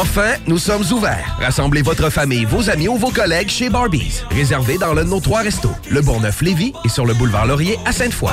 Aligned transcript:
Enfin, 0.00 0.32
nous 0.48 0.58
sommes 0.58 0.82
ouverts. 0.90 1.36
Rassemblez 1.40 1.82
votre 1.82 2.10
famille, 2.10 2.46
vos 2.46 2.68
amis 2.68 2.88
ou 2.88 2.96
vos 2.96 3.10
collègues 3.10 3.50
chez 3.50 3.70
Barbies. 3.70 4.22
Réservé 4.32 4.78
dans 4.78 4.94
l'un 4.94 5.04
de 5.04 5.10
nos 5.10 5.20
trois 5.20 5.42
restos, 5.42 5.70
le 5.88 6.00
Bourgneuf-Lévis 6.00 6.72
et 6.84 6.88
sur 6.88 7.06
le 7.06 7.14
boulevard 7.14 7.46
Laurier 7.46 7.78
à 7.84 7.92
Sainte-Foy. 7.92 8.32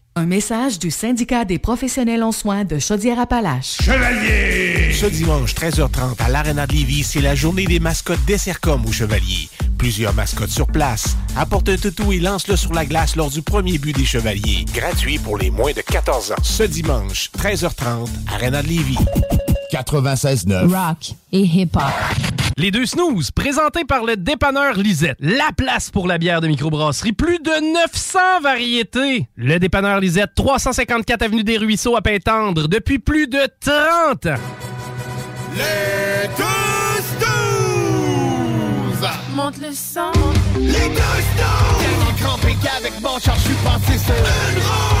Un 0.17 0.25
message 0.25 0.77
du 0.77 0.91
syndicat 0.91 1.45
des 1.45 1.57
professionnels 1.57 2.21
en 2.21 2.33
soins 2.33 2.65
de 2.65 2.79
Chaudière-Appalaches. 2.79 3.77
Chevalier! 3.81 4.91
Ce 4.91 5.05
dimanche, 5.05 5.55
13h30, 5.55 6.21
à 6.21 6.27
l'Arena 6.27 6.67
de 6.67 6.73
Lévis, 6.73 7.03
c'est 7.05 7.21
la 7.21 7.33
journée 7.33 7.63
des 7.63 7.79
mascottes 7.79 8.25
des 8.25 8.37
Sercom 8.37 8.85
au 8.85 8.91
Chevalier. 8.91 9.47
Plusieurs 9.77 10.13
mascottes 10.13 10.49
sur 10.49 10.67
place. 10.67 11.15
Apporte 11.37 11.69
un 11.69 11.77
toutou 11.77 12.11
et 12.11 12.19
lance-le 12.19 12.57
sur 12.57 12.73
la 12.73 12.85
glace 12.85 13.15
lors 13.15 13.29
du 13.29 13.41
premier 13.41 13.77
but 13.77 13.95
des 13.95 14.03
Chevaliers. 14.03 14.65
Gratuit 14.73 15.17
pour 15.17 15.37
les 15.37 15.49
moins 15.49 15.71
de 15.71 15.79
14 15.79 16.33
ans. 16.33 16.43
Ce 16.43 16.63
dimanche, 16.63 17.29
13h30, 17.37 18.09
Arena 18.33 18.61
de 18.61 18.67
Lévis. 18.67 18.97
96.9 19.71 20.67
Rock 20.67 21.13
et 21.31 21.39
hip-hop. 21.39 21.81
Les 22.57 22.69
deux 22.69 22.85
snooze, 22.85 23.31
présentés 23.31 23.85
par 23.85 24.03
le 24.03 24.17
dépanneur 24.17 24.73
Lisette. 24.75 25.17
La 25.21 25.51
place 25.55 25.89
pour 25.89 26.07
la 26.07 26.17
bière 26.17 26.41
de 26.41 26.47
microbrasserie. 26.47 27.13
Plus 27.13 27.39
de 27.39 27.73
900 27.73 28.19
variétés. 28.43 29.29
Le 29.35 29.57
dépanneur 29.57 30.01
Lisette, 30.01 30.31
354 30.35 31.21
Avenue 31.23 31.43
des 31.43 31.57
Ruisseaux 31.57 31.95
à 31.95 32.01
Pintendre, 32.01 32.67
depuis 32.67 32.99
plus 32.99 33.27
de 33.27 33.39
30 33.61 34.25
ans. 34.25 34.35
Les 35.55 36.27
deux 36.37 37.01
snooze! 38.91 39.09
Monte 39.33 39.57
le 39.61 39.71
sang. 39.73 40.11
Les 40.59 40.71
deux 40.71 41.21
snooze! 41.33 41.79
Tellement 41.79 42.13
crampé 42.19 42.55
qu'avec 42.61 42.99
mon 43.01 43.17
char, 43.19 43.35
je 43.37 43.41
suis 43.41 43.55
passé 43.63 43.97
sur 43.97 44.13
une 44.13 44.59
roue! 44.61 45.00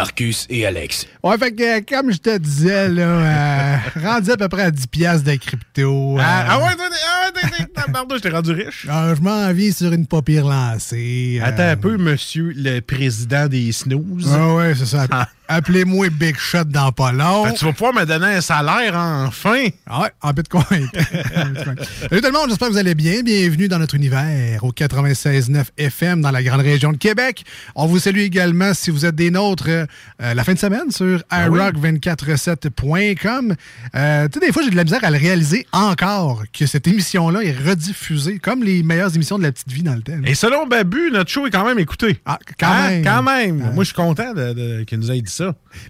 Marcus 0.00 0.46
et 0.48 0.64
Alex. 0.64 1.06
Ouais, 1.22 1.36
fait 1.36 1.52
que, 1.52 1.62
euh, 1.62 1.80
comme 1.86 2.10
je 2.10 2.16
te 2.16 2.38
disais, 2.38 2.88
là, 2.88 3.02
euh, 3.02 3.76
rendu 4.02 4.30
à 4.30 4.36
peu 4.38 4.48
près 4.48 4.62
à 4.62 4.70
10 4.70 4.86
piastres 4.86 5.24
de 5.30 5.34
crypto. 5.36 6.16
euh, 6.18 6.22
Ah, 6.24 6.46
ah 6.48 6.58
ouais, 6.58 6.64
ah 6.72 8.02
ouais, 8.08 8.16
je 8.16 8.22
t'ai 8.22 8.30
rendu 8.30 8.52
riche. 8.52 8.86
euh, 8.88 9.14
je 9.14 9.20
m'en 9.20 9.52
viens 9.52 9.70
sur 9.72 9.92
une 9.92 10.06
pas 10.06 10.22
pire 10.22 10.46
lancée. 10.46 11.38
euh, 11.42 11.44
Attends 11.46 11.68
un 11.68 11.76
peu, 11.76 11.98
monsieur 11.98 12.50
le 12.56 12.80
président 12.80 13.46
des 13.46 13.72
snooze. 13.72 14.32
Ah 14.34 14.54
ouais, 14.54 14.74
c'est 14.74 14.86
ça. 14.86 15.06
Appelez-moi 15.52 16.10
Big 16.10 16.36
Shot 16.38 16.62
dans 16.66 16.92
pas 16.92 17.10
long. 17.10 17.42
Que 17.50 17.58
tu 17.58 17.64
vas 17.64 17.72
pouvoir 17.72 17.92
me 17.92 18.04
donner 18.06 18.36
un 18.36 18.40
salaire 18.40 18.94
enfin. 18.94 19.66
Ah 19.88 20.02
ouais, 20.02 20.10
en 20.22 20.30
bitcoin. 20.32 20.64
Salut 20.94 22.20
tout 22.22 22.26
le 22.28 22.30
monde, 22.32 22.50
j'espère 22.50 22.68
que 22.68 22.72
vous 22.74 22.78
allez 22.78 22.94
bien. 22.94 23.22
Bienvenue 23.24 23.66
dans 23.66 23.80
notre 23.80 23.96
univers 23.96 24.62
au 24.62 24.70
96.9 24.70 25.64
FM 25.76 26.20
dans 26.20 26.30
la 26.30 26.44
grande 26.44 26.60
région 26.60 26.92
de 26.92 26.98
Québec. 26.98 27.44
On 27.74 27.86
vous 27.86 27.98
salue 27.98 28.20
également 28.20 28.74
si 28.74 28.92
vous 28.92 29.04
êtes 29.06 29.16
des 29.16 29.32
nôtres 29.32 29.66
euh, 29.68 29.86
la 30.20 30.44
fin 30.44 30.54
de 30.54 30.58
semaine 30.60 30.92
sur 30.92 31.20
Ah 31.30 31.48
oui. 31.50 31.58
iRock247.com. 31.58 33.56
Euh, 33.96 34.28
tu 34.28 34.38
sais, 34.38 34.46
des 34.46 34.52
fois, 34.52 34.62
j'ai 34.62 34.70
de 34.70 34.76
la 34.76 34.84
misère 34.84 35.02
à 35.02 35.10
le 35.10 35.18
réaliser 35.18 35.66
encore 35.72 36.44
que 36.56 36.64
cette 36.66 36.86
émission-là 36.86 37.42
est 37.42 37.56
rediffusée 37.68 38.38
comme 38.38 38.62
les 38.62 38.84
meilleures 38.84 39.16
émissions 39.16 39.36
de 39.36 39.42
la 39.42 39.50
petite 39.50 39.72
vie 39.72 39.82
dans 39.82 39.94
le 39.96 40.02
temps. 40.02 40.12
Et 40.26 40.36
selon 40.36 40.68
Babu, 40.68 41.10
notre 41.12 41.28
show 41.28 41.44
est 41.48 41.50
quand 41.50 41.64
même 41.66 41.80
écouté. 41.80 42.20
Ah, 42.24 42.38
quand 42.56 42.68
Hein? 42.68 42.88
même. 42.90 43.04
Quand 43.04 43.22
même. 43.24 43.56
Moi, 43.74 43.82
je 43.82 43.88
suis 43.88 43.96
content 43.96 44.32
de, 44.32 44.52
de- 44.52 44.84
qu'il 44.84 44.98
nous 45.00 45.10
ait 45.10 45.20
dit 45.20 45.28
ça. 45.32 45.39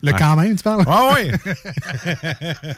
Le 0.02 0.12
Ouais. 0.12 0.18
quand 0.18 0.36
même, 0.36 0.56
tu 0.56 0.62
parles? 0.62 0.84
Ah 0.86 1.10
oui. 1.14 1.30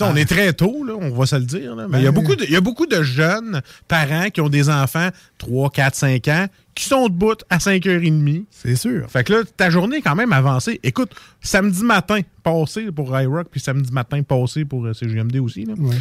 On 0.00 0.14
est 0.14 0.26
très 0.26 0.52
tôt, 0.52 0.84
là, 0.84 0.94
on 0.96 1.10
va 1.10 1.26
se 1.26 1.34
le 1.34 1.42
dire. 1.42 1.74
là, 1.74 1.86
mais 1.88 1.98
il 1.98 2.04
y, 2.04 2.06
a 2.06 2.12
Ben- 2.12 2.20
beaucoup 2.22 2.36
de, 2.36 2.44
il 2.44 2.50
y 2.52 2.56
a 2.56 2.60
beaucoup 2.60 2.86
de 2.86 3.02
jeunes 3.02 3.60
parents 3.88 4.30
qui 4.30 4.40
ont 4.40 4.48
des 4.48 4.70
enfants 4.70 5.08
3, 5.38 5.70
4, 5.70 5.94
5 5.96 6.28
ans 6.28 6.46
qui 6.76 6.84
sont 6.84 7.08
debout 7.08 7.34
à 7.50 7.58
5h30. 7.58 8.44
C'est 8.52 8.76
sûr. 8.76 9.10
Fait 9.10 9.24
que 9.24 9.32
là, 9.32 9.38
ta 9.56 9.70
journée 9.70 9.96
est 9.96 10.02
quand 10.02 10.14
même 10.14 10.32
avancée. 10.32 10.78
Écoute, 10.84 11.10
samedi 11.40 11.82
matin 11.82 12.20
passé 12.44 12.92
pour 12.92 13.18
iRock, 13.18 13.48
puis 13.50 13.58
samedi 13.60 13.92
matin 13.92 14.22
passé 14.22 14.64
pour 14.64 14.86
euh, 14.86 14.94
CGMD 14.94 15.36
aussi. 15.40 15.64
là. 15.64 15.74
Ouais. 15.76 15.96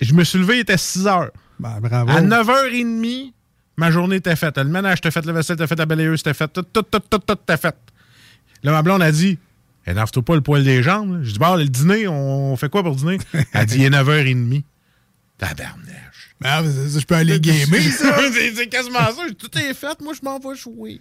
Je 0.00 0.14
me 0.14 0.24
suis 0.24 0.38
levé, 0.38 0.54
il 0.56 0.60
était 0.60 0.78
6 0.78 1.04
h. 1.04 1.28
Ben, 1.60 1.78
bravo. 1.82 2.10
À 2.10 2.22
9h30, 2.22 3.32
ma 3.76 3.90
journée 3.90 4.16
était 4.16 4.36
faite. 4.36 4.56
Le 4.56 4.64
ménage 4.64 4.98
était 4.98 5.10
fait, 5.10 5.26
le 5.26 5.32
vaisselle 5.34 5.56
était 5.56 5.66
fait, 5.66 5.78
la 5.78 5.84
balayeuse 5.84 6.20
était 6.20 6.32
faite, 6.32 6.54
tout, 6.54 6.62
tout, 6.62 6.82
tout, 6.82 7.00
tout, 7.10 7.18
tout 7.18 7.32
était 7.34 7.56
fait. 7.58 7.76
Là, 8.62 8.72
ma 8.72 8.82
blonde 8.82 9.02
a 9.02 9.12
dit 9.12 9.38
Énerve-toi 9.86 10.22
pas 10.24 10.34
le 10.34 10.40
poil 10.40 10.64
des 10.64 10.82
jambes. 10.82 11.20
Je 11.22 11.32
dis 11.32 11.38
Bon, 11.38 11.54
le 11.56 11.64
dîner, 11.66 12.08
on 12.08 12.56
fait 12.56 12.68
quoi 12.68 12.82
pour 12.82 12.96
dîner 12.96 13.18
Elle 13.52 13.66
dit 13.66 13.76
Il 13.78 13.84
est 13.84 13.90
9h30. 13.90 14.62
Tabarnèche. 15.38 16.34
Ben, 16.40 16.62
je 16.64 17.04
peux 17.04 17.14
aller 17.14 17.40
gamer, 17.40 17.80
ça. 17.92 18.14
c'est 18.56 18.66
quasiment 18.68 18.98
ça. 18.98 19.22
Tout 19.38 19.58
est 19.58 19.74
fait, 19.74 20.00
moi, 20.02 20.12
je 20.14 20.24
m'en 20.24 20.38
vais 20.38 20.56
jouer. 20.56 21.00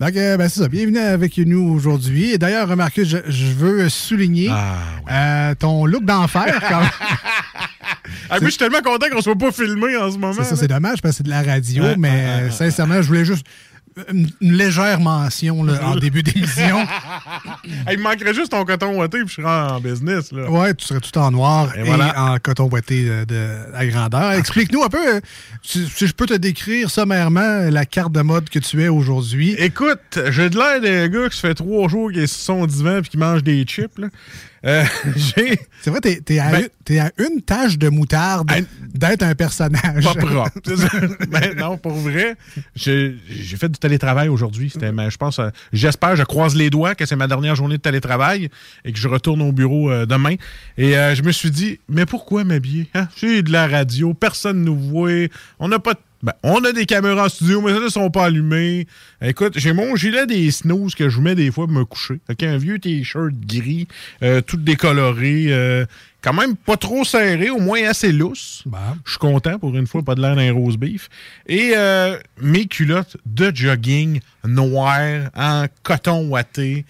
Donc, 0.00 0.14
euh, 0.16 0.36
ben, 0.36 0.48
c'est 0.48 0.60
ça. 0.60 0.68
Bienvenue 0.68 0.98
avec 0.98 1.36
nous 1.38 1.72
aujourd'hui. 1.74 2.32
Et 2.32 2.38
d'ailleurs, 2.38 2.74
Marcus, 2.76 3.08
je, 3.08 3.18
je 3.28 3.46
veux 3.52 3.88
souligner 3.88 4.48
Ah, 4.50 4.76
euh, 5.10 5.54
ton 5.54 5.86
look 5.86 6.04
d'enfer. 6.04 6.60
quand. 6.68 6.82
Ah, 8.28 8.40
moi, 8.40 8.46
je 8.46 8.48
suis 8.50 8.58
tellement 8.58 8.80
content 8.82 9.06
qu'on 9.12 9.20
soit 9.22 9.36
pas 9.38 9.52
filmé 9.52 9.96
en 9.96 10.10
ce 10.10 10.16
moment. 10.18 10.32
C'est 10.32 10.44
ça, 10.44 10.56
c'est 10.56 10.66
dommage 10.66 11.00
parce 11.00 11.12
que 11.14 11.16
c'est 11.18 11.22
de 11.22 11.30
la 11.30 11.42
radio, 11.42 11.84
Ouais, 11.84 11.94
mais 11.96 12.08
ouais, 12.08 12.48
euh, 12.48 12.50
sincèrement, 12.50 13.00
je 13.00 13.06
voulais 13.06 13.24
juste 13.24 13.46
une, 14.12 14.28
une 14.40 14.52
légère 14.52 15.00
mention 15.00 15.64
là, 15.64 15.80
en 15.88 15.96
début 15.96 16.22
d'émission. 16.22 16.86
Il 17.90 17.98
me 17.98 18.02
manquerait 18.02 18.34
juste 18.34 18.50
ton 18.50 18.64
coton 18.64 18.98
ouaté 18.98 19.18
puis 19.24 19.28
je 19.28 19.42
serais 19.42 19.70
en 19.72 19.80
business. 19.80 20.32
Là. 20.32 20.50
Ouais, 20.50 20.74
tu 20.74 20.84
serais 20.84 21.00
tout 21.00 21.16
en 21.18 21.30
noir 21.30 21.72
Et 21.76 21.80
et, 21.80 21.82
voilà. 21.84 22.14
en 22.32 22.38
coton 22.38 22.66
boité 22.66 23.04
de, 23.04 23.24
de- 23.24 23.74
à 23.74 23.86
grandeur. 23.86 24.32
Explique-nous 24.32 24.82
un 24.82 24.88
peu, 24.88 25.16
euh, 25.16 25.20
si, 25.62 25.86
si 25.88 26.06
je 26.06 26.12
peux 26.12 26.26
te 26.26 26.34
décrire 26.34 26.90
sommairement 26.90 27.70
la 27.70 27.86
carte 27.86 28.12
de 28.12 28.20
mode 28.22 28.48
que 28.50 28.58
tu 28.58 28.82
es 28.82 28.88
aujourd'hui. 28.88 29.54
Écoute, 29.58 30.18
j'ai 30.30 30.50
de 30.50 30.56
l'air 30.56 30.80
d'un 30.80 31.08
gars 31.08 31.28
qui 31.28 31.36
se 31.36 31.46
fait 31.46 31.54
trois 31.54 31.88
jours 31.88 32.10
qu'il 32.10 32.20
est 32.22 32.26
sur 32.26 32.40
son 32.40 32.66
divan 32.66 33.00
puis 33.00 33.10
qui 33.10 33.18
mange 33.18 33.42
des 33.42 33.62
chips. 33.64 33.98
Là. 33.98 34.08
Euh, 34.64 34.84
C'est 35.82 35.90
vrai, 35.90 36.00
t'es 36.00 36.20
es 36.34 36.38
à, 36.38 36.50
Ben- 36.50 36.60
une- 36.62 36.68
t'es 36.84 36.98
à 36.98 37.10
une 37.18 37.42
tache 37.42 37.78
de 37.78 37.88
moutarde 37.88 38.50
d'être 38.94 39.22
un 39.22 39.34
personnage. 39.34 40.04
pas 40.04 40.14
propre. 40.14 40.50
Ben 41.28 41.54
non, 41.56 41.76
pour 41.78 41.92
vrai, 41.92 42.36
j'ai 42.74 43.16
fait 43.58 43.68
du 43.68 43.78
télétravail 43.78 44.28
aujourd'hui. 44.28 44.72
Je 44.74 45.16
pense, 45.16 45.38
euh, 45.38 45.50
j'espère, 45.72 46.16
je 46.16 46.22
croise 46.24 46.54
les 46.56 46.70
doigts 46.70 46.94
que 46.94 47.06
c'est 47.06 47.16
ma 47.16 47.28
dernière 47.28 47.54
journée 47.54 47.76
de 47.76 47.82
télétravail 47.82 48.48
et 48.84 48.92
que 48.92 48.98
je 48.98 49.08
retourne 49.08 49.42
au 49.42 49.52
bureau 49.52 49.90
euh, 49.90 50.06
demain. 50.06 50.34
Et 50.78 50.96
euh, 50.96 51.14
je 51.14 51.22
me 51.22 51.32
suis 51.32 51.50
dit, 51.50 51.78
mais 51.88 52.06
pourquoi 52.06 52.44
m'habiller? 52.44 52.88
Hein? 52.94 53.08
J'ai 53.16 53.42
de 53.42 53.52
la 53.52 53.66
radio, 53.68 54.14
personne 54.14 54.62
nous 54.64 54.76
voit, 54.78 55.10
on 55.58 55.68
n'a 55.68 55.78
pas 55.78 55.94
de 55.94 56.00
ben, 56.26 56.32
on 56.42 56.64
a 56.64 56.72
des 56.72 56.86
caméras 56.86 57.26
en 57.26 57.28
studio, 57.28 57.60
mais 57.60 57.72
ça 57.72 57.78
ne 57.78 57.88
sont 57.88 58.10
pas 58.10 58.24
allumées. 58.24 58.88
Écoute, 59.22 59.52
j'ai 59.54 59.72
mon 59.72 59.94
gilet 59.94 60.26
des 60.26 60.50
snooze 60.50 60.96
que 60.96 61.08
je 61.08 61.20
mets 61.20 61.36
des 61.36 61.52
fois 61.52 61.66
pour 61.66 61.74
me 61.76 61.84
coucher. 61.84 62.18
Un 62.42 62.58
vieux 62.58 62.80
t-shirt 62.80 63.32
gris, 63.46 63.86
euh, 64.24 64.40
tout 64.40 64.56
décoloré, 64.56 65.44
euh, 65.50 65.86
quand 66.22 66.32
même 66.32 66.56
pas 66.56 66.76
trop 66.76 67.04
serré, 67.04 67.48
au 67.48 67.60
moins 67.60 67.80
assez 67.88 68.10
lousse. 68.10 68.64
Je 69.04 69.10
suis 69.10 69.20
content 69.20 69.60
pour 69.60 69.76
une 69.76 69.86
fois, 69.86 70.02
pas 70.02 70.16
de 70.16 70.20
l'air 70.20 70.34
d'un 70.34 70.52
rose 70.52 70.76
beef. 70.76 71.08
Et 71.46 71.74
euh, 71.76 72.18
mes 72.42 72.66
culottes 72.66 73.16
de 73.24 73.52
jogging 73.54 74.18
noires 74.44 75.30
en 75.36 75.66
coton 75.84 76.26
ouaté, 76.26 76.86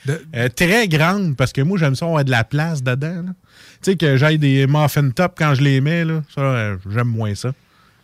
très 0.56 0.88
grandes, 0.88 1.36
parce 1.36 1.52
que 1.52 1.60
moi 1.60 1.76
j'aime 1.76 1.94
ça 1.94 2.06
avoir 2.06 2.24
de 2.24 2.30
la 2.30 2.44
place 2.44 2.82
dedans. 2.82 3.24
Tu 3.82 3.90
sais, 3.90 3.96
que 3.96 4.16
j'aille 4.16 4.38
des 4.38 4.66
muffin 4.66 5.10
top 5.10 5.34
quand 5.36 5.54
je 5.54 5.60
les 5.60 5.82
mets, 5.82 6.06
là, 6.06 6.22
ça, 6.34 6.78
j'aime 6.90 7.08
moins 7.08 7.34
ça. 7.34 7.52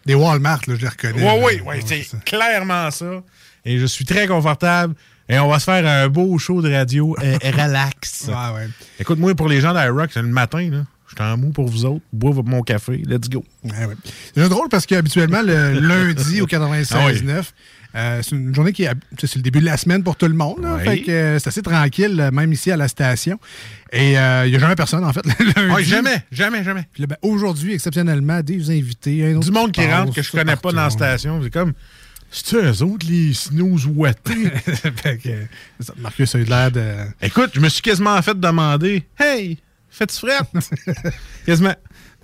Des 0.06 0.14
Walmart, 0.14 0.60
là, 0.66 0.75
je 0.76 0.81
les 0.81 0.88
reconnais. 0.88 1.22
Oui, 1.22 1.60
oui, 1.66 1.82
oui, 1.87 2.02
c'est 2.06 2.25
clairement 2.25 2.90
ça. 2.90 3.22
Et 3.64 3.78
je 3.78 3.87
suis 3.87 4.04
très 4.04 4.26
confortable. 4.26 4.94
Et 5.28 5.38
on 5.38 5.49
va 5.49 5.58
se 5.58 5.64
faire 5.64 5.87
un 5.87 6.08
beau 6.08 6.37
show 6.38 6.60
de 6.60 6.72
radio 6.72 7.16
euh, 7.22 7.38
relax. 7.44 8.25
Ouais, 8.28 8.54
ouais. 8.54 8.69
Écoute, 8.99 9.19
moi, 9.19 9.34
pour 9.34 9.49
les 9.49 9.60
gens 9.60 9.72
d'iRock, 9.72 10.10
c'est 10.12 10.22
le 10.22 10.28
matin, 10.28 10.69
là. 10.70 10.84
Je 11.08 11.14
suis 11.14 11.31
en 11.31 11.37
mou 11.37 11.50
pour 11.50 11.69
vous 11.69 11.84
autres. 11.84 12.02
Bois 12.12 12.32
mon 12.44 12.62
café. 12.62 13.02
Let's 13.06 13.28
go. 13.28 13.44
Ouais, 13.64 13.84
ouais. 13.84 13.94
C'est 14.34 14.49
drôle 14.49 14.69
parce 14.70 14.87
qu'habituellement, 14.87 15.43
le 15.43 15.72
lundi 15.81 16.40
au 16.40 16.46
96.9, 16.46 16.87
Ah 16.94 17.06
oui. 17.06 17.43
Euh, 17.94 18.20
c'est 18.22 18.34
une 18.34 18.54
journée 18.54 18.72
qui 18.72 18.86
c'est 19.18 19.36
le 19.36 19.42
début 19.42 19.60
de 19.60 19.66
la 19.66 19.76
semaine 19.76 20.02
pour 20.02 20.16
tout 20.16 20.26
le 20.26 20.34
monde. 20.34 20.62
là. 20.62 20.76
Oui. 20.78 20.84
Fait 20.84 21.00
que 21.02 21.10
euh, 21.10 21.38
c'est 21.38 21.48
assez 21.48 21.62
tranquille, 21.62 22.18
euh, 22.20 22.30
même 22.30 22.52
ici 22.52 22.70
à 22.70 22.76
la 22.76 22.88
station. 22.88 23.38
Et 23.92 24.18
euh, 24.18 24.46
il 24.46 24.50
n'y 24.50 24.56
a 24.56 24.58
jamais 24.58 24.74
personne, 24.74 25.04
en 25.04 25.12
fait, 25.12 25.22
le. 25.26 25.72
Ouais, 25.72 25.84
jamais, 25.84 26.22
jamais, 26.30 26.64
jamais. 26.64 26.86
Puis 26.92 27.02
là, 27.02 27.06
ben, 27.08 27.16
aujourd'hui, 27.22 27.74
exceptionnellement, 27.74 28.40
des 28.40 28.70
invités. 28.70 29.26
un 29.26 29.36
autre 29.36 29.46
Du 29.46 29.52
monde 29.52 29.72
qui 29.72 29.86
rentre 29.86 30.14
que 30.14 30.22
je 30.22 30.30
connais 30.30 30.56
pas 30.56 30.72
dans 30.72 30.84
la 30.84 30.90
station. 30.90 31.40
C'est 31.42 31.52
comme. 31.52 31.72
C'est 32.30 32.56
eux 32.56 32.82
autres, 32.82 33.06
les 33.06 33.34
snooze 33.34 33.86
ouatés. 33.86 34.50
Fait 34.64 35.18
que, 35.18 35.28
c'est 35.78 35.86
ça, 35.86 35.92
Marcus 35.98 36.34
a 36.34 36.38
eu 36.38 36.44
l'air 36.44 36.70
de. 36.70 36.94
Écoute, 37.20 37.50
je 37.54 37.60
me 37.60 37.68
suis 37.68 37.82
quasiment 37.82 38.20
fait 38.22 38.38
demander 38.40 39.04
Hey, 39.18 39.58
fais-tu 39.90 40.16
frette? 40.16 40.48
Quasiment. 41.46 41.74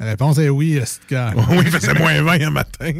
La 0.01 0.07
réponse 0.07 0.39
est 0.39 0.49
oui, 0.49 0.81
c'est. 0.87 1.15
Oui, 1.51 1.59
il 1.67 1.71
faisait 1.71 1.93
moins 1.93 2.23
20 2.23 2.41
un 2.41 2.51
matin. 2.51 2.93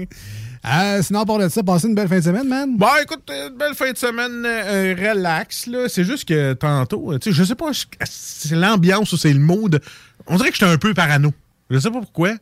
Euh, 0.67 1.03
sinon, 1.03 1.25
part 1.25 1.39
de 1.39 1.49
ça, 1.49 1.63
passez 1.63 1.87
une 1.89 1.95
belle 1.95 2.09
fin 2.09 2.19
de 2.19 2.25
semaine, 2.25 2.49
man. 2.49 2.77
Bon, 2.77 2.87
écoute, 3.03 3.23
euh, 3.31 3.49
une 3.49 3.57
belle 3.57 3.75
fin 3.75 3.93
de 3.93 3.97
semaine 3.97 4.45
euh, 4.45 4.95
relax, 4.99 5.67
là. 5.67 5.89
C'est 5.89 6.05
juste 6.05 6.27
que 6.27 6.53
tantôt, 6.55 7.13
euh, 7.13 7.19
tu 7.19 7.31
sais, 7.31 7.37
je 7.37 7.45
sais 7.45 7.55
pas, 7.55 7.71
c'est 8.05 8.57
l'ambiance 8.57 9.13
ou 9.13 9.17
c'est 9.17 9.33
le 9.33 9.39
mood. 9.39 9.81
On 10.27 10.37
dirait 10.37 10.51
que 10.51 10.57
j'étais 10.57 10.71
un 10.71 10.79
peu 10.79 10.95
parano. 10.95 11.33
Je 11.71 11.79
sais 11.79 11.91
pas 11.91 12.01
pourquoi. 12.01 12.33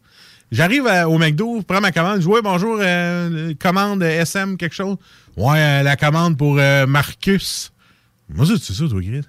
J'arrive 0.52 0.84
au 1.08 1.18
McDo, 1.18 1.56
je 1.58 1.62
prends 1.64 1.80
ma 1.80 1.90
commande, 1.90 2.16
je 2.16 2.20
dis, 2.20 2.26
ouais, 2.28 2.40
bonjour, 2.42 2.78
euh, 2.80 3.52
commande 3.58 4.02
euh, 4.02 4.22
SM, 4.22 4.56
quelque 4.56 4.74
chose. 4.74 4.96
Ouais, 5.36 5.58
euh, 5.58 5.82
la 5.82 5.96
commande 5.96 6.38
pour 6.38 6.56
euh, 6.58 6.86
Marcus. 6.86 7.72
Moi, 8.28 8.46
c'est 8.46 8.72
ça, 8.72 8.88
toi, 8.88 9.00
Grid. 9.00 9.24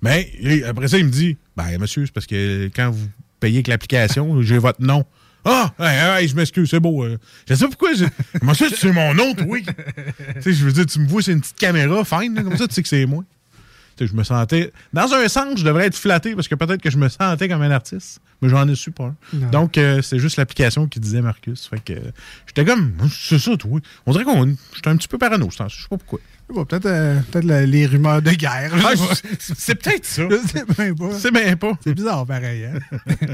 Mais 0.00 0.30
et 0.40 0.64
après 0.64 0.88
ça, 0.88 0.98
il 0.98 1.06
me 1.06 1.10
dit, 1.10 1.36
ben, 1.56 1.78
monsieur, 1.78 2.06
c'est 2.06 2.12
parce 2.12 2.26
que 2.26 2.70
quand 2.74 2.90
vous 2.90 3.08
payez 3.40 3.56
avec 3.56 3.66
l'application, 3.66 4.42
j'ai 4.42 4.58
votre 4.58 4.80
nom. 4.80 5.04
Ah, 5.44 5.72
hey, 5.78 6.22
hey, 6.22 6.28
je 6.28 6.34
m'excuse, 6.36 6.70
c'est 6.70 6.80
beau. 6.80 7.04
euh. 7.04 7.18
Je 7.48 7.54
sais 7.54 7.64
pas 7.64 7.68
pourquoi. 7.68 7.94
Je... 7.94 8.04
Comment 8.38 8.54
ça, 8.54 8.66
c'est 8.74 8.90
mon 8.92 9.12
nom, 9.14 9.34
toi? 9.34 9.58
tu 9.60 10.42
sais, 10.42 10.52
je 10.52 10.64
veux 10.64 10.72
dire, 10.72 10.86
tu 10.86 10.98
me 11.00 11.06
vois, 11.06 11.22
c'est 11.22 11.32
une 11.32 11.40
petite 11.40 11.58
caméra 11.58 12.04
fine, 12.04 12.34
là, 12.34 12.42
comme 12.42 12.56
ça, 12.56 12.66
tu 12.66 12.74
sais 12.74 12.82
que 12.82 12.88
c'est 12.88 13.04
moi. 13.06 13.24
Tu 13.96 14.04
sais, 14.04 14.10
je 14.10 14.16
me 14.16 14.24
sentais. 14.24 14.72
Dans 14.92 15.12
un 15.12 15.28
sens, 15.28 15.58
je 15.58 15.64
devrais 15.64 15.86
être 15.86 15.96
flatté 15.96 16.34
parce 16.34 16.48
que 16.48 16.54
peut-être 16.56 16.82
que 16.82 16.90
je 16.90 16.96
me 16.98 17.08
sentais 17.08 17.48
comme 17.48 17.62
un 17.62 17.70
artiste, 17.70 18.20
mais 18.42 18.48
j'en 18.48 18.66
ai 18.68 18.74
su 18.74 18.90
pas. 18.90 19.14
Non. 19.32 19.50
Donc, 19.50 19.78
euh, 19.78 20.02
c'est 20.02 20.18
juste 20.18 20.36
l'application 20.36 20.88
qui 20.88 20.98
disait 20.98 21.20
Marcus. 21.20 21.68
Fait 21.68 21.78
que 21.78 21.92
euh, 21.92 22.00
j'étais 22.46 22.64
comme, 22.64 22.92
c'est 23.10 23.38
ça, 23.38 23.56
toi. 23.56 23.78
On 24.06 24.12
dirait 24.12 24.24
qu'on. 24.24 24.56
J'étais 24.74 24.88
un 24.88 24.96
petit 24.96 25.06
peu 25.06 25.16
parano, 25.18 25.48
je 25.50 25.56
sais 25.56 25.64
pas 25.88 25.96
pourquoi. 25.96 26.18
Bon, 26.52 26.64
peut-être 26.64 26.86
euh, 26.86 27.20
les 27.64 27.86
rumeurs 27.86 28.20
de 28.22 28.30
guerre. 28.32 28.70
je 28.76 28.84
Ah, 28.86 29.14
c'est- 29.38 29.74
peut-être 29.74 30.04
ça. 30.04 30.22
Je 30.30 30.36
sais 30.48 30.64
bien 30.76 30.94
pas. 30.94 31.18
C'est 31.18 31.32
bien 31.32 31.56
pas. 31.56 31.72
C'est 31.82 31.94
bizarre, 31.94 32.26
pareil. 32.26 32.66
hein? 32.66 32.78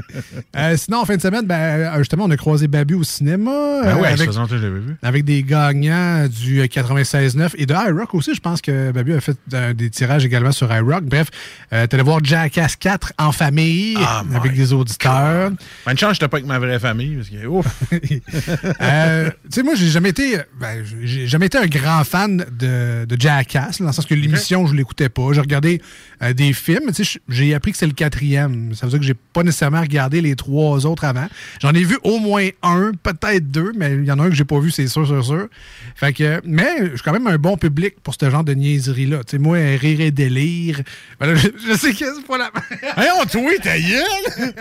Euh, 0.55 0.75
sinon, 0.75 0.99
en 0.99 1.05
fin 1.05 1.15
de 1.15 1.21
semaine, 1.21 1.45
ben, 1.45 1.55
euh, 1.55 1.97
justement, 1.99 2.25
on 2.25 2.29
a 2.31 2.35
croisé 2.37 2.67
Babu 2.67 2.93
au 2.95 3.03
cinéma. 3.03 3.51
Ben 3.83 3.95
ouais, 3.97 4.07
avec, 4.09 4.29
je 4.31 4.55
vu. 4.67 4.95
avec 5.01 5.23
des 5.23 5.43
gagnants 5.43 6.27
du 6.27 6.61
96.9 6.61 7.51
et 7.57 7.65
de 7.65 7.73
iRock 7.73 8.13
aussi. 8.15 8.35
Je 8.35 8.41
pense 8.41 8.61
que 8.61 8.91
Babu 8.91 9.13
a 9.13 9.21
fait 9.21 9.37
des 9.75 9.89
tirages 9.89 10.25
également 10.25 10.51
sur 10.51 10.71
iRock. 10.73 11.03
Bref, 11.05 11.27
euh, 11.73 11.87
t'allais 11.87 12.03
voir 12.03 12.19
Jackass 12.23 12.75
4 12.75 13.13
en 13.17 13.31
famille 13.31 13.97
Ah, 14.01 14.23
avec 14.35 14.53
des 14.53 14.73
auditeurs. 14.73 15.51
Ben, 15.85 15.91
une 15.93 15.97
chance, 15.97 16.13
j'étais 16.13 16.27
pas 16.27 16.37
avec 16.37 16.47
ma 16.47 16.59
vraie 16.59 16.79
famille 16.79 17.15
parce 17.15 17.29
que, 17.29 17.45
ouf. 17.45 17.65
Tu 17.91 19.55
sais, 19.55 19.63
moi, 19.63 19.75
j'ai 19.75 19.87
jamais 19.87 20.09
été, 20.09 20.37
ben, 20.59 20.83
j'ai 21.03 21.27
jamais 21.27 21.45
été 21.47 21.57
un 21.57 21.67
grand 21.67 22.03
fan 22.03 22.45
de, 22.59 23.00
de 23.05 23.19
Jackass, 23.19 23.79
là, 23.79 23.85
dans 23.85 23.89
le 23.91 23.93
sens 23.93 24.05
que 24.05 24.13
l'émission, 24.15 24.65
je 24.67 24.73
l'écoutais 24.75 25.09
pas. 25.09 25.33
J'ai 25.33 25.41
regardé 25.41 25.81
euh, 26.21 26.33
des 26.33 26.53
films, 26.53 26.91
j'ai 27.29 27.53
appris 27.53 27.71
que 27.71 27.77
c'est 27.77 27.87
le 27.87 27.93
quatrième. 27.93 28.73
Ça 28.75 28.85
veut 28.85 28.91
dire 28.91 28.99
que 28.99 29.05
j'ai 29.05 29.13
pas 29.13 29.43
nécessairement 29.43 29.81
regardé 29.81 30.21
les 30.21 30.35
trois 30.35 30.85
autres 30.85 31.03
avant. 31.05 31.27
J'en 31.61 31.73
ai 31.73 31.83
vu 31.83 31.97
au 32.03 32.19
moins 32.19 32.47
un, 32.63 32.91
peut-être 33.01 33.49
deux, 33.49 33.71
mais 33.75 33.93
il 33.95 34.05
y 34.05 34.11
en 34.11 34.19
a 34.19 34.23
un 34.23 34.29
que 34.29 34.35
j'ai 34.35 34.45
pas 34.45 34.59
vu, 34.59 34.71
c'est 34.71 34.87
sûr, 34.87 35.05
sûr, 35.07 35.23
sûr. 35.25 35.47
Fait 35.95 36.13
que, 36.13 36.41
mais 36.45 36.77
je 36.81 36.95
suis 36.95 37.01
quand 37.03 37.13
même 37.13 37.27
un 37.27 37.37
bon 37.37 37.57
public 37.57 37.95
pour 38.03 38.15
ce 38.19 38.29
genre 38.29 38.43
de 38.43 38.53
niaiserie-là. 38.53 39.21
Moi, 39.39 39.57
rire 39.77 40.01
et 40.01 40.11
délire. 40.11 40.81
Ben 41.19 41.27
là, 41.27 41.35
je, 41.35 41.47
je 41.67 41.73
sais 41.77 41.91
que 41.91 41.97
c'est 42.15 42.27
pas 42.27 42.37
la. 42.37 42.51
Hey, 42.97 43.07
on 43.19 43.25
tweet 43.25 43.61
ta 43.61 43.79
gueule! 43.79 44.53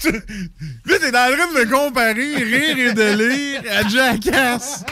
Tu- 0.00 0.10
Là, 0.86 0.96
t'es 1.00 1.08
en 1.08 1.10
train 1.10 1.52
de 1.54 1.58
me 1.58 1.70
comparer 1.70 2.36
rire 2.36 2.78
et 2.78 2.92
délire 2.92 3.62
à 3.70 3.88
Jackass. 3.88 4.84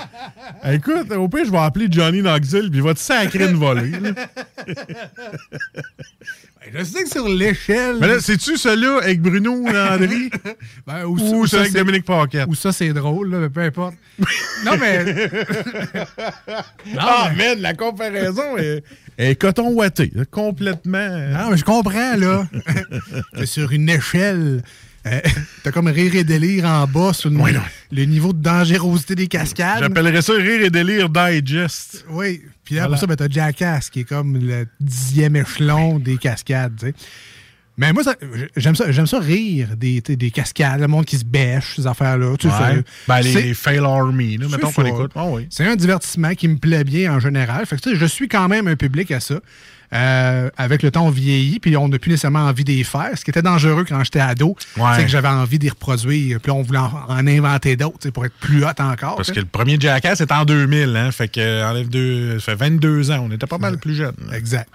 Écoute, 0.70 1.10
au 1.12 1.28
pire, 1.28 1.43
je 1.44 1.50
vais 1.50 1.58
appeler 1.58 1.86
Johnny 1.90 2.22
Knoxville 2.22 2.70
puis 2.70 2.78
il 2.78 2.84
va 2.84 2.94
te 2.94 3.00
sacrer 3.00 3.48
une 3.48 3.56
volée. 3.56 3.90
là. 3.90 4.10
Je 6.72 6.82
sais 6.82 7.04
que 7.04 7.10
sur 7.10 7.28
l'échelle. 7.28 7.98
Mais 8.00 8.08
là, 8.08 8.20
c'est-tu 8.20 8.56
celui-là 8.56 9.00
avec 9.02 9.20
Bruno 9.20 9.70
Landry? 9.70 10.30
Ben, 10.86 11.04
ou 11.04 11.12
ou 11.14 11.46
celui 11.46 11.48
ça, 11.48 11.60
avec 11.60 11.72
Dominique 11.72 12.04
Paquette? 12.04 12.46
Ou 12.48 12.54
ça, 12.54 12.72
c'est 12.72 12.92
drôle, 12.92 13.30
là, 13.30 13.38
mais 13.38 13.48
peu 13.48 13.60
importe. 13.60 13.94
non, 14.64 14.72
mais. 14.78 15.04
ah, 16.98 17.30
man, 17.36 17.60
la 17.60 17.74
comparaison 17.74 18.56
est, 18.58 18.82
est 19.18 19.34
coton 19.40 19.70
ouaté, 19.70 20.12
complètement. 20.30 21.08
Non, 21.08 21.50
mais 21.50 21.56
je 21.56 21.64
comprends, 21.64 22.16
là. 22.16 22.46
Sur 23.44 23.72
une 23.72 23.88
échelle. 23.88 24.62
Euh, 25.06 25.20
T'as 25.62 25.70
comme 25.70 25.88
rire 25.88 26.14
et 26.14 26.24
délire 26.24 26.64
en 26.66 26.86
bas 26.86 27.12
sur 27.12 27.30
le, 27.30 27.36
Oui, 27.38 27.52
le 27.92 28.04
niveau 28.04 28.32
de 28.32 28.40
dangerosité 28.42 29.14
des 29.14 29.26
cascades. 29.28 29.80
J'appellerais 29.80 30.22
ça 30.22 30.32
Rire 30.34 30.62
et 30.62 30.70
délire 30.70 31.08
digest. 31.08 32.04
Oui. 32.10 32.42
Puis 32.64 32.74
là, 32.76 32.82
Voilà. 32.82 32.94
après 32.96 33.00
ça, 33.00 33.06
ben, 33.06 33.16
t'as 33.16 33.28
Jackass, 33.28 33.90
qui 33.90 34.00
est 34.00 34.04
comme 34.04 34.36
le 34.38 34.66
dixième 34.80 35.36
échelon 35.36 35.98
des 35.98 36.16
cascades. 36.16 36.94
Mais 37.76 37.92
moi, 37.92 38.04
j'aime 38.56 38.76
ça, 38.76 38.92
j'aime 38.92 39.06
ça 39.08 39.18
rire 39.18 39.76
des, 39.76 40.00
des 40.00 40.30
cascades, 40.30 40.80
le 40.80 40.86
monde 40.86 41.04
qui 41.04 41.18
se 41.18 41.24
bêche, 41.24 41.74
ces 41.74 41.86
affaires-là. 41.88 42.36
Tu 42.38 42.46
Ouais. 42.46 42.52
ça- 42.52 42.72
Ben, 43.08 43.20
les, 43.20 43.52
Fail 43.52 43.78
Army, 43.80 44.36
là, 44.38 44.46
mettons 44.48 44.70
qu'on 44.70 44.84
écoute. 44.84 45.10
Ah 45.16 45.24
oui. 45.26 45.48
C'est 45.50 45.66
un 45.66 45.74
divertissement 45.74 46.34
qui 46.34 46.46
me 46.46 46.56
plaît 46.56 46.84
bien 46.84 47.12
en 47.12 47.18
général. 47.18 47.66
Fait 47.66 47.74
que, 47.76 47.80
tu 47.82 47.90
sais, 47.90 47.96
je 47.96 48.06
suis 48.06 48.28
quand 48.28 48.46
même 48.48 48.68
un 48.68 48.76
public 48.76 49.10
à 49.10 49.18
ça. 49.18 49.40
Euh, 49.94 50.50
avec 50.56 50.82
le 50.82 50.90
temps, 50.90 51.06
on 51.06 51.10
vieillit, 51.10 51.60
puis 51.60 51.76
on 51.76 51.88
n'a 51.88 51.98
plus 51.98 52.10
nécessairement 52.10 52.40
envie 52.46 52.64
d'y 52.64 52.82
faire. 52.82 53.10
Ce 53.16 53.24
qui 53.24 53.30
était 53.30 53.42
dangereux 53.42 53.84
quand 53.88 54.02
j'étais 54.02 54.20
ado, 54.20 54.56
Ouais. 54.76 54.84
c'est 54.96 55.02
que 55.02 55.08
j'avais 55.08 55.28
envie 55.28 55.58
d'y 55.58 55.68
reproduire. 55.70 56.40
Puis 56.40 56.50
on 56.50 56.62
voulait 56.62 56.78
en, 56.80 56.90
en 57.08 57.26
inventer 57.26 57.76
d'autres 57.76 58.10
pour 58.10 58.26
être 58.26 58.34
plus 58.40 58.64
hot 58.64 58.70
encore. 58.80 59.16
Parce 59.16 59.30
que 59.30 59.40
le 59.40 59.46
premier 59.46 59.76
Jackass 59.78 60.20
est 60.20 60.32
en 60.32 60.44
2000, 60.44 60.96
hein. 60.96 61.10
Fait 61.12 61.28
que, 61.28 61.38
euh, 61.40 61.68
enlève 61.68 61.88
deux, 61.88 62.38
ça 62.40 62.52
fait 62.56 62.70
22 62.70 63.10
ans. 63.12 63.26
On 63.28 63.32
était 63.32 63.46
pas 63.46 63.58
mal 63.58 63.78
plus 63.78 63.94
jeunes. 63.94 64.14
Exact. 64.32 64.68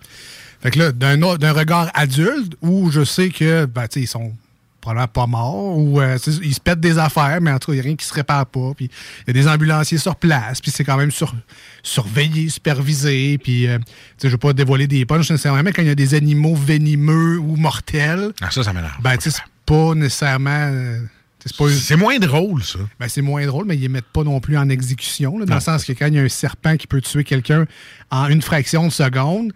Fait 0.61 0.71
que 0.71 0.79
là, 0.79 0.91
d'un 0.91 1.51
regard 1.53 1.89
adulte, 1.93 2.53
où 2.61 2.91
je 2.91 3.03
sais 3.03 3.29
que, 3.29 3.65
ben, 3.65 3.83
tu 3.87 3.95
sais, 3.95 4.01
ils 4.01 4.07
sont 4.07 4.33
probablement 4.81 5.07
pas 5.07 5.27
mort 5.27 5.77
ou 5.77 5.99
euh, 6.01 6.17
c'est- 6.17 6.39
il 6.43 6.53
se 6.53 6.59
pète 6.59 6.79
des 6.79 6.97
affaires, 6.97 7.39
mais 7.41 7.51
en 7.51 7.59
tout 7.59 7.67
cas, 7.71 7.73
il 7.73 7.75
n'y 7.75 7.81
a 7.81 7.83
rien 7.83 7.95
qui 7.95 8.05
se 8.05 8.13
répare 8.13 8.45
pas. 8.45 8.71
Puis 8.75 8.89
il 9.27 9.27
y 9.27 9.29
a 9.31 9.33
des 9.33 9.47
ambulanciers 9.47 9.97
sur 9.97 10.15
place, 10.15 10.61
puis 10.61 10.71
c'est 10.71 10.83
quand 10.83 10.97
même 10.97 11.11
sur- 11.11 11.35
surveillé, 11.83 12.49
supervisé. 12.49 13.37
Puis 13.37 13.67
euh, 13.67 13.77
je 14.23 14.27
veux 14.29 14.37
pas 14.37 14.53
dévoiler 14.53 14.87
des 14.87 15.05
punches 15.05 15.29
nécessairement, 15.29 15.63
mais 15.63 15.71
quand 15.73 15.81
il 15.81 15.87
y 15.87 15.91
a 15.91 15.95
des 15.95 16.13
animaux 16.13 16.55
venimeux 16.55 17.37
ou 17.39 17.55
mortels, 17.55 18.31
Ah, 18.41 18.51
ça, 18.51 18.63
ça 18.63 18.73
m'énerve. 18.73 18.95
ben, 19.01 19.15
c'est 19.19 19.33
pas 19.65 19.93
nécessairement. 19.95 20.49
euh, 20.71 20.99
c'est 21.45 21.95
moins 21.95 22.19
drôle, 22.19 22.63
ça. 22.63 22.79
ben, 22.99 23.07
c'est 23.07 23.21
moins 23.21 23.45
drôle, 23.45 23.65
mais 23.65 23.75
ils 23.75 23.81
les 23.81 23.87
mettent 23.87 24.11
pas 24.11 24.23
non 24.23 24.39
plus 24.41 24.57
en 24.57 24.67
exécution. 24.69 25.37
là, 25.37 25.45
dans 25.45 25.51
Non. 25.53 25.55
le 25.59 25.61
sens 25.63 25.85
que 25.85 25.93
quand 25.93 26.07
il 26.07 26.15
y 26.15 26.19
a 26.19 26.21
un 26.21 26.27
serpent 26.29 26.75
qui 26.75 26.85
peut 26.85 26.99
tuer 27.01 27.23
quelqu'un 27.23 27.65
en 28.11 28.27
une 28.27 28.41
fraction 28.41 28.85
de 28.87 28.91
seconde, 28.91 29.53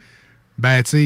ben, 0.57 0.83
tu 0.83 0.89
sais, 0.91 1.05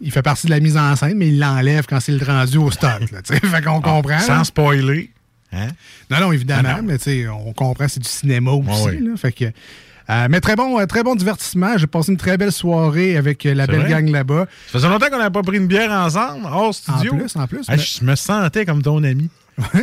il, 0.00 0.10
fait 0.12 0.22
partie 0.22 0.46
de 0.46 0.52
la 0.52 0.60
mise 0.60 0.76
en 0.76 0.94
scène, 0.96 1.16
mais 1.16 1.28
il 1.28 1.38
l'enlève 1.38 1.86
quand 1.88 2.00
c'est 2.00 2.12
le 2.12 2.24
rendu 2.24 2.58
au 2.58 2.70
stock. 2.70 3.00
Là, 3.12 3.22
tu 3.22 3.34
sais. 3.34 3.40
fait 3.46 3.62
qu'on 3.62 3.80
comprend. 3.80 4.16
Ah, 4.16 4.20
Sans 4.20 4.38
là. 4.38 4.44
spoiler. 4.44 5.10
Hein? 5.52 5.68
Non, 6.10 6.20
non, 6.20 6.32
évidemment, 6.32 6.68
Ah, 6.76 6.76
non. 6.80 6.86
mais 6.88 6.98
tu 6.98 7.04
sais, 7.04 7.28
on 7.28 7.52
comprend, 7.52 7.88
c'est 7.88 8.00
du 8.00 8.08
cinéma 8.08 8.52
aussi. 8.52 8.68
Ouais, 8.68 8.90
ouais. 8.92 9.00
là, 9.00 9.16
fait 9.16 9.32
que, 9.32 9.44
euh, 9.46 10.26
mais 10.30 10.40
très 10.40 10.54
bon, 10.56 10.78
euh, 10.80 10.86
très 10.86 11.02
bon 11.02 11.14
divertissement. 11.16 11.76
J'ai 11.76 11.86
passé 11.88 12.12
une 12.12 12.18
très 12.18 12.36
belle 12.36 12.52
soirée 12.52 13.16
avec 13.16 13.44
euh, 13.46 13.54
la 13.54 13.66
belle 13.66 13.80
vrai? 13.80 13.90
gang 13.90 14.08
là-bas. 14.08 14.46
Ça 14.66 14.72
faisait 14.78 14.88
longtemps 14.88 15.08
qu'on 15.10 15.18
n'avait 15.18 15.30
pas 15.30 15.42
pris 15.42 15.56
une 15.56 15.66
bière 15.66 15.90
ensemble, 15.90 16.46
hors 16.46 16.74
studio. 16.74 17.14
En 17.14 17.18
plus, 17.18 17.36
en 17.36 17.46
plus, 17.48 17.64
Ah, 17.68 17.76
mais- 17.76 17.82
Je 17.82 18.04
me 18.04 18.14
sentais 18.14 18.64
comme 18.64 18.82
ton 18.82 19.02
ami. 19.02 19.28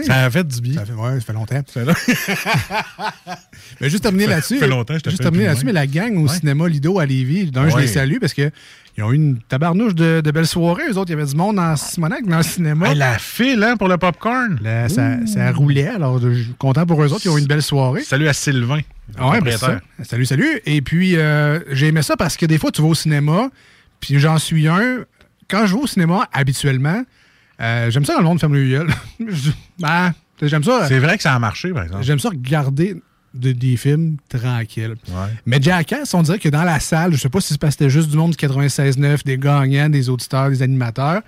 Ça 0.03 0.25
a 0.25 0.29
fait 0.29 0.47
du 0.47 0.61
bien. 0.61 0.73
Ça 0.75 0.85
fait, 0.85 0.93
ouais, 0.93 1.15
ça 1.19 1.21
fait 1.21 1.33
longtemps. 1.33 1.61
Ça 1.67 1.85
fait 1.95 2.15
Mais 3.81 3.89
juste 3.89 4.03
terminer 4.03 4.25
Ça 4.25 4.29
là-dessus. 4.31 4.57
fait 4.57 4.67
longtemps 4.67 4.93
je 4.95 4.99
te 4.99 5.09
Juste 5.09 5.21
terminer 5.21 5.45
là-dessus, 5.45 5.61
de 5.63 5.67
mais 5.67 5.73
la 5.73 5.87
gang 5.87 6.15
au 6.17 6.27
Ouais. 6.27 6.35
cinéma 6.35 6.67
Lido 6.67 6.99
à 6.99 7.05
Lévis, 7.05 7.51
d'un, 7.51 7.69
je 7.69 7.77
les 7.77 7.87
salue 7.87 8.17
parce 8.19 8.33
que 8.33 8.49
ils 8.97 9.03
ont 9.03 9.11
eu 9.11 9.15
une 9.15 9.37
tabarnouche 9.41 9.93
de, 9.93 10.21
de 10.21 10.31
belles 10.31 10.47
soirées. 10.47 10.83
Eux 10.89 10.97
autres, 10.97 11.11
il 11.11 11.17
y 11.17 11.21
avait 11.21 11.29
du 11.29 11.35
monde 11.35 11.59
en 11.59 11.75
Simonac, 11.75 12.25
dans 12.25 12.37
le 12.37 12.43
cinéma. 12.43 12.89
Hey, 12.89 12.95
la 12.95 13.19
file, 13.19 13.63
hein, 13.63 13.77
pour 13.77 13.87
le 13.89 13.97
popcorn. 13.97 14.57
Là, 14.63 14.89
ça, 14.89 15.23
ça 15.27 15.51
roulait, 15.51 15.87
alors 15.87 16.19
je 16.19 16.33
suis 16.33 16.53
content 16.57 16.83
pour 16.87 17.03
eux 17.03 17.13
autres, 17.13 17.21
ils 17.25 17.29
ont 17.29 17.37
eu 17.37 17.41
une 17.41 17.47
belle 17.47 17.61
soirée. 17.61 18.01
Salut 18.01 18.27
à 18.27 18.33
Sylvain. 18.33 18.79
ouais, 19.21 19.41
ben 19.41 19.55
ça. 19.55 19.79
Salut, 20.03 20.25
salut. 20.25 20.59
Et 20.65 20.81
puis, 20.81 21.15
euh, 21.15 21.59
j'ai 21.71 21.87
aimé 21.87 22.01
ça 22.01 22.17
parce 22.17 22.37
que 22.37 22.47
des 22.47 22.57
fois, 22.57 22.71
tu 22.71 22.81
vas 22.81 22.87
au 22.87 22.95
cinéma, 22.95 23.49
puis 23.99 24.17
j'en 24.19 24.39
suis 24.39 24.67
un. 24.67 25.05
Quand 25.47 25.67
je 25.67 25.75
vais 25.75 25.81
au 25.81 25.87
cinéma, 25.87 26.27
habituellement, 26.33 27.03
euh, 27.61 27.89
j'aime 27.91 28.05
ça 28.05 28.13
quand 28.13 28.19
le 28.21 28.25
monde 28.25 28.39
ferme 28.39 28.53
le 28.55 28.69
gueule. 28.69 28.89
Ben, 29.79 30.13
j'aime 30.41 30.63
ça. 30.63 30.87
C'est 30.87 30.99
vrai 30.99 31.17
que 31.17 31.23
ça 31.23 31.33
a 31.33 31.39
marché, 31.39 31.71
par 31.71 31.83
exemple. 31.83 32.03
J'aime 32.03 32.19
ça 32.19 32.29
regarder 32.29 33.01
de- 33.33 33.51
des 33.51 33.77
films 33.77 34.17
tranquilles. 34.29 34.95
Ouais. 35.09 35.13
Mais 35.45 35.61
Jackass, 35.61 36.13
on 36.13 36.21
dirait 36.23 36.39
que 36.39 36.49
dans 36.49 36.63
la 36.63 36.79
salle, 36.79 37.13
je 37.13 37.17
sais 37.17 37.29
pas 37.29 37.41
si 37.41 37.53
c'était 37.53 37.89
juste 37.89 38.09
du 38.09 38.17
monde 38.17 38.31
du 38.31 38.37
96.9, 38.37 39.23
des 39.25 39.37
gagnants, 39.37 39.89
des 39.89 40.09
auditeurs, 40.09 40.49
des 40.49 40.61
animateurs, 40.61 41.21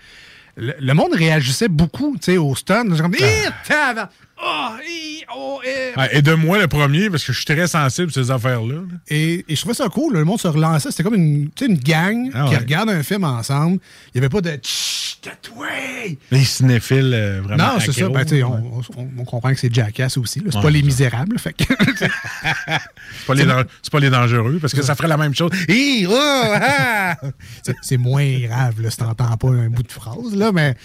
le, 0.58 0.74
le 0.80 0.94
monde 0.94 1.14
réagissait 1.14 1.68
beaucoup, 1.68 2.16
tu 2.20 2.32
sais, 2.34 2.38
au 2.38 2.56
stun. 2.56 2.84
Comme, 2.98 3.16
tabarnak! 3.68 4.10
Oh, 4.42 4.70
hi, 4.88 5.24
oh, 5.36 5.60
eh. 5.66 6.00
Ouais, 6.00 6.10
et 6.18 6.22
de 6.22 6.34
moi, 6.34 6.58
le 6.60 6.68
premier, 6.68 7.10
parce 7.10 7.24
que 7.26 7.34
je 7.34 7.38
suis 7.38 7.46
très 7.46 7.68
sensible 7.68 8.10
à 8.10 8.14
ces 8.14 8.32
affaires-là. 8.32 8.76
là. 8.76 8.82
Et, 9.10 9.44
et 9.50 9.56
je 9.56 9.60
trouvais 9.60 9.74
ça 9.76 9.90
cool, 9.90 10.14
le 10.14 10.24
monde 10.24 10.40
se 10.40 10.48
relançait. 10.48 10.92
C'était 10.92 11.04
comme 11.04 11.16
une, 11.16 11.50
tu 11.54 11.66
sais, 11.66 11.72
une 11.72 11.78
gang 11.78 12.30
Ah 12.34 12.46
qui 12.48 12.52
ouais. 12.52 12.58
regarde 12.58 12.90
un 12.90 13.04
film 13.04 13.24
ensemble. 13.26 13.80
Il 14.14 14.20
n'y 14.22 14.26
avait 14.26 14.30
pas 14.30 14.40
de 14.42 14.58
Chut, 14.64 15.20
tais-toi! 15.22 15.66
Les 16.32 16.44
cinéphiles, 16.46 17.12
euh, 17.14 17.42
vraiment. 17.44 17.74
Non, 17.74 17.80
c'est 17.80 17.92
ça. 17.92 18.08
Ben, 18.08 18.24
tu 18.24 18.30
sais, 18.38 18.44
ouais. 18.44 18.50
on, 18.50 18.82
on- 19.02 19.10
on 19.20 19.26
comprend 19.26 19.50
que 19.54 19.60
c'est 19.60 19.74
Jackass 19.74 20.18
aussi. 20.18 20.42
C'est 20.46 20.56
Ouais, 20.56 20.62
pas 20.62 20.70
les 20.70 20.82
misérables. 20.84 21.38
Fait 21.38 21.54
que, 21.54 21.64
C'est 21.98 22.08
pas, 23.28 23.34
les 23.34 23.46
dan- 23.46 23.66
c'est 23.82 23.92
pas 23.92 24.00
les 24.00 24.10
dangereux, 24.10 24.58
parce 24.62 24.74
que 24.74 24.82
ça 24.82 24.96
ferait 24.96 25.08
la 25.10 25.18
même 25.18 25.36
chose. 25.36 25.52
Oh, 26.10 26.14
ah! 26.16 27.18
c'est- 27.82 27.98
moins 27.98 28.40
grave 28.40 28.82
là, 28.82 28.90
si 28.90 28.98
t'entends 28.98 29.36
pas 29.36 29.50
un 29.50 29.70
bout 29.70 29.84
de 29.84 29.92
phrase. 29.92 30.34
Là, 30.34 30.52
mais 30.54 30.76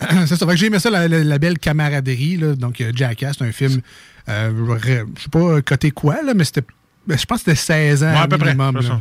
c'est 0.26 0.36
ça. 0.36 0.46
Fait 0.46 0.52
que 0.52 0.56
j'ai 0.56 0.66
aimé 0.66 0.78
ça, 0.78 0.90
la, 0.90 1.08
la- 1.08 1.24
la 1.24 1.38
belle 1.38 1.58
camaraderie. 1.58 2.36
Là. 2.36 2.54
Donc, 2.54 2.80
Jackass, 3.00 3.36
c'est 3.38 3.44
un 3.44 3.52
film, 3.52 3.80
euh, 4.28 4.76
je 5.16 5.22
sais 5.22 5.28
pas 5.30 5.62
côté 5.62 5.90
quoi, 5.90 6.22
là, 6.22 6.34
mais 6.34 6.44
c'était. 6.44 6.62
ben, 7.06 7.18
Je 7.18 7.24
pense 7.24 7.42
que 7.42 7.50
c'était 7.54 7.56
16 7.56 8.04
ans 8.04 8.12
Ouais, 8.12 8.16
à 8.18 8.28
peu 8.28 8.38
près, 8.38 8.54
minimum. 8.54 9.00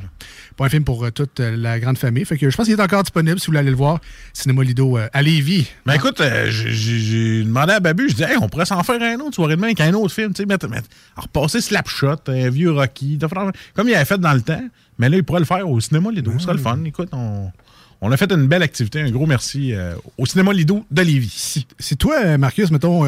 Pas 0.57 0.65
un 0.65 0.69
film 0.69 0.83
pour 0.83 1.05
euh, 1.05 1.09
toute 1.11 1.39
euh, 1.39 1.55
la 1.55 1.79
grande 1.79 1.97
famille. 1.97 2.25
Fait 2.25 2.37
que 2.37 2.49
je 2.49 2.57
pense 2.57 2.65
qu'il 2.65 2.77
est 2.77 2.81
encore 2.81 3.03
disponible 3.03 3.39
si 3.39 3.45
vous 3.45 3.51
voulez 3.51 3.59
aller 3.59 3.69
le 3.69 3.77
voir. 3.77 3.99
Cinéma 4.33 4.61
Lido 4.63 4.97
euh, 4.97 5.07
à 5.13 5.21
Lévis. 5.21 5.67
Ben 5.85 5.93
écoute, 5.93 6.21
j'ai- 6.49 7.43
demandé 7.45 7.71
à 7.73 7.79
Babu, 7.79 8.09
je 8.09 8.15
dis, 8.15 8.23
hey, 8.23 8.35
on 8.41 8.49
pourrait 8.49 8.65
s'en 8.65 8.83
faire 8.83 9.01
un 9.01 9.19
autre 9.21 9.35
soirée 9.35 9.55
demain 9.55 9.67
avec 9.67 9.79
un 9.79 9.93
autre 9.93 10.13
film, 10.13 10.33
tu 10.33 10.41
sais, 10.41 10.45
mettre, 10.45 10.67
mettre, 10.67 10.89
repasser 11.15 11.61
Slapshot, 11.61 12.15
un 12.27 12.49
vieux 12.49 12.71
Rocky, 12.71 13.17
comme 13.73 13.87
il 13.87 13.95
avait 13.95 14.03
fait 14.03 14.17
dans 14.17 14.33
le 14.33 14.41
temps, 14.41 14.61
mais 14.97 15.07
là, 15.07 15.15
il 15.15 15.23
pourrait 15.23 15.39
le 15.39 15.45
faire 15.45 15.67
au 15.69 15.79
cinéma 15.79 16.11
Lido, 16.11 16.33
ce 16.37 16.43
serait 16.43 16.53
le 16.53 16.59
fun. 16.59 16.83
Écoute, 16.83 17.07
on, 17.13 17.49
on 18.01 18.11
a 18.11 18.17
fait 18.17 18.29
une 18.31 18.47
belle 18.47 18.63
activité, 18.63 18.99
un 19.01 19.11
gros 19.11 19.27
merci 19.27 19.73
au 20.17 20.25
cinéma 20.25 20.51
Lido 20.51 20.85
de 20.91 21.01
Lévis. 21.01 21.29
Si, 21.33 21.67
si 21.79 21.95
toi, 21.95 22.37
Marcus, 22.37 22.69
mettons, 22.69 23.05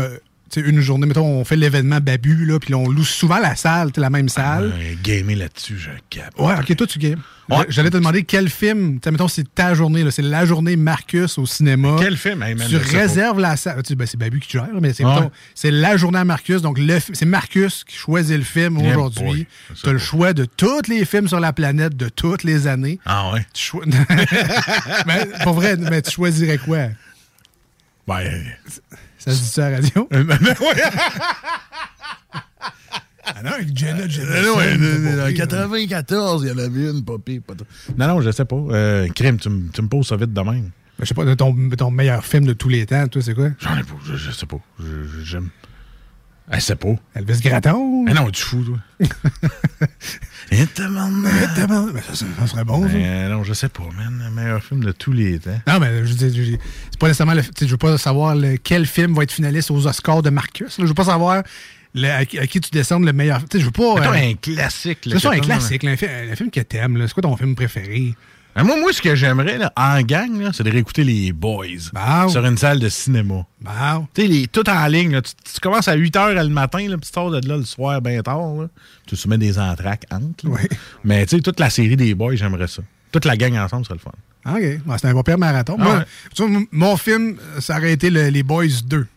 une 0.60 0.82
journée, 0.82 1.08
mettons, 1.08 1.26
on 1.26 1.46
fait 1.46 1.56
l'événement 1.56 2.00
Babu, 2.02 2.46
là, 2.46 2.60
puis 2.60 2.74
on 2.76 2.90
loue 2.90 3.04
souvent 3.04 3.40
la 3.40 3.56
salle, 3.56 3.92
la 3.96 4.10
même 4.10 4.30
salle. 4.30 4.74
Euh, 4.76 4.94
gamer 5.02 5.36
là-dessus, 5.36 5.78
je 5.78 5.90
cap. 6.10 6.34
Ouais, 6.38 6.54
ok, 6.60 6.76
toi, 6.76 6.88
tu 6.88 7.00
games. 7.00 7.22
Ouais. 7.50 7.66
J'allais 7.70 7.90
te 7.90 7.98
demander 7.98 8.24
quel 8.24 8.50
film, 8.50 9.00
mettons, 9.06 9.28
c'est 9.28 9.54
ta 9.54 9.74
journée, 9.74 10.04
là, 10.04 10.12
c'est 10.12 10.22
la 10.22 10.46
journée 10.46 10.76
Marcus 10.76 11.38
au 11.38 11.46
cinéma. 11.46 11.98
Quel 12.00 12.18
film? 12.18 12.44
Hey, 12.44 12.56
man, 12.56 12.68
tu 12.70 12.78
réserves 12.78 13.40
la 13.40 13.58
salle. 13.58 13.82
Sais, 13.86 13.96
ben, 13.96 14.08
c'est 14.08 14.18
Babu 14.18 14.40
qui 14.40 14.52
gère, 14.52 14.68
mais 14.82 14.94
c'est 15.54 15.72
la 15.72 15.98
journée 15.98 16.20
à 16.20 16.26
Marcus. 16.26 16.62
Donc, 16.62 16.80
c'est 17.14 17.26
Marcus 17.26 17.84
qui 17.84 17.96
choisit 17.96 18.38
le 18.38 18.44
film 18.44 18.80
Yeah, 18.80 18.92
aujourd'hui. 18.92 19.48
Tu 19.82 19.90
as 19.90 19.94
le 19.94 20.00
choix 20.00 20.34
de 20.34 20.46
tous 20.46 20.88
les 20.88 21.06
films 21.06 21.28
sur 21.28 21.40
la 21.40 21.54
planète 21.54 21.98
de 21.98 22.10
toutes 22.10 22.44
les 22.44 22.68
années. 22.68 23.00
Ah 23.06 23.32
ouais? 23.34 23.46
Tu 23.54 23.72
mais, 25.06 25.28
pour 25.44 25.54
vrai, 25.54 25.78
mais 25.78 26.02
tu 26.02 26.12
choisirais 26.12 26.58
quoi? 26.58 26.88
Ben, 28.08 28.44
Ça 29.24 29.32
se 29.32 29.40
dit 29.42 29.48
ça 29.48 29.68
à 29.68 29.70
la 29.72 29.76
radio? 29.78 30.08
euh, 30.14 30.24
ben, 30.24 30.38
ouais. 30.42 30.84
Ah 33.24 33.44
non, 33.44 33.52
avec 33.52 33.76
Jenna, 33.78 34.08
Jenna. 34.08 34.42
Non, 34.42 34.60
Jameson, 34.60 34.64
en 34.64 35.10
c'est 35.12 35.18
pas 35.18 35.28
pire, 35.28 35.36
94, 35.38 36.44
il 36.44 36.50
y 36.50 36.52
en 36.52 36.58
avait 36.58 36.90
une, 36.90 37.04
pire, 37.20 37.42
pas 37.46 37.56
trop. 37.56 37.66
Non, 37.98 38.08
non, 38.08 38.22
je 38.22 38.32
sais 38.32 38.46
pas. 38.46 38.56
Euh, 38.56 39.08
crime, 39.10 39.38
tu, 39.38 39.50
me- 39.50 39.88
poses 39.88 40.08
ça 40.08 40.16
vite 40.18 40.34
de 40.34 40.42
même. 40.42 40.64
Ben, 40.64 40.70
je 41.02 41.06
sais 41.06 41.14
pas, 41.14 41.36
ton, 41.36 41.56
ton 41.78 41.92
meilleur 41.92 42.26
film 42.26 42.46
de 42.46 42.54
tous 42.54 42.70
les 42.70 42.86
temps, 42.86 43.08
toi, 43.08 43.22
c'est 43.22 43.34
quoi? 43.34 43.50
J'en 43.60 43.78
ai 43.78 43.84
pas, 43.84 43.96
je, 44.06 44.16
je 44.16 44.32
sais 44.32 44.46
pas. 44.46 44.60
Je- 44.80 45.08
je- 45.08 45.24
J'aime. 45.24 45.50
Je 46.52 46.60
sais 46.60 46.76
pas. 46.76 46.96
Elvis 47.16 47.40
Gratton? 47.42 48.04
Mais 48.04 48.14
non, 48.14 48.30
tu 48.32 48.44
fous, 48.44 48.64
toi? 48.64 48.78
Et. 50.52 50.66
Ben, 50.76 52.02
ça, 52.14 52.26
ça 52.40 52.48
serait 52.48 52.64
bon. 52.66 52.86
Euh, 52.86 53.30
non, 53.30 53.44
je 53.44 53.54
sais 53.54 53.70
pas, 53.70 53.84
man. 53.98 54.22
Le 54.26 54.32
meilleur 54.32 54.62
film 54.64 54.84
de 54.84 54.92
tous 54.92 55.12
les 55.14 55.40
temps. 55.40 55.52
Non, 55.68 55.80
mais 55.80 56.06
je 56.06 56.14
veux 56.14 56.30
dire, 56.30 56.44
je- 56.46 56.52
c'est 56.92 57.00
pas 57.00 57.08
nécessairement 57.08 57.34
le, 57.36 57.42
je 57.60 57.66
veux 57.66 57.78
pas 57.78 57.98
savoir 57.98 58.36
le- 58.36 58.58
quel 58.58 58.86
film 58.86 59.14
va 59.16 59.24
être 59.24 59.32
finaliste 59.32 59.72
aux 59.72 59.88
Oscars 59.88 60.22
de 60.22 60.30
Marcus. 60.30 60.78
là. 60.78 60.84
Je 60.84 60.90
veux 60.90 60.94
pas 60.94 61.06
savoir 61.06 61.44
le- 61.96 62.10
à, 62.10 62.26
qui- 62.26 62.38
à 62.40 62.48
qui 62.48 62.60
tu 62.60 62.70
descends 62.72 63.00
le 63.00 63.14
meilleur. 63.14 63.40
Tu 63.42 63.46
sais, 63.54 63.60
je 63.60 63.66
veux 63.66 63.72
pas. 63.72 63.96
Euh, 64.10 64.32
un 64.32 64.34
classique. 64.36 65.00
C'est 65.04 65.20
ça, 65.20 65.30
un 65.30 65.40
classique, 65.46 65.84
là, 65.84 65.92
un, 65.92 65.98
fi- 65.98 66.06
un 66.32 66.36
film 66.36 66.52
que 66.52 66.60
t'aimes. 66.62 67.02
C'est 67.08 67.14
quoi 67.14 67.24
ton 67.24 67.38
film 67.38 67.56
préféré? 67.56 68.14
Ah, 68.54 68.64
Moi, 68.66 68.78
moi, 68.80 68.92
ce 68.92 69.02
que 69.02 69.16
j'aimerais, 69.16 69.58
là, 69.58 69.72
en 69.78 70.02
gang, 70.02 70.42
là, 70.42 70.50
c'est 70.54 70.64
de 70.64 70.70
réécouter 70.72 71.04
les 71.06 71.32
Boys 71.32 71.90
Bon. 71.94 72.28
sur 72.30 72.46
une 72.46 72.58
salle 72.58 72.80
de 72.80 72.90
cinéma. 72.90 73.46
Bon. 73.62 74.08
Tu 74.14 74.22
sais, 74.24 74.28
les- 74.28 74.48
tout 74.48 74.70
en 74.70 74.86
ligne. 74.88 75.12
là. 75.14 75.22
Tu, 75.22 75.32
tu 75.54 75.60
commences 75.62 75.88
à 75.88 75.94
8 75.94 76.14
h 76.16 76.34
le 76.34 76.50
matin, 76.50 76.80
là, 76.90 76.98
puis 76.98 77.08
tu 77.08 77.14
sors 77.14 77.32
de 77.32 77.48
là 77.48 77.56
le 77.58 77.64
soir 77.64 78.02
bien 78.02 78.22
tard. 78.22 78.54
Là. 78.56 78.68
Tu 79.08 79.16
te 79.16 79.28
mets 79.30 79.38
des 79.38 79.58
entraques 79.58 80.06
entre. 80.12 80.46
Oui. 80.46 80.60
Mais 81.06 81.26
tu 81.26 81.38
sais, 81.38 81.42
toute 81.42 81.60
la 81.62 81.70
série 81.70 81.96
des 81.96 82.14
Boys, 82.14 82.36
j'aimerais 82.36 82.68
ça. 82.68 82.82
Toute 83.14 83.24
la 83.26 83.38
gang 83.38 83.56
ensemble, 83.58 83.86
serait 83.86 83.96
le 83.96 84.00
fun. 84.00 84.12
OK. 84.54 84.98
C'est 85.00 85.08
un 85.08 85.14
bon 85.14 85.24
marathon. 85.38 85.78
Ah 85.80 85.84
Moi, 85.84 85.98
ouais. 86.00 86.04
tu 86.36 86.42
vois, 86.46 86.52
m- 86.58 86.66
mon 86.72 86.98
film, 86.98 87.38
ça 87.60 87.78
aurait 87.78 87.94
été 87.94 88.10
le- 88.10 88.28
Les 88.30 88.44
Boys 88.44 88.82
2. 88.86 89.08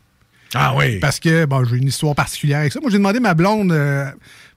Ah 0.54 0.74
oui. 0.76 1.00
Parce 1.00 1.18
que, 1.18 1.44
bon, 1.46 1.64
j'ai 1.64 1.76
une 1.78 1.88
histoire 1.88 2.14
particulière 2.14 2.60
avec 2.60 2.72
ça. 2.72 2.78
Moi, 2.80 2.90
j'ai 2.90 2.98
demandé 2.98 3.18
à 3.18 3.20
ma 3.20 3.34
blonde 3.34 3.72
euh, 3.72 4.04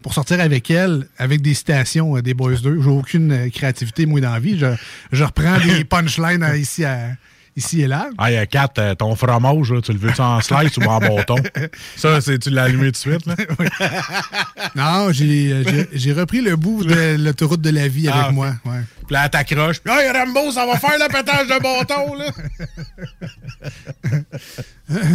pour 0.02 0.14
sortir 0.14 0.40
avec 0.40 0.70
elle, 0.72 1.08
avec 1.18 1.42
des 1.42 1.54
citations 1.54 2.16
euh, 2.18 2.22
des 2.22 2.34
Boys 2.34 2.56
2. 2.62 2.82
J'ai 2.82 2.90
aucune 2.90 3.32
euh, 3.32 3.50
créativité, 3.50 4.06
moi, 4.06 4.22
dans 4.22 4.32
la 4.34 4.40
vie. 4.40 4.58
Je, 4.60 4.68
je 5.12 5.24
reprends 5.24 5.58
des 5.60 5.84
punchlines 5.90 6.44
euh, 6.44 6.58
ici, 6.58 6.86
à- 6.86 7.10
ici 7.56 7.82
et 7.82 7.88
là. 7.88 8.10
Ah, 8.20 8.30
il 8.32 8.36
y 8.36 8.38
a 8.38 8.46
quatre, 8.46 8.78
euh, 8.80 8.94
ton 8.96 9.16
fromage, 9.16 9.72
là, 9.74 9.82
tu 9.82 9.92
le 9.92 9.98
veux-tu 9.98 10.22
en 10.22 10.40
slice 10.42 10.78
ou 10.78 10.84
en 10.84 11.00
bâton? 11.00 11.36
Ça, 11.96 12.22
c'est, 12.22 12.38
tu 12.38 12.52
l'as 12.52 12.64
allumé 12.66 12.86
tout 12.86 12.92
de 12.92 12.98
suite, 12.98 13.26
là? 13.26 13.36
Non, 14.76 15.10
j'ai 15.12 16.14
repris 16.14 16.42
le 16.42 16.56
bout 16.56 16.84
de 16.86 17.16
l'autoroute 17.18 17.62
de 17.62 17.72
la 17.72 17.88
vie 17.88 18.08
avec 18.08 18.22
Ah, 18.24 18.28
ok. 18.30 18.34
moi. 18.36 18.48
Ouais. 18.66 18.82
Puis 19.08 19.14
là, 19.14 19.24
elle 19.24 19.30
t'accroche. 19.32 19.80
Puis, 19.80 19.92
hey, 19.94 20.12
Rambo, 20.12 20.52
ça 20.52 20.66
va 20.68 20.78
faire 20.78 20.98
le 21.00 21.08
pétage 21.08 21.48
de 21.48 21.62
bâton, 21.64 22.14
là! 22.16 22.26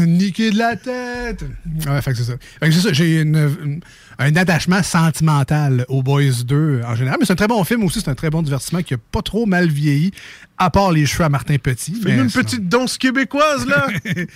Niquer 0.07 0.51
de 0.51 0.59
la 0.59 0.77
tête. 0.77 1.45
Ouais, 1.87 2.03
fait 2.03 2.12
que 2.12 2.17
c'est 2.17 2.25
ça. 2.25 2.35
Fait 2.61 2.69
que 2.69 2.73
c'est 2.75 2.81
ça, 2.81 2.93
j'ai 2.93 3.21
une- 3.21 3.37
une- 3.62 3.81
un 4.23 4.37
attachement 4.37 4.83
sentimental 4.83 5.85
aux 5.88 6.02
Boys 6.02 6.45
2 6.45 6.83
en 6.87 6.95
général. 6.95 7.19
Mais 7.21 7.26
c'est 7.26 7.33
un 7.33 7.37
très 7.37 7.49
bon 7.49 7.62
film 7.64 7.83
aussi, 7.85 8.00
c'est 8.00 8.11
un 8.11 8.14
très 8.14 8.31
bon 8.31 8.43
divertissement 8.43 8.83
qui 8.83 8.95
a 8.95 8.99
pas 9.11 9.23
trop 9.23 9.47
mal 9.47 9.69
vieilli 9.69 10.12
à 10.59 10.71
part 10.71 10.93
les 10.93 11.07
cheveux 11.07 11.25
à 11.25 11.29
Martin 11.29 11.57
Petit. 11.59 11.93
Fais-nous 11.95 12.17
mais 12.17 12.23
une 12.23 12.29
sinon- 12.31 12.45
petite 12.45 12.69
danse 12.69 12.99
québécoise, 12.99 13.67
là! 13.67 13.87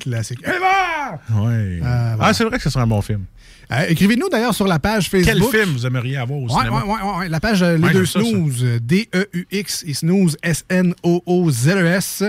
Classique. 0.00 0.40
Eva! 0.44 1.20
ouais. 1.46 1.78
voilà. 1.80 2.16
Ah, 2.20 2.34
c'est 2.34 2.44
vrai 2.44 2.56
que 2.58 2.62
ce 2.64 2.70
serait 2.70 2.82
un 2.82 2.86
bon 2.86 3.00
film. 3.02 3.24
Euh, 3.72 3.86
Écrivez-nous 3.88 4.28
d'ailleurs 4.28 4.54
sur 4.54 4.66
la 4.66 4.78
page 4.78 5.08
Quel 5.10 5.24
Facebook. 5.24 5.50
film 5.50 5.70
vous 5.70 5.86
aimeriez 5.86 6.16
avoir 6.16 6.38
au 6.38 6.48
cinéma? 6.48 6.70
ouais, 6.70 6.82
ouais, 6.92 7.18
ouais, 7.18 7.28
La 7.28 7.40
page 7.40 7.62
euh, 7.62 7.76
Les 7.78 7.92
Deux. 7.92 8.04
Snooze, 8.04 8.62
euh, 8.64 8.78
D-E-U-X 8.82 9.84
et 9.86 9.94
Snooze, 9.94 10.36
S-N-O-O-Z-E-S. 10.42 12.22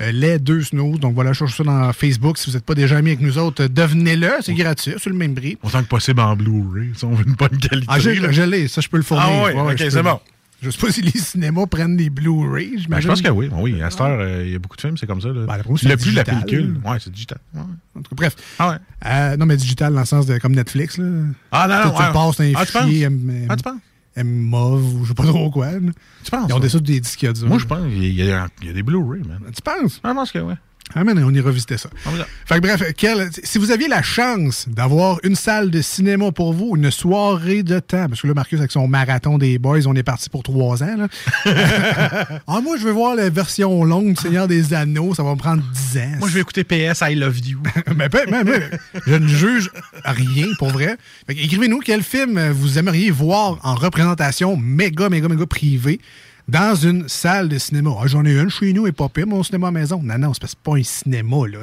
Euh, 0.00 0.12
les 0.12 0.38
deux 0.38 0.62
Snooze. 0.62 0.98
Donc 1.00 1.14
voilà, 1.14 1.32
cherchez 1.32 1.56
ça 1.56 1.64
dans 1.64 1.92
Facebook. 1.92 2.38
Si 2.38 2.50
vous 2.50 2.56
n'êtes 2.56 2.64
pas 2.64 2.74
déjà 2.74 2.96
amis 2.96 3.10
avec 3.10 3.20
nous 3.20 3.38
autres, 3.38 3.66
devenez-le. 3.66 4.30
C'est 4.42 4.54
gratuit, 4.54 4.94
c'est 4.98 5.10
le 5.10 5.16
même 5.16 5.34
prix. 5.34 5.58
Autant 5.62 5.82
que 5.82 5.88
possible 5.88 6.20
en 6.20 6.34
Blu-ray, 6.36 6.90
si 6.96 7.04
on 7.04 7.14
veut 7.14 7.26
une 7.26 7.34
bonne 7.34 7.58
qualité. 7.58 7.86
Ah, 7.88 7.98
je, 7.98 8.42
l'ai, 8.42 8.68
ça, 8.68 8.80
je 8.80 8.88
peux 8.88 8.96
le 8.96 9.02
fournir. 9.02 9.26
Ah 9.28 9.44
ouais, 9.44 9.72
ok, 9.72 9.78
c'est 9.90 10.02
bon. 10.02 10.18
Je 10.62 10.70
sais 10.70 10.78
pas 10.78 10.92
si 10.92 11.00
les 11.02 11.10
cinémas 11.12 11.66
prennent 11.66 11.96
des 11.96 12.10
Blu-ray. 12.10 12.84
Ben, 12.88 13.00
je 13.00 13.08
pense 13.08 13.22
que 13.22 13.28
oui. 13.30 13.48
Oui, 13.52 13.80
à 13.82 13.90
cette 13.90 14.00
heure, 14.02 14.18
euh, 14.20 14.42
il 14.44 14.52
y 14.52 14.54
a 14.54 14.58
beaucoup 14.58 14.76
de 14.76 14.80
films, 14.82 14.96
c'est 14.98 15.06
comme 15.06 15.20
ça. 15.20 15.28
Là. 15.28 15.46
Ben, 15.46 15.56
le 15.56 15.62
plus 15.62 15.82
la 15.88 15.96
digital. 15.96 16.24
pellicule. 16.24 16.80
Ouais, 16.84 16.98
c'est 17.00 17.10
digital. 17.10 17.38
Ouais. 17.54 17.60
En 17.96 18.02
tout 18.02 18.10
cas, 18.10 18.16
bref. 18.16 18.36
Ah 18.58 18.70
ouais. 18.70 18.76
Euh, 19.06 19.36
non, 19.38 19.46
mais 19.46 19.56
digital 19.56 19.94
dans 19.94 20.00
le 20.00 20.06
sens 20.06 20.26
de 20.26 20.36
comme 20.38 20.54
Netflix. 20.54 20.98
Là. 20.98 21.06
Ah 21.50 21.66
non, 21.66 21.74
Tu- 21.76 21.86
non, 21.88 21.94
Tu 21.94 22.02
ouais. 22.02 22.12
passes 22.12 22.40
un 22.40 22.52
Ah, 22.56 22.66
tu 22.66 22.72
fichier 22.72 23.08
penses? 23.08 23.20
M- 23.20 23.46
Ah, 23.48 23.56
tu 23.56 23.62
penses? 23.62 23.80
M-MOV 24.16 24.94
ou 24.96 25.04
je 25.04 25.08
sais 25.08 25.14
pas 25.14 25.22
trop 25.24 25.50
quoi. 25.50 25.72
là. 25.72 25.78
Tu 26.24 26.30
penses? 26.30 26.46
Ils 26.48 26.52
ont 26.52 26.56
ça? 26.56 26.62
des 26.62 26.68
sortes 26.68 26.84
des 26.84 27.00
disques 27.00 27.26
Moi, 27.46 27.58
je 27.58 27.64
pense 27.64 27.86
qu'il 27.86 28.12
y, 28.12 28.22
a- 28.32 28.48
il 28.60 28.66
y 28.66 28.70
a 28.70 28.72
des 28.72 28.82
Blu-ray, 28.82 29.22
man. 29.22 29.38
Tu 29.54 29.62
penses? 29.62 30.00
Ah, 30.02 30.08
je 30.10 30.14
pense 30.14 30.32
que 30.32 30.38
oui. 30.40 30.54
Ah, 30.94 31.04
mais 31.04 31.12
on 31.22 31.30
ira 31.30 31.50
visiter 31.50 31.78
ça. 31.78 31.88
Ah. 32.04 32.10
Fait 32.46 32.56
que 32.56 32.60
bref, 32.60 32.82
quel- 32.96 33.30
si 33.44 33.58
vous 33.58 33.70
aviez 33.70 33.86
la 33.86 34.02
chance 34.02 34.66
d'avoir 34.68 35.18
une 35.22 35.36
salle 35.36 35.70
de 35.70 35.80
cinéma 35.82 36.32
pour 36.32 36.52
vous, 36.52 36.74
une 36.76 36.90
soirée 36.90 37.62
de 37.62 37.78
temps, 37.78 38.08
parce 38.08 38.22
que 38.22 38.26
là, 38.26 38.34
Marcus, 38.34 38.58
avec 38.58 38.72
son 38.72 38.88
marathon 38.88 39.38
des 39.38 39.58
boys, 39.58 39.86
on 39.86 39.94
est 39.94 40.02
parti 40.02 40.28
pour 40.28 40.42
trois 40.42 40.82
ans. 40.82 40.96
Là. 40.96 41.08
ah, 42.46 42.60
moi, 42.60 42.76
je 42.76 42.84
veux 42.84 42.90
voir 42.90 43.14
la 43.14 43.30
version 43.30 43.84
longue 43.84 44.14
du 44.14 44.20
Seigneur 44.20 44.48
des 44.48 44.74
Anneaux, 44.74 45.14
ça 45.14 45.22
va 45.22 45.30
me 45.30 45.38
prendre 45.38 45.62
dix 45.72 45.98
ans. 45.98 46.12
Moi, 46.18 46.28
je 46.28 46.34
vais 46.34 46.40
écouter 46.40 46.64
PS 46.64 47.02
I 47.02 47.14
Love 47.14 47.38
You. 47.38 47.62
mais, 47.96 48.08
ben, 48.08 48.26
ben, 48.28 48.62
je 49.06 49.14
ne 49.14 49.28
juge 49.28 49.70
rien, 50.04 50.46
pour 50.58 50.70
vrai. 50.70 50.96
Écrivez-nous 51.28 51.80
quel 51.80 52.02
film 52.02 52.50
vous 52.50 52.78
aimeriez 52.78 53.12
voir 53.12 53.58
en 53.62 53.76
représentation 53.76 54.56
méga, 54.56 55.08
méga, 55.08 55.28
méga 55.28 55.46
privée 55.46 56.00
dans 56.50 56.74
une 56.74 57.08
salle 57.08 57.48
de 57.48 57.58
cinéma. 57.58 57.90
Ah, 58.00 58.06
J'en 58.06 58.24
ai 58.24 58.32
une 58.38 58.50
chez 58.50 58.72
nous 58.72 58.86
et 58.86 58.92
pas 58.92 59.08
pire, 59.08 59.26
mon 59.26 59.42
cinéma 59.42 59.68
à 59.68 59.70
maison. 59.70 60.00
Non, 60.02 60.18
non, 60.18 60.34
c'est 60.34 60.40
parce 60.40 60.54
que 60.54 60.58
c'est 60.64 60.70
pas 60.72 60.78
un 60.78 60.82
cinéma. 60.82 61.36
Là. 61.46 61.58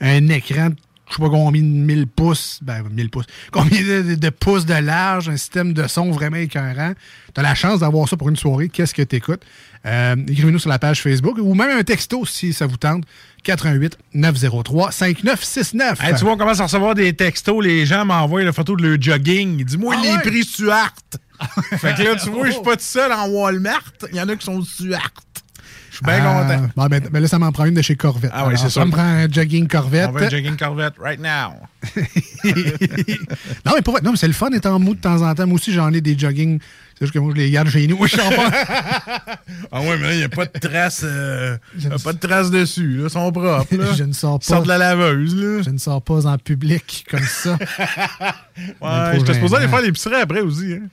Un 0.00 0.28
écran, 0.28 0.70
de 0.70 0.76
je 1.08 1.14
sais 1.14 1.22
pas 1.22 1.30
combien 1.30 1.62
de 1.62 1.66
1000 1.66 2.06
pouces, 2.06 2.58
ben 2.62 2.82
1000 2.90 3.08
pouces, 3.08 3.24
combien 3.50 3.80
de, 3.80 4.28
pouces 4.30 4.66
de 4.66 4.74
large, 4.74 5.30
un 5.30 5.36
système 5.38 5.72
de 5.72 5.86
son 5.86 6.10
vraiment 6.10 6.36
écœurant. 6.36 6.92
Tu 7.34 7.40
as 7.40 7.42
la 7.42 7.54
chance 7.54 7.80
d'avoir 7.80 8.06
ça 8.08 8.16
pour 8.18 8.28
une 8.28 8.36
soirée. 8.36 8.68
Qu'est-ce 8.68 8.92
que 8.94 9.02
tu 9.02 9.16
écoutes? 9.16 9.42
Écrivez-nous 9.84 10.58
sur 10.58 10.68
la 10.68 10.78
page 10.78 11.00
Facebook 11.02 11.38
ou 11.38 11.54
même 11.54 11.78
un 11.78 11.82
texto 11.82 12.26
si 12.26 12.52
ça 12.52 12.66
vous 12.66 12.76
tente. 12.76 13.04
88 13.44 13.96
903 14.12 14.92
5969. 14.92 15.98
Hey, 16.02 16.14
tu 16.14 16.24
vois, 16.24 16.32
on 16.32 16.36
commence 16.36 16.60
à 16.60 16.64
recevoir 16.64 16.94
des 16.94 17.14
textos. 17.14 17.64
Les 17.64 17.86
gens 17.86 18.04
m'envoient 18.04 18.42
la 18.42 18.52
photo 18.52 18.76
de 18.76 18.86
leur 18.86 19.00
jogging. 19.00 19.64
Dis-moi 19.64 19.94
Ah 19.96 20.02
les 20.02 20.12
ouais? 20.12 20.18
prix 20.22 20.44
Stuart. 20.44 20.92
fait 21.78 21.94
que 21.94 22.02
là, 22.02 22.16
tu 22.16 22.30
vois, 22.30 22.46
je 22.46 22.52
suis 22.52 22.62
pas 22.62 22.76
tout 22.76 22.82
seul 22.82 23.12
en 23.12 23.28
Walmart. 23.28 23.92
Il 24.12 24.16
y 24.16 24.20
en 24.20 24.28
a 24.28 24.36
qui 24.36 24.44
sont 24.44 24.62
Stuart. 24.62 25.10
Je 25.90 25.96
suis 25.96 26.04
bien 26.04 26.24
Ah, 26.24 26.42
content. 26.44 26.68
bon, 26.76 26.86
ben, 26.86 27.08
ben 27.10 27.20
là, 27.20 27.26
ça 27.28 27.38
m'en 27.40 27.50
prend 27.50 27.64
une 27.64 27.74
de 27.74 27.82
chez 27.82 27.96
Corvette. 27.96 28.30
Ah 28.32 28.46
oui, 28.46 28.54
c'est 28.56 28.64
Ça 28.64 28.70
ça. 28.80 28.84
me 28.84 28.90
prend 28.92 29.02
un 29.02 29.28
jogging 29.28 29.66
Corvette. 29.66 30.10
On 30.10 30.12
veut 30.12 30.26
un 30.26 30.30
jogging 30.30 30.56
Corvette 30.56 30.94
right 31.00 31.18
now. 31.20 31.54
non, 33.64 33.72
mais 33.74 33.82
pour 33.82 33.94
vrai, 33.94 34.02
non, 34.02 34.12
mais 34.12 34.16
c'est 34.16 34.26
le 34.28 34.32
fun 34.32 34.50
d'être 34.50 34.66
en 34.66 34.78
mou 34.78 34.94
de 34.94 35.00
temps 35.00 35.22
en 35.22 35.34
temps. 35.34 35.46
Moi 35.46 35.56
aussi, 35.56 35.72
j'en 35.72 35.92
ai 35.92 36.00
des 36.00 36.16
jogging. 36.16 36.60
C'est 36.98 37.04
juste 37.06 37.14
que 37.14 37.18
moi, 37.18 37.32
je 37.34 37.40
les 37.40 37.50
garde 37.50 37.68
chez 37.68 37.86
nous. 37.86 38.06
Je 38.06 38.16
sens 38.16 38.34
pas. 38.34 38.50
Ah 39.72 39.80
ouais, 39.80 39.96
mais 39.98 40.06
là, 40.08 40.12
il 40.14 40.18
n'y 40.18 40.24
a 40.24 40.28
pas 40.28 40.46
de 40.46 40.58
traces 40.58 41.02
euh, 41.04 41.56
a 41.90 41.98
pas 41.98 42.12
de 42.12 42.18
traces 42.18 42.50
dessus. 42.50 42.96
Là. 42.96 43.04
Ils 43.04 43.10
sont 43.10 43.30
propres. 43.32 43.76
Là. 43.76 43.86
je 43.96 44.04
ne 44.04 44.12
sors 44.12 44.38
pas. 44.38 44.44
Ils 44.44 44.48
sortent 44.48 44.64
de 44.64 44.68
la 44.68 44.78
laveuse. 44.78 45.34
Là. 45.36 45.62
Je 45.62 45.70
ne 45.70 45.78
sors 45.78 46.00
pas 46.02 46.26
en 46.26 46.38
public 46.38 47.06
comme 47.10 47.20
ça. 47.22 47.56
Ouais, 48.80 49.18
je 49.18 49.24
te 49.24 49.32
supposé 49.32 49.56
aller 49.56 49.68
faire 49.68 49.80
l'épicerie 49.82 50.16
après 50.16 50.40
aussi. 50.40 50.74
Hein. 50.74 50.88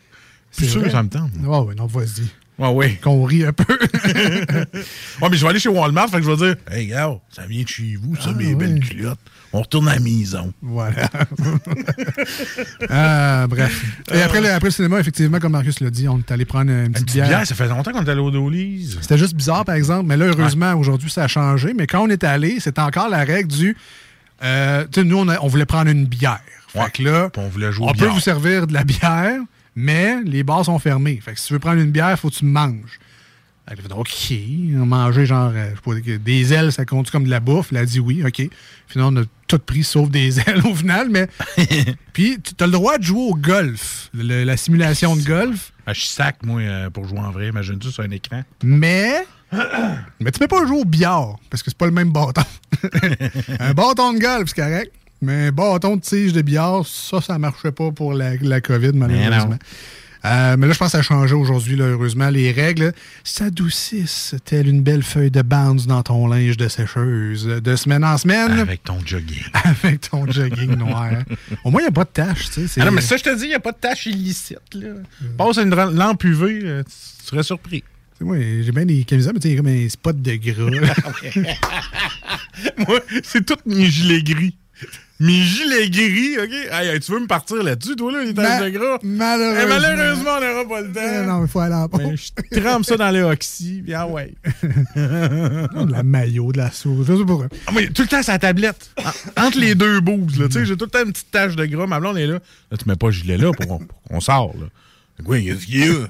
C'est 0.57 0.65
sûr, 0.67 0.89
ça 0.91 1.03
me 1.03 1.09
tente. 1.09 1.31
Ouais, 1.43 1.57
ouais, 1.59 1.75
non, 1.75 1.85
vas-y. 1.87 2.27
Ouais, 2.57 2.69
ouais. 2.69 2.99
Qu'on 3.03 3.23
rit 3.25 3.43
un 3.43 3.51
peu. 3.51 3.65
ouais, 3.77 5.29
mais 5.29 5.35
je 5.35 5.43
vais 5.43 5.49
aller 5.49 5.59
chez 5.59 5.67
Walmart, 5.67 6.07
fait 6.09 6.17
que 6.21 6.23
je 6.23 6.31
vais 6.31 6.37
dire 6.37 6.55
Hey, 6.71 6.87
gars, 6.87 7.11
ça 7.29 7.45
vient 7.45 7.63
de 7.63 7.67
chez 7.67 7.97
vous, 8.01 8.15
ça, 8.15 8.29
Ah, 8.29 8.33
mes 8.33 8.55
belles 8.55 8.79
culottes. 8.79 9.19
On 9.51 9.61
retourne 9.61 9.89
à 9.89 9.95
la 9.95 9.99
maison. 9.99 10.53
Voilà. 10.61 11.09
Ah, 12.89 13.45
bref. 13.49 13.85
Et 14.13 14.21
après 14.21 14.41
le, 14.41 14.51
après 14.51 14.67
le 14.67 14.73
cinéma, 14.73 14.99
effectivement, 14.99 15.39
comme 15.39 15.51
Marcus 15.53 15.79
l'a 15.79 15.89
dit, 15.89 16.07
on 16.07 16.19
est 16.19 16.31
allé 16.31 16.45
prendre 16.45 16.71
une 16.71 16.91
petite 16.91 17.05
Petite 17.05 17.13
bière. 17.15 17.27
bière, 17.27 17.47
ça 17.47 17.55
fait 17.55 17.67
longtemps 17.67 17.91
qu'on 17.91 18.03
est 18.05 18.09
allé 18.09 18.19
au 18.21 18.31
Dolly's. 18.31 18.97
C'était 19.01 19.17
juste 19.17 19.33
bizarre, 19.35 19.65
par 19.65 19.75
exemple. 19.75 20.05
Mais 20.07 20.17
là, 20.17 20.25
heureusement, 20.25 20.73
aujourd'hui, 20.75 21.09
ça 21.09 21.23
a 21.23 21.27
changé. 21.27 21.73
Mais 21.73 21.87
quand 21.87 22.01
on 22.03 22.09
est 22.09 22.23
allé, 22.23 22.59
c'était 22.59 22.81
encore 22.81 23.09
la 23.09 23.19
règle 23.23 23.49
du. 23.49 23.75
euh, 24.43 24.85
tu 24.91 25.01
sais, 25.01 25.05
nous, 25.05 25.17
on, 25.17 25.27
a- 25.27 25.39
on 25.41 25.47
voulait 25.47 25.65
prendre 25.65 25.89
une 25.89 26.05
bière. 26.05 26.39
Fait 26.69 26.91
que 26.91 27.03
là, 27.03 27.29
on 27.37 27.47
voulait 27.47 27.71
jouer 27.71 27.87
on 27.89 27.93
peut 27.93 28.07
vous 28.07 28.19
servir 28.19 28.67
de 28.67 28.73
la 28.73 28.83
bière, 28.83 29.39
mais 29.75 30.21
les 30.23 30.43
bars 30.43 30.65
sont 30.65 30.79
fermés. 30.79 31.19
Fait 31.23 31.33
que 31.33 31.39
si 31.39 31.47
tu 31.47 31.53
veux 31.53 31.59
prendre 31.59 31.81
une 31.81 31.91
bière, 31.91 32.11
il 32.11 32.17
faut 32.17 32.29
que 32.29 32.35
tu 32.35 32.45
manges. 32.45 32.99
Fait 33.67 33.75
que 33.75 33.87
là, 33.89 33.95
OK. 33.95 34.33
On 34.79 34.85
mangé 34.85 35.25
genre, 35.25 35.51
euh, 35.55 35.71
pas, 35.83 35.91
des 36.23 36.53
ailes, 36.53 36.71
ça 36.71 36.85
compte 36.85 37.09
comme 37.09 37.23
de 37.23 37.29
la 37.31 37.39
bouffe? 37.39 37.69
Elle 37.71 37.77
a 37.79 37.85
dit 37.85 37.99
oui, 37.99 38.23
OK. 38.23 38.47
Finalement, 38.87 39.19
on 39.21 39.23
a 39.23 39.25
tout 39.47 39.57
pris 39.59 39.83
sauf 39.83 40.09
des 40.09 40.39
ailes 40.47 40.61
au 40.65 40.75
final, 40.75 41.09
mais. 41.09 41.27
Puis, 42.13 42.37
tu 42.41 42.63
as 42.63 42.67
le 42.67 42.73
droit 42.73 42.97
de 42.99 43.03
jouer 43.03 43.21
au 43.31 43.33
golf, 43.35 44.09
le- 44.13 44.43
la 44.43 44.55
simulation 44.55 45.15
de 45.15 45.23
golf. 45.23 45.71
Ah, 45.87 45.93
je 45.93 46.01
sac, 46.01 46.37
moi, 46.43 46.61
euh, 46.61 46.89
pour 46.91 47.07
jouer 47.07 47.19
en 47.19 47.31
vrai. 47.31 47.47
Imagine-tu 47.49 47.91
sur 47.91 48.03
un 48.03 48.11
écran. 48.11 48.43
Mais. 48.63 49.25
Mais 50.19 50.31
tu 50.31 50.39
peux 50.39 50.47
pas 50.47 50.65
jouer 50.65 50.81
au 50.81 50.85
billard, 50.85 51.37
parce 51.49 51.63
que 51.63 51.69
c'est 51.71 51.77
pas 51.77 51.85
le 51.85 51.91
même 51.91 52.11
bâton. 52.11 52.41
un 53.59 53.73
bâton 53.73 54.13
de 54.13 54.19
golf, 54.19 54.49
c'est 54.53 54.61
correct. 54.61 54.91
Mais 55.25 55.51
bâton 55.51 55.97
de 55.97 56.01
tige 56.01 56.31
de 56.33 56.41
billard, 56.41 56.85
ça, 56.85 57.19
ça 57.21 57.37
marchait 57.39 57.71
pas 57.71 57.91
pour 57.91 58.13
la, 58.13 58.35
la 58.41 58.61
COVID, 58.61 58.91
malheureusement. 58.93 59.57
Euh, 60.23 60.55
mais 60.57 60.65
là, 60.65 60.73
je 60.73 60.79
pense 60.79 60.87
que 60.87 60.91
ça 60.93 60.97
a 60.97 61.01
changé 61.03 61.35
aujourd'hui, 61.35 61.79
heureusement. 61.79 62.29
Les 62.29 62.51
règles 62.51 62.93
s'adoucissent, 63.23 64.33
telle 64.43 64.67
une 64.67 64.81
belle 64.81 65.03
feuille 65.03 65.29
de 65.29 65.43
bounce 65.43 65.85
dans 65.85 66.01
ton 66.01 66.25
linge 66.27 66.57
de 66.57 66.67
sécheuse, 66.67 67.45
de 67.45 67.75
semaine 67.75 68.03
en 68.03 68.17
semaine. 68.17 68.51
Avec 68.59 68.83
ton 68.83 68.97
jogging. 69.05 69.43
Avec 69.83 70.09
ton 70.09 70.25
jogging 70.31 70.75
noir. 70.77 71.11
Au 71.63 71.69
moins, 71.69 71.81
il 71.81 71.83
n'y 71.83 71.89
a 71.89 71.91
pas 71.91 72.05
de 72.05 72.09
taches, 72.09 72.45
tu 72.45 72.61
sais. 72.61 72.67
c'est- 72.67 72.81
Ah 72.81 72.85
non, 72.85 72.91
mais 72.91 73.01
ça, 73.01 73.17
je 73.17 73.23
te 73.23 73.35
dis, 73.37 73.43
il 73.45 73.49
n'y 73.49 73.53
a 73.53 73.59
pas 73.59 73.71
de 73.71 73.77
tâche 73.77 74.07
illicite. 74.07 74.57
Là. 74.73 74.87
Passe 75.37 75.59
à 75.59 75.61
une 75.61 75.75
lampe 75.75 76.23
UV, 76.23 76.59
euh, 76.63 76.83
tu 76.83 77.25
serais 77.27 77.43
surpris. 77.43 77.83
Moi, 78.21 78.37
j'ai 78.63 78.71
bien 78.71 78.85
des 78.85 79.03
camisoles, 79.03 79.33
mais 79.43 79.53
a 79.53 79.57
comme 79.57 79.67
un 79.67 79.89
spot 79.89 80.19
de 80.19 80.35
gras. 80.37 80.71
Moi, 82.87 82.99
c'est 83.23 83.45
tous 83.45 83.57
mes 83.67 83.85
gilets 83.85 84.23
gris. 84.23 84.55
Mes 85.17 85.41
gilets 85.43 85.89
gris, 85.89 86.37
OK? 86.37 86.51
Hey, 86.73 86.99
tu 86.99 87.11
veux 87.13 87.21
me 87.21 87.25
partir 87.27 87.63
là-dessus, 87.63 87.95
toi, 87.95 88.11
là, 88.11 88.23
les 88.25 88.33
taches 88.33 88.59
Ma- 88.59 88.65
de 88.65 88.69
gras? 88.77 88.99
malheureusement. 89.01 89.61
Eh, 89.63 89.79
malheureusement, 89.79 90.31
on 90.37 90.41
n'aura 90.41 90.67
pas 90.67 90.81
le 90.81 90.91
temps. 90.91 91.01
Eh 91.23 91.25
non, 91.25 91.45
il 91.45 91.47
faut 91.47 91.59
aller 91.61 91.73
en. 91.75 91.87
Mais 91.97 92.15
je 92.17 92.59
trempe 92.61 92.83
ça 92.83 92.97
dans 92.97 93.11
le 93.11 93.21
oxy, 93.23 93.81
puis 93.81 93.93
ah 93.93 94.07
ouais. 94.07 94.33
de 94.95 95.91
la 95.91 96.03
maillot, 96.03 96.51
de 96.51 96.57
la 96.57 96.69
sauce. 96.71 97.07
Je 97.07 97.15
sais 97.17 97.25
pas. 97.25 97.47
Ah, 97.67 97.71
moi, 97.71 97.83
tout 97.93 98.01
le 98.01 98.07
temps, 98.09 98.21
c'est 98.23 98.31
la 98.33 98.39
tablette. 98.39 98.89
En- 99.37 99.45
entre 99.47 99.57
les 99.57 99.73
deux 99.73 100.01
bouses, 100.01 100.37
là. 100.37 100.47
Tu 100.47 100.53
sais, 100.53 100.65
j'ai 100.65 100.75
tout 100.75 100.85
le 100.85 100.91
temps 100.91 101.05
une 101.05 101.13
petite 101.13 101.31
tache 101.31 101.55
de 101.55 101.65
gras. 101.65 101.87
Ma 101.87 101.99
blonde 102.01 102.17
est 102.17 102.27
là. 102.27 102.39
Là, 102.71 102.77
tu 102.77 102.87
mets 102.89 102.95
pas 102.97 103.07
le 103.07 103.13
gilet 103.13 103.37
là 103.37 103.51
pour, 103.53 103.79
pour 103.79 104.01
qu'on 104.09 104.19
sort, 104.19 104.53
là. 104.59 104.65
Oui, 105.25 105.45
qu'est-ce 105.45 105.65
qu'il 105.65 105.79
y 105.79 105.89
a? 105.89 106.07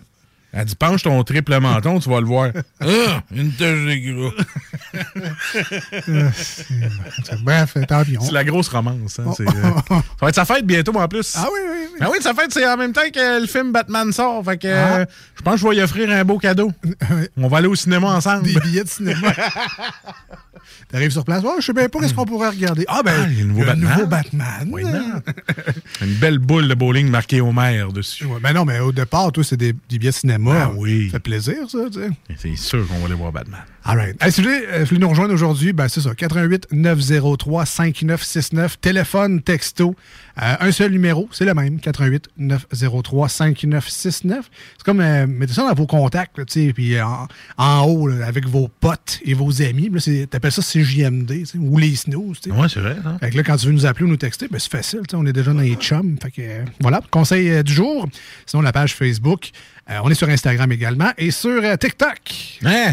Elle 0.57 0.63
dit, 0.65 0.75
penche 0.75 1.03
ton 1.03 1.21
triple 1.23 1.59
menton, 1.59 1.99
tu 1.99 2.09
vas 2.09 2.19
le 2.21 2.25
voir. 2.25 2.49
Ah, 2.81 3.21
une 3.35 3.51
tache 3.51 3.79
de 3.85 3.95
gras. 4.13 4.43
Bref, 7.43 7.77
tant 7.87 8.03
pis. 8.03 8.17
C'est 8.21 8.31
la 8.31 8.43
grosse 8.43 8.67
romance. 8.69 9.19
Hein, 9.19 9.31
c'est, 9.35 9.47
euh, 9.47 9.51
ça 9.89 10.01
va 10.21 10.29
être 10.29 10.35
sa 10.35 10.45
fête 10.45 10.65
bientôt 10.65 10.93
en 10.99 11.07
plus. 11.07 11.33
Ah 11.37 11.47
oui, 11.51 11.59
oui, 11.65 11.77
oui. 11.93 11.97
Ah 12.01 12.09
oui, 12.11 12.17
sa 12.21 12.33
fête, 12.33 12.51
c'est 12.53 12.65
en 12.67 12.77
même 12.77 12.93
temps 12.93 13.09
que 13.13 13.41
le 13.41 13.47
film 13.47 13.71
Batman 13.71 14.11
sort. 14.11 14.43
Fait 14.45 14.57
que 14.57 14.67
Ah. 14.67 14.97
euh, 14.99 15.05
je 15.37 15.41
pense 15.41 15.55
que 15.55 15.59
je 15.61 15.67
vais 15.67 15.75
lui 15.75 15.81
offrir 15.81 16.09
un 16.11 16.23
beau 16.23 16.37
cadeau. 16.37 16.71
On 17.37 17.47
va 17.47 17.57
aller 17.57 17.67
au 17.67 17.75
cinéma 17.75 18.07
ensemble. 18.07 18.43
Des 18.43 18.59
billets 18.59 18.83
de 18.83 18.89
cinéma. 18.89 19.33
T'arrives 20.91 21.11
sur 21.11 21.23
place. 21.25 21.41
Oh, 21.45 21.55
je 21.59 21.65
sais 21.65 21.73
bien 21.73 21.89
pas 21.89 21.99
qu'est-ce 21.99 22.13
qu'on 22.13 22.25
pourrait 22.25 22.49
regarder? 22.49 22.85
Ah, 22.87 23.01
ben, 23.03 23.13
Ah, 23.23 23.27
il 23.29 23.37
y 23.37 23.41
a 23.41 23.43
le 23.43 23.49
nouveau 23.49 23.65
Batman. 23.65 23.89
nouveau 23.89 24.07
Batman. 24.07 24.69
Oui, 24.71 24.83
non. 24.83 25.21
Une 26.01 26.13
belle 26.15 26.39
boule 26.39 26.67
de 26.67 26.73
bowling 26.75 27.09
marquée 27.09 27.41
Homer 27.41 27.85
dessus. 27.93 28.25
Ouais, 28.25 28.39
ben 28.41 28.53
non, 28.53 28.65
mais 28.65 28.79
au 28.79 28.91
départ, 28.91 29.31
toi, 29.31 29.43
c'est 29.43 29.57
des, 29.57 29.73
des 29.73 29.99
billets 29.99 30.11
de 30.11 30.15
cinéma. 30.15 30.44
Ah 30.51 30.71
oui. 30.75 31.07
Ça 31.07 31.13
fait 31.13 31.19
plaisir, 31.19 31.69
ça, 31.69 31.79
tu 31.91 31.99
sais. 31.99 32.09
C'est 32.37 32.55
sûr 32.55 32.87
qu'on 32.87 32.99
va 32.99 33.05
aller 33.05 33.15
voir 33.15 33.31
Batman. 33.31 33.61
All 33.87 33.97
right. 33.97 34.15
Hey, 34.23 34.31
si 34.31 34.41
vous 34.41 34.49
voulez, 34.49 34.65
euh, 34.67 34.85
nous 34.97 35.09
rejoindre 35.09 35.33
aujourd'hui, 35.33 35.71
ben 35.71 35.87
c'est 35.87 36.01
ça. 36.01 36.15
88 36.15 36.69
903 36.71 37.65
5969. 37.67 38.79
Téléphone, 38.81 39.41
texto. 39.43 39.95
Euh, 40.41 40.55
un 40.59 40.71
seul 40.71 40.91
numéro, 40.91 41.29
c'est 41.31 41.45
le 41.45 41.53
même. 41.53 41.79
88 41.79 42.29
903 42.37 43.29
5969. 43.29 44.49
C'est 44.77 44.83
comme, 44.83 45.01
euh, 45.01 45.27
mettez 45.27 45.53
ça 45.53 45.67
dans 45.67 45.73
vos 45.75 45.85
contacts, 45.85 46.35
tu 46.47 46.65
sais, 46.67 46.73
puis 46.73 46.99
en, 46.99 47.27
en 47.57 47.83
haut, 47.83 48.07
là, 48.07 48.25
avec 48.25 48.47
vos 48.47 48.67
potes 48.67 49.19
et 49.23 49.35
vos 49.35 49.61
amis. 49.61 49.91
T'appelles 50.29 50.51
ça 50.51 50.63
CJMD, 50.63 51.43
ou 51.59 51.77
les 51.77 51.95
snooze, 51.95 52.39
tu 52.41 52.49
sais. 52.49 52.55
Ouais, 52.55 52.67
c'est 52.67 52.79
vrai, 52.79 52.97
ça. 53.03 53.17
Fait 53.19 53.29
que 53.29 53.37
là, 53.37 53.43
quand 53.43 53.55
tu 53.57 53.67
veux 53.67 53.73
nous 53.73 53.85
appeler 53.85 54.05
ou 54.05 54.09
nous 54.09 54.17
texter, 54.17 54.47
ben, 54.47 54.57
c'est 54.59 54.71
facile. 54.71 55.01
tu 55.07 55.11
sais, 55.11 55.15
On 55.15 55.25
est 55.27 55.33
déjà 55.33 55.53
dans 55.53 55.61
les 55.61 55.75
chums. 55.75 56.17
Fait 56.21 56.31
que, 56.31 56.41
euh, 56.41 56.65
voilà, 56.79 57.01
conseil 57.11 57.49
euh, 57.51 57.61
du 57.63 57.71
jour. 57.73 58.07
Sinon, 58.47 58.61
la 58.63 58.71
page 58.71 58.95
Facebook. 58.95 59.51
Euh, 59.87 59.99
on 60.03 60.09
est 60.09 60.15
sur 60.15 60.27
Instagram 60.27 60.71
également 60.71 61.11
et 61.15 61.29
sur 61.29 61.63
euh, 61.63 61.75
TikTok 61.75 62.17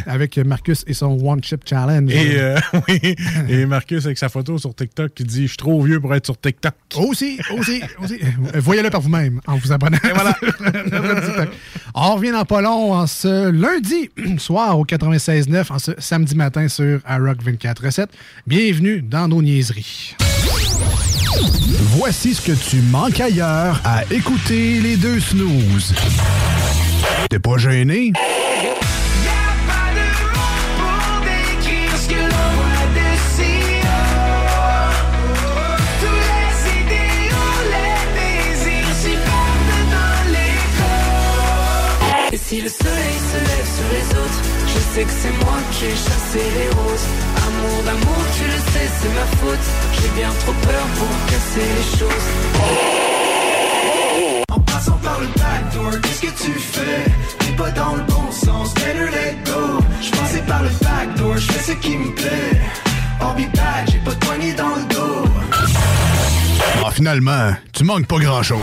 avec 0.07 0.37
Marcus 0.37 0.85
et 0.87 0.93
son 0.93 1.19
One 1.27 1.43
Chip 1.43 1.63
Challenge. 1.67 2.13
Et, 2.13 2.39
euh, 2.39 2.59
oui, 2.89 3.17
et 3.49 3.65
Marcus 3.65 4.05
avec 4.05 4.19
sa 4.19 4.29
photo 4.29 4.59
sur 4.59 4.75
TikTok 4.75 5.15
qui 5.15 5.25
dit 5.25 5.43
Je 5.45 5.49
suis 5.49 5.57
trop 5.57 5.81
vieux 5.81 6.01
pour 6.01 6.15
être 6.15 6.27
sur 6.27 6.39
TikTok. 6.39 6.75
Aussi, 6.97 7.41
aussi, 7.57 7.81
aussi. 7.99 8.21
Voyez-le 8.57 8.91
par 8.91 9.01
vous-même 9.01 9.41
en 9.47 9.57
vous 9.57 9.73
abonnant. 9.73 9.97
voilà. 10.15 10.37
On 11.95 12.17
revient 12.17 12.33
dans 12.33 12.45
pas 12.45 12.61
long 12.61 12.93
en 12.93 13.07
ce 13.07 13.51
lundi 13.51 14.11
soir 14.39 14.79
au 14.79 14.85
96.9, 14.85 15.73
en 15.73 15.79
ce 15.79 15.93
samedi 15.97 16.35
matin 16.35 16.69
sur 16.69 17.01
iRock 17.09 17.43
24.7. 17.43 18.09
Bienvenue 18.47 19.01
dans 19.01 19.29
nos 19.29 19.41
niaiseries. 19.41 20.15
Voici 21.97 22.35
ce 22.35 22.43
que 22.43 22.53
tu 22.53 22.83
manques 22.83 23.21
ailleurs 23.21 23.81
à 23.85 24.05
écouter 24.11 24.81
les 24.81 24.97
deux 24.97 25.21
snooze. 25.21 25.95
T'es 27.33 27.39
pas 27.39 27.57
gêné? 27.57 28.13
Et 42.31 42.37
si 42.37 42.61
le 42.61 42.69
soleil 42.69 43.17
se 43.31 43.39
lève 43.39 43.67
sur 43.67 43.89
les 43.95 44.09
autres, 44.11 44.43
je 44.67 44.79
sais 44.93 45.05
que 45.05 45.11
c'est 45.11 45.31
moi 45.43 45.57
qui 45.71 45.87
ai 45.87 45.89
chassé 45.89 46.37
les 46.37 46.69
roses. 46.83 47.07
Amour 47.47 47.83
d'amour, 47.85 48.23
tu 48.37 48.45
le 48.45 48.59
sais, 48.73 48.91
c'est 49.01 49.15
ma 49.15 49.27
faute. 49.39 49.67
J'ai 49.95 50.21
bien 50.21 50.31
trop 50.41 50.53
peur 50.53 50.85
pour 50.99 51.09
casser 51.31 51.67
les 51.79 51.99
choses. 51.99 53.22
Qu'est-ce 55.91 56.21
que 56.21 56.45
tu 56.45 56.53
fais? 56.53 57.05
T'es 57.39 57.53
pas 57.57 57.71
dans 57.71 57.97
le 57.97 58.03
bon 58.03 58.31
sens, 58.31 58.73
better 58.75 59.11
let 59.11 59.37
go. 59.45 59.79
Je 60.01 60.11
passais 60.11 60.43
par 60.43 60.63
le 60.63 60.69
backdoor, 60.81 61.37
je 61.37 61.53
fais 61.53 61.73
ce 61.73 61.79
qui 61.79 61.97
me 61.97 62.15
plaît. 62.15 62.61
I'll 63.21 63.35
be 63.37 63.51
back, 63.55 63.91
j'ai 63.91 63.99
pas 63.99 64.13
de 64.13 64.25
poignée 64.25 64.55
dans 64.55 64.75
le 64.77 64.83
dos. 64.95 65.25
Ah, 66.85 66.91
finalement, 66.91 67.53
tu 67.73 67.85
manques 67.85 68.07
pas 68.07 68.19
grand-chose. 68.19 68.63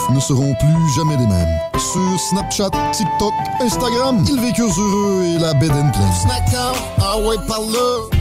ne 0.13 0.19
seront 0.19 0.53
plus 0.55 0.95
jamais 0.95 1.17
les 1.17 1.27
mêmes. 1.27 1.59
Sur 1.77 2.19
Snapchat, 2.29 2.69
TikTok, 2.91 3.33
Instagram, 3.59 4.23
ils 4.27 4.39
vécurent 4.39 4.79
heureux 4.79 5.23
et 5.25 5.39
la 5.39 5.53
bed 5.53 5.71
and 5.71 5.91
pleine. 5.91 6.13
Snackdown, 6.21 6.75
ah 6.99 7.17
ouais, 7.19 7.35
par 7.47 7.61
là. 7.61 8.17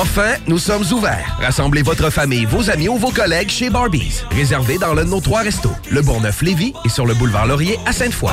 Enfin, 0.00 0.34
nous 0.46 0.58
sommes 0.58 0.84
ouverts. 0.92 1.36
Rassemblez 1.40 1.82
votre 1.82 2.10
famille, 2.10 2.44
vos 2.44 2.70
amis 2.70 2.88
ou 2.88 2.96
vos 2.96 3.10
collègues 3.10 3.48
chez 3.48 3.70
Barbies. 3.70 4.22
Réservé 4.30 4.78
dans 4.78 4.94
l'un 4.94 5.04
de 5.04 5.10
nos 5.10 5.20
trois 5.20 5.40
restos, 5.40 5.72
le 5.90 6.00
Bourgneuf-Lévis 6.02 6.72
et 6.84 6.88
sur 6.88 7.06
le 7.06 7.14
boulevard 7.14 7.46
Laurier 7.46 7.78
à 7.86 7.92
Sainte-Foy. 7.92 8.32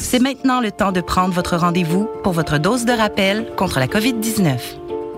C'est 0.00 0.20
maintenant 0.20 0.60
le 0.60 0.70
temps 0.70 0.92
de 0.92 1.00
prendre 1.00 1.34
votre 1.34 1.56
rendez-vous 1.56 2.08
pour 2.22 2.32
votre 2.32 2.58
dose 2.58 2.84
de 2.84 2.92
rappel 2.92 3.46
contre 3.56 3.80
la 3.80 3.86
COVID-19. 3.86 4.85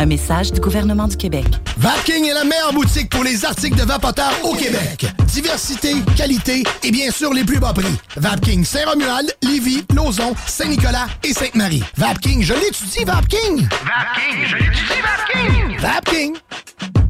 Un 0.00 0.06
message 0.06 0.50
du 0.50 0.60
gouvernement 0.62 1.06
du 1.06 1.14
Québec. 1.14 1.44
Vapking 1.76 2.24
est 2.24 2.32
la 2.32 2.44
meilleure 2.44 2.72
boutique 2.72 3.10
pour 3.10 3.22
les 3.22 3.44
articles 3.44 3.78
de 3.78 3.82
vapoteurs 3.82 4.32
au 4.44 4.54
Québec. 4.54 5.04
Diversité, 5.26 5.92
qualité 6.16 6.62
et 6.82 6.90
bien 6.90 7.10
sûr 7.10 7.34
les 7.34 7.44
plus 7.44 7.58
bas 7.58 7.74
prix. 7.74 7.94
Vapking 8.16 8.64
Saint-Romuald, 8.64 9.30
Lévis, 9.42 9.84
Lauson, 9.94 10.34
Saint-Nicolas 10.46 11.06
et 11.22 11.34
Sainte-Marie. 11.34 11.84
Vapking, 11.98 12.42
je 12.42 12.54
l'étudie, 12.54 13.04
Vapking! 13.04 13.68
Vapking, 13.68 14.46
je 14.46 14.56
l'étudie, 14.56 15.00
Vapking! 15.02 15.78
Vapking! 15.78 17.09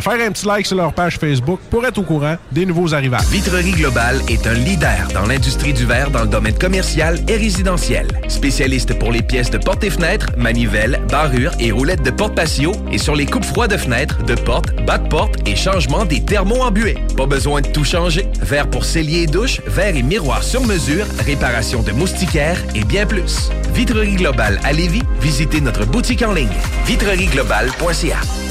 faire 0.01 0.27
un 0.27 0.31
petit 0.31 0.45
like 0.45 0.65
sur 0.65 0.77
leur 0.77 0.93
page 0.93 1.17
Facebook 1.17 1.59
pour 1.69 1.85
être 1.85 1.97
au 1.97 2.03
courant 2.03 2.35
des 2.51 2.65
nouveaux 2.65 2.93
arrivages. 2.93 3.25
Vitrerie 3.29 3.71
Globale 3.71 4.21
est 4.27 4.45
un 4.47 4.53
leader 4.53 5.07
dans 5.13 5.25
l'industrie 5.25 5.73
du 5.73 5.85
verre 5.85 6.11
dans 6.11 6.21
le 6.21 6.27
domaine 6.27 6.57
commercial 6.57 7.19
et 7.27 7.37
résidentiel. 7.37 8.07
Spécialiste 8.27 8.97
pour 8.97 9.11
les 9.11 9.21
pièces 9.21 9.49
de 9.49 9.57
portes 9.57 9.83
et 9.83 9.89
fenêtres, 9.89 10.27
manivelles, 10.37 11.01
barrures 11.09 11.53
et 11.59 11.71
roulettes 11.71 12.03
de 12.03 12.11
porte 12.11 12.35
patio 12.35 12.71
et 12.91 12.97
sur 12.97 13.15
les 13.15 13.25
coupes 13.25 13.45
froides 13.45 13.71
de 13.71 13.77
fenêtres, 13.77 14.23
de 14.23 14.35
portes, 14.35 14.73
bas 14.85 14.97
de 14.97 15.07
porte 15.07 15.47
et 15.47 15.55
changement 15.55 16.05
des 16.05 16.23
thermos 16.23 16.61
embués. 16.61 16.97
Pas 17.15 17.25
besoin 17.25 17.61
de 17.61 17.67
tout 17.67 17.85
changer. 17.85 18.25
Verre 18.41 18.69
pour 18.69 18.85
cellier 18.85 19.23
et 19.23 19.27
douche, 19.27 19.61
verre 19.67 19.95
et 19.95 20.03
miroir 20.03 20.43
sur 20.43 20.65
mesure, 20.65 21.05
réparation 21.25 21.81
de 21.83 21.91
moustiquaires 21.91 22.61
et 22.75 22.83
bien 22.83 23.05
plus. 23.05 23.49
Vitrerie 23.73 24.15
Globale 24.15 24.59
à 24.63 24.73
Lévis, 24.73 25.03
visitez 25.21 25.61
notre 25.61 25.85
boutique 25.85 26.23
en 26.23 26.33
ligne 26.33 26.49
vitrerieglobale.ca. 26.85 28.50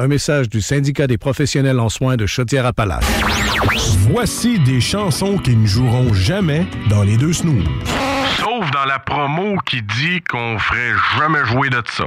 Un 0.00 0.08
message 0.08 0.48
du 0.48 0.62
syndicat 0.62 1.06
des 1.06 1.18
professionnels 1.18 1.78
en 1.78 1.90
soins 1.90 2.16
de 2.16 2.24
Chaudière-Appalaches. 2.24 3.04
Voici 4.10 4.58
des 4.60 4.80
chansons 4.80 5.36
qui 5.36 5.54
ne 5.54 5.66
joueront 5.66 6.14
jamais 6.14 6.66
dans 6.88 7.02
les 7.02 7.18
deux 7.18 7.34
snooze. 7.34 7.66
Sauf 8.38 8.70
dans 8.70 8.86
la 8.86 8.98
promo 8.98 9.58
qui 9.66 9.82
dit 9.82 10.22
qu'on 10.22 10.58
ferait 10.58 10.94
jamais 11.18 11.44
jouer 11.44 11.68
de 11.68 11.82
ça. 11.86 12.06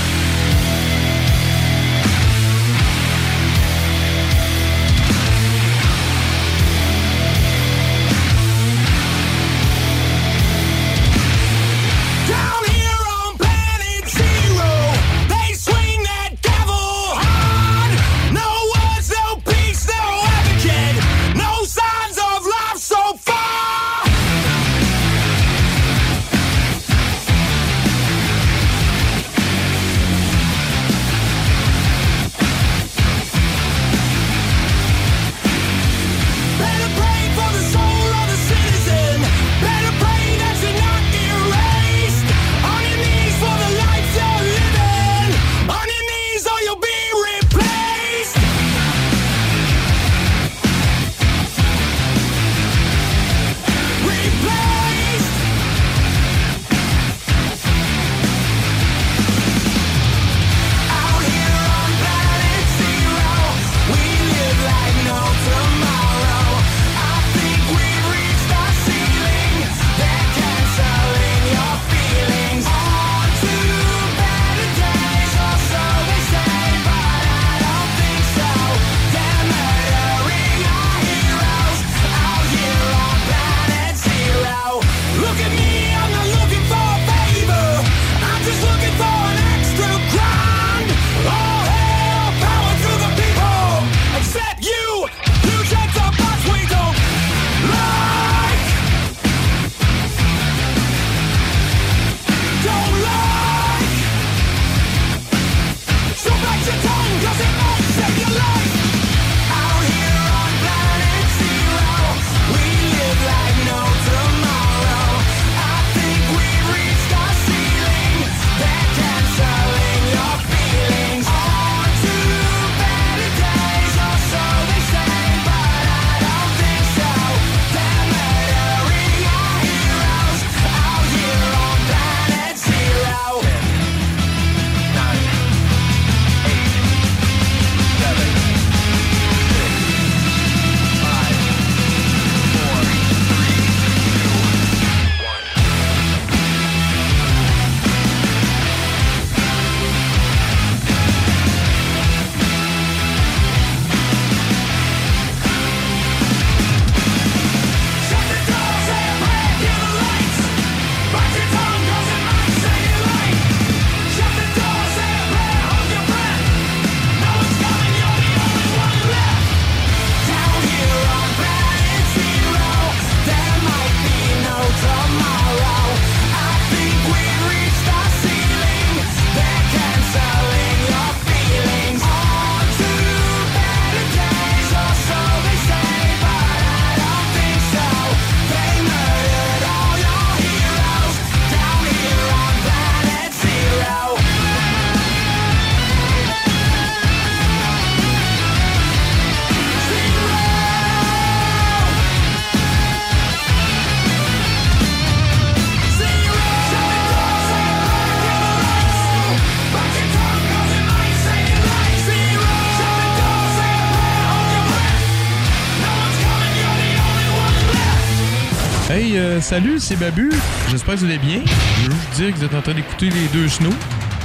salut, 219.51 219.79
c'est 219.81 219.97
Babu. 219.97 220.31
J'espère 220.69 220.95
que 220.95 220.99
vous 221.01 221.05
allez 221.07 221.17
bien. 221.17 221.41
Je 221.83 221.89
veux 221.89 221.91
juste 221.95 222.11
dire 222.15 222.31
que 222.31 222.37
vous 222.37 222.45
êtes 222.45 222.53
en 222.55 222.61
train 222.61 222.73
d'écouter 222.73 223.09
les 223.09 223.27
deux 223.33 223.49
snows. 223.49 223.73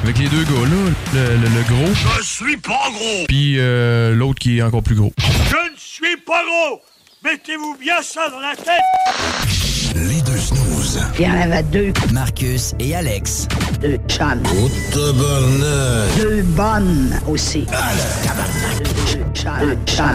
Avec 0.04 0.18
les 0.18 0.28
deux 0.28 0.44
gars 0.44 0.50
là, 0.52 0.92
le, 1.14 1.20
le- 1.36 1.48
le 1.48 1.62
gros, 1.62 1.92
Je 2.18 2.22
suis 2.22 2.56
pas 2.58 2.88
gros 2.92 3.24
puis 3.26 3.56
euh, 3.58 4.14
l'autre 4.14 4.38
qui 4.38 4.58
est 4.58 4.62
encore 4.62 4.84
plus 4.84 4.94
gros. 4.94 5.12
Je 5.18 5.56
ne 5.72 5.76
suis 5.76 6.16
pas 6.24 6.42
gros 6.44 6.80
Mettez-vous 7.24 7.76
bien 7.80 8.00
ça 8.02 8.28
dans 8.28 8.38
la 8.38 8.54
tête 8.54 9.96
Les 9.96 10.20
deux 10.20 10.38
snooze. 10.38 11.00
Il 11.18 11.24
y 11.24 11.28
en 11.28 11.40
avait 11.40 11.64
deux. 11.64 11.92
Marcus 12.12 12.72
et 12.78 12.94
Alex. 12.94 13.48
Deux 13.80 13.98
chums. 14.06 14.42
Oh, 14.54 14.70
tabarnak. 14.92 16.16
Deux 16.20 16.42
bonnes 16.42 17.18
aussi. 17.26 17.66
Deux 17.66 19.24
chums. 19.34 19.58
Deux 19.60 19.76
chums. 19.92 20.14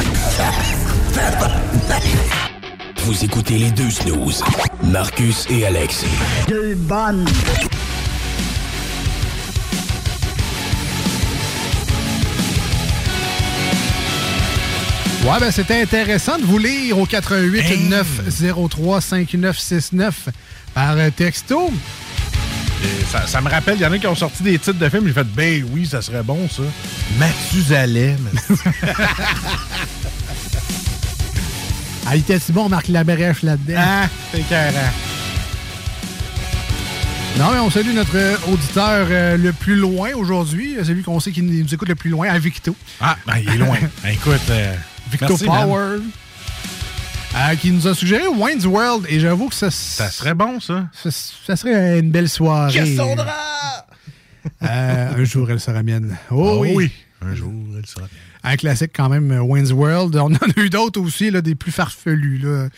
Vous 3.03 3.25
écoutez 3.25 3.57
les 3.57 3.71
deux 3.71 3.89
snooze. 3.89 4.43
Marcus 4.83 5.47
et 5.49 5.65
Alex. 5.65 6.05
Deux 6.47 6.75
bonnes. 6.75 7.25
Ouais, 15.23 15.39
ben 15.39 15.49
c'était 15.51 15.81
intéressant 15.81 16.37
de 16.37 16.43
vous 16.43 16.59
lire 16.59 16.99
au 16.99 17.07
88 17.07 17.89
903 17.89 19.01
5969 19.01 20.29
par 20.75 20.91
euh, 20.91 21.09
texto. 21.09 21.71
Ça 23.27 23.41
me 23.41 23.49
rappelle, 23.49 23.77
il 23.77 23.81
y 23.81 23.85
en 23.85 23.91
a 23.91 23.97
qui 23.97 24.07
ont 24.07 24.15
sorti 24.15 24.43
des 24.43 24.59
titres 24.59 24.79
de 24.79 24.89
films, 24.89 25.07
j'ai 25.07 25.13
fait, 25.13 25.23
ben 25.23 25.65
oui, 25.73 25.87
ça 25.87 26.03
serait 26.03 26.23
bon, 26.23 26.47
ça. 26.49 26.63
Mathusalem. 27.17 28.29
Ah, 32.11 32.17
il 32.17 32.19
était 32.19 32.39
si 32.39 32.51
bon, 32.51 32.67
Marc 32.67 32.89
Labrèche 32.89 33.41
là-dedans. 33.41 33.79
Ah, 33.79 34.09
c'est 34.33 34.41
carré. 34.49 34.75
Non, 37.39 37.53
mais 37.53 37.59
on 37.59 37.69
salue 37.69 37.93
notre 37.95 38.49
auditeur 38.51 39.07
euh, 39.09 39.37
le 39.37 39.53
plus 39.53 39.77
loin 39.77 40.09
aujourd'hui, 40.15 40.77
euh, 40.77 40.83
celui 40.83 41.03
qu'on 41.03 41.21
sait 41.21 41.31
qui 41.31 41.41
nous 41.41 41.73
écoute 41.73 41.87
le 41.87 41.95
plus 41.95 42.09
loin, 42.09 42.27
à 42.29 42.37
Victo. 42.37 42.75
Ah, 42.99 43.15
ben, 43.25 43.37
il 43.37 43.49
est 43.49 43.57
loin. 43.57 43.77
Ben, 44.03 44.09
écoute, 44.09 44.41
euh, 44.49 44.75
Victo 45.09 45.27
merci. 45.29 45.45
Power. 45.45 45.99
Euh, 47.33 47.55
qui 47.55 47.71
nous 47.71 47.87
a 47.87 47.95
suggéré 47.95 48.27
Wayne's 48.27 48.65
World, 48.65 49.05
et 49.07 49.21
j'avoue 49.21 49.47
que 49.47 49.55
ça... 49.55 49.71
Ça 49.71 50.09
serait 50.11 50.33
bon, 50.33 50.59
ça. 50.59 50.87
Ça, 51.09 51.55
serait 51.55 51.99
une 51.99 52.11
belle 52.11 52.27
soirée. 52.27 52.73
Cassandra! 52.73 53.85
Euh, 54.63 55.13
un 55.17 55.23
jour, 55.23 55.49
elle 55.49 55.61
sera 55.61 55.81
mienne. 55.81 56.17
Oh, 56.29 56.55
Ah 56.55 56.59
oui. 56.59 56.73
oui. 56.75 56.91
Un 57.25 57.35
jour, 57.35 57.53
elle 57.77 57.85
sera 57.85 58.01
mienne. 58.01 58.30
Un 58.43 58.55
classique 58.57 58.91
quand 58.95 59.09
même, 59.09 59.31
euh, 59.31 59.39
Wayne's 59.41 59.71
World. 59.71 60.15
On 60.15 60.25
en 60.33 60.35
a 60.35 60.59
eu 60.59 60.69
d'autres 60.69 60.99
aussi, 61.01 61.29
là, 61.31 61.41
des 61.41 61.55
plus 61.55 61.71
farfelus. 61.71 62.39
là. 62.39 62.69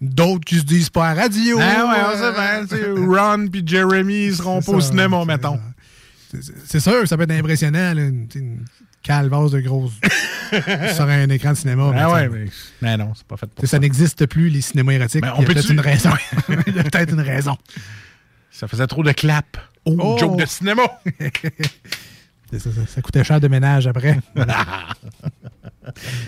D'autres 0.00 0.44
qui 0.44 0.56
se 0.58 0.64
disent 0.64 0.90
pas 0.90 1.10
à 1.10 1.14
radio. 1.14 1.58
Ah 1.60 1.86
ouais, 1.86 2.00
on 2.04 2.22
Euh, 2.24 2.66
sait 2.66 2.76
bien, 2.94 3.06
Ron 3.06 3.46
puis 3.48 3.62
Jeremy 3.64 4.24
ils 4.26 4.34
seront 4.36 4.60
pas 4.60 4.72
au 4.72 4.80
ça, 4.80 4.88
cinéma, 4.88 5.24
mettons. 5.24 5.60
C'est 6.64 6.80
sûr, 6.80 7.06
ça 7.06 7.16
peut 7.16 7.22
être 7.22 7.30
impressionnant. 7.30 7.94
Là, 7.94 8.02
une, 8.02 8.26
une 8.34 8.64
calvasse 9.02 9.50
de 9.52 9.60
grosse 9.60 9.92
sur 10.94 11.04
un 11.04 11.28
écran 11.28 11.52
de 11.52 11.56
cinéma. 11.56 11.92
Ah 11.94 12.06
mais 12.08 12.12
ouais, 12.12 12.22
ça- 12.22 12.28
mais 12.30 12.46
mais 12.82 12.96
non, 12.96 13.12
c'est 13.14 13.26
pas 13.26 13.36
fait 13.36 13.46
pour 13.46 13.60
sais, 13.60 13.66
ça 13.68 13.78
n'existe 13.78 14.26
plus, 14.26 14.48
les 14.48 14.60
cinémas 14.60 14.92
érotiques. 14.92 15.20
Ben, 15.22 15.34
Il 15.38 15.42
y 15.42 15.46
on 15.46 15.50
a 15.50 15.52
peut-être 15.54 15.70
une 15.70 15.80
raison. 15.80 16.10
Il 16.66 16.74
y 16.74 16.78
a 16.80 16.82
peut-être 16.84 17.12
une 17.12 17.20
raison. 17.20 17.56
Ça 18.50 18.66
faisait 18.66 18.86
trop 18.88 19.02
de 19.04 19.12
clap. 19.12 19.56
Oh. 19.84 20.16
joke 20.18 20.36
de 20.38 20.46
cinéma. 20.46 20.82
Ça, 22.52 22.58
ça- 22.58 22.70
ça 22.86 23.00
coûtait 23.02 23.24
cher 23.24 23.40
de 23.40 23.48
ménage 23.48 23.86
après. 23.86 24.18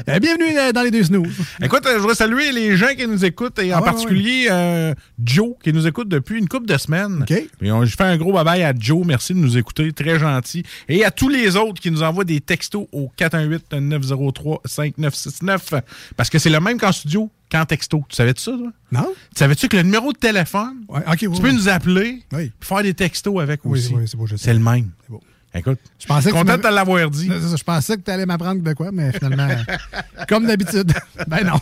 Euh, 0.09 0.19
bienvenue 0.19 0.59
euh, 0.59 0.73
dans 0.73 0.83
les 0.83 0.91
deux 0.91 1.05
snooze. 1.05 1.33
Écoute, 1.63 1.87
euh, 1.87 1.93
je 1.95 1.99
voudrais 2.01 2.17
saluer 2.17 2.51
les 2.51 2.77
gens 2.77 2.93
qui 2.99 3.07
nous 3.07 3.25
écoutent 3.25 3.57
et 3.61 3.73
en 3.73 3.79
ouais, 3.79 3.85
particulier 3.85 4.49
euh, 4.51 4.93
Joe 5.25 5.51
qui 5.63 5.73
nous 5.73 5.87
écoute 5.87 6.09
depuis 6.09 6.41
une 6.41 6.49
couple 6.49 6.67
de 6.67 6.77
semaines. 6.77 7.25
Et 7.63 7.71
on, 7.71 7.85
je 7.85 7.95
fais 7.97 8.03
un 8.03 8.17
gros 8.17 8.33
bye-bye 8.33 8.65
à 8.65 8.73
Joe. 8.77 9.07
Merci 9.07 9.33
de 9.33 9.39
nous 9.39 9.57
écouter. 9.57 9.93
Très 9.93 10.19
gentil. 10.19 10.65
Et 10.89 11.05
à 11.05 11.13
tous 11.13 11.29
les 11.29 11.55
autres 11.57 11.81
qui 11.81 11.93
nous 11.93 12.03
envoient 12.03 12.25
des 12.25 12.41
textos 12.41 12.89
au 12.91 13.13
418-903-5969 13.17 15.83
parce 16.17 16.31
que 16.31 16.39
c'est 16.41 16.51
le 16.51 16.59
même 16.61 16.77
qu'en 16.79 16.91
studio 16.93 17.31
qu'en 17.51 17.65
texto. 17.65 18.05
Tu 18.09 18.17
savais-tu 18.17 18.43
ça, 18.43 18.53
toi? 18.59 18.73
Non. 18.91 19.07
Tu 19.35 19.39
savais-tu 19.39 19.69
que 19.69 19.77
le 19.77 19.85
numéro 19.85 20.13
de 20.13 20.19
téléphone, 20.19 20.85
tu 21.17 21.31
peux 21.31 21.53
nous 21.53 21.69
appeler 21.69 22.25
Oui. 22.33 22.51
faire 22.61 22.83
des 22.83 22.95
textos 22.95 23.41
avec 23.41 23.61
Oui, 23.65 23.79
aussi. 23.79 23.95
oui, 23.95 24.09
c'est 24.37 24.53
le 24.53 24.59
même. 24.59 24.91
C'est 25.05 25.11
beau. 25.13 25.23
Écoute, 25.57 25.79
Je 26.01 26.07
pensais 26.07 26.31
que 26.33 26.37
tu 26.37 26.45
content 26.45 26.59
de 26.59 26.75
l'avoir 26.75 27.09
dit. 27.11 27.29
Je 27.29 27.63
pensais 27.63 27.97
que 27.97 28.03
tu 28.03 28.11
allais 28.11 28.27
m'apprendre 28.27 28.61
de 28.61 28.73
quoi, 28.73 28.91
mais 28.93 29.13
finalement, 29.13 29.49
comme 30.29 30.47
d'habitude. 30.47 30.93
Ben 31.29 31.45
non. 31.47 31.61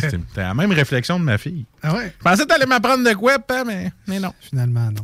C'est 0.00 0.18
la 0.36 0.54
même 0.54 0.72
réflexion 0.72 1.20
de 1.20 1.24
ma 1.24 1.38
fille. 1.38 1.64
Ah 1.82 1.94
ouais? 1.94 2.12
Je 2.18 2.24
pensais 2.24 2.42
que 2.42 2.48
t'allais 2.48 2.66
m'apprendre 2.66 3.08
de 3.08 3.14
quoi, 3.14 3.38
pas, 3.38 3.64
mais, 3.64 3.92
mais 4.08 4.18
non. 4.18 4.32
Finalement, 4.40 4.86
non. 4.90 5.02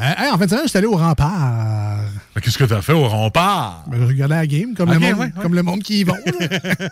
Euh, 0.00 0.04
hey, 0.16 0.30
en 0.30 0.38
fin 0.38 0.44
de 0.44 0.50
semaine, 0.50 0.64
je 0.64 0.68
suis 0.68 0.78
allé 0.78 0.86
au 0.86 0.96
rempart. 0.96 1.98
Qu'est-ce 2.40 2.58
que 2.58 2.64
t'as 2.64 2.82
fait 2.82 2.92
au 2.92 3.08
rempart? 3.08 3.84
Ben, 3.88 3.98
je 4.00 4.04
regardais 4.04 4.36
la 4.36 4.46
game, 4.46 4.74
comme, 4.74 4.92
le, 4.92 4.98
monde, 4.98 5.18
ouais, 5.18 5.24
ouais. 5.24 5.32
comme 5.42 5.54
le 5.54 5.62
monde 5.62 5.82
qui 5.82 6.00
y 6.00 6.04
va. 6.04 6.14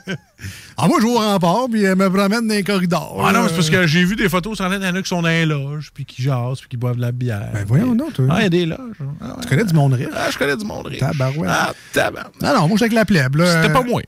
ah, 0.77 0.89
moi, 0.89 0.99
je 0.99 1.03
joue 1.03 1.15
au 1.15 1.19
rempart, 1.19 1.67
puis 1.71 1.85
elle 1.85 1.97
me 1.97 2.11
promène 2.11 2.49
dans 2.49 2.55
les 2.55 2.65
corridors. 2.65 3.25
Ah 3.25 3.33
non, 3.33 3.47
c'est 3.49 3.55
parce 3.55 3.71
que 3.71 3.87
j'ai 3.87 4.05
vu 4.05 4.17
des 4.17 4.29
photos 4.29 4.57
sur 4.57 4.65
Internet, 4.65 4.89
il 4.89 4.95
y 4.95 4.97
en 4.97 5.01
a 5.01 5.03
qui 5.03 5.09
sont 5.09 5.23
dans 5.23 5.29
les 5.29 5.47
loges, 5.47 5.91
puis 5.95 6.05
qui 6.05 6.23
jasent, 6.23 6.61
puis 6.61 6.69
qui 6.71 6.77
boivent 6.77 6.97
de 6.97 7.01
la 7.01 7.13
bière. 7.13 7.51
Ben 7.53 7.65
voyons 7.67 7.95
donc, 7.95 8.15
toi. 8.15 8.27
Ah, 8.31 8.41
il 8.41 8.43
y 8.43 8.47
a 8.47 8.51
des 8.51 8.67
loges. 8.67 8.79
Ah, 9.21 9.27
ouais. 9.27 9.33
Tu 9.43 9.49
connais 9.49 9.65
du 9.65 9.75
monde 9.75 9.93
riche? 9.95 10.09
Ah, 10.15 10.31
je 10.31 10.39
connais 10.39 10.57
du 10.57 10.65
monde 10.65 10.87
riche. 10.87 10.99
Tabarouette. 10.99 11.51
Ah, 11.53 11.73
tabarouette. 11.93 12.43
Non, 12.43 12.55
non, 12.55 12.69
moi, 12.69 12.77
j'étais 12.79 12.85
avec 12.85 12.93
la 12.95 13.05
plèbe. 13.05 13.41
C'était 13.45 13.73
pas 13.73 13.83
moi. 13.83 14.03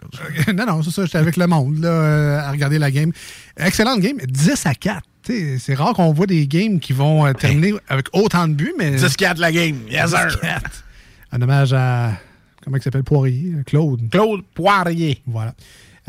Euh, 0.48 0.52
non, 0.56 0.66
non, 0.66 0.82
c'est 0.82 0.90
ça, 0.90 1.04
j'étais 1.04 1.18
avec 1.18 1.36
le 1.36 1.46
monde, 1.46 1.78
là, 1.78 1.88
euh, 1.88 2.40
à 2.40 2.50
regarder 2.50 2.78
la 2.78 2.90
game. 2.90 3.12
Excellente 3.56 4.00
game, 4.00 4.16
10 4.26 4.66
à 4.66 4.74
4. 4.74 5.02
C'est 5.58 5.74
rare 5.74 5.92
qu'on 5.94 6.12
voit 6.12 6.26
des 6.26 6.46
games 6.46 6.78
qui 6.80 6.92
vont 6.92 7.26
euh, 7.26 7.32
terminer 7.32 7.74
avec 7.88 8.06
autant 8.12 8.48
de 8.48 8.54
buts, 8.54 8.72
mais. 8.78 8.96
10-4 8.96 9.38
la 9.38 9.52
game. 9.52 9.76
Yes, 9.90 10.10
sir. 10.10 10.26
10-4. 10.42 10.60
Un 11.32 11.42
hommage 11.42 11.72
à. 11.72 12.12
Comment 12.64 12.76
il 12.76 12.82
s'appelle 12.82 13.04
Poirier 13.04 13.52
Claude. 13.66 14.10
Claude 14.10 14.42
Poirier. 14.54 15.22
Voilà. 15.26 15.54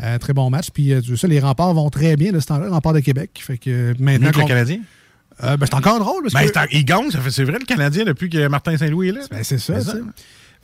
Euh, 0.02 0.18
très 0.18 0.32
bon 0.32 0.48
match. 0.50 0.68
Puis, 0.72 0.92
euh, 0.92 1.00
sais, 1.16 1.26
les 1.28 1.40
remparts 1.40 1.74
vont 1.74 1.90
très 1.90 2.16
bien 2.16 2.32
de 2.32 2.40
ce 2.40 2.46
temps-là, 2.46 2.70
remparts 2.70 2.94
de 2.94 3.00
Québec. 3.00 3.30
Fait 3.42 3.58
que 3.58 3.70
euh, 3.70 3.94
maintenant. 3.98 4.26
Mieux 4.26 4.32
que 4.32 4.40
le 4.40 4.46
Canadien? 4.46 4.80
Euh, 5.42 5.56
ben, 5.56 5.66
c'est 5.66 5.74
encore 5.74 5.98
drôle. 6.00 6.22
Parce 6.30 6.52
Ben, 6.52 6.66
que... 6.68 6.74
il 6.74 6.84
gagne, 6.84 7.10
ça 7.10 7.20
fait- 7.20 7.30
c'est 7.30 7.44
vrai, 7.44 7.58
le 7.58 7.64
Canadien, 7.64 8.04
depuis 8.04 8.28
que 8.28 8.46
Martin 8.48 8.76
Saint-Louis 8.76 9.08
est 9.08 9.12
là. 9.12 9.20
Ben, 9.30 9.42
c'est 9.42 9.58
ça, 9.58 9.80
sais. 9.80 9.92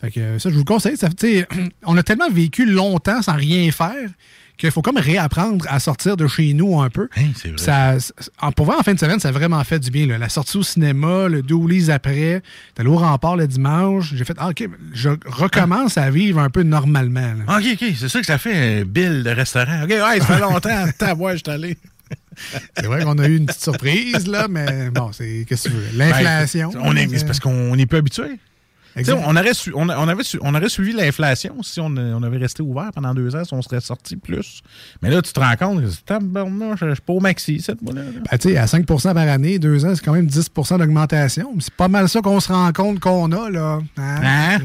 Fait 0.01 0.11
que 0.11 0.21
euh, 0.21 0.39
ça, 0.39 0.51
je 0.51 0.55
vous 0.55 0.61
le 0.61 0.65
conseille. 0.65 0.97
Ça, 0.97 1.09
on 1.87 1.97
a 1.97 2.03
tellement 2.03 2.29
vécu 2.31 2.67
longtemps 2.67 3.23
sans 3.23 3.35
rien 3.37 3.71
faire 3.71 4.09
qu'il 4.57 4.71
faut 4.71 4.83
comme 4.83 4.97
réapprendre 4.97 5.65
à 5.69 5.79
sortir 5.81 6.17
de 6.17 6.27
chez 6.27 6.53
nous 6.55 6.81
un 6.81 6.91
peu. 6.91 7.09
c'est 7.37 7.49
vrai. 7.49 7.59
Ça, 7.59 7.97
en, 8.41 8.53
pour 8.53 8.67
vrai, 8.67 8.77
en 8.79 8.83
fin 8.83 8.95
de 8.95 8.99
semaine, 8.99 9.21
ça 9.21 9.29
a 9.29 9.33
vraiment 9.33 9.63
fait 9.65 9.79
du 9.79 9.91
bien. 9.91 10.07
là. 10.07 10.19
La 10.19 10.29
sortie 10.29 10.57
au 10.57 10.63
cinéma, 10.63 11.29
le 11.29 11.43
doulise 11.43 11.91
après, 11.91 12.43
t'es 12.75 12.87
au 12.87 12.97
rempart 12.97 13.37
le 13.37 13.47
dimanche. 13.47 14.15
J'ai 14.15 14.25
fait, 14.25 14.37
ah, 14.39 14.49
OK, 14.51 14.69
je 14.93 15.11
recommence 15.27 15.99
à 15.99 16.11
vivre 16.11 16.41
un 16.41 16.51
peu 16.51 16.63
normalement. 16.63 17.35
là. 17.47 17.59
OK, 17.59 17.65
OK, 17.75 17.89
c'est 17.99 18.09
ça 18.09 18.21
que 18.21 18.27
ça 18.27 18.39
fait, 18.39 18.81
un 18.81 18.85
bill 18.85 19.23
de 19.23 19.31
restaurant. 19.31 19.83
OK, 19.85 19.91
ouais, 19.91 20.21
ça 20.21 20.27
fait 20.27 20.41
longtemps. 20.41 20.87
T'as 20.99 21.15
ouais, 21.15 21.33
je 21.37 21.43
suis 21.45 21.51
allé. 21.51 21.77
C'est 22.77 22.87
vrai 22.87 23.03
qu'on 23.03 23.19
a 23.19 23.27
eu 23.27 23.37
une 23.37 23.47
petite 23.47 23.63
surprise, 23.63 24.27
là, 24.27 24.47
mais 24.49 24.91
bon, 24.91 25.11
c'est 25.11 25.47
qu'est-ce 25.49 25.65
que 25.65 25.69
tu 25.71 25.75
veux? 25.75 25.99
L'inflation. 25.99 26.71
Ben, 26.71 26.81
on 26.85 26.95
est, 26.95 27.09
c'est 27.17 27.25
parce 27.25 27.41
qu'on 27.41 27.75
n'est 27.75 27.87
pas 27.87 27.97
habitué. 27.97 28.39
On 29.27 29.37
aurait, 29.37 29.53
su- 29.55 29.73
on, 29.75 29.89
avait 29.89 30.23
su- 30.25 30.39
on 30.41 30.55
aurait 30.55 30.69
suivi 30.69 30.93
l'inflation 30.93 31.63
si 31.63 31.81
on, 31.81 31.87
on 31.97 32.23
avait 32.23 32.39
resté 32.39 32.63
ouvert 32.63 32.91
pendant 32.95 33.13
deux 33.15 33.37
ans, 33.37 33.45
si 33.45 33.53
on 33.53 33.61
serait 33.61 33.81
sorti 33.81 34.17
plus. 34.17 34.63
Mais 35.03 35.11
là, 35.11 35.21
tu 35.21 35.33
te 35.33 35.41
rends 35.41 35.55
compte 35.57 35.81
que 35.81 35.87
je 35.87 35.91
suis 36.95 37.03
pas 37.03 37.13
au 37.13 37.21
maxi 37.21 37.61
cette 37.61 37.83
mois-là. 37.83 38.03
là. 38.05 38.11
Ben, 38.31 38.57
à 38.57 38.65
5% 38.67 39.03
par 39.15 39.29
année, 39.29 39.59
deux 39.59 39.85
ans, 39.85 39.95
c'est 39.95 40.05
quand 40.05 40.15
même 40.15 40.27
10% 40.27 40.79
d'augmentation. 40.79 41.53
C'est 41.61 41.75
pas 41.75 41.89
mal 41.89 42.09
ça 42.09 42.21
qu'on 42.23 42.41
se 42.41 42.53
rend 42.53 42.73
compte 42.73 43.01
qu'on 43.01 43.31
a, 43.33 43.51
là. 43.51 43.81
Hein? 43.99 44.21
Hein? 44.25 44.59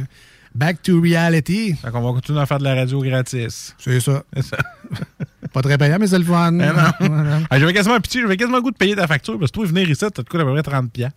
Back 0.55 0.81
to 0.81 0.99
reality. 1.01 1.75
Fait 1.75 1.91
qu'on 1.91 2.01
va 2.01 2.11
continuer 2.13 2.41
à 2.41 2.45
faire 2.45 2.59
de 2.59 2.63
la 2.65 2.75
radio 2.75 3.01
gratis. 3.01 3.73
C'est 3.77 3.99
ça. 4.01 4.23
Pas 5.53 5.61
très 5.61 5.77
payant, 5.77 5.97
mais 5.99 6.07
c'est 6.07 6.19
le 6.19 6.25
fun. 6.25 6.51
J'avais 7.51 7.73
quasiment 7.73 7.99
pitié, 7.99 8.21
j'avais 8.21 8.37
quasiment 8.37 8.57
le 8.57 8.63
goût 8.63 8.71
de 8.71 8.77
payer 8.77 8.95
ta 8.95 9.07
facture 9.07 9.37
parce 9.39 9.51
que 9.51 9.55
toi, 9.55 9.65
venir 9.65 9.89
ici, 9.89 9.99
ça 9.99 10.09
te 10.11 10.21
coûte 10.21 10.39
à 10.39 10.45
peu 10.45 10.53
près 10.53 10.61
30$. 10.61 11.09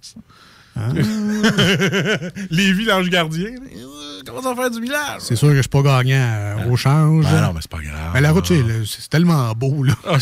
Piastres. 0.74 2.20
Ah. 2.24 2.28
Lévis, 2.50 2.84
l'ange 2.84 3.08
gardien. 3.10 3.50
Euh, 3.50 4.20
Comment 4.26 4.52
à 4.52 4.54
faire 4.56 4.70
du 4.70 4.80
village? 4.80 5.20
C'est 5.20 5.36
sûr 5.36 5.48
que 5.48 5.56
je 5.56 5.60
suis 5.62 5.68
pas 5.68 5.82
gagnant 5.82 6.16
euh, 6.16 6.68
au 6.70 6.76
change. 6.76 7.24
Ben 7.26 7.40
non, 7.42 7.52
mais 7.52 7.60
c'est 7.60 7.70
pas 7.70 7.80
grave. 7.82 8.10
Mais 8.14 8.20
la 8.20 8.32
route, 8.32 8.46
c'est 8.86 9.08
tellement 9.10 9.52
beau, 9.54 9.82
là. 9.82 9.94
Ah, 10.06 10.16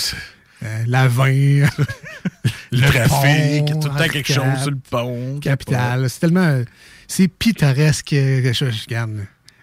Euh, 0.64 0.84
la 0.86 1.08
20. 1.08 1.26
Le 2.70 2.80
trafic, 2.88 3.66
pont, 3.66 3.80
tout 3.80 3.88
le 3.88 3.98
temps 3.98 4.08
quelque 4.08 4.30
Arcade, 4.32 4.52
chose 4.54 4.62
sur 4.62 4.70
le 4.70 4.78
pont. 4.90 5.38
Capitale. 5.40 6.08
C'est 6.08 6.20
tellement. 6.20 6.62
C'est 7.08 7.26
pittoresque. 7.28 8.12
euh, 8.12 8.52
Je, 8.52 8.70
je-. 8.70 9.06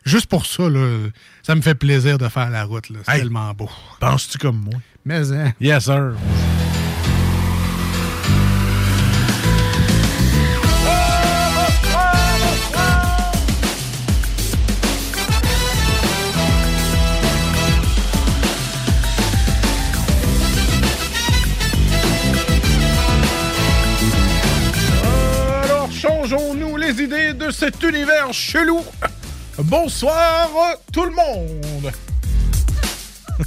Juste 0.06 0.26
pour 0.28 0.46
ça, 0.46 0.70
là, 0.70 1.08
ça 1.42 1.56
me 1.56 1.62
fait 1.62 1.76
plaisir 1.76 2.18
de 2.18 2.28
faire 2.28 2.50
la 2.50 2.64
route. 2.66 2.90
là. 2.90 3.00
C'est 3.06 3.14
Hey. 3.14 3.20
tellement 3.22 3.54
beau. 3.54 3.70
Penses-tu 4.00 4.38
comme 4.40 4.58
moi? 4.58 4.80
Mais, 5.06 5.32
hein. 5.32 5.54
Yes, 5.62 5.86
sir. 5.86 6.14
Cet 27.72 27.84
univers 27.84 28.34
chelou. 28.34 28.84
Bonsoir 29.60 30.50
tout 30.92 31.04
le 31.04 31.12
monde. 31.12 31.92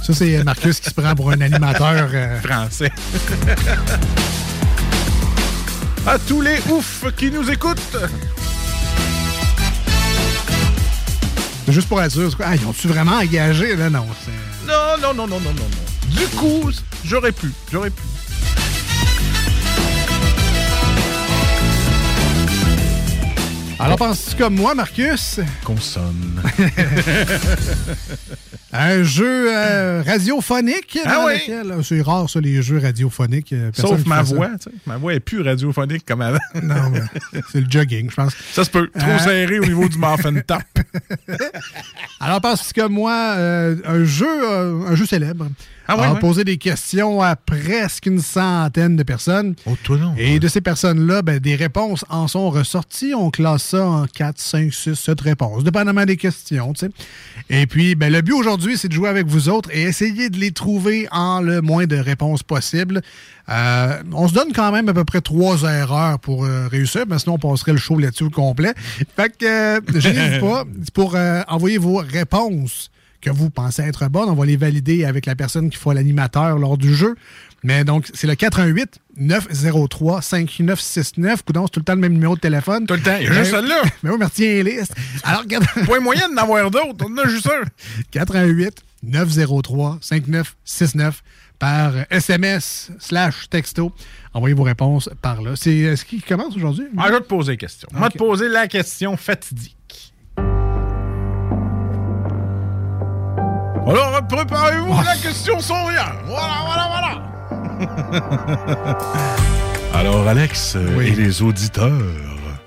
Ça, 0.01 0.13
c'est 0.13 0.41
Marcus 0.43 0.79
qui 0.79 0.89
se 0.89 0.93
prend 0.93 1.13
pour 1.13 1.29
un 1.31 1.41
animateur 1.41 2.09
euh, 2.13 2.39
français. 2.39 2.91
à 6.07 6.17
tous 6.19 6.39
les 6.41 6.57
oufs 6.69 7.03
qui 7.17 7.31
nous 7.31 7.49
écoutent. 7.51 7.97
Juste 11.67 11.89
pour 11.89 12.01
être 12.01 12.11
sûr? 12.11 12.31
Ah, 12.43 12.55
ils 12.55 12.65
ont-tu 12.65 12.87
vraiment 12.87 13.17
engagé? 13.17 13.75
Là, 13.75 13.89
Non, 13.89 14.05
non, 15.01 15.03
non, 15.13 15.13
non, 15.13 15.27
non, 15.27 15.39
non, 15.39 15.53
non. 15.53 16.09
Du 16.09 16.25
coup, 16.37 16.71
j'aurais 17.03 17.31
pu, 17.33 17.51
j'aurais 17.71 17.89
pu. 17.89 18.01
Alors, 23.83 23.97
penses-tu 23.97 24.35
comme 24.37 24.55
moi, 24.55 24.73
Marcus? 24.75 25.41
Qu'on 25.65 25.75
sonne. 25.77 26.41
Un 28.75 29.03
jeu 29.03 29.53
euh, 29.55 30.01
radiophonique? 30.03 30.97
Ah 31.05 31.15
dans 31.15 31.25
oui? 31.27 31.33
lequel- 31.33 31.71
euh, 31.71 31.83
C'est 31.83 32.01
rare, 32.01 32.27
ça, 32.29 32.39
les 32.39 32.61
jeux 32.63 32.79
radiophoniques. 32.79 33.53
euh, 33.53 33.71
personne 33.71 33.97
Sauf 33.97 34.07
ma 34.07 34.23
voix, 34.23 34.47
tu 34.57 34.63
sais. 34.63 34.71
Ma 34.87 34.97
voix 34.97 35.13
est 35.13 35.19
plus 35.19 35.41
radiophonique 35.41 36.05
comme 36.05 36.21
avant. 36.21 36.39
Non, 36.63 36.89
mais 36.91 37.01
c'est 37.51 37.59
le 37.61 37.67
jogging, 37.69 38.09
je 38.09 38.15
pense. 38.15 38.33
Ça 38.53 38.63
se 38.63 38.69
peut. 38.71 38.89
Trop 38.97 39.09
Euh, 39.11 39.19
serré 39.19 39.59
au 39.59 39.65
niveau 39.65 39.87
du 39.87 39.97
muffin 39.99 40.33
top. 40.47 40.63
Alors, 42.19 42.41
parce 42.41 42.73
que 42.73 42.87
moi, 42.87 43.13
euh, 43.35 43.75
un 43.85 44.03
jeu 44.05 44.25
euh, 44.27 44.87
un 44.87 44.95
jeu 44.95 45.05
célèbre? 45.05 45.47
Ah 45.87 45.97
ouais, 45.97 46.05
a 46.05 46.15
posé 46.15 46.43
des 46.43 46.57
questions 46.57 47.21
à 47.21 47.35
presque 47.35 48.05
une 48.05 48.21
centaine 48.21 48.95
de 48.95 49.03
personnes. 49.03 49.55
Oh, 49.65 49.75
toi 49.83 49.97
non. 49.97 50.13
Et 50.17 50.39
de 50.39 50.47
ces 50.47 50.61
personnes-là, 50.61 51.21
ben, 51.21 51.39
des 51.39 51.55
réponses 51.55 52.05
en 52.09 52.27
sont 52.27 52.49
ressorties. 52.49 53.13
On 53.15 53.29
classe 53.31 53.63
ça 53.63 53.85
en 53.85 54.05
4, 54.05 54.39
5, 54.39 54.73
6, 54.73 54.95
7 54.95 55.21
réponses, 55.21 55.63
dépendamment 55.63 56.05
des 56.05 56.17
questions. 56.17 56.73
tu 56.73 56.87
sais. 56.87 56.91
Et 57.49 57.67
puis, 57.67 57.95
ben, 57.95 58.11
le 58.11 58.21
but 58.21 58.33
aujourd'hui, 58.33 58.77
c'est 58.77 58.87
de 58.87 58.93
jouer 58.93 59.09
avec 59.09 59.27
vous 59.27 59.49
autres 59.49 59.69
et 59.73 59.81
essayer 59.81 60.29
de 60.29 60.37
les 60.37 60.51
trouver 60.51 61.07
en 61.11 61.41
le 61.41 61.61
moins 61.61 61.85
de 61.85 61.97
réponses 61.97 62.43
possible. 62.43 63.01
Euh, 63.49 64.01
on 64.13 64.27
se 64.27 64.33
donne 64.33 64.53
quand 64.53 64.71
même 64.71 64.87
à 64.87 64.93
peu 64.93 65.03
près 65.03 65.21
trois 65.21 65.63
erreurs 65.63 66.19
pour 66.19 66.45
euh, 66.45 66.67
réussir, 66.67 67.03
mais 67.07 67.19
sinon 67.19 67.35
on 67.35 67.49
passerait 67.49 67.73
le 67.73 67.77
show 67.77 67.97
là-dessus 67.99 68.23
au 68.23 68.29
complet. 68.29 68.73
Fait 69.15 69.35
que, 69.37 69.45
euh, 69.45 69.81
je 69.93 70.39
pas 70.39 70.63
pour 70.93 71.15
euh, 71.15 71.41
envoyer 71.47 71.77
vos 71.77 71.97
réponses 71.97 72.89
que 73.23 73.29
vous 73.29 73.49
pensez 73.49 73.81
être 73.81 74.07
bonnes. 74.09 74.29
On 74.29 74.35
va 74.35 74.45
les 74.45 74.57
valider 74.57 75.05
avec 75.05 75.25
la 75.25 75.35
personne 75.35 75.69
qui 75.69 75.77
fera 75.77 75.93
l'animateur 75.93 76.59
lors 76.59 76.77
du 76.77 76.93
jeu. 76.93 77.15
Mais 77.63 77.85
donc, 77.85 78.09
c'est 78.13 78.27
le 78.27 78.35
418 78.35 78.99
903 79.15 80.21
5969. 80.21 81.43
Coudon, 81.43 81.65
c'est 81.65 81.71
tout 81.71 81.79
le 81.79 81.85
temps 81.85 81.95
le 81.95 82.01
même 82.01 82.13
numéro 82.13 82.35
de 82.35 82.41
téléphone. 82.41 82.85
Tout 82.85 82.95
le 82.95 83.01
temps. 83.01 83.15
Il 83.19 83.25
y 83.25 83.29
a 83.29 83.33
juste 83.33 83.51
celle-là. 83.51 83.81
Mais 84.03 84.09
oui, 84.09 84.17
mais 84.19 84.25
retiens 84.25 84.47
les 84.47 84.63
listes. 84.63 84.93
Alors, 85.23 85.41
regarde. 85.41 85.65
Point 85.85 86.01
moyen 86.01 86.27
d'en 86.29 86.41
avoir 86.43 86.69
d'autres. 86.69 87.05
On 87.07 87.13
en 87.13 87.17
a 87.19 87.27
juste 87.27 87.47
un. 87.47 87.63
418 88.11 88.83
903 89.03 89.99
5969 90.01 91.23
par 91.59 91.93
SMS 92.09 92.91
slash 92.99 93.49
texto. 93.49 93.93
Envoyez 94.33 94.55
vos 94.55 94.63
réponses 94.63 95.09
par 95.21 95.41
là. 95.41 95.55
C'est 95.55 95.85
euh, 95.85 95.95
ce 95.95 96.03
qui 96.03 96.21
commence 96.21 96.57
aujourd'hui? 96.57 96.87
Ah, 96.97 97.05
je 97.07 97.13
vais 97.13 97.19
te 97.19 97.25
poser 97.25 97.53
la 97.53 97.57
question. 97.57 97.87
On 97.93 97.99
va 97.99 98.09
te 98.09 98.17
poser 98.17 98.49
la 98.49 98.67
question 98.67 99.15
fatidique. 99.15 99.77
Alors, 103.85 104.21
préparez-vous, 104.27 104.93
la 105.03 105.15
question 105.17 105.59
sans 105.59 105.85
rien. 105.85 106.13
Voilà, 106.25 106.55
voilà, 106.65 106.87
voilà. 106.89 107.21
Alors, 109.93 110.27
Alex 110.27 110.75
euh, 110.75 111.01
et 111.01 111.11
les 111.11 111.41
auditeurs. 111.41 111.91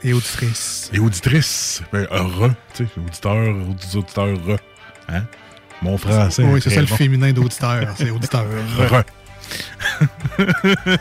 Et 0.02 0.12
auditrices. 0.12 0.90
Et 0.92 0.98
auditrices. 0.98 1.82
Ben, 1.92 2.06
re, 2.10 2.50
tu 2.74 2.84
sais, 2.84 2.90
auditeurs, 3.00 3.34
audi- 3.34 3.96
auditeurs, 3.96 4.36
re. 4.46 4.58
Hein? 5.08 5.22
Mon 5.82 5.96
français. 5.98 6.42
Oui, 6.44 6.58
est 6.58 6.60
c'est 6.60 6.70
ça 6.70 6.80
le 6.80 6.86
féminin 6.86 7.32
d'auditeur. 7.32 7.88
C'est 7.96 8.10
auditeur. 8.10 8.44
Re. 8.78 9.02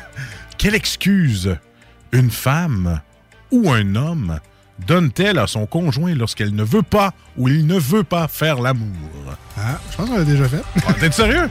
Quelle 0.58 0.76
excuse 0.76 1.56
une 2.12 2.32
femme 2.32 3.02
ou 3.52 3.72
un 3.72 3.96
homme 3.96 4.40
donne-t-elle 4.88 5.40
à 5.40 5.48
son 5.48 5.66
conjoint 5.66 6.14
lorsqu'elle 6.16 6.54
ne 6.54 6.64
veut 6.64 6.82
pas 6.84 7.12
ou 7.38 7.48
il 7.48 7.66
ne 7.66 7.78
veut 7.78 8.04
pas 8.04 8.28
faire 8.28 8.62
l'amour? 8.62 8.88
Ah, 9.58 9.80
je 9.92 9.96
pense 9.98 10.10
qu'on 10.10 10.18
l'a 10.18 10.24
déjà 10.24 10.48
fait. 10.48 10.64
T'es 11.00 11.12
sérieux? 11.12 11.50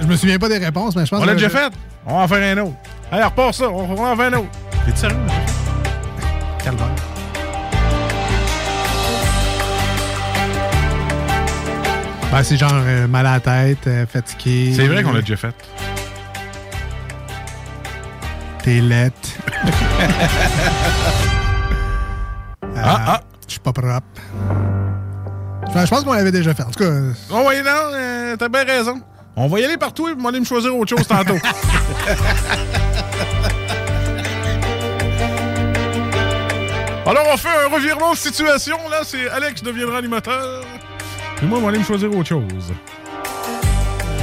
Je 0.00 0.06
me 0.06 0.16
souviens 0.16 0.38
pas 0.38 0.48
des 0.48 0.58
réponses, 0.58 0.94
mais 0.94 1.04
je 1.04 1.10
pense 1.10 1.18
On 1.18 1.22
qu'on 1.22 1.26
l'a 1.28 1.34
déjà 1.34 1.48
fait? 1.48 1.72
On 2.06 2.16
va 2.16 2.22
en 2.24 2.28
faire 2.28 2.56
un 2.56 2.62
autre. 2.62 2.76
Allez, 3.10 3.24
repars 3.24 3.54
ça, 3.54 3.68
on 3.68 3.94
va 3.94 4.02
en 4.10 4.16
faire 4.16 4.32
un 4.32 4.36
autre. 4.38 4.48
T'es 4.86 4.96
sérieux? 4.96 5.16
Calvaire. 6.62 6.88
Ben, 12.30 12.42
c'est 12.42 12.58
genre 12.58 12.70
euh, 12.74 13.06
mal 13.08 13.26
à 13.26 13.32
la 13.34 13.40
tête, 13.40 13.86
euh, 13.86 14.06
fatigué. 14.06 14.72
C'est 14.76 14.86
vrai 14.86 15.02
qu'on 15.02 15.12
l'a 15.12 15.20
déjà 15.22 15.36
fait. 15.36 15.54
T'es 18.62 18.80
lette. 18.80 19.38
Ah, 22.84 23.00
ah. 23.06 23.20
Je 23.46 23.52
suis 23.52 23.60
pas 23.60 23.72
propre. 23.72 24.02
Enfin, 25.66 25.84
je 25.84 25.90
pense 25.90 26.04
qu'on 26.04 26.12
l'avait 26.12 26.32
déjà 26.32 26.54
fait. 26.54 26.62
En 26.62 26.70
tout 26.70 26.78
cas, 26.80 26.90
euh, 26.90 27.12
Oh, 27.30 27.44
oui, 27.48 27.56
non, 27.64 27.70
euh, 27.92 28.36
t'as 28.36 28.48
bien 28.48 28.64
raison. 28.64 29.00
On 29.36 29.46
va 29.48 29.60
y 29.60 29.64
aller 29.64 29.76
partout 29.76 30.08
et 30.08 30.12
on 30.18 30.22
va 30.22 30.30
aller 30.30 30.40
me 30.40 30.44
choisir 30.44 30.76
autre 30.76 30.96
chose 30.96 31.06
tantôt. 31.06 31.36
Alors, 37.06 37.24
on 37.32 37.36
fait 37.38 37.48
un 37.48 37.74
revirement 37.74 38.12
de 38.12 38.16
situation. 38.18 38.76
Là, 38.90 38.98
c'est 39.02 39.28
Alex 39.30 39.62
deviendra 39.62 39.98
animateur. 39.98 40.62
Et 41.42 41.46
moi, 41.46 41.58
on 41.58 41.62
va 41.62 41.68
aller 41.68 41.78
me 41.78 41.84
choisir 41.84 42.10
autre 42.14 42.28
chose. 42.28 42.72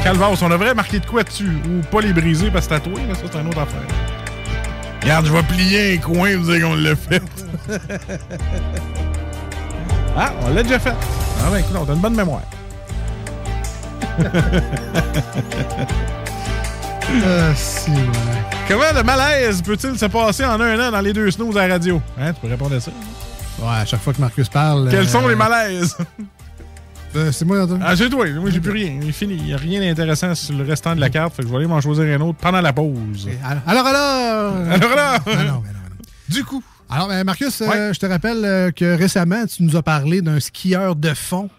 Calvas, 0.03 0.37
on 0.39 0.49
devrait 0.49 0.75
marquer 0.75 0.99
de 0.99 1.05
quoi 1.05 1.23
dessus. 1.23 1.49
Ou 1.67 1.81
pas 1.89 2.01
les 2.01 2.13
briser 2.13 2.51
parce 2.51 2.65
que 2.67 2.75
tatoué, 2.75 3.01
mais 3.07 3.15
ça, 3.15 3.21
c'est 3.31 3.39
une 3.39 3.47
autre 3.47 3.61
affaire. 3.61 3.81
Regarde, 5.05 5.27
je 5.27 5.33
vais 5.33 5.43
plier 5.43 5.93
un 5.93 5.97
coin 5.97 6.29
et 6.29 6.35
vous 6.35 6.51
dire 6.51 6.67
qu'on 6.67 6.73
l'a 6.73 6.95
fait. 6.95 7.21
ah, 10.17 10.31
on 10.41 10.49
l'a 10.51 10.63
déjà 10.63 10.79
fait. 10.79 10.95
Ah, 11.43 11.51
ben 11.51 11.57
écoute, 11.57 11.75
on 11.79 11.87
a 11.87 11.93
une 11.93 11.99
bonne 11.99 12.15
mémoire. 12.15 12.41
Ah, 17.23 17.53
si, 17.55 17.91
ouais. 17.91 17.97
Comment 18.67 18.91
le 18.93 19.03
malaise 19.03 19.61
peut-il 19.61 19.97
se 19.97 20.07
passer 20.07 20.43
en 20.43 20.59
un 20.59 20.87
an 20.87 20.91
dans 20.91 21.01
les 21.01 21.13
deux 21.13 21.29
snooze 21.29 21.55
à 21.55 21.67
la 21.67 21.75
radio? 21.75 22.01
Hein, 22.19 22.33
tu 22.33 22.41
peux 22.41 22.47
répondre 22.47 22.75
à 22.75 22.79
ça? 22.79 22.89
ouais, 23.59 23.67
à 23.67 23.85
chaque 23.85 24.01
fois 24.01 24.11
que 24.11 24.19
Marcus 24.19 24.49
parle. 24.49 24.89
Quels 24.89 25.01
euh, 25.01 25.07
sont 25.07 25.27
les 25.27 25.35
malaises? 25.35 25.95
Euh, 27.15 27.31
c'est 27.31 27.45
moi, 27.45 27.63
Antoine. 27.63 27.81
Ah, 27.85 27.95
c'est 27.95 28.09
toi. 28.09 28.25
Moi, 28.29 28.49
j'ai 28.49 28.59
plus 28.59 28.71
rien. 28.71 28.99
Il 29.01 29.09
est 29.09 29.11
fini. 29.11 29.35
Il 29.35 29.43
n'y 29.45 29.53
a 29.53 29.57
rien 29.57 29.79
d'intéressant 29.81 30.33
sur 30.35 30.55
le 30.57 30.63
restant 30.63 30.95
de 30.95 30.99
la 30.99 31.09
carte. 31.09 31.35
Fait 31.35 31.41
que 31.41 31.47
je 31.47 31.51
vais 31.51 31.57
aller 31.59 31.67
m'en 31.67 31.81
choisir 31.81 32.03
un 32.05 32.21
autre 32.21 32.37
pendant 32.39 32.61
la 32.61 32.73
pause. 32.73 33.27
Alors, 33.67 33.85
alors! 33.85 34.55
Alors 34.71 34.95
là! 34.95 35.19
Non, 35.25 35.31
mais 35.35 35.35
non, 35.35 35.43
mais 35.43 35.45
non. 35.49 35.63
Du 36.29 36.43
coup. 36.43 36.63
Alors, 36.89 37.07
ben, 37.07 37.23
Marcus, 37.23 37.61
euh, 37.61 37.93
je 37.93 37.99
te 37.99 38.05
rappelle 38.05 38.43
euh, 38.45 38.71
que 38.71 38.95
récemment, 38.97 39.45
tu 39.47 39.63
nous 39.63 39.75
as 39.75 39.81
parlé 39.83 40.21
d'un 40.21 40.39
skieur 40.39 40.95
de 40.95 41.13
fond 41.13 41.49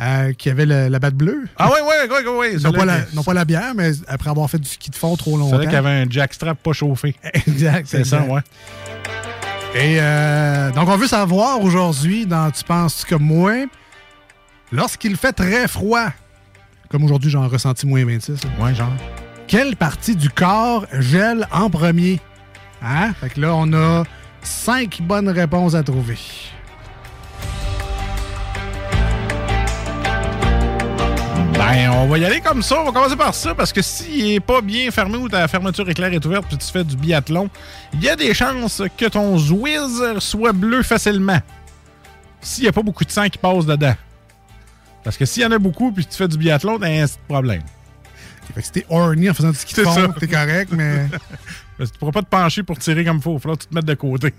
euh, 0.00 0.32
qui 0.32 0.48
avait 0.48 0.64
le- 0.64 0.88
la 0.88 0.98
batte 0.98 1.14
bleue. 1.14 1.46
Ah, 1.58 1.70
ouais, 1.70 1.80
ouais, 1.82 2.10
ouais, 2.10 2.24
ouais. 2.28 2.36
ouais. 2.38 2.56
Non 2.62 2.72
pas, 2.72 2.84
la, 2.84 2.98
non 3.14 3.22
pas 3.22 3.34
la 3.34 3.44
bière, 3.44 3.72
mais 3.76 3.90
après 4.06 4.30
avoir 4.30 4.48
fait 4.48 4.58
du 4.58 4.68
ski 4.68 4.90
de 4.90 4.94
fond 4.96 5.16
trop 5.16 5.36
longtemps. 5.36 5.56
Celui 5.56 5.68
qui 5.68 5.76
avait 5.76 5.90
un 5.90 6.06
jackstrap 6.08 6.62
pas 6.62 6.72
chauffé. 6.72 7.14
Exact. 7.46 7.86
C'est 7.90 8.04
ça, 8.04 8.22
ouais. 8.22 8.40
Et 9.74 9.98
euh, 10.00 10.70
donc, 10.72 10.88
on 10.88 10.96
veut 10.96 11.06
savoir 11.06 11.60
aujourd'hui, 11.62 12.24
dans 12.26 12.50
Tu 12.50 12.64
penses 12.64 13.04
comme 13.04 13.22
moi, 13.24 13.52
lorsqu'il 14.72 15.16
fait 15.16 15.32
très 15.32 15.68
froid, 15.68 16.08
comme 16.90 17.04
aujourd'hui, 17.04 17.30
j'en 17.30 17.46
ressenti 17.48 17.86
moins 17.86 18.04
26. 18.04 18.44
là, 18.44 18.50
Ouais, 18.60 18.74
genre. 18.74 18.92
Quelle 19.46 19.76
partie 19.76 20.14
du 20.16 20.28
corps 20.30 20.86
gèle 20.92 21.46
en 21.50 21.70
premier? 21.70 22.20
Hein? 22.82 23.12
Fait 23.20 23.30
que 23.30 23.40
là, 23.40 23.54
on 23.54 23.72
a 23.72 24.04
cinq 24.42 25.00
bonnes 25.02 25.28
réponses 25.28 25.74
à 25.74 25.82
trouver. 25.82 26.18
Ben, 31.54 31.90
on 31.90 32.06
va 32.06 32.18
y 32.18 32.24
aller 32.24 32.40
comme 32.40 32.62
ça. 32.62 32.80
On 32.80 32.84
va 32.84 32.92
commencer 32.92 33.16
par 33.16 33.34
ça 33.34 33.54
parce 33.54 33.72
que 33.72 33.82
s'il 33.82 34.32
est 34.32 34.40
pas 34.40 34.60
bien 34.60 34.90
fermé 34.90 35.16
ou 35.16 35.28
ta 35.28 35.46
fermeture 35.48 35.88
éclair 35.88 36.12
est 36.12 36.24
ouverte 36.24 36.46
puis 36.46 36.56
tu 36.56 36.66
fais 36.70 36.84
du 36.84 36.96
biathlon, 36.96 37.50
il 37.94 38.02
y 38.02 38.08
a 38.08 38.16
des 38.16 38.32
chances 38.32 38.82
que 38.96 39.06
ton 39.06 39.36
Zwiz 39.36 40.18
soit 40.18 40.52
bleu 40.52 40.82
facilement. 40.82 41.40
S'il 42.40 42.62
n'y 42.64 42.68
a 42.68 42.72
pas 42.72 42.82
beaucoup 42.82 43.04
de 43.04 43.10
sang 43.10 43.28
qui 43.28 43.38
passe 43.38 43.66
dedans. 43.66 43.94
Parce 45.08 45.16
que 45.16 45.24
s'il 45.24 45.42
y 45.42 45.46
en 45.46 45.52
a 45.52 45.58
beaucoup 45.58 45.90
puis 45.90 46.04
tu 46.04 46.14
fais 46.18 46.28
du 46.28 46.36
biathlon, 46.36 46.78
t'as 46.78 46.88
un 46.88 47.06
petit 47.06 47.16
problème. 47.26 47.62
Fait 48.54 48.60
que 48.60 48.66
si 48.66 48.72
t'es 48.72 48.86
horny 48.90 49.30
en 49.30 49.32
faisant 49.32 49.52
du 49.52 49.56
ski 49.56 49.74
de 49.74 49.82
fond, 49.82 50.12
t'es 50.20 50.28
correct, 50.28 50.70
mais. 50.70 51.06
Parce 51.78 51.88
que 51.88 51.94
tu 51.94 51.98
pourras 51.98 52.12
pas 52.12 52.20
te 52.20 52.28
pencher 52.28 52.62
pour 52.62 52.78
tirer 52.78 53.06
comme 53.06 53.16
il 53.16 53.22
faut. 53.22 53.32
Il 53.32 53.40
falloir 53.40 53.56
que 53.56 53.62
tu 53.62 53.70
te 53.70 53.74
mettes 53.74 53.86
de 53.86 53.94
côté. 53.94 54.34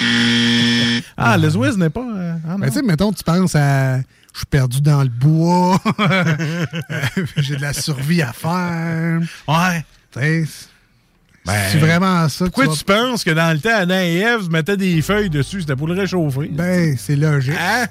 ah, 1.16 1.38
le 1.38 1.48
Zwiz 1.48 1.76
n'est 1.76 1.90
pas. 1.90 2.00
euh, 2.00 2.34
ah. 2.48 2.56
Ben, 2.58 2.66
tu 2.66 2.72
sais, 2.72 2.82
mettons, 2.82 3.12
tu 3.12 3.22
penses 3.22 3.54
à. 3.54 3.98
Je 3.98 4.38
suis 4.38 4.46
perdu 4.46 4.80
dans 4.80 5.04
le 5.04 5.08
bois. 5.08 5.80
J'ai 7.36 7.54
de 7.54 7.62
la 7.62 7.72
survie 7.72 8.22
à 8.22 8.32
faire. 8.32 9.20
Ouais. 9.46 9.84
Tu 10.12 10.20
sais, 10.20 10.44
C'est 11.70 11.78
vraiment 11.78 12.28
ça. 12.28 12.46
Pourquoi 12.46 12.66
vas- 12.66 12.74
tu 12.74 12.82
penses 12.82 13.22
que 13.22 13.30
dans 13.30 13.52
le 13.52 13.60
temps, 13.60 13.76
Adam 13.76 14.00
et 14.00 14.16
Ève 14.16 14.50
mettaient 14.50 14.76
des 14.76 15.00
feuilles 15.02 15.30
dessus? 15.30 15.60
C'était 15.60 15.76
pour 15.76 15.86
le 15.86 15.94
réchauffer? 15.94 16.48
Ben, 16.48 16.96
c'est 16.98 17.14
logique. 17.14 17.54
Hein? 17.56 17.86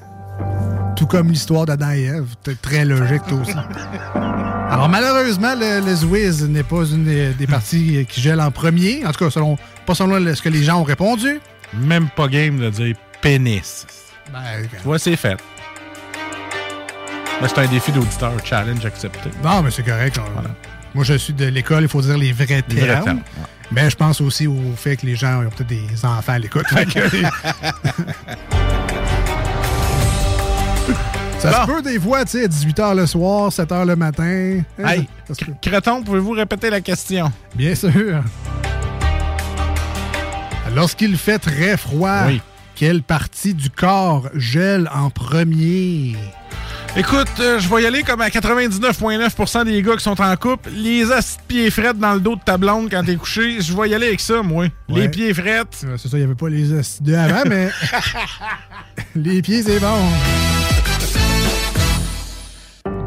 Tout 0.95 1.05
comme 1.07 1.29
l'histoire 1.29 1.65
d'Adam 1.65 1.91
et 1.91 2.03
Ève. 2.03 2.25
C'est 2.45 2.61
très 2.61 2.83
logique, 2.85 3.21
toi 3.27 3.39
aussi. 3.41 3.53
Alors, 4.69 4.89
malheureusement, 4.89 5.53
le, 5.55 5.79
le 5.85 5.95
Zwiz 5.95 6.43
n'est 6.47 6.63
pas 6.63 6.83
une 6.85 7.05
des, 7.05 7.29
des 7.33 7.47
parties 7.47 8.05
qui 8.09 8.21
gèle 8.21 8.41
en 8.41 8.51
premier. 8.51 9.05
En 9.05 9.11
tout 9.11 9.23
cas, 9.25 9.29
selon, 9.31 9.57
pas 9.85 9.95
selon 9.95 10.19
ce 10.35 10.41
que 10.41 10.49
les 10.49 10.63
gens 10.63 10.79
ont 10.81 10.83
répondu. 10.83 11.39
Même 11.73 12.09
pas 12.09 12.27
game 12.27 12.57
de 12.59 12.69
dire 12.69 12.95
pénis. 13.21 13.85
Ben, 14.33 14.39
Tu 14.69 14.83
vois, 14.83 14.99
c'est 14.99 15.15
fait. 15.15 15.37
Ben, 17.41 17.47
c'est 17.47 17.59
un 17.59 17.67
défi 17.67 17.91
d'auditeur. 17.91 18.33
Challenge 18.43 18.85
accepté. 18.85 19.29
Non, 19.43 19.61
mais 19.61 19.71
c'est 19.71 19.83
correct. 19.83 20.19
on- 20.19 20.41
Moi, 20.95 21.03
je 21.05 21.13
suis 21.13 21.33
de 21.33 21.45
l'école, 21.45 21.83
il 21.83 21.87
faut 21.89 22.01
dire 22.01 22.17
les 22.17 22.33
vrais 22.33 22.61
Les 22.67 22.75
vrais 22.81 22.87
termes. 22.87 23.03
termes, 23.05 23.21
Mais 23.71 23.89
je 23.89 23.95
pense 23.95 24.19
aussi 24.19 24.47
au 24.47 24.73
fait 24.75 24.97
que 24.97 25.05
les 25.05 25.15
gens 25.15 25.41
ont 25.43 25.49
peut-être 25.49 25.67
des 25.67 26.05
enfants 26.05 26.33
à 26.33 26.39
l'écoute. 26.39 26.65
Ça 31.39 31.61
se 31.65 31.71
peut 31.71 31.81
des 31.81 31.99
fois, 31.99 32.25
tu 32.25 32.31
sais, 32.31 32.43
à 32.43 32.47
18h 32.47 32.95
le 32.95 33.05
soir, 33.07 33.49
7h 33.49 33.85
le 33.87 33.95
matin. 33.95 34.59
Hey, 34.83 35.07
se 35.31 35.45
peut. 35.45 35.53
Creton, 35.61 36.03
pouvez-vous 36.03 36.31
répéter 36.31 36.69
la 36.69 36.81
question? 36.81 37.31
Bien 37.55 37.75
sûr. 37.75 38.21
Lorsqu'il 40.75 41.17
fait 41.17 41.39
très 41.39 41.77
froid, 41.77 42.25
Oui. 42.27 42.41
quelle 42.75 43.01
partie 43.01 43.53
du 43.53 43.69
corps 43.69 44.29
gèle 44.35 44.89
en 44.93 45.09
premier? 45.09 46.15
Écoute, 46.97 47.27
euh, 47.39 47.59
je 47.59 47.69
vais 47.73 47.83
y 47.83 47.85
aller 47.85 48.03
comme 48.03 48.19
à 48.21 48.29
99,9% 48.29 49.63
des 49.63 49.81
gars 49.81 49.95
qui 49.95 50.03
sont 50.03 50.19
en 50.19 50.35
couple. 50.35 50.69
Les 50.73 51.09
as 51.11 51.37
pieds 51.47 51.69
frettes 51.71 51.99
dans 51.99 52.15
le 52.15 52.19
dos 52.19 52.35
de 52.35 52.41
ta 52.41 52.57
blonde 52.57 52.89
quand 52.91 53.03
t'es 53.03 53.15
couché, 53.15 53.61
je 53.61 53.73
vais 53.73 53.89
y 53.89 53.95
aller 53.95 54.07
avec 54.07 54.19
ça, 54.19 54.41
moi. 54.41 54.65
Les 54.89 55.07
pieds 55.07 55.33
frettes. 55.33 55.85
C'est 55.97 56.07
ça, 56.09 56.09
il 56.13 56.17
n'y 56.17 56.23
avait 56.25 56.35
pas 56.35 56.49
les 56.49 56.73
os 56.73 57.01
de 57.01 57.13
avant, 57.15 57.43
mais 57.47 57.69
les 59.15 59.41
pieds, 59.41 59.63
c'est 59.63 59.79
bon. 59.79 59.97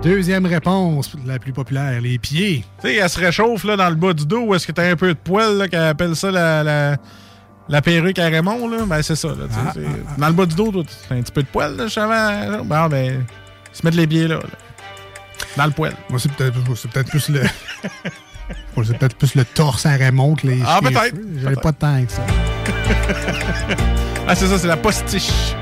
Deuxième 0.02 0.46
réponse, 0.46 1.12
la 1.24 1.38
plus 1.38 1.52
populaire, 1.52 2.00
les 2.00 2.18
pieds. 2.18 2.64
Tu 2.82 2.88
sais, 2.88 2.96
elle 2.96 3.08
se 3.08 3.20
réchauffe 3.20 3.62
là, 3.64 3.76
dans 3.76 3.88
le 3.88 3.94
bas 3.94 4.12
du 4.12 4.26
dos 4.26 4.40
où 4.40 4.54
est-ce 4.54 4.66
que 4.66 4.72
t'as 4.72 4.90
un 4.90 4.96
peu 4.96 5.08
de 5.08 5.18
poil, 5.18 5.56
là, 5.58 5.68
qu'elle 5.68 5.80
appelle 5.84 6.16
ça 6.16 6.32
la, 6.32 6.64
la, 6.64 6.96
la 7.68 7.82
perruque 7.82 8.18
à 8.18 8.24
Raymond, 8.26 8.68
là? 8.68 8.78
Ben, 8.84 9.00
c'est 9.02 9.14
ça, 9.14 9.28
là. 9.28 9.34
sais, 9.48 9.58
Ah, 9.64 9.72
c'est- 9.74 10.20
Dans 10.20 10.26
le 10.26 10.32
bas 10.32 10.46
du 10.46 10.56
dos, 10.56 10.72
toi, 10.72 10.82
t'as 11.08 11.14
un 11.14 11.22
petit 11.22 11.30
peu 11.32 11.42
de 11.42 11.46
poil, 11.48 11.76
là, 11.76 11.84
justement. 11.84 12.64
Bon, 12.64 12.88
ben, 12.88 13.24
se 13.72 13.86
mettre 13.86 13.96
les 13.96 14.08
pieds 14.08 14.26
là, 14.26 14.36
là. 14.36 14.42
Dans 15.56 15.66
le 15.66 15.70
poil. 15.72 15.92
Moi, 16.10 16.18
c'est 16.18 16.32
peut-être 16.32 16.56
c'est 16.76 16.90
peut-être 16.90 17.10
plus 17.10 17.28
le. 17.28 17.42
C'est 18.84 18.98
peut-être 18.98 19.16
plus 19.16 19.34
le 19.34 19.44
torse 19.44 19.86
à 19.86 19.92
Raymond 19.92 20.34
que 20.34 20.46
les. 20.48 20.60
Ah, 20.66 20.80
peut-être. 20.82 21.14
J'avais 21.40 21.56
pas 21.56 21.72
de 21.72 21.76
temps 21.76 22.04
que 22.04 22.12
ça. 22.12 22.22
ah, 24.28 24.34
c'est 24.34 24.46
ça, 24.46 24.58
c'est 24.58 24.66
la 24.66 24.76
postiche. 24.76 25.54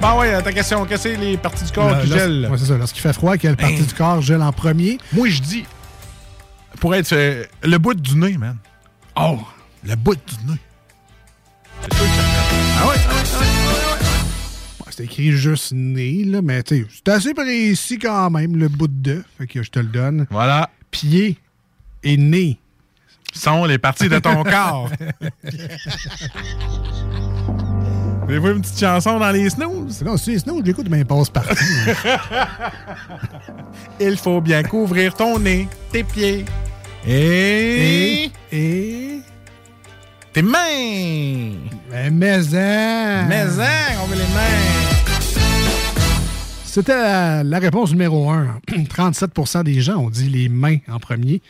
Bon, 0.00 0.20
ouais, 0.20 0.42
ta 0.42 0.52
question, 0.52 0.84
qu'est-ce 0.84 1.04
que 1.04 1.14
c'est 1.14 1.16
les 1.16 1.36
parties 1.36 1.64
du 1.64 1.72
corps 1.72 2.00
qui 2.00 2.08
gèlent? 2.08 2.48
ouais, 2.50 2.58
c'est 2.58 2.66
ça. 2.66 2.76
Lorsqu'il 2.76 3.02
fait 3.02 3.12
froid, 3.12 3.36
quelle 3.36 3.56
partie 3.56 3.76
Hein? 3.80 3.84
du 3.88 3.94
corps 3.94 4.20
gèle 4.20 4.42
en 4.42 4.52
premier? 4.52 4.98
Moi, 5.12 5.28
je 5.28 5.40
dis, 5.40 5.64
pour 6.80 6.94
être 6.94 7.12
euh, 7.12 7.44
le 7.62 7.78
bout 7.78 7.94
du 7.94 8.16
nez, 8.16 8.36
man. 8.36 8.56
Oh, 9.16 9.38
le 9.84 9.94
bout 9.96 10.14
du 10.14 10.50
nez. 10.52 10.58
Ah 11.82 11.86
ouais, 11.90 11.98
ah 12.78 12.86
ouais, 12.86 12.88
ah 12.88 12.88
ouais, 12.88 12.94
ah 13.06 13.14
ouais, 13.14 13.14
ouais. 13.14 14.86
Ouais, 14.86 14.90
C'est 14.90 15.04
écrit 15.04 15.32
juste 15.32 15.72
nez, 15.72 16.24
là, 16.24 16.42
mais 16.42 16.62
tu 16.62 16.82
sais, 16.82 16.86
c'est 17.04 17.12
assez 17.12 17.34
précis 17.34 17.98
quand 17.98 18.30
même, 18.30 18.56
le 18.56 18.68
bout 18.68 18.88
de. 18.88 19.24
Fait 19.38 19.46
que 19.46 19.62
je 19.62 19.70
te 19.70 19.78
le 19.78 19.86
donne. 19.86 20.26
Voilà. 20.30 20.70
Pied 20.90 21.38
et 22.02 22.16
nez. 22.16 22.58
Sont 23.32 23.64
les 23.64 23.78
parties 23.78 24.08
de 24.08 24.18
ton 24.18 24.44
corps. 24.44 24.90
Avez-vous 28.28 28.48
une 28.48 28.60
petite 28.60 28.80
chanson 28.80 29.20
dans 29.20 29.30
les 29.30 29.48
snooze? 29.50 30.02
Non, 30.02 30.16
c'est 30.16 30.36
sinon, 30.40 30.58
je 30.58 30.64
l'écoute, 30.64 30.88
mais 30.90 31.04
passe 31.04 31.30
partout. 31.30 31.54
Il 34.00 34.16
faut 34.16 34.40
bien 34.40 34.64
couvrir 34.64 35.14
ton 35.14 35.38
nez, 35.38 35.68
tes 35.92 36.02
pieds 36.02 36.44
et... 37.06 38.24
et? 38.24 38.30
Et. 38.50 39.20
tes 40.32 40.42
mains. 40.42 41.52
Mais 41.88 42.10
mais-en. 42.10 43.26
Mais 43.28 43.44
hein, 43.60 43.94
on 44.02 44.06
veut 44.06 44.16
les 44.16 44.34
mains. 44.34 44.90
C'était 46.64 46.96
la, 46.96 47.44
la 47.44 47.58
réponse 47.60 47.92
numéro 47.92 48.28
1. 48.28 48.58
37% 48.72 49.62
des 49.62 49.80
gens 49.80 49.98
ont 49.98 50.10
dit 50.10 50.28
les 50.28 50.48
mains 50.48 50.78
en 50.88 50.98
premier. 50.98 51.42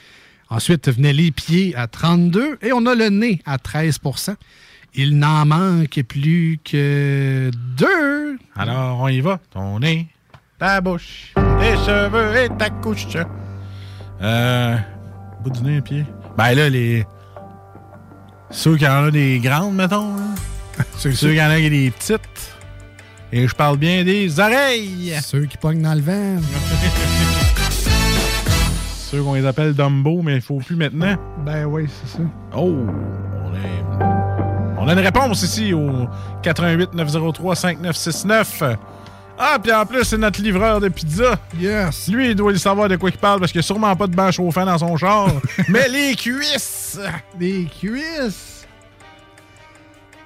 Ensuite 0.50 0.90
venaient 0.90 1.14
les 1.14 1.30
pieds 1.30 1.74
à 1.74 1.86
32 1.86 2.58
et 2.60 2.74
on 2.74 2.84
a 2.84 2.94
le 2.94 3.08
nez 3.08 3.40
à 3.46 3.56
13 3.56 3.98
Il 4.98 5.18
n'en 5.18 5.44
manque 5.44 6.00
plus 6.08 6.58
que 6.64 7.50
deux. 7.76 8.38
Alors, 8.56 9.00
on 9.00 9.08
y 9.08 9.20
va. 9.20 9.38
Ton 9.52 9.78
nez, 9.78 10.08
ta 10.58 10.80
bouche, 10.80 11.34
tes 11.34 11.76
cheveux 11.84 12.34
et 12.44 12.48
ta 12.56 12.70
couche. 12.70 13.06
Euh. 14.22 14.76
Bout 15.44 15.50
du 15.50 15.62
nez, 15.62 15.82
pied. 15.82 16.06
Ben 16.38 16.54
là, 16.54 16.70
les. 16.70 17.04
Ceux 18.50 18.76
qui 18.78 18.86
en 18.88 19.08
ont 19.08 19.10
des 19.10 19.38
grandes, 19.38 19.74
mettons. 19.74 20.16
là. 20.78 20.84
Ceux, 20.96 21.12
Ceux 21.12 21.34
qui 21.34 21.42
en 21.42 21.50
ont 21.50 21.58
des 21.58 21.90
petites. 21.90 22.56
Et 23.32 23.46
je 23.46 23.54
parle 23.54 23.76
bien 23.76 24.02
des 24.02 24.40
oreilles. 24.40 25.12
ceux 25.22 25.44
qui 25.44 25.58
pognent 25.58 25.82
dans 25.82 25.94
le 25.94 26.00
vent. 26.00 26.40
Ceux 29.10 29.22
qu'on 29.22 29.34
les 29.34 29.46
appelle 29.46 29.72
Dumbo, 29.74 30.22
mais 30.22 30.36
il 30.36 30.40
faut 30.40 30.58
plus 30.58 30.74
maintenant. 30.74 31.16
Ben 31.44 31.64
oui, 31.64 31.84
c'est 31.88 32.16
ça. 32.16 32.22
Oh, 32.56 32.86
on, 33.44 33.54
est- 33.54 34.25
on 34.86 34.88
a 34.90 34.92
une 34.92 35.00
réponse 35.00 35.42
ici 35.42 35.74
au 35.74 36.06
88 36.44 36.94
903 36.94 37.56
5969. 37.56 38.62
Ah, 39.36 39.58
puis 39.60 39.72
en 39.72 39.84
plus, 39.84 40.04
c'est 40.04 40.16
notre 40.16 40.40
livreur 40.40 40.80
de 40.80 40.88
pizza. 40.88 41.40
Yes. 41.58 42.06
Lui, 42.08 42.30
il 42.30 42.34
doit 42.36 42.52
le 42.52 42.58
savoir 42.58 42.88
de 42.88 42.94
quoi 42.94 43.10
il 43.10 43.18
parle 43.18 43.40
parce 43.40 43.50
qu'il 43.50 43.58
n'y 43.58 43.64
a 43.64 43.66
sûrement 43.66 43.96
pas 43.96 44.06
de 44.06 44.14
banc 44.14 44.30
chauffant 44.30 44.64
dans 44.64 44.78
son 44.78 44.96
char. 44.96 45.28
mais 45.68 45.88
les 45.88 46.14
cuisses! 46.14 47.00
Les 47.38 47.64
cuisses. 47.64 48.64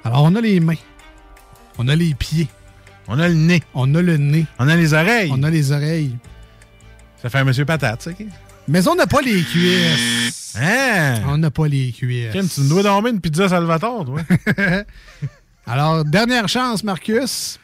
Alors, 0.04 0.24
on 0.24 0.34
a 0.36 0.42
les 0.42 0.60
mains. 0.60 0.74
On 1.78 1.88
a 1.88 1.96
les 1.96 2.12
pieds. 2.12 2.48
On 3.08 3.18
a 3.18 3.28
le 3.28 3.34
nez. 3.34 3.62
On 3.72 3.94
a 3.94 4.02
le 4.02 4.18
nez. 4.18 4.44
On 4.58 4.68
a 4.68 4.76
les 4.76 4.92
oreilles. 4.92 5.32
On 5.32 5.42
a 5.42 5.48
les 5.48 5.72
oreilles. 5.72 6.16
Ça 7.22 7.30
fait 7.30 7.38
un 7.38 7.44
monsieur 7.44 7.64
patate, 7.64 8.02
ça, 8.02 8.10
OK? 8.10 8.26
Mais 8.68 8.86
on 8.86 8.94
n'a 8.94 9.06
pas 9.06 9.22
les 9.22 9.42
cuisses. 9.42 10.29
Hein? 10.56 11.22
On 11.26 11.38
n'a 11.38 11.50
pas 11.50 11.68
les 11.68 11.92
cuisses. 11.92 12.32
Kim, 12.32 12.48
tu 12.48 12.60
nous 12.62 12.68
dois 12.68 12.82
dormir 12.82 13.12
une 13.12 13.20
pizza 13.20 13.48
Salvatore, 13.48 14.04
toi. 14.04 14.20
Alors, 15.66 16.04
dernière 16.04 16.48
chance, 16.48 16.82
Marcus. 16.82 17.58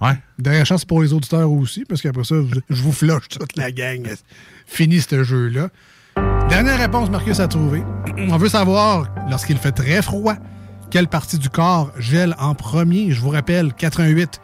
Ouais. 0.00 0.18
Dernière 0.38 0.66
chance 0.66 0.84
pour 0.84 1.02
les 1.02 1.12
auditeurs 1.12 1.50
aussi, 1.50 1.84
parce 1.84 2.00
qu'après 2.02 2.24
ça, 2.24 2.36
je 2.70 2.82
vous 2.82 2.92
flush 2.92 3.28
toute 3.28 3.56
la 3.56 3.70
gang. 3.70 4.08
Fini 4.66 5.00
ce 5.00 5.22
jeu-là. 5.22 5.68
Dernière 6.48 6.78
réponse, 6.78 7.10
Marcus 7.10 7.40
a 7.40 7.48
trouvé. 7.48 7.82
On 8.28 8.36
veut 8.36 8.48
savoir, 8.48 9.08
lorsqu'il 9.30 9.58
fait 9.58 9.72
très 9.72 10.02
froid, 10.02 10.34
quelle 10.90 11.08
partie 11.08 11.38
du 11.38 11.48
corps 11.48 11.92
gèle 11.98 12.34
en 12.38 12.54
premier? 12.54 13.12
Je 13.12 13.20
vous 13.20 13.30
rappelle, 13.30 13.72
88 13.72 14.40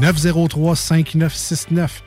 903 0.00 0.76
5969. 0.76 2.02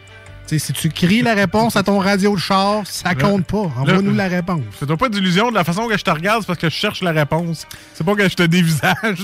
Si 0.48 0.72
tu 0.74 0.90
cries 0.90 1.22
la 1.22 1.34
réponse 1.34 1.76
à 1.76 1.84
ton 1.84 2.00
radio 2.00 2.34
de 2.34 2.40
char, 2.40 2.82
ça 2.86 3.14
compte 3.16 3.46
pas. 3.46 3.70
Envoie-nous 3.78 4.16
la 4.16 4.28
réponse. 4.30 4.62
Fais-toi 4.72 4.96
pas 4.96 5.10
d'illusion 5.10 5.50
de 5.50 5.56
la 5.56 5.64
façon 5.66 5.88
que 5.88 5.98
je 5.98 6.04
te 6.04 6.10
regarde, 6.10 6.42
c'est 6.42 6.48
parce 6.48 6.60
que 6.60 6.70
je 6.70 6.76
cherche 6.76 7.02
la 7.02 7.12
réponse. 7.12 7.68
C'est 7.94 8.06
pas 8.06 8.16
que 8.16 8.30
je 8.30 8.36
te 8.36 8.44
dévisage. 8.44 9.24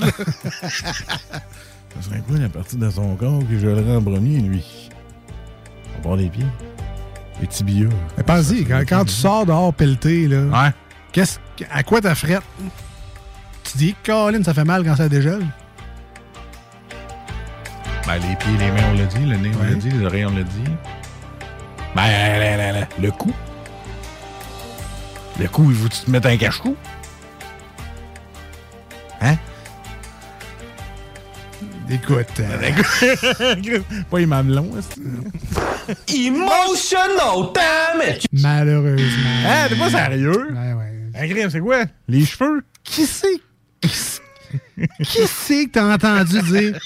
Ça 0.62 2.02
serait 2.02 2.22
quoi 2.28 2.36
la 2.38 2.48
partie 2.48 2.76
de 2.76 2.90
son 2.90 3.14
corps 3.14 3.38
que 3.48 3.56
je 3.58 3.66
le 3.68 3.96
en 3.96 4.02
premier, 4.02 4.40
lui? 4.40 4.90
On 5.98 6.02
part 6.02 6.16
les 6.16 6.28
pieds. 6.28 6.44
Les 7.40 7.46
tibias. 7.46 7.88
Mais 8.16 8.22
pense-y, 8.24 8.64
quand, 8.64 8.82
quand 8.88 9.04
tu 9.04 9.12
sors 9.14 9.46
dehors 9.46 9.72
pelleté, 9.72 10.26
là, 10.28 10.42
Ouais. 10.64 10.72
qu'est-ce, 11.12 11.38
à 11.72 11.82
quoi 11.84 12.00
t'as 12.00 12.14
frette? 12.16 12.42
Tu 13.62 13.78
dis, 13.78 13.94
Colin, 14.04 14.42
ça 14.42 14.52
fait 14.54 14.64
mal 14.64 14.84
quand 14.84 14.96
ça 14.96 15.08
dégèle? 15.08 15.46
Ben, 18.06 18.14
les 18.16 18.36
pieds, 18.36 18.56
les 18.58 18.70
mains, 18.70 18.88
on 18.92 18.98
l'a 18.98 19.06
dit. 19.06 19.24
Le 19.24 19.36
nez, 19.36 19.50
on 19.58 19.62
l'a 19.64 19.74
dit. 19.74 19.88
Les 19.90 20.04
oreilles, 20.04 20.26
on 20.26 20.34
l'a 20.36 20.42
dit. 20.42 20.64
Ben, 21.94 22.72
la- 22.72 22.88
le 23.00 23.10
cou. 23.10 23.32
Le 25.40 25.48
cou, 25.48 25.70
il 25.70 25.76
faut 25.76 25.88
que 25.88 25.94
tu 25.94 26.00
te 26.02 26.10
mettes 26.10 26.26
un 26.26 26.36
cache-cou. 26.36 26.76
Hein? 29.20 29.36
Écoute. 31.90 32.26
euh, 32.40 33.80
pas 34.10 34.18
les 34.18 34.26
mamelons. 34.26 34.70
Emotional 36.08 37.52
damage! 37.54 38.22
malheureusement. 38.32 39.28
Hein, 39.46 39.66
t'es 39.68 39.76
pas 39.76 39.90
sérieux? 39.90 40.48
Ouais, 40.52 40.72
ouais. 40.72 40.92
Un 41.14 41.28
crime, 41.28 41.50
c'est 41.50 41.60
quoi? 41.60 41.84
Les 42.08 42.24
cheveux? 42.24 42.62
Qui 42.82 43.06
c'est? 43.06 43.40
Qui 43.80 43.88
c'est 43.90 44.20
qui 45.04 45.26
c'est 45.26 45.66
que 45.66 45.70
t'as 45.72 45.94
entendu 45.94 46.40
dire? 46.42 46.78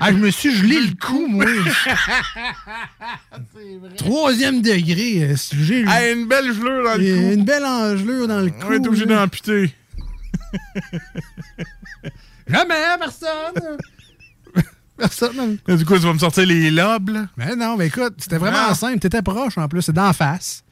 Ah, 0.00 0.12
je 0.12 0.16
me 0.18 0.30
suis 0.30 0.54
gelé 0.54 0.80
le 0.80 0.94
cou, 0.94 1.26
moi. 1.28 1.44
Troisième 3.96 4.62
degré. 4.62 5.34
J'ai 5.52 5.84
Ah, 5.86 6.10
une 6.10 6.26
belle 6.26 6.52
gelure 6.52 6.84
dans 6.84 6.94
le 6.96 7.04
cou. 7.04 7.32
Une 7.34 7.44
belle 7.44 7.64
engelure 7.64 8.28
dans 8.28 8.40
le 8.40 8.50
cou. 8.50 8.66
On 8.68 8.72
est 8.72 8.86
obligé 8.86 9.06
d'amputer. 9.06 9.74
Jamais, 12.48 12.74
personne. 12.98 13.78
personne. 14.96 15.58
Du 15.68 15.84
coup, 15.84 15.94
tu 15.94 16.00
vas 16.04 16.12
me 16.14 16.18
sortir 16.18 16.46
les 16.46 16.70
lobes, 16.70 17.10
là? 17.10 17.26
Mais 17.36 17.54
non, 17.56 17.76
mais 17.76 17.88
écoute, 17.88 18.14
c'était 18.18 18.38
vraiment 18.38 18.68
Ah. 18.70 18.74
simple. 18.74 18.98
T'étais 19.00 19.22
proche 19.22 19.58
en 19.58 19.68
plus, 19.68 19.82
c'est 19.82 19.92
d'en 19.92 20.12
face. 20.12 20.62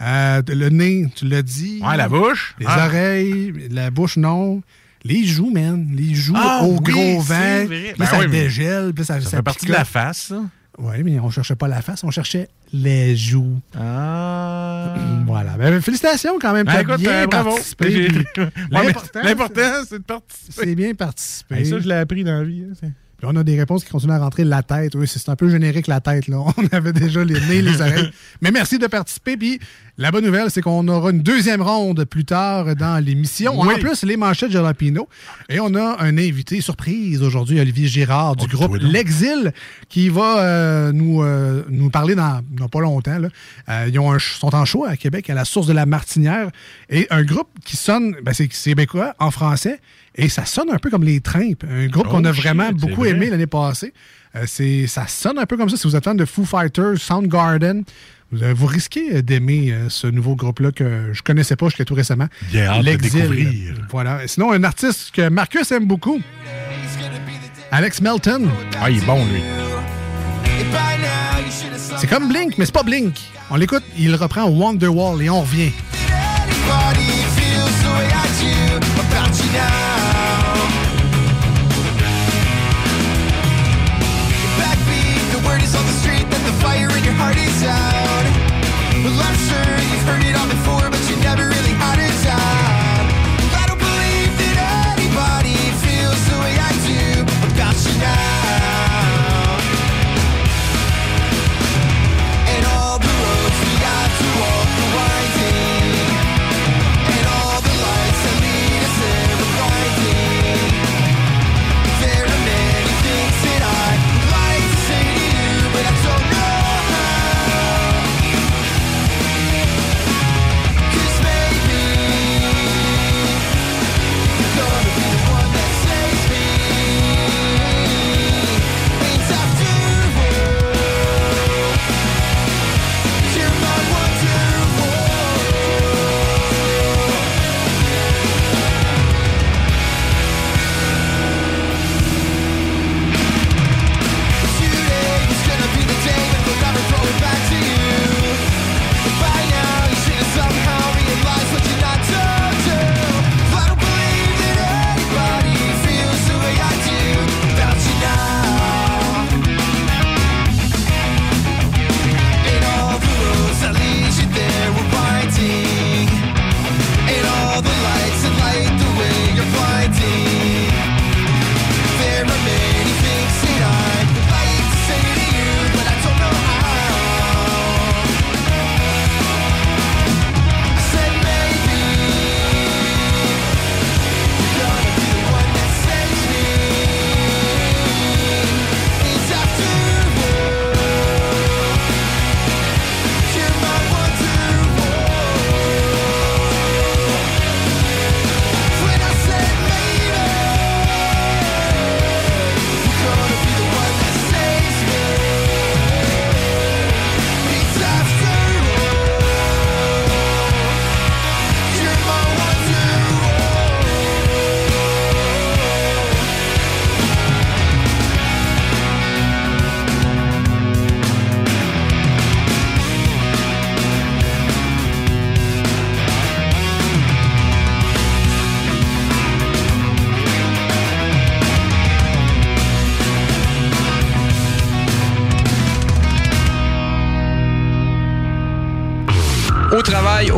Euh, 0.00 0.42
le 0.48 0.68
nez, 0.70 1.06
tu 1.14 1.26
l'as 1.26 1.42
dit. 1.42 1.80
Ouais, 1.82 1.96
la 1.96 2.08
bouche. 2.08 2.54
Les 2.58 2.66
Ah. 2.68 2.86
oreilles, 2.86 3.68
la 3.70 3.90
bouche, 3.90 4.16
non. 4.16 4.62
Les 5.04 5.24
joues, 5.24 5.50
man. 5.50 5.86
Les 5.94 6.14
joues 6.14 6.34
Ah, 6.36 6.60
au 6.64 6.78
oui, 6.78 6.92
gros 6.92 7.20
vent. 7.20 7.66
Puis 7.68 7.92
Ben 7.98 8.06
ça 8.06 8.18
oui, 8.18 8.28
dégèle. 8.28 8.92
Puis 8.94 9.04
ça, 9.04 9.20
Ça 9.20 9.30
fait 9.36 9.42
partie 9.42 9.66
de 9.66 9.72
la 9.72 9.84
face, 9.84 10.18
ça. 10.28 10.42
Oui, 10.78 11.02
mais 11.04 11.20
on 11.20 11.30
cherchait 11.30 11.54
pas 11.54 11.68
la 11.68 11.82
face, 11.82 12.02
on 12.02 12.10
cherchait 12.10 12.48
les 12.72 13.16
joues. 13.16 13.60
Ah. 13.78 14.94
Voilà. 15.26 15.52
Ben, 15.58 15.80
félicitations 15.80 16.38
quand 16.40 16.52
même. 16.52 16.66
Ben, 16.66 16.80
écoute, 16.80 16.98
bien 17.00 17.22
euh, 17.22 17.26
participé. 17.26 18.08
L'important, 18.70 19.82
c'est 19.88 19.98
de 19.98 20.02
participer. 20.04 20.52
c'est 20.66 20.74
bien 20.74 20.94
participé. 20.94 21.54
Hey, 21.56 21.66
ça, 21.66 21.78
je 21.80 21.88
l'ai 21.88 21.94
appris 21.94 22.24
dans 22.24 22.38
la 22.38 22.44
vie. 22.44 22.64
hein, 22.70 22.88
Puis 23.16 23.26
on 23.30 23.34
a 23.36 23.42
des 23.42 23.58
réponses 23.58 23.84
qui 23.84 23.90
continuent 23.90 24.12
à 24.12 24.18
rentrer 24.18 24.44
la 24.44 24.62
tête. 24.62 24.94
Oui, 24.94 25.06
c'est 25.08 25.18
c'est 25.18 25.30
un 25.30 25.36
peu 25.36 25.48
générique 25.48 25.86
la 25.86 26.00
tête. 26.00 26.28
Là. 26.28 26.38
On 26.56 26.66
avait 26.76 26.92
déjà 26.92 27.24
les 27.24 27.40
nez, 27.48 27.62
les 27.62 27.80
oreilles. 27.80 28.10
Mais 28.42 28.50
merci 28.50 28.78
de 28.78 28.86
participer. 28.86 29.36
Puis 29.36 29.58
la 29.96 30.10
bonne 30.10 30.24
nouvelle, 30.24 30.50
c'est 30.50 30.60
qu'on 30.60 30.88
aura 30.88 31.10
une 31.10 31.20
deuxième 31.22 31.62
ronde 31.62 32.04
plus 32.04 32.24
tard 32.24 32.74
dans 32.74 33.02
l'émission. 33.04 33.60
Oui. 33.60 33.74
En 33.74 33.78
plus, 33.78 34.02
les 34.02 34.16
manchettes 34.16 34.50
Jalapino. 34.50 35.08
Et 35.48 35.60
on 35.60 35.74
a 35.76 35.96
un 36.02 36.18
invité 36.18 36.60
surprise 36.60 37.22
aujourd'hui, 37.22 37.60
Olivier 37.60 37.86
Girard 37.86 38.34
du 38.34 38.46
groupe 38.48 38.76
L'Exil, 38.80 39.52
qui 39.88 40.08
va 40.08 40.40
euh, 40.40 40.92
nous, 40.92 41.22
euh, 41.22 41.62
nous 41.70 41.90
parler 41.90 42.14
dans, 42.16 42.40
dans 42.50 42.68
pas 42.68 42.80
longtemps. 42.80 43.18
Là. 43.18 43.28
Euh, 43.68 43.88
ils 43.88 43.98
ont 44.00 44.10
un 44.12 44.18
sont 44.18 44.54
en 44.54 44.64
show 44.64 44.84
à 44.84 44.96
Québec, 44.96 45.30
à 45.30 45.34
la 45.34 45.44
source 45.44 45.66
de 45.68 45.72
la 45.72 45.86
Martinière. 45.86 46.50
Et 46.90 47.06
un 47.10 47.22
groupe 47.22 47.48
qui 47.64 47.76
sonne, 47.76 48.16
ben, 48.24 48.32
c'est 48.34 48.48
québécois 48.48 49.14
en 49.20 49.30
français. 49.30 49.78
Et 50.16 50.28
ça 50.28 50.44
sonne 50.44 50.70
un 50.72 50.78
peu 50.78 50.90
comme 50.90 51.04
les 51.04 51.20
Trimpes, 51.20 51.64
un 51.68 51.86
groupe 51.86 52.08
qu'on 52.08 52.24
Oh, 52.24 52.28
a 52.28 52.32
shit, 52.32 52.42
vraiment 52.42 52.70
beaucoup 52.72 53.00
vrai. 53.02 53.10
aimé 53.10 53.30
l'année 53.30 53.46
passée. 53.46 53.92
Euh, 54.36 54.44
c'est- 54.46 54.86
ça 54.88 55.06
sonne 55.06 55.38
un 55.38 55.46
peu 55.46 55.56
comme 55.56 55.68
ça. 55.68 55.76
Si 55.76 55.86
vous 55.86 55.94
êtes 55.96 56.02
fan 56.04 56.16
de 56.16 56.24
Foo 56.24 56.44
Fighters, 56.44 56.98
Soundgarden, 56.98 57.82
vous, 58.34 58.42
euh, 58.42 58.54
vous 58.54 58.66
risquez 58.66 59.16
euh, 59.16 59.22
d'aimer 59.22 59.72
euh, 59.72 59.88
ce 59.88 60.06
nouveau 60.06 60.36
groupe-là 60.36 60.72
que 60.72 61.10
je 61.12 61.22
connaissais 61.22 61.56
pas 61.56 61.66
jusqu'à 61.66 61.84
tout 61.84 61.94
récemment. 61.94 62.28
Bien 62.50 62.66
hâte 62.66 62.84
de 62.84 62.96
découvrir. 62.96 63.74
Voilà. 63.90 64.26
Sinon, 64.26 64.52
un 64.52 64.64
artiste 64.64 65.10
que 65.12 65.28
Marcus 65.28 65.70
aime 65.72 65.86
beaucoup, 65.86 66.20
Alex 67.70 68.00
Melton. 68.00 68.48
Ah, 68.80 68.90
il 68.90 68.98
est 68.98 69.06
bon, 69.06 69.24
lui. 69.26 69.42
C'est 71.96 72.06
comme 72.06 72.28
Blink, 72.28 72.58
mais 72.58 72.66
c'est 72.66 72.72
pas 72.72 72.82
Blink. 72.82 73.14
On 73.50 73.56
l'écoute, 73.56 73.84
il 73.98 74.14
reprend 74.14 74.48
Wonderwall 74.48 75.22
et 75.22 75.30
on 75.30 75.40
revient. 75.40 75.72
About 79.14 79.38
you 79.38 79.52
now. 79.52 79.93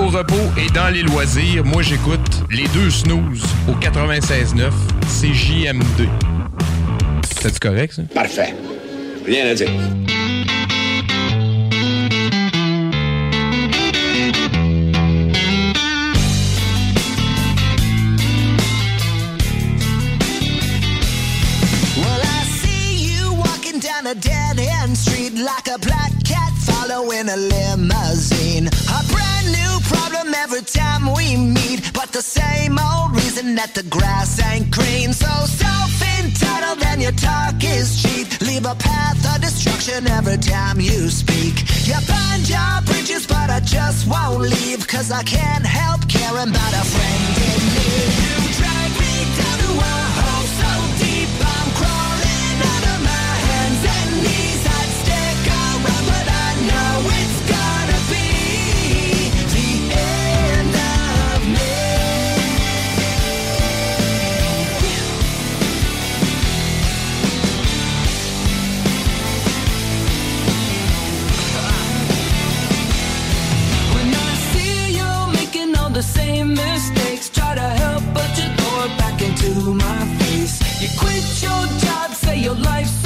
Au 0.06 0.08
repos 0.08 0.34
et 0.56 0.70
dans 0.70 0.88
les 0.88 1.02
loisirs, 1.02 1.64
moi 1.64 1.82
j'écoute 1.82 2.44
les 2.50 2.68
deux 2.68 2.90
snooze 2.90 3.42
au 3.68 3.72
96.9 3.72 4.70
CJMD. 5.20 6.08
C'est 7.40 7.58
correct 7.58 7.94
ça? 7.94 8.02
Parfait. 8.14 8.54
Rien 9.26 9.48
à 9.48 9.54
dire. 9.54 9.70
the 32.16 32.22
same 32.22 32.78
old 32.78 33.12
reason 33.12 33.54
that 33.54 33.74
the 33.74 33.82
grass 33.92 34.40
ain't 34.40 34.70
green. 34.70 35.12
So 35.12 35.28
self-entitled 35.44 36.82
and 36.88 37.02
your 37.02 37.12
talk 37.12 37.62
is 37.62 38.00
cheap. 38.00 38.40
Leave 38.40 38.64
a 38.64 38.74
path 38.74 39.20
of 39.36 39.42
destruction 39.42 40.08
every 40.08 40.38
time 40.38 40.80
you 40.80 41.10
speak. 41.10 41.68
You 41.84 41.92
burn 42.08 42.40
your 42.48 42.74
bridges, 42.88 43.26
but 43.26 43.50
I 43.50 43.60
just 43.60 44.08
won't 44.08 44.48
leave. 44.48 44.88
Cause 44.88 45.12
I 45.12 45.22
can't 45.24 45.66
help 45.66 46.08
caring 46.08 46.48
about 46.56 46.72
a 46.82 46.84
friend 46.88 47.36
in 47.52 47.60
need. 47.76 48.08
You 48.24 48.36
drag 48.60 48.90
me 48.96 49.12
down 49.36 49.56
to 49.60 49.70
a 49.76 50.25
You 80.78 80.88
quit 80.98 81.42
your 81.42 81.66
job, 81.78 82.12
say 82.12 82.38
your 82.38 82.54
life's 82.54 83.05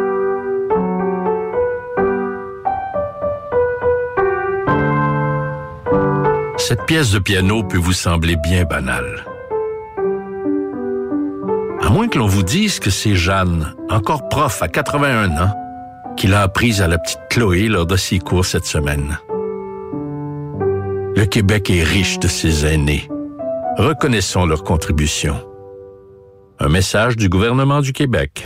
Cette 6.71 6.85
pièce 6.85 7.11
de 7.11 7.19
piano 7.19 7.63
peut 7.63 7.77
vous 7.77 7.91
sembler 7.91 8.37
bien 8.37 8.63
banale. 8.63 9.25
À 11.81 11.89
moins 11.89 12.07
que 12.07 12.17
l'on 12.17 12.27
vous 12.27 12.43
dise 12.43 12.79
que 12.79 12.89
c'est 12.89 13.13
Jeanne, 13.13 13.75
encore 13.89 14.29
prof 14.29 14.63
à 14.63 14.69
81 14.69 15.31
ans, 15.31 15.53
qui 16.15 16.27
l'a 16.27 16.43
apprise 16.43 16.81
à 16.81 16.87
la 16.87 16.97
petite 16.97 17.19
Chloé 17.29 17.67
lors 17.67 17.85
de 17.85 17.97
ses 17.97 18.19
cours 18.19 18.45
cette 18.45 18.63
semaine. 18.63 19.19
Le 21.13 21.25
Québec 21.25 21.69
est 21.69 21.83
riche 21.83 22.19
de 22.19 22.29
ses 22.29 22.65
aînés. 22.65 23.05
Reconnaissons 23.77 24.45
leur 24.45 24.63
contribution. 24.63 25.45
Un 26.57 26.69
message 26.69 27.17
du 27.17 27.27
gouvernement 27.27 27.81
du 27.81 27.91
Québec. 27.91 28.45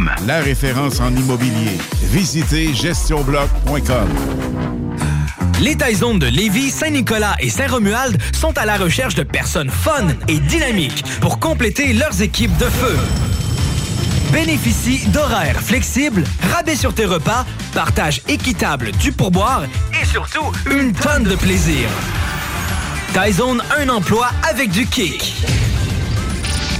La 0.25 0.39
référence 0.39 0.99
en 0.99 1.15
immobilier. 1.15 1.77
Visitez 2.03 2.73
gestionbloc.com. 2.73 4.09
Les 5.61 5.75
Taizones 5.75 6.17
de 6.17 6.27
Lévis, 6.27 6.71
Saint-Nicolas 6.71 7.35
et 7.39 7.49
Saint-Romuald 7.49 8.19
sont 8.33 8.57
à 8.57 8.65
la 8.65 8.77
recherche 8.77 9.15
de 9.15 9.23
personnes 9.23 9.69
fun 9.69 10.07
et 10.27 10.39
dynamiques 10.39 11.03
pour 11.19 11.39
compléter 11.39 11.93
leurs 11.93 12.21
équipes 12.21 12.55
de 12.57 12.65
feu. 12.65 12.97
Bénéficie 14.31 15.07
d'horaires 15.09 15.61
flexibles, 15.61 16.23
rabais 16.53 16.75
sur 16.75 16.93
tes 16.93 17.05
repas, 17.05 17.45
partage 17.73 18.21
équitable 18.27 18.91
du 18.93 19.11
pourboire 19.11 19.63
et 20.01 20.05
surtout 20.05 20.51
une 20.71 20.93
tonne 20.93 21.23
de 21.23 21.35
plaisir. 21.35 21.87
Taizone, 23.13 23.61
un 23.77 23.89
emploi 23.89 24.29
avec 24.49 24.71
du 24.71 24.87
kick. 24.87 25.35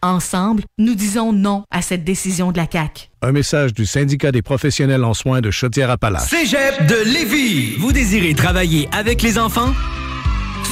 Ensemble, 0.00 0.62
nous 0.78 0.94
disons 0.94 1.32
non 1.32 1.64
à 1.72 1.82
cette 1.82 2.04
décision 2.04 2.52
de 2.52 2.56
la 2.56 2.68
CAQ. 2.70 3.08
Un 3.20 3.32
message 3.32 3.74
du 3.74 3.84
syndicat 3.84 4.30
des 4.30 4.42
professionnels 4.42 5.02
en 5.02 5.12
soins 5.12 5.40
de 5.40 5.50
Chaudière-Appalaches. 5.50 6.28
Cégep 6.28 6.86
de 6.86 7.02
Lévis. 7.04 7.74
Vous 7.80 7.90
désirez 7.90 8.32
travailler 8.34 8.88
avec 8.92 9.22
les 9.22 9.40
enfants? 9.40 9.74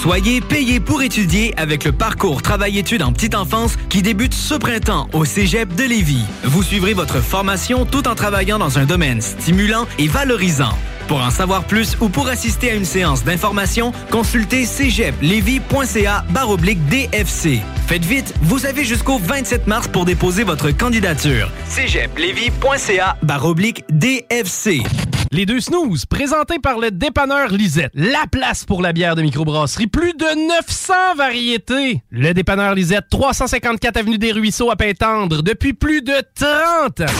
Soyez 0.00 0.40
payé 0.40 0.78
pour 0.78 1.02
étudier 1.02 1.52
avec 1.56 1.82
le 1.82 1.90
parcours 1.90 2.40
Travail-études 2.40 3.02
en 3.02 3.12
petite 3.12 3.34
enfance 3.34 3.76
qui 3.88 4.00
débute 4.00 4.32
ce 4.32 4.54
printemps 4.54 5.08
au 5.12 5.24
Cégep 5.24 5.74
de 5.74 5.82
Lévis. 5.82 6.24
Vous 6.44 6.62
suivrez 6.62 6.94
votre 6.94 7.20
formation 7.20 7.84
tout 7.84 8.06
en 8.06 8.14
travaillant 8.14 8.60
dans 8.60 8.78
un 8.78 8.84
domaine 8.84 9.20
stimulant 9.20 9.88
et 9.98 10.06
valorisant. 10.06 10.78
Pour 11.08 11.20
en 11.20 11.30
savoir 11.30 11.64
plus 11.64 11.96
ou 12.00 12.08
pour 12.08 12.28
assister 12.28 12.70
à 12.70 12.74
une 12.74 12.84
séance 12.84 13.22
d'information, 13.22 13.92
consultez 14.10 14.66
cégeplevy.ca 14.66 16.24
baroblique 16.30 16.84
DFC. 16.88 17.60
Faites 17.86 18.04
vite, 18.04 18.34
vous 18.42 18.66
avez 18.66 18.84
jusqu'au 18.84 19.18
27 19.18 19.68
mars 19.68 19.86
pour 19.86 20.04
déposer 20.04 20.42
votre 20.42 20.70
candidature. 20.72 21.50
cégeplevy.ca 21.68 23.16
baroblique 23.22 23.84
DFC. 23.90 24.82
Les 25.30 25.46
deux 25.46 25.60
snooze, 25.60 26.06
présentés 26.06 26.58
par 26.58 26.78
le 26.78 26.90
dépanneur 26.90 27.50
Lisette. 27.50 27.92
La 27.94 28.24
place 28.30 28.64
pour 28.64 28.82
la 28.82 28.92
bière 28.92 29.14
de 29.14 29.22
microbrasserie. 29.22 29.86
Plus 29.86 30.12
de 30.14 30.48
900 30.48 30.94
variétés. 31.16 32.02
Le 32.10 32.32
dépanneur 32.32 32.74
Lisette, 32.74 33.04
354 33.10 33.96
Avenue 33.96 34.18
des 34.18 34.32
Ruisseaux 34.32 34.70
à 34.70 34.76
Pintendre, 34.76 35.42
depuis 35.42 35.72
plus 35.72 36.02
de 36.02 36.14
30 36.34 37.00
ans. 37.00 37.12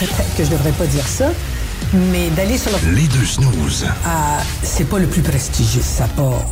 Peut-être 0.00 0.36
que 0.36 0.44
je 0.44 0.50
devrais 0.50 0.72
pas 0.72 0.86
dire 0.86 1.06
ça, 1.06 1.30
mais 1.92 2.28
d'aller 2.30 2.58
sur 2.58 2.70
le... 2.72 2.92
Les 2.94 3.06
deux 3.08 3.24
snooze. 3.24 3.86
Ah, 4.04 4.38
c'est 4.62 4.88
pas 4.88 4.98
le 4.98 5.06
plus 5.06 5.22
prestigieux. 5.22 5.82
Ça 5.82 6.04
n'a 6.04 6.08
pas... 6.10 6.50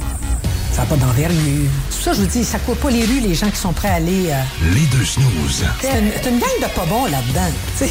Ça 0.73 0.83
n'a 0.83 0.89
pas 0.89 0.97
d'envergure. 0.97 1.71
Pour 1.91 2.01
ça 2.01 2.13
je 2.13 2.21
vous 2.21 2.27
dis, 2.27 2.45
ça 2.45 2.59
court 2.59 2.77
pas 2.77 2.91
les 2.91 3.05
rues, 3.05 3.21
les 3.21 3.35
gens 3.35 3.49
qui 3.51 3.57
sont 3.57 3.73
prêts 3.73 3.89
à 3.89 3.95
aller... 3.95 4.31
euh, 4.31 4.43
Les 4.75 4.87
deux 4.87 5.05
snooze. 5.05 5.65
C'est 5.81 5.99
une, 5.99 6.39
gang 6.39 6.49
de 6.61 6.67
pas 6.75 6.85
bons 6.87 7.07
là-dedans. 7.07 7.51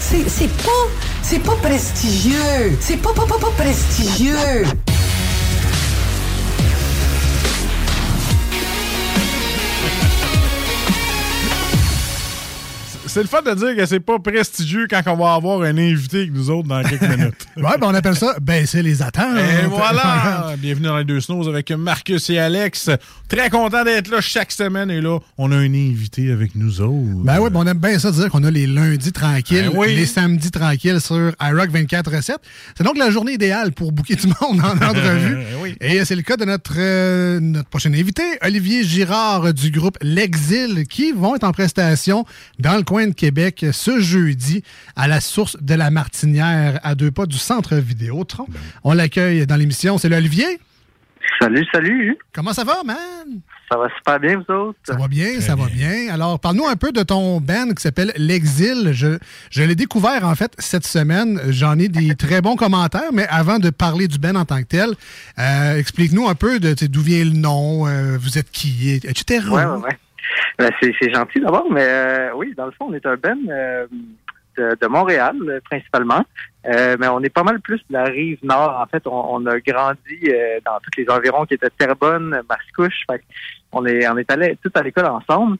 c'est 0.00 0.48
pas... 0.62 0.70
C'est 1.22 1.38
pas 1.40 1.56
prestigieux. 1.56 2.78
C'est 2.80 2.96
pas, 2.96 3.12
pas, 3.12 3.26
pas, 3.26 3.38
pas 3.38 3.50
prestigieux. 3.62 4.64
C'est 13.18 13.24
le 13.24 13.28
fait 13.28 13.42
de 13.50 13.52
dire 13.52 13.74
que 13.74 13.84
c'est 13.84 13.98
pas 13.98 14.20
prestigieux 14.20 14.86
quand 14.88 15.02
on 15.08 15.16
va 15.16 15.34
avoir 15.34 15.62
un 15.62 15.76
invité 15.76 16.18
avec 16.18 16.32
nous 16.32 16.50
autres 16.50 16.68
dans 16.68 16.80
quelques 16.84 17.02
minutes. 17.18 17.46
Ouais, 17.56 17.76
ben 17.80 17.88
on 17.88 17.94
appelle 17.94 18.14
ça 18.14 18.36
baisser 18.40 18.80
les 18.80 19.02
attentes. 19.02 19.36
Et 19.36 19.66
voilà! 19.68 20.54
Bienvenue 20.56 20.86
dans 20.86 20.98
les 20.98 21.04
deux 21.04 21.20
snows 21.20 21.48
avec 21.48 21.72
Marcus 21.72 22.30
et 22.30 22.38
Alex. 22.38 22.90
Très 23.28 23.50
content 23.50 23.82
d'être 23.82 24.08
là 24.08 24.20
chaque 24.20 24.52
semaine. 24.52 24.88
Et 24.92 25.00
là, 25.00 25.18
on 25.36 25.50
a 25.50 25.56
un 25.56 25.74
invité 25.74 26.30
avec 26.30 26.54
nous 26.54 26.80
autres. 26.80 27.24
Ben 27.24 27.40
oui, 27.40 27.50
ben 27.50 27.58
on 27.58 27.66
aime 27.66 27.78
bien 27.78 27.98
ça 27.98 28.12
dire 28.12 28.28
qu'on 28.28 28.44
a 28.44 28.52
les 28.52 28.68
lundis 28.68 29.10
tranquilles, 29.10 29.70
Ben 29.72 29.76
oui. 29.78 29.96
les 29.96 30.06
samedis 30.06 30.52
tranquilles 30.52 31.00
sur 31.00 31.32
iRock 31.42 31.70
24-7. 31.70 32.36
C'est 32.76 32.84
donc 32.84 32.98
la 32.98 33.10
journée 33.10 33.32
idéale 33.32 33.72
pour 33.72 33.90
booker 33.90 34.14
du 34.14 34.28
monde 34.28 34.60
en 34.60 34.76
entrevue. 34.86 35.38
Oui. 35.60 35.74
Et 35.80 36.04
c'est 36.04 36.14
le 36.14 36.22
cas 36.22 36.36
de 36.36 36.44
notre, 36.44 36.74
euh, 36.78 37.40
notre 37.40 37.68
prochain 37.68 37.92
invité, 37.92 38.22
Olivier 38.42 38.84
Girard 38.84 39.52
du 39.52 39.72
groupe 39.72 39.98
L'Exil, 40.02 40.86
qui 40.86 41.10
vont 41.10 41.34
être 41.34 41.42
en 41.42 41.50
prestation 41.50 42.24
dans 42.60 42.76
le 42.76 42.84
coin 42.84 43.07
Québec 43.14 43.66
ce 43.72 44.00
jeudi 44.00 44.62
à 44.96 45.08
la 45.08 45.20
source 45.20 45.56
de 45.60 45.74
la 45.74 45.90
Martinière, 45.90 46.80
à 46.82 46.94
deux 46.94 47.10
pas 47.10 47.26
du 47.26 47.38
centre 47.38 47.76
Vidéotron. 47.76 48.46
On 48.84 48.92
l'accueille 48.92 49.46
dans 49.46 49.56
l'émission. 49.56 49.98
C'est 49.98 50.12
Olivier. 50.14 50.60
Salut, 51.40 51.66
salut. 51.72 52.18
Comment 52.32 52.52
ça 52.52 52.64
va, 52.64 52.82
man? 52.84 52.96
Ça 53.70 53.76
va 53.76 53.88
super 53.96 54.18
bien, 54.18 54.36
vous 54.38 54.54
autres? 54.54 54.78
Ça 54.82 54.96
va 54.96 55.08
bien, 55.08 55.40
ça 55.40 55.54
va 55.54 55.66
bien. 55.66 56.12
Alors, 56.12 56.40
parle-nous 56.40 56.66
un 56.66 56.76
peu 56.76 56.90
de 56.90 57.02
ton 57.02 57.40
band 57.40 57.68
qui 57.76 57.82
s'appelle 57.82 58.12
L'Exil. 58.16 58.90
Je, 58.92 59.18
je 59.50 59.62
l'ai 59.62 59.74
découvert, 59.74 60.24
en 60.24 60.34
fait, 60.34 60.52
cette 60.58 60.86
semaine. 60.86 61.38
J'en 61.50 61.78
ai 61.78 61.88
des 61.88 62.14
très 62.16 62.40
bons 62.40 62.56
commentaires, 62.56 63.12
mais 63.12 63.26
avant 63.28 63.58
de 63.58 63.70
parler 63.70 64.08
du 64.08 64.18
band 64.18 64.36
en 64.36 64.44
tant 64.46 64.58
que 64.62 64.68
tel, 64.68 64.90
euh, 65.38 65.76
explique-nous 65.76 66.28
un 66.28 66.34
peu 66.34 66.58
de 66.58 66.74
d'où 66.86 67.02
vient 67.02 67.24
le 67.24 67.32
nom, 67.32 67.86
euh, 67.86 68.16
vous 68.18 68.38
êtes 68.38 68.50
qui, 68.50 68.94
etc. 68.94 69.46
Ouais, 69.50 69.64
ouais, 69.64 69.76
ouais. 69.76 69.98
Ben, 70.58 70.70
c'est, 70.80 71.14
gentil 71.14 71.40
d'abord, 71.40 71.66
mais 71.70 71.84
euh, 71.84 72.30
oui, 72.34 72.54
dans 72.56 72.66
le 72.66 72.72
fond, 72.72 72.86
on 72.88 72.94
est 72.94 73.06
un 73.06 73.16
band 73.16 73.36
euh, 73.48 73.86
de, 74.58 74.76
de 74.80 74.86
Montréal, 74.86 75.36
euh, 75.42 75.60
principalement. 75.64 76.24
Euh, 76.66 76.96
mais 76.98 77.08
on 77.08 77.20
est 77.20 77.32
pas 77.32 77.44
mal 77.44 77.60
plus 77.60 77.78
de 77.88 77.92
la 77.92 78.04
rive 78.04 78.38
nord. 78.42 78.78
En 78.78 78.86
fait, 78.86 79.06
on, 79.06 79.36
on 79.36 79.46
a 79.46 79.58
grandi 79.60 80.20
euh, 80.26 80.58
dans 80.64 80.78
tous 80.80 81.00
les 81.00 81.08
environs 81.08 81.46
qui 81.46 81.54
étaient 81.54 81.70
Terrebonne, 81.78 82.42
Mascouche. 82.48 83.04
Fait 83.10 83.22
on 83.72 83.86
est, 83.86 84.06
on 84.08 84.16
est 84.16 84.30
allés 84.30 84.58
tout 84.62 84.72
à 84.74 84.82
l'école 84.82 85.06
ensemble. 85.06 85.56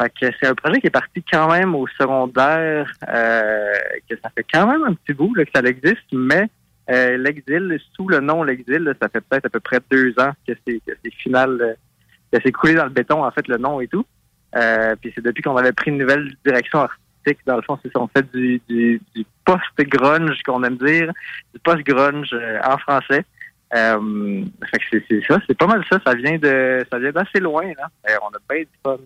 Fait 0.00 0.10
que 0.10 0.34
c'est 0.40 0.48
un 0.48 0.54
projet 0.54 0.80
qui 0.80 0.88
est 0.88 0.90
parti 0.90 1.22
quand 1.30 1.50
même 1.50 1.74
au 1.74 1.86
secondaire, 1.86 2.90
euh, 3.08 3.72
que 4.08 4.16
ça 4.22 4.30
fait 4.30 4.44
quand 4.52 4.66
même 4.66 4.82
un 4.84 4.94
petit 4.94 5.12
bout 5.12 5.34
là, 5.34 5.44
que 5.44 5.50
ça 5.54 5.62
existe, 5.62 6.12
mais 6.12 6.48
l'exil, 6.88 7.78
sous 7.94 8.08
le 8.08 8.20
nom 8.20 8.42
l'exil, 8.42 8.92
ça 9.00 9.08
fait 9.08 9.20
peut-être 9.20 9.46
à 9.46 9.48
peu 9.48 9.60
près 9.60 9.78
deux 9.90 10.12
ans 10.18 10.32
que 10.46 10.52
c'est 10.66 10.80
final, 11.18 11.76
c'est 12.44 12.52
coulé 12.52 12.74
dans 12.74 12.84
le 12.84 12.90
béton, 12.90 13.24
en 13.24 13.30
fait, 13.30 13.46
le 13.48 13.58
nom 13.58 13.80
et 13.80 13.88
tout. 13.88 14.04
Euh, 14.56 14.94
puis 15.00 15.12
c'est 15.14 15.24
depuis 15.24 15.42
qu'on 15.42 15.56
avait 15.56 15.72
pris 15.72 15.90
une 15.90 15.98
nouvelle 15.98 16.34
direction 16.44 16.80
artistique. 16.80 17.38
Dans 17.46 17.56
le 17.56 17.62
fond, 17.62 17.78
c'est 17.82 17.92
ça, 17.92 18.00
on 18.00 18.08
fait 18.08 18.30
du, 18.34 18.60
du, 18.68 19.00
du 19.14 19.24
post-grunge, 19.44 20.42
qu'on 20.44 20.62
aime 20.64 20.76
dire, 20.76 21.10
du 21.54 21.60
post-grunge 21.60 22.30
euh, 22.32 22.58
en 22.64 22.76
français. 22.78 23.24
Euh, 23.74 24.44
fait 24.70 24.78
que 24.78 24.84
c'est, 24.90 25.04
c'est 25.08 25.22
ça, 25.26 25.40
c'est 25.46 25.56
pas 25.56 25.66
mal 25.66 25.82
ça. 25.90 25.98
Ça 26.06 26.14
vient 26.14 26.36
de, 26.38 26.84
ça 26.90 26.98
vient 26.98 27.12
d'assez 27.12 27.40
loin, 27.40 27.64
là. 27.78 27.88
On 28.22 28.28
a 28.28 28.38
bien 28.50 28.62
du 28.64 28.68
fun. 28.84 28.96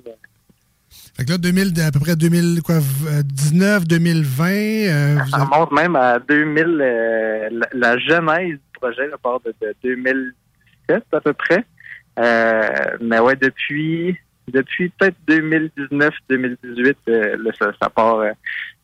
Fait 1.16 1.24
que 1.24 1.30
là, 1.32 1.38
2000, 1.38 1.80
à 1.82 1.90
peu 1.92 2.00
près 2.00 2.16
2019, 2.16 3.86
2020, 3.86 4.44
euh, 4.48 5.16
vous 5.22 5.30
Ça 5.30 5.36
avez- 5.36 5.44
remonte 5.44 5.72
même 5.72 5.94
à 5.96 6.18
2000, 6.18 6.64
euh, 6.80 7.48
la, 7.52 7.66
la 7.72 7.98
genèse 7.98 8.54
du 8.54 8.60
projet, 8.80 9.06
là, 9.08 9.16
part 9.22 9.40
de, 9.40 9.54
de 9.60 9.74
2017 9.82 11.04
à 11.12 11.20
peu 11.20 11.32
près. 11.32 11.64
Euh, 12.18 12.68
mais 13.00 13.18
ouais, 13.20 13.36
depuis 13.36 14.16
depuis 14.48 14.90
peut-être 14.90 15.16
2019-2018, 15.28 16.94
euh, 17.08 17.36
là, 17.42 17.50
ça, 17.58 17.72
ça 17.82 17.90
part, 17.90 18.16
euh, 18.20 18.30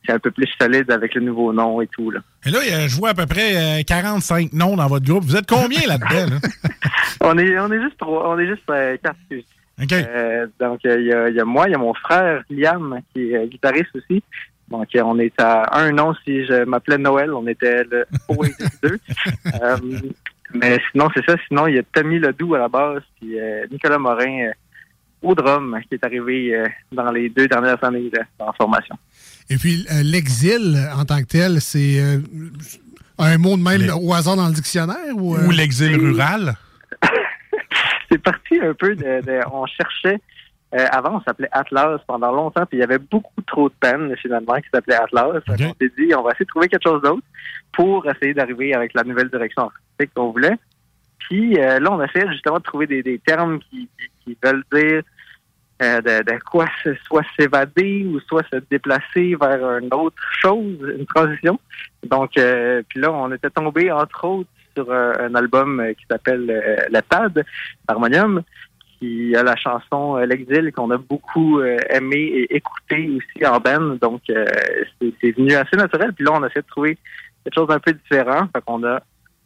c'est 0.04 0.12
un 0.12 0.18
peu 0.18 0.30
plus 0.32 0.48
solide 0.60 0.90
avec 0.90 1.14
le 1.14 1.20
nouveau 1.20 1.52
nom 1.52 1.80
et 1.80 1.86
tout. 1.86 2.10
Là. 2.10 2.20
Et 2.44 2.50
là, 2.50 2.58
il 2.66 2.70
y 2.70 2.74
a- 2.74 2.88
je 2.88 2.96
vois 2.96 3.10
à 3.10 3.14
peu 3.14 3.26
près 3.26 3.80
euh, 3.80 3.82
45 3.86 4.52
noms 4.52 4.74
dans 4.76 4.88
votre 4.88 5.06
groupe. 5.06 5.22
Vous 5.24 5.36
êtes 5.36 5.48
combien 5.48 5.86
là-dedans? 5.86 6.34
là? 6.34 6.38
On 7.20 7.38
est 7.38 7.56
on 7.60 7.70
est 7.70 7.80
juste 7.80 7.96
trois, 7.98 8.30
on 8.30 8.38
est 8.40 8.48
juste 8.48 8.68
euh, 8.70 8.96
quatre. 9.00 9.16
Euh, 9.92 10.46
donc 10.58 10.80
euh, 10.84 10.96
il 11.00 11.06
y, 11.32 11.36
y 11.36 11.40
a 11.40 11.44
moi, 11.44 11.68
il 11.68 11.72
y 11.72 11.74
a 11.74 11.78
mon 11.78 11.94
frère 11.94 12.42
Liam 12.50 12.98
qui 13.14 13.30
est 13.30 13.36
euh, 13.36 13.46
guitariste 13.46 13.94
aussi. 13.94 14.20
Donc 14.68 14.88
euh, 14.96 15.02
on 15.04 15.16
est 15.20 15.32
à 15.40 15.78
un 15.78 15.92
nom 15.92 16.14
si 16.24 16.44
je 16.46 16.64
m'appelais 16.64 16.98
Noël, 16.98 17.32
on 17.32 17.46
était 17.46 17.84
le 17.84 18.04
Oasis 18.28 18.80
2. 18.82 18.98
Mais 20.54 20.78
sinon 20.90 21.08
c'est 21.14 21.24
ça, 21.28 21.36
sinon 21.48 21.66
il 21.66 21.76
y 21.76 21.78
a 21.78 21.82
Tommy 21.92 22.18
Ledoux 22.18 22.54
à 22.54 22.58
la 22.58 22.68
base 22.68 23.02
puis 23.20 23.38
euh, 23.38 23.66
Nicolas 23.70 23.98
Morin 23.98 24.46
euh, 24.48 24.52
au 25.22 25.34
drum 25.34 25.78
qui 25.88 25.94
est 25.94 26.04
arrivé 26.04 26.54
euh, 26.54 26.66
dans 26.92 27.10
les 27.10 27.28
deux 27.28 27.46
dernières 27.48 27.82
années 27.84 28.10
là, 28.12 28.22
en 28.46 28.52
formation. 28.52 28.96
Et 29.50 29.56
puis, 29.56 29.86
euh, 29.90 30.02
l'exil, 30.02 30.76
en 30.96 31.04
tant 31.04 31.20
que 31.20 31.26
tel, 31.26 31.60
c'est 31.60 32.00
euh, 32.00 32.18
un 33.18 33.38
mot 33.38 33.56
de 33.56 33.62
même 33.62 33.90
au 34.00 34.12
hasard 34.14 34.36
dans 34.36 34.46
le 34.48 34.54
dictionnaire? 34.54 34.96
Ou, 35.14 35.36
euh? 35.36 35.46
Ou 35.46 35.50
l'exil 35.50 35.94
rural? 35.96 36.54
c'est 38.10 38.18
parti 38.22 38.58
un 38.60 38.74
peu 38.74 38.94
de, 38.94 39.20
de- 39.24 39.40
on 39.52 39.66
cherchait 39.66 40.20
euh, 40.74 40.86
avant 40.90 41.16
on 41.18 41.22
s'appelait 41.22 41.48
Atlas 41.52 42.00
pendant 42.06 42.32
longtemps 42.32 42.64
puis 42.66 42.78
il 42.78 42.80
y 42.80 42.84
avait 42.84 42.98
beaucoup 42.98 43.42
trop 43.46 43.68
de 43.68 43.74
peine 43.80 44.14
finalement 44.16 44.54
qui 44.56 44.68
s'appelait 44.72 44.94
Atlas 44.96 45.42
qu'on 45.46 45.56
s'est 45.56 45.92
dit 45.98 46.14
on 46.14 46.22
va 46.22 46.30
essayer 46.30 46.44
de 46.44 46.50
trouver 46.50 46.68
quelque 46.68 46.82
chose 46.84 47.02
d'autre 47.02 47.22
pour 47.72 48.06
essayer 48.10 48.32
d'arriver 48.34 48.74
avec 48.74 48.94
la 48.94 49.02
nouvelle 49.02 49.28
direction 49.28 49.70
qu'on 50.06 50.30
voulait 50.30 50.58
puis 51.32 51.58
euh, 51.58 51.78
là 51.78 51.92
on 51.92 52.02
essaie 52.02 52.28
justement 52.30 52.58
de 52.58 52.62
trouver 52.62 52.86
des, 52.86 53.18
termes 53.24 53.58
qui, 53.70 53.88
veulent 54.42 54.64
dire 54.72 55.02
euh, 55.82 56.00
de, 56.00 56.38
quoi 56.44 56.66
soit 57.06 57.24
s'évader 57.38 58.04
ou 58.04 58.20
soit 58.20 58.44
se 58.52 58.56
déplacer 58.70 59.34
vers 59.40 59.78
une 59.78 59.92
autre 59.92 60.22
chose, 60.40 60.78
une 60.96 61.06
transition. 61.06 61.58
Donc, 62.04 62.36
euh, 62.36 62.82
puis 62.88 63.00
là, 63.00 63.10
on 63.12 63.32
était 63.32 63.50
tombé 63.50 63.90
entre 63.90 64.24
autres 64.24 64.50
sur 64.76 64.92
un 64.92 65.34
album 65.34 65.82
qui 65.98 66.06
s'appelle 66.08 66.86
La 66.90 67.02
Tad, 67.02 67.44
Harmonium, 67.88 68.42
qui 68.98 69.34
a 69.34 69.42
la 69.42 69.56
chanson 69.56 70.16
L'Exil 70.18 70.72
qu'on 70.72 70.90
a 70.90 70.98
beaucoup 70.98 71.60
aimé 71.60 72.16
et 72.16 72.56
écouté 72.56 73.10
aussi 73.10 73.46
en 73.46 73.58
band. 73.58 73.96
Donc, 74.00 74.22
c'est 74.28 75.32
venu 75.32 75.52
assez 75.54 75.76
naturel. 75.76 76.12
Puis 76.12 76.24
là, 76.24 76.32
on 76.34 76.42
a 76.42 76.48
de 76.48 76.60
trouver 76.60 76.96
quelque 77.44 77.54
chose 77.54 77.68
d'un 77.68 77.80
peu 77.80 77.92
différent. 77.92 78.48
Fait 78.54 78.62
qu'on 78.64 78.84
a 78.84 79.00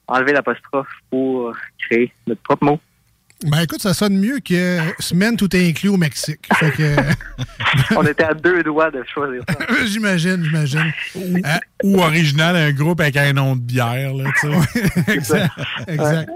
enlevé 0.08 0.32
l'apostrophe 0.32 0.88
pour 1.10 1.54
créer 1.78 2.12
notre 2.26 2.42
propre 2.42 2.64
mot. 2.64 2.80
Ben 3.44 3.60
écoute, 3.60 3.82
ça 3.82 3.92
sonne 3.92 4.16
mieux 4.16 4.40
que 4.40 4.78
semaine 4.98 5.36
tout 5.36 5.54
est 5.54 5.68
inclus 5.68 5.90
au 5.90 5.98
Mexique. 5.98 6.48
Fait 6.54 6.70
que, 6.70 6.96
on 7.96 8.02
était 8.06 8.24
à 8.24 8.32
deux 8.32 8.62
doigts 8.62 8.90
de 8.90 9.04
choisir 9.12 9.42
ça. 9.46 9.54
j'imagine, 9.84 10.42
j'imagine. 10.42 10.92
Euh, 11.16 11.58
Ou 11.84 12.00
original, 12.00 12.56
un 12.56 12.72
groupe 12.72 13.00
avec 13.00 13.16
un 13.18 13.34
nom 13.34 13.54
de 13.54 13.60
bière, 13.60 14.14
là, 14.14 14.30
tu 14.40 14.48
sais. 14.48 15.08
exact. 15.12 15.52
exact. 15.86 16.30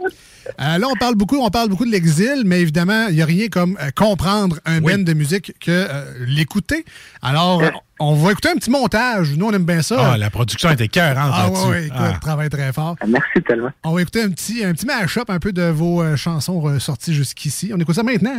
Euh, 0.61 0.79
là, 0.79 0.87
on 0.89 0.95
parle 0.97 1.15
beaucoup, 1.15 1.37
on 1.39 1.51
parle 1.51 1.69
beaucoup 1.69 1.85
de 1.85 1.91
l'exil, 1.91 2.43
mais 2.45 2.61
évidemment, 2.61 3.07
il 3.09 3.15
n'y 3.17 3.23
a 3.23 3.27
rien 3.27 3.49
comme 3.49 3.77
euh, 3.81 3.91
comprendre 3.95 4.59
un 4.65 4.81
band 4.81 4.99
de 4.99 5.13
musique 5.13 5.53
que 5.61 5.71
euh, 5.71 6.05
l'écouter. 6.27 6.85
Alors, 7.23 7.63
on 7.99 8.15
va 8.15 8.33
écouter 8.33 8.49
un 8.51 8.55
petit 8.57 8.71
montage. 8.71 9.37
Nous, 9.37 9.47
on 9.47 9.53
aime 9.53 9.65
bien 9.65 9.83
ça. 9.83 10.13
Ah, 10.13 10.17
la 10.19 10.31
production 10.31 10.71
était 10.71 10.89
cœurante 10.89 11.33
Ah 11.35 11.45
là-dessus. 11.45 11.63
ouais, 11.65 11.69
ouais, 11.71 11.87
écoute, 11.87 11.99
Ah. 12.01 12.19
travaille 12.21 12.49
très 12.51 12.73
fort. 12.73 12.97
Merci 13.07 13.43
tellement. 13.47 13.71
On 13.85 13.93
va 13.95 14.03
écouter 14.03 14.23
un 14.23 14.31
petit, 14.31 14.65
un 14.65 14.73
petit 14.73 14.87
mash-up 14.87 15.29
un 15.31 15.39
peu 15.39 15.53
de 15.53 15.63
vos 15.63 16.17
chansons 16.17 16.61
ressorties 16.61 17.15
jusqu'ici. 17.15 17.73
On 17.75 17.79
écoute 17.79 17.95
ça 17.95 18.03
maintenant. 18.03 18.33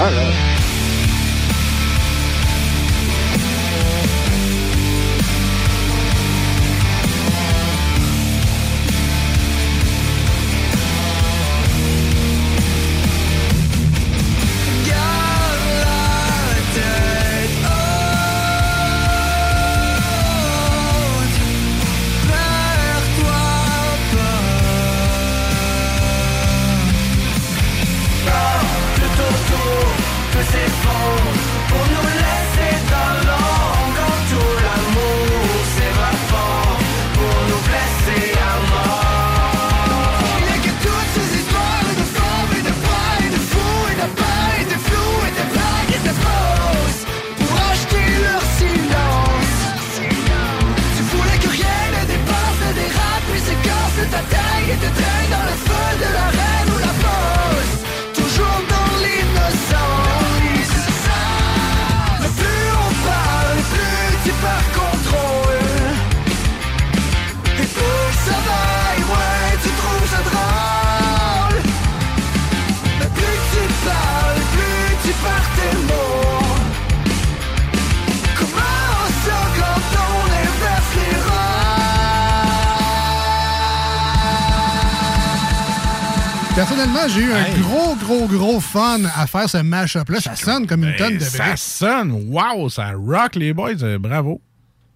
Ah 0.00 0.10
là. 0.10 0.85
Fun 88.72 88.98
à 89.16 89.26
faire 89.26 89.48
ce 89.48 89.58
mash-up-là. 89.58 90.20
Ça 90.20 90.36
sonne 90.36 90.66
comme 90.66 90.84
une 90.84 90.90
Ben, 90.90 90.96
tonne 90.96 91.18
de 91.18 91.22
Ça 91.24 91.44
briques. 91.44 91.58
sonne. 91.58 92.10
Wow, 92.28 92.68
ça 92.68 92.92
rock 92.92 93.34
les 93.36 93.52
boys. 93.54 93.82
euh, 93.82 93.98
bravo. 93.98 94.40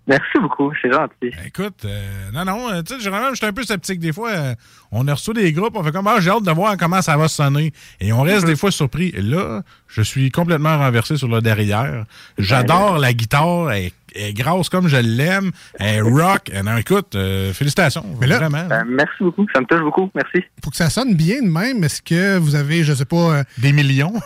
Merci 0.07 0.39
beaucoup, 0.41 0.73
c'est 0.83 0.91
gentil. 0.93 1.31
Écoute, 1.47 1.85
euh, 1.85 2.31
non, 2.33 2.45
non, 2.45 2.68
euh, 2.73 2.83
tu 2.83 2.95
sais, 2.95 3.01
généralement, 3.01 3.33
j'étais 3.33 3.47
un 3.47 3.53
peu 3.53 3.62
sceptique 3.62 4.01
des 4.01 4.12
fois. 4.12 4.31
euh, 4.31 4.55
on 4.91 5.07
a 5.07 5.14
reçu 5.14 5.33
des 5.33 5.53
groupes, 5.53 5.77
on 5.77 5.85
fait 5.85 5.93
comme, 5.93 6.09
ah, 6.09 6.16
j'ai 6.18 6.31
hâte 6.31 6.43
de 6.43 6.51
voir 6.51 6.77
comment 6.77 7.01
ça 7.01 7.16
va 7.16 7.29
sonner. 7.29 7.73
Et 8.01 8.12
on 8.12 8.23
reste 8.23 8.45
des 8.45 8.57
fois 8.57 8.73
surpris. 8.73 9.12
Et 9.14 9.23
là, 9.23 9.62
je 9.87 10.03
suis 10.03 10.31
complètement 10.33 10.77
renversé 10.79 11.16
sur 11.16 11.29
le 11.29 11.41
derrière. 11.41 12.07
J'adore 12.39 12.99
la 12.99 13.12
guitare, 13.12 13.71
elle, 13.71 13.85
est- 13.85 13.95
est 14.14 14.32
grosse 14.32 14.68
comme 14.68 14.88
je 14.88 14.96
l'aime, 14.96 15.50
elle 15.78 15.96
est 15.96 16.00
rock. 16.00 16.50
Euh, 16.54 16.62
non, 16.62 16.76
écoute, 16.76 17.14
euh, 17.14 17.52
félicitations. 17.52 18.04
vraiment. 18.20 18.64
Ben, 18.68 18.84
merci 18.88 19.16
beaucoup, 19.20 19.46
ça 19.54 19.61
me 19.61 19.66
touche 19.66 19.80
beaucoup, 19.80 20.11
merci. 20.14 20.44
Pour 20.62 20.72
que 20.72 20.76
ça 20.76 20.90
sonne 20.90 21.14
bien 21.14 21.42
de 21.42 21.48
même, 21.48 21.82
est-ce 21.84 22.02
que 22.02 22.38
vous 22.38 22.54
avez, 22.54 22.84
je 22.84 22.92
sais 22.94 23.04
pas... 23.04 23.16
euh, 23.16 23.44
Des 23.58 23.72
millions? 23.72 24.12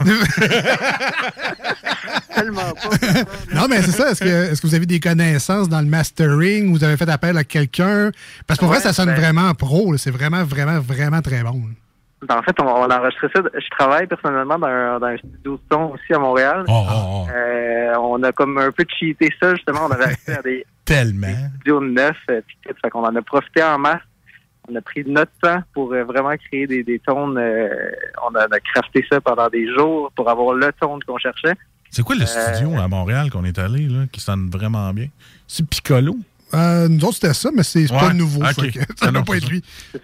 Tellement 2.34 2.72
pas. 2.72 2.90
non, 3.54 3.66
mais 3.68 3.80
c'est 3.82 3.92
ça. 3.92 4.10
Est-ce 4.10 4.20
que, 4.60 4.66
vous 4.66 4.74
avez 4.74 4.86
des 4.86 5.00
connaissances 5.00 5.68
dans 5.68 5.80
le 5.80 5.86
mastering? 5.86 6.72
Vous 6.72 6.82
avez 6.84 6.96
fait 6.96 7.08
appel 7.08 7.36
à 7.38 7.44
quelqu'un? 7.44 8.10
Parce 8.46 8.58
que 8.58 8.64
pour 8.64 8.72
vrai, 8.72 8.80
ça 8.80 8.92
sonne 8.92 9.06
ben- 9.06 9.14
vraiment 9.20 9.54
pro. 9.54 9.92
là. 9.92 9.98
C'est 9.98 10.10
vraiment, 10.10 10.42
vraiment, 10.44 10.80
vraiment 10.80 11.22
très 11.22 11.42
bon. 11.42 11.52
là. 11.52 11.74
En 12.30 12.42
fait, 12.42 12.58
on, 12.60 12.64
on 12.66 12.88
a 12.90 12.98
enregistré 13.00 13.28
ça. 13.34 13.42
Je 13.54 13.68
travaille 13.70 14.06
personnellement 14.06 14.58
dans 14.58 14.66
un, 14.66 14.98
dans 14.98 15.06
un 15.06 15.16
studio 15.16 15.56
de 15.56 15.60
son 15.70 15.82
aussi 15.92 16.12
à 16.14 16.18
Montréal. 16.18 16.64
Oh, 16.68 17.26
Euh, 17.34 17.94
on 18.00 18.22
a 18.22 18.32
comme 18.32 18.58
un 18.58 18.70
peu 18.72 18.84
cheaté 18.98 19.28
ça, 19.40 19.54
justement. 19.54 19.80
On 19.86 19.90
avait 19.90 20.04
accès 20.04 20.38
à 20.38 20.42
des 20.42 20.64
Tellement. 20.84 21.28
studios 21.56 21.80
neufs, 21.80 22.16
euh. 22.30 22.40
Fait 22.82 22.90
qu'on 22.90 23.04
en 23.04 23.14
a 23.14 23.22
profité 23.22 23.62
en 23.62 23.78
masse. 23.78 24.00
On 24.68 24.74
a 24.76 24.80
pris 24.80 25.04
notre 25.06 25.32
temps 25.42 25.62
pour 25.74 25.92
euh, 25.92 26.04
vraiment 26.04 26.34
créer 26.36 26.66
des, 26.66 26.82
des 26.82 26.98
tones. 26.98 27.36
euh, 27.36 27.68
on, 28.26 28.34
a, 28.34 28.48
crafté 28.60 29.04
ça 29.10 29.20
pendant 29.20 29.48
des 29.50 29.66
jours 29.74 30.10
pour 30.16 30.28
avoir 30.30 30.54
le 30.54 30.72
tone 30.80 31.00
qu'on 31.06 31.18
cherchait. 31.18 31.54
C'est 31.90 32.02
quoi 32.02 32.16
le 32.16 32.24
studio 32.26 32.70
à 32.80 32.88
Montréal 32.88 33.30
qu'on 33.30 33.44
est 33.44 33.58
allé, 33.58 33.86
là, 33.86 34.04
qui 34.10 34.20
sonne 34.20 34.48
vraiment 34.50 34.90
bien? 34.92 35.08
C'est 35.46 35.68
Piccolo? 35.68 36.16
Euh, 36.52 36.88
nous 36.88 37.02
autres, 37.04 37.14
c'était 37.14 37.34
ça, 37.34 37.50
mais 37.54 37.62
c'est 37.62 37.88
pas 37.88 38.12
nouveau. 38.12 38.44
fait 38.44 38.78
Ah 38.80 38.84
ça 38.96 39.06
non, 39.10 39.20
va 39.20 39.24
pas 39.24 39.36
être 39.36 39.48
lui. 39.48 39.62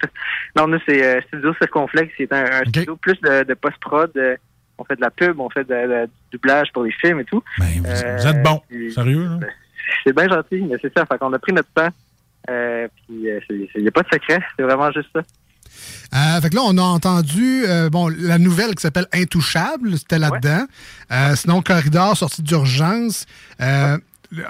Non, 0.57 0.67
nous, 0.67 0.79
c'est 0.87 1.05
euh, 1.05 1.21
Studio 1.29 1.55
Circonflexe. 1.61 2.13
C'est 2.19 2.33
un, 2.33 2.45
un 2.45 2.61
studio 2.69 2.97
plus 2.97 3.17
de, 3.23 3.45
de 3.45 3.55
post-prod. 3.55 4.11
euh, 4.17 4.37
on 4.79 4.85
fait 4.85 4.97
de 4.97 5.01
la 5.03 5.11
pub, 5.11 5.39
on 5.39 5.49
fait 5.51 5.63
de, 5.63 5.75
de- 5.75 6.07
du 6.07 6.39
doublage 6.39 6.69
pour 6.73 6.83
les 6.85 6.91
films 6.93 7.21
et 7.21 7.25
tout. 7.25 7.43
Ben, 7.59 7.67
Euh, 7.87 8.17
Vous 8.19 8.27
êtes 8.27 8.43
bon. 8.43 8.61
puis- 8.69 8.93
Sérieux, 8.93 9.25
là? 9.29 9.39
C'est 10.05 10.15
bien 10.17 10.29
gentil, 10.29 10.63
mais 10.69 10.77
c'est 10.83 10.93
ça. 10.97 11.05
Fait 11.07 11.19
qu'on 11.19 11.33
a 11.33 11.39
pris 11.39 11.53
notre 11.53 11.69
temps. 11.73 11.89
Euh, 12.49 12.89
puis 13.07 13.27
il 13.77 13.83
n'y 13.83 13.89
a 13.89 13.91
pas 13.93 14.03
de 14.03 14.09
secret. 14.13 14.41
C'est 14.57 14.63
vraiment 14.63 14.91
juste 14.91 15.09
ça. 15.15 15.21
Euh, 16.15 16.41
fait 16.41 16.51
que 16.51 16.57
là, 16.57 16.63
on 16.65 16.77
a 16.79 16.83
entendu 16.83 17.65
euh, 17.67 17.89
bon, 17.91 18.09
la 18.09 18.39
nouvelle 18.39 18.75
qui 18.75 18.83
s'appelle 18.83 19.07
Intouchable, 19.13 19.97
c'était 19.99 20.19
là-dedans. 20.19 20.67
Euh, 21.13 21.37
sinon, 21.37 21.63
Corridor, 21.63 22.17
sortie 22.17 22.43
d'urgence. 22.43 23.27
Euh, 23.61 23.97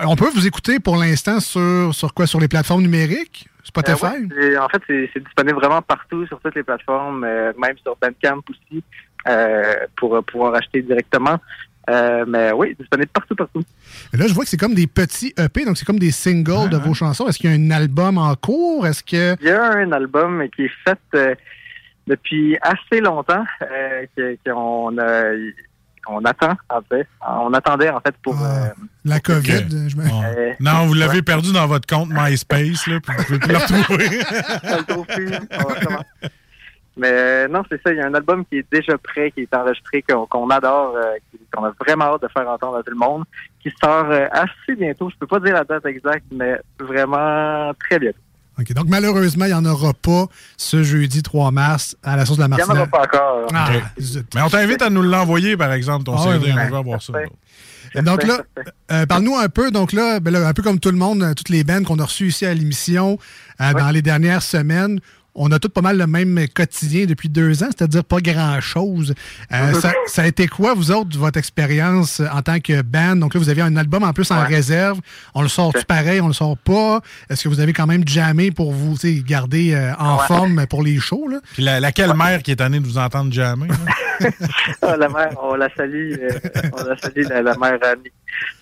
On 0.07 0.15
peut 0.16 0.28
vous 0.35 0.47
écouter 0.47 0.78
pour 0.78 0.97
l'instant 0.97 1.40
sur, 1.40 1.94
sur 1.94 2.12
quoi? 2.15 2.27
Sur 2.27 2.40
les 2.40 2.48
plateformes 2.48 2.82
numériques? 2.82 3.47
Spotify? 3.65 4.05
Euh, 4.05 4.09
ouais, 4.09 4.28
c'est- 4.36 4.59
en 4.59 4.69
fait, 4.69 4.82
c'est 5.12 5.23
disponible 5.24 5.59
vraiment 5.59 5.81
partout, 5.82 6.27
sur 6.27 6.40
toutes 6.40 6.55
les 6.55 6.62
plateformes, 6.62 7.24
euh, 7.24 7.52
même 7.59 7.77
sur 7.82 7.97
Bandcamp 8.01 8.40
aussi, 8.51 8.82
euh, 9.28 9.74
pour 9.97 10.23
pouvoir 10.24 10.55
acheter 10.55 10.82
directement. 10.82 11.39
Mais 11.89 12.52
oui, 12.52 12.77
disponible 12.78 13.09
partout, 13.12 13.35
partout. 13.35 13.62
Là, 14.12 14.27
je 14.28 14.32
vois 14.35 14.44
que 14.44 14.51
c'est 14.51 14.57
comme 14.57 14.74
des 14.74 14.86
petits 14.86 15.32
EP, 15.36 15.65
donc 15.65 15.77
c'est 15.77 15.85
comme 15.85 15.98
des 15.98 16.12
singles 16.12 16.69
de 16.70 16.77
vos 16.77 16.94
chansons. 16.94 17.27
Est-ce 17.27 17.39
qu'il 17.39 17.51
y 17.51 17.52
a 17.52 17.57
un 17.57 17.70
album 17.73 18.16
en 18.19 18.35
cours? 18.36 18.86
Est-ce 18.86 19.02
que. 19.02 19.35
Il 19.40 19.47
y 19.48 19.51
a 19.51 19.73
un 19.73 19.90
album 19.90 20.44
qui 20.55 20.66
est 20.66 20.70
fait 20.86 21.36
depuis 22.07 22.57
assez 22.62 23.01
longtemps, 23.01 23.44
qu'on 24.47 24.98
a- 24.98 25.32
qu'on 26.11 26.24
attend, 26.24 26.57
en 26.69 26.81
fait. 26.89 27.07
On 27.27 27.53
attendait, 27.55 27.91
en 27.91 28.01
fait, 28.01 28.15
pour... 28.23 28.35
euh, 28.43 28.66
La 29.05 29.20
COVID, 29.20 29.89
je 29.89 29.97
me... 29.97 30.03
euh, 30.05 30.53
Non, 30.61 30.87
vous 30.87 30.95
l'avez 30.95 31.16
ouais. 31.16 31.23
perdu 31.23 31.53
dans 31.53 31.66
votre 31.66 31.87
compte 31.87 32.09
MySpace, 32.11 32.87
là, 32.87 32.99
puis 33.01 33.15
vous 33.16 33.24
pouvez 33.24 33.39
plus 33.39 33.53
le 33.53 33.59
retrouver. 33.59 34.09
On 34.65 34.77
le 34.78 34.85
trouve 34.85 35.07
plus. 35.07 35.31
On 35.53 35.57
va 35.69 35.74
recommencer. 35.74 36.07
Mais 36.97 37.09
euh, 37.12 37.49
non, 37.49 37.62
c'est 37.70 37.81
ça. 37.82 37.93
Il 37.93 37.99
y 37.99 38.01
a 38.01 38.07
un 38.07 38.15
album 38.15 38.45
qui 38.45 38.59
est 38.59 38.66
déjà 38.70 38.99
prêt, 38.99 39.31
qui 39.31 39.43
est 39.43 39.55
enregistré, 39.55 40.03
qu'on 40.03 40.27
qu'on 40.27 40.51
adore, 40.51 40.95
euh, 40.97 41.15
qu'on 41.55 41.65
a 41.65 41.73
vraiment 41.81 42.07
hâte 42.07 42.23
de 42.23 42.28
faire 42.28 42.47
entendre 42.49 42.78
à 42.78 42.82
tout 42.82 42.91
le 42.91 42.97
monde, 42.99 43.24
qui 43.62 43.73
sort 43.82 44.07
euh, 44.11 44.27
assez 44.32 44.74
bientôt. 44.77 45.09
Je 45.09 45.16
peux 45.16 45.27
pas 45.27 45.39
dire 45.41 45.55
la 45.55 45.65
date 45.65 45.87
exacte, 45.87 46.27
mais 46.32 46.59
vraiment 46.78 47.73
très 47.78 47.99
bientôt. 48.01 48.19
OK, 48.61 48.73
donc 48.74 48.87
malheureusement, 48.89 49.47
il 49.47 49.49
n'y 49.49 49.55
en 49.55 49.65
aura 49.65 49.95
pas 49.95 50.27
ce 50.57 50.82
jeudi 50.82 51.23
3 51.23 51.51
mars 51.51 51.97
à 52.03 52.16
la 52.16 52.27
source 52.27 52.39
de 52.39 52.45
la 52.45 52.49
Il 52.51 52.57
n'y 52.57 52.62
en 52.62 52.74
aura 52.74 52.87
pas 52.87 53.03
encore. 53.03 53.47
Ah. 53.55 53.70
Mais 54.35 54.43
on 54.43 54.49
t'invite 54.49 54.82
à 54.82 54.91
nous 54.91 55.03
l'envoyer, 55.03 55.57
par 55.57 55.73
exemple, 55.73 56.05
ton 56.05 56.16
Ah 56.16 56.32
CD. 56.32 56.53
On 56.53 56.70
va 56.70 56.81
voir 56.82 57.03
ça. 57.03 57.12
Donc 57.95 58.23
là, 58.23 58.41
euh, 58.93 59.07
parle-nous 59.07 59.37
un 59.37 59.49
peu, 59.49 59.70
donc 59.70 59.93
là, 59.93 60.20
ben 60.20 60.32
là, 60.32 60.47
un 60.47 60.53
peu 60.53 60.62
comme 60.62 60.78
tout 60.78 60.91
le 60.91 60.97
monde, 60.97 61.23
euh, 61.23 61.35
toutes 61.35 61.49
les 61.49 61.65
bands 61.65 61.82
qu'on 61.82 61.99
a 61.99 62.05
reçues 62.05 62.28
ici 62.28 62.47
à 62.47 62.55
l'émission 62.55 63.19
euh, 63.61 63.73
dans 63.73 63.91
les 63.91 64.03
dernières 64.03 64.43
semaines, 64.43 65.01
on 65.43 65.51
a 65.53 65.59
tous 65.59 65.71
pas 65.71 65.81
mal 65.81 65.97
le 65.97 66.07
même 66.07 66.39
quotidien 66.55 67.07
depuis 67.07 67.29
deux 67.31 67.62
ans, 67.62 67.69
c'est-à-dire 67.77 68.05
pas 68.05 68.21
grand-chose. 68.21 69.15
Euh, 69.53 69.73
ça, 69.75 69.93
ça 70.07 70.23
a 70.23 70.27
été 70.27 70.47
quoi, 70.49 70.75
vous 70.75 70.91
autres, 70.91 71.19
votre 71.19 71.39
expérience 71.39 72.21
euh, 72.21 72.27
en 72.33 72.43
tant 72.43 72.61
que 72.61 72.83
band? 72.83 73.17
Donc 73.17 73.33
là, 73.35 73.41
vous 73.41 73.49
aviez 73.49 73.62
un 73.62 73.75
album 73.77 74.03
en 74.05 74.12
plus 74.12 74.31
en 74.31 74.45
réserve. 74.45 75.01
On 75.35 75.41
le 75.43 75.49
sort-tu 75.49 75.85
pareil, 75.87 76.21
on 76.21 76.27
le 76.29 76.35
sort 76.35 76.59
pas? 76.59 77.01
Est-ce 77.31 77.45
que 77.45 77.49
vous 77.49 77.61
avez 77.61 77.73
quand 77.73 77.87
même 77.87 78.07
jammé 78.07 78.51
pour 78.51 78.73
vous 78.73 78.95
tu 78.99 79.17
sais, 79.17 79.23
garder 79.27 79.73
euh, 79.75 79.93
en 79.99 80.19
Ouais. 80.19 80.27
forme 80.27 80.67
pour 80.67 80.83
les 80.83 80.99
shows? 80.99 81.29
Là? 81.29 81.39
Puis 81.55 81.62
la, 81.62 81.81
laquelle 81.81 82.15
mère 82.15 82.43
qui 82.43 82.51
est 82.51 82.57
tannée 82.57 82.81
de 82.81 82.85
vous 82.87 82.99
entendre 82.99 83.33
jamais? 83.33 83.69
Ah, 84.83 84.97
la 84.99 85.09
mère, 85.09 85.31
on 85.43 85.55
la 85.55 85.69
salue, 85.75 86.12
euh, 86.21 86.29
on 86.79 86.85
la 86.85 86.97
salue, 86.99 87.23
la, 87.29 87.41
la 87.41 87.57
mère 87.57 87.79
Annie. 87.83 88.11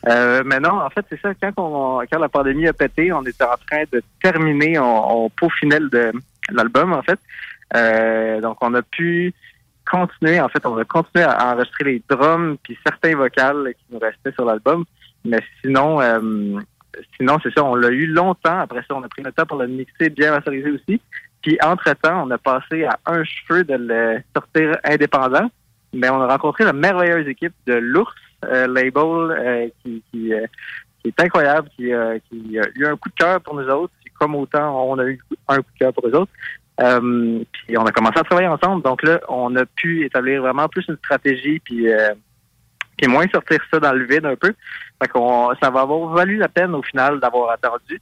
Euh, 0.08 0.42
mais 0.46 0.60
non, 0.60 0.80
en 0.82 0.88
fait, 0.90 1.04
c'est 1.10 1.20
ça, 1.20 1.30
quand, 1.34 1.50
on, 1.56 2.00
quand 2.10 2.18
la 2.20 2.28
pandémie 2.28 2.68
a 2.68 2.72
pété, 2.72 3.12
on 3.12 3.22
était 3.22 3.42
en 3.42 3.56
train 3.68 3.82
de 3.92 4.00
terminer, 4.22 4.78
on, 4.78 5.24
on 5.24 5.30
peaufinait 5.30 5.80
le- 5.80 6.12
l'album, 6.50 6.92
en 6.92 7.02
fait. 7.02 7.18
Euh, 7.76 8.40
donc, 8.40 8.58
on 8.60 8.74
a 8.74 8.82
pu 8.82 9.34
continuer. 9.90 10.40
En 10.40 10.48
fait, 10.48 10.64
on 10.66 10.76
a 10.76 10.84
continué 10.84 11.24
à 11.24 11.52
enregistrer 11.52 11.84
les 11.84 12.02
drums 12.08 12.56
puis 12.62 12.78
certains 12.86 13.16
vocales 13.16 13.74
qui 13.78 13.94
nous 13.94 13.98
restaient 13.98 14.32
sur 14.32 14.44
l'album. 14.44 14.84
Mais 15.24 15.40
sinon, 15.62 16.00
euh, 16.00 16.60
sinon 17.16 17.38
c'est 17.42 17.52
ça, 17.52 17.64
on 17.64 17.74
l'a 17.74 17.88
eu 17.88 18.06
longtemps. 18.06 18.60
Après 18.60 18.80
ça, 18.80 18.94
on 18.94 19.02
a 19.02 19.08
pris 19.08 19.22
le 19.22 19.32
temps 19.32 19.46
pour 19.46 19.58
le 19.58 19.66
mixer, 19.66 20.10
bien 20.10 20.32
masteriser 20.32 20.70
aussi. 20.70 21.00
Puis, 21.42 21.58
entre-temps, 21.62 22.26
on 22.26 22.30
a 22.30 22.38
passé 22.38 22.84
à 22.84 22.98
un 23.06 23.22
cheveu 23.24 23.64
de 23.64 23.74
le 23.74 24.18
sortir 24.34 24.76
indépendant. 24.84 25.50
Mais 25.94 26.10
on 26.10 26.20
a 26.20 26.26
rencontré 26.26 26.64
la 26.64 26.72
merveilleuse 26.72 27.26
équipe 27.28 27.54
de 27.66 27.74
l'Ours 27.74 28.14
euh, 28.44 28.66
Label 28.66 28.94
euh, 29.04 29.68
qui, 29.82 30.02
qui, 30.10 30.34
euh, 30.34 30.46
est 31.04 31.20
incroyable, 31.20 31.68
qui, 31.76 31.92
euh, 31.92 32.18
qui 32.28 32.58
a 32.58 32.64
eu 32.74 32.86
un 32.86 32.96
coup 32.96 33.08
de 33.08 33.14
cœur 33.14 33.40
pour 33.40 33.54
nous 33.54 33.68
autres, 33.68 33.92
comme 34.18 34.34
autant 34.34 34.90
on 34.90 34.98
a 34.98 35.04
eu 35.04 35.20
un 35.48 35.56
coup 35.56 35.70
de 35.74 35.78
cœur 35.78 35.92
pour 35.92 36.06
eux 36.06 36.14
autres. 36.14 36.32
Euh, 36.80 37.42
puis 37.52 37.76
on 37.76 37.84
a 37.84 37.90
commencé 37.90 38.18
à 38.18 38.22
travailler 38.22 38.48
ensemble, 38.48 38.82
donc 38.82 39.02
là, 39.02 39.20
on 39.28 39.54
a 39.56 39.66
pu 39.66 40.04
établir 40.04 40.42
vraiment 40.42 40.68
plus 40.68 40.86
une 40.88 40.96
stratégie, 40.96 41.58
puis, 41.58 41.92
euh, 41.92 42.14
puis 42.96 43.08
moins 43.08 43.26
sortir 43.32 43.58
ça 43.72 43.80
dans 43.80 43.92
le 43.92 44.04
vide 44.06 44.26
un 44.26 44.36
peu. 44.36 44.54
Fait 45.02 45.08
qu'on, 45.08 45.52
ça 45.60 45.70
va 45.70 45.80
avoir 45.80 46.08
valu 46.10 46.36
la 46.36 46.48
peine 46.48 46.74
au 46.74 46.82
final 46.82 47.18
d'avoir 47.18 47.50
attendu. 47.50 48.00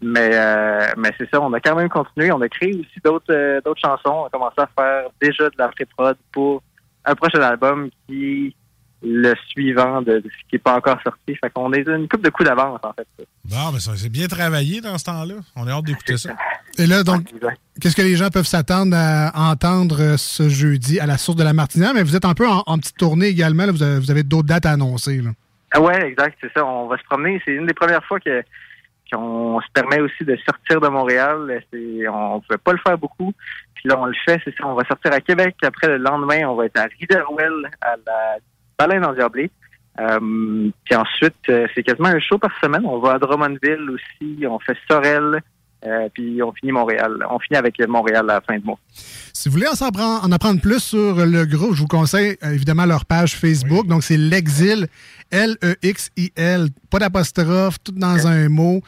Mais 0.00 0.30
euh, 0.32 0.86
mais 0.96 1.10
c'est 1.18 1.28
ça, 1.30 1.40
on 1.40 1.52
a 1.54 1.60
quand 1.60 1.74
même 1.74 1.88
continué. 1.88 2.30
On 2.30 2.40
a 2.40 2.48
créé 2.48 2.72
aussi 2.72 3.00
d'autres 3.04 3.60
d'autres 3.64 3.80
chansons. 3.80 4.22
On 4.22 4.26
a 4.26 4.30
commencé 4.30 4.54
à 4.58 4.68
faire 4.78 5.10
déjà 5.20 5.44
de 5.44 5.56
la 5.58 5.68
pré-prod 5.68 6.16
pour 6.30 6.62
un 7.04 7.14
prochain 7.16 7.40
album 7.40 7.90
qui 8.06 8.54
le 9.02 9.34
suivant 9.50 10.02
de, 10.02 10.14
de 10.18 10.22
ce 10.24 10.48
qui 10.48 10.54
n'est 10.54 10.58
pas 10.58 10.74
encore 10.76 10.98
sorti. 11.02 11.34
Fait 11.36 11.50
qu'on 11.50 11.72
est 11.72 11.86
une 11.88 12.08
coupe 12.08 12.22
de 12.24 12.30
coups 12.30 12.48
d'avance, 12.48 12.80
en 12.82 12.92
fait. 12.92 13.06
Bon, 13.44 13.72
mais 13.72 13.78
ça 13.80 13.92
c'est 13.96 14.08
bien 14.08 14.26
travaillé 14.26 14.80
dans 14.80 14.98
ce 14.98 15.04
temps-là. 15.04 15.34
On 15.56 15.66
a 15.66 15.72
hâte 15.72 15.84
d'écouter 15.84 16.16
ça. 16.16 16.30
Et 16.78 16.86
là, 16.86 17.02
donc, 17.02 17.22
qu'est-ce 17.80 17.96
que 17.96 18.02
les 18.02 18.16
gens 18.16 18.28
peuvent 18.30 18.46
s'attendre 18.46 18.94
à 18.96 19.32
entendre 19.50 20.00
euh, 20.00 20.16
ce 20.16 20.48
jeudi 20.48 21.00
à 21.00 21.06
la 21.06 21.18
source 21.18 21.36
de 21.36 21.42
la 21.44 21.52
Martinière? 21.52 21.92
Mais 21.94 22.02
vous 22.02 22.14
êtes 22.16 22.24
un 22.24 22.34
peu 22.34 22.46
en, 22.48 22.62
en 22.66 22.78
petite 22.78 22.96
tournée 22.96 23.26
également. 23.26 23.66
là. 23.66 23.72
Vous 23.72 23.82
avez, 23.82 23.98
vous 23.98 24.10
avez 24.10 24.22
d'autres 24.22 24.46
dates 24.48 24.66
à 24.66 24.72
annoncer. 24.72 25.20
là. 25.22 25.30
Ah 25.72 25.80
ouais, 25.80 26.06
exact, 26.08 26.36
c'est 26.40 26.52
ça. 26.54 26.64
On 26.64 26.86
va 26.88 26.96
se 26.98 27.04
promener. 27.04 27.40
C'est 27.44 27.52
une 27.52 27.66
des 27.66 27.74
premières 27.74 28.04
fois 28.04 28.18
que 28.20 28.42
qu'on 29.12 29.58
se 29.62 29.66
permet 29.72 30.00
aussi 30.00 30.22
de 30.24 30.36
sortir 30.44 30.80
de 30.82 30.88
Montréal. 30.88 31.62
C'est, 31.72 32.08
on 32.08 32.36
ne 32.36 32.40
pouvait 32.40 32.58
pas 32.62 32.72
le 32.72 32.78
faire 32.86 32.98
beaucoup. 32.98 33.32
Puis 33.74 33.88
là, 33.88 33.98
on 33.98 34.04
le 34.06 34.14
fait, 34.26 34.38
c'est 34.44 34.54
ça. 34.56 34.66
On 34.66 34.74
va 34.74 34.84
sortir 34.84 35.12
à 35.12 35.20
Québec. 35.20 35.56
Après, 35.62 35.86
le 35.88 35.96
lendemain, 35.96 36.46
on 36.48 36.56
va 36.56 36.66
être 36.66 36.78
à 36.78 36.86
Riverwell, 37.00 37.70
à 37.80 37.96
la 38.06 38.36
Baleine 38.78 39.04
en 39.04 39.12
Diablé. 39.12 39.50
Euh, 40.00 40.70
puis 40.84 40.94
ensuite, 40.94 41.34
euh, 41.48 41.66
c'est 41.74 41.82
quasiment 41.82 42.08
un 42.08 42.20
show 42.20 42.38
par 42.38 42.52
semaine. 42.62 42.82
On 42.84 43.00
va 43.00 43.14
à 43.14 43.18
Drummondville 43.18 43.90
aussi. 43.90 44.46
On 44.46 44.58
fait 44.60 44.76
Sorel. 44.88 45.42
Euh, 45.86 46.08
puis 46.12 46.42
on 46.42 46.52
finit 46.52 46.72
Montréal. 46.72 47.24
On 47.30 47.38
finit 47.38 47.56
avec 47.56 47.78
Montréal 47.86 48.28
à 48.30 48.34
la 48.34 48.40
fin 48.40 48.58
de 48.58 48.64
mois. 48.64 48.78
Si 48.92 49.48
vous 49.48 49.54
voulez 49.54 49.68
en, 49.68 50.32
apprendre 50.32 50.60
plus 50.60 50.80
sur 50.80 51.24
le 51.24 51.44
groupe, 51.44 51.74
je 51.74 51.82
vous 51.82 51.86
conseille 51.86 52.36
euh, 52.42 52.52
évidemment 52.52 52.84
leur 52.84 53.04
page 53.04 53.36
Facebook. 53.36 53.86
Donc, 53.86 54.02
c'est 54.02 54.16
l'Exil, 54.16 54.88
L-E-X-I-L, 55.30 56.68
pas 56.90 56.98
d'apostrophe, 56.98 57.76
tout 57.82 57.92
dans 57.92 58.26
un 58.26 58.48
mot. 58.48 58.80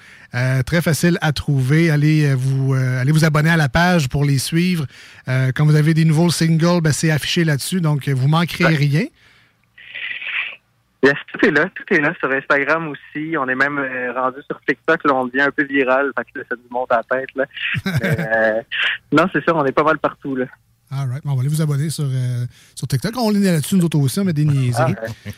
Très 0.67 0.81
facile 0.81 1.19
à 1.21 1.33
trouver. 1.33 1.91
Allez, 1.91 2.35
vous, 2.35 2.75
allez 2.75 3.13
vous 3.13 3.25
abonner 3.25 3.51
à 3.51 3.57
la 3.57 3.69
page 3.69 4.09
pour 4.09 4.25
les 4.25 4.39
suivre. 4.39 4.87
Quand 5.27 5.65
vous 5.65 5.75
avez 5.75 5.93
des 5.93 6.05
nouveaux 6.05 6.31
singles, 6.31 6.81
ben, 6.81 6.93
c'est 6.93 7.11
affiché 7.11 7.45
là-dessus. 7.45 7.81
Donc, 7.81 8.09
vous 8.09 8.29
manquerez 8.29 8.75
rien. 8.75 9.05
Yes, 11.03 11.15
tout 11.33 11.47
est 11.47 11.51
là, 11.51 11.67
tout 11.75 11.95
est 11.95 12.01
là 12.01 12.13
sur 12.19 12.31
Instagram 12.31 12.89
aussi. 12.89 13.35
On 13.39 13.49
est 13.49 13.55
même 13.55 13.79
euh, 13.79 14.13
rendu 14.13 14.41
sur 14.47 14.61
TikTok, 14.61 15.03
là, 15.05 15.15
on 15.15 15.27
devient 15.27 15.43
un 15.43 15.51
peu 15.51 15.65
viral, 15.65 16.13
fait 16.17 16.25
que 16.25 16.39
là, 16.41 16.45
ça 16.51 16.57
nous 16.57 16.71
monte 16.71 16.93
à 16.93 16.97
la 16.97 17.19
tête. 17.19 17.31
Là. 17.35 17.45
Euh, 18.03 18.63
non, 19.13 19.27
c'est 19.33 19.45
ça, 19.45 19.55
on 19.55 19.65
est 19.65 19.73
pas 19.73 19.83
mal 19.83 19.99
partout. 19.99 20.37
Là. 20.37 20.47
All 20.91 21.09
right. 21.09 21.23
Bon, 21.25 21.33
on 21.33 21.35
va 21.35 21.41
aller 21.41 21.49
vous 21.49 21.63
abonner 21.63 21.91
sur, 21.91 22.05
euh, 22.05 22.47
sur 22.75 22.89
TikTok. 22.89 23.15
On 23.17 23.35
est 23.35 23.39
là-dessus, 23.39 23.77
nous 23.77 23.85
autres 23.85 23.99
aussi, 23.99 24.21
on 24.21 24.25
met 24.25 24.33
des 24.33 24.45
niaiseries. 24.45 24.95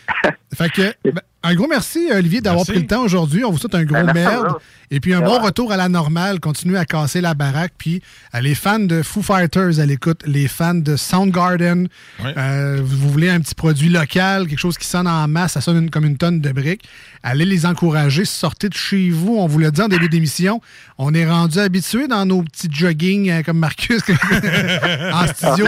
Fait 0.54 0.68
que, 0.70 0.94
ben, 1.04 1.20
un 1.44 1.54
gros 1.54 1.66
merci, 1.68 2.08
Olivier, 2.12 2.40
d'avoir 2.40 2.64
pris 2.66 2.78
le 2.80 2.86
temps 2.86 3.02
aujourd'hui. 3.02 3.44
On 3.44 3.50
vous 3.50 3.58
souhaite 3.58 3.74
un 3.74 3.84
gros 3.84 4.04
Ben, 4.04 4.12
merde. 4.12 4.54
Et 4.94 5.00
puis 5.00 5.14
un 5.14 5.22
bon 5.22 5.40
retour 5.40 5.72
à 5.72 5.78
la 5.78 5.88
normale. 5.88 6.38
Continuez 6.38 6.76
à 6.78 6.84
casser 6.84 7.22
la 7.22 7.32
baraque. 7.34 7.72
Puis 7.78 8.02
euh, 8.34 8.40
les 8.40 8.54
fans 8.54 8.78
de 8.78 9.02
Foo 9.02 9.22
Fighters 9.22 9.80
à 9.80 9.86
l'écoute, 9.86 10.20
les 10.26 10.46
fans 10.48 10.74
de 10.74 10.96
Soundgarden, 10.96 11.88
euh, 12.36 12.80
vous 12.84 13.08
voulez 13.10 13.30
un 13.30 13.40
petit 13.40 13.54
produit 13.54 13.88
local, 13.88 14.46
quelque 14.46 14.58
chose 14.58 14.76
qui 14.76 14.86
sonne 14.86 15.08
en 15.08 15.26
masse, 15.28 15.52
ça 15.52 15.62
sonne 15.62 15.84
une- 15.84 15.90
comme 15.90 16.04
une 16.04 16.18
tonne 16.18 16.40
de 16.42 16.52
briques. 16.52 16.84
Allez 17.22 17.46
les 17.46 17.64
encourager, 17.64 18.24
sortez 18.26 18.68
de 18.68 18.74
chez 18.74 19.08
vous. 19.10 19.36
On 19.38 19.46
vous 19.46 19.58
l'a 19.58 19.70
dit 19.70 19.80
en 19.80 19.88
début 19.88 20.10
d'émission. 20.10 20.60
On 20.98 21.14
est 21.14 21.26
rendu 21.28 21.58
habitué 21.58 22.06
dans 22.06 22.26
nos 22.26 22.42
petits 22.42 22.68
jogging 22.70 23.30
euh, 23.30 23.42
comme 23.42 23.58
Marcus 23.58 24.02
en 25.12 25.26
studio. 25.28 25.66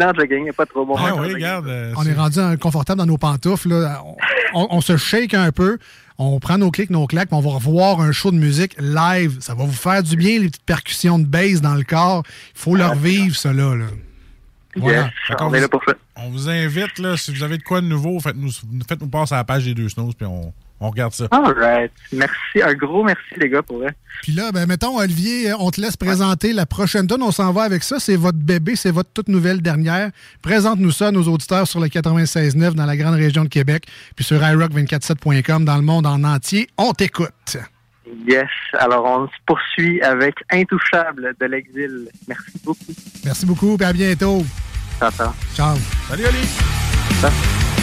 Non, 0.00 0.12
jogging, 0.16 0.50
pas 0.52 0.66
trop 0.66 0.86
bon. 0.86 0.94
Ah 0.98 1.14
oui, 1.16 1.34
regarde. 1.34 1.70
On 1.96 2.04
est 2.04 2.14
rendu 2.14 2.38
euh, 2.38 2.56
confortable 2.56 2.98
dans 2.98 3.06
nos 3.06 3.18
pantoufles. 3.18 3.68
là. 3.68 4.02
On, 4.04 4.13
on- 4.54 4.68
on 4.70 4.80
se 4.80 4.96
shake 4.96 5.34
un 5.34 5.50
peu. 5.52 5.78
On 6.16 6.38
prend 6.38 6.58
nos 6.58 6.70
clics, 6.70 6.90
nos 6.90 7.06
claques, 7.08 7.28
puis 7.28 7.36
on 7.36 7.40
va 7.40 7.50
revoir 7.50 8.00
un 8.00 8.12
show 8.12 8.30
de 8.30 8.36
musique 8.36 8.76
live. 8.78 9.38
Ça 9.40 9.54
va 9.54 9.64
vous 9.64 9.72
faire 9.72 10.02
du 10.02 10.16
bien, 10.16 10.38
les 10.38 10.46
petites 10.48 10.62
percussions 10.64 11.18
de 11.18 11.24
bass 11.26 11.60
dans 11.60 11.74
le 11.74 11.82
corps. 11.82 12.22
Il 12.54 12.60
faut 12.60 12.76
leur 12.76 12.94
vivre, 12.94 13.34
ça, 13.36 13.52
là. 13.52 13.74
là. 13.74 13.86
Voilà. 14.76 15.10
Fait 15.26 15.34
qu'on 15.34 15.44
vous- 15.60 15.68
On 16.16 16.30
vous 16.30 16.48
invite, 16.48 16.98
là, 17.00 17.16
si 17.16 17.32
vous 17.34 17.42
avez 17.42 17.58
de 17.58 17.62
quoi 17.64 17.80
de 17.80 17.86
nouveau, 17.86 18.18
faites-nous 18.20 18.50
faites-nous 18.88 19.08
passer 19.08 19.34
à 19.34 19.38
la 19.38 19.44
page 19.44 19.64
des 19.64 19.74
deux 19.74 19.88
snows, 19.88 20.12
puis 20.16 20.26
on, 20.26 20.52
on 20.84 20.90
regarde 20.90 21.12
ça. 21.12 21.26
All 21.30 21.54
right. 21.58 21.90
Merci, 22.12 22.62
un 22.62 22.74
gros 22.74 23.02
merci, 23.04 23.22
les 23.36 23.48
gars, 23.48 23.62
pour 23.62 23.78
vrai. 23.78 23.94
Puis 24.22 24.32
là, 24.32 24.52
ben, 24.52 24.66
mettons, 24.66 24.98
Olivier, 24.98 25.52
on 25.58 25.70
te 25.70 25.80
laisse 25.80 25.96
présenter 25.96 26.52
la 26.52 26.66
prochaine 26.66 27.06
tonne. 27.06 27.22
On 27.22 27.30
s'en 27.30 27.52
va 27.52 27.62
avec 27.62 27.82
ça. 27.82 27.98
C'est 27.98 28.16
votre 28.16 28.38
bébé, 28.38 28.76
c'est 28.76 28.90
votre 28.90 29.10
toute 29.12 29.28
nouvelle 29.28 29.62
dernière. 29.62 30.10
Présente-nous 30.42 30.90
ça 30.90 31.08
à 31.08 31.10
nos 31.10 31.24
auditeurs 31.24 31.66
sur 31.66 31.80
le 31.80 31.88
96.9 31.88 32.74
dans 32.74 32.86
la 32.86 32.96
grande 32.96 33.14
région 33.14 33.44
de 33.44 33.48
Québec, 33.48 33.86
puis 34.14 34.24
sur 34.24 34.40
iRock247.com 34.40 35.64
dans 35.64 35.76
le 35.76 35.82
monde 35.82 36.06
en 36.06 36.22
entier. 36.24 36.68
On 36.76 36.92
t'écoute. 36.92 37.56
Yes. 38.28 38.48
Alors, 38.74 39.04
on 39.04 39.26
se 39.26 39.32
poursuit 39.46 40.02
avec 40.02 40.34
Intouchable 40.50 41.34
de 41.40 41.46
l'exil. 41.46 42.08
Merci 42.28 42.60
beaucoup. 42.64 42.94
Merci 43.24 43.46
beaucoup, 43.46 43.76
puis 43.76 43.86
à 43.86 43.92
bientôt. 43.92 44.44
Ciao, 44.98 45.10
ciao. 45.10 45.32
Ciao. 45.54 45.76
Salut, 46.08 46.26
Ali. 46.26 47.73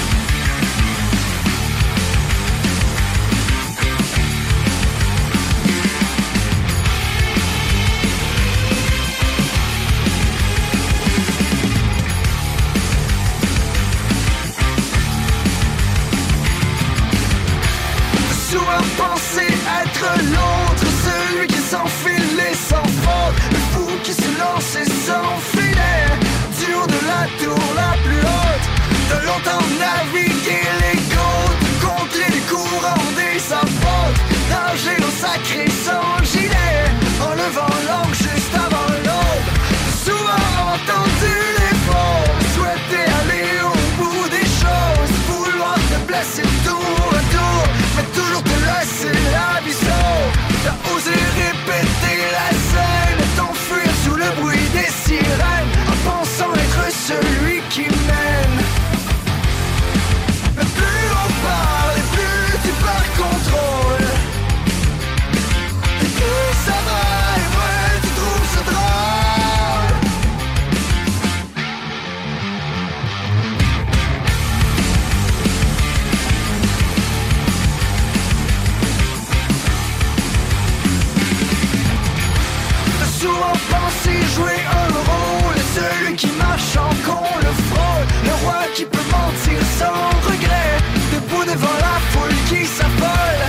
qui 88.74 88.86
peut 88.86 88.98
mentir 89.12 89.60
sans 89.78 90.10
regret. 90.30 90.78
Debout 91.14 91.44
devant 91.44 91.78
la 91.80 91.98
foule 92.12 92.36
qui 92.50 92.66
s'affole. 92.66 93.42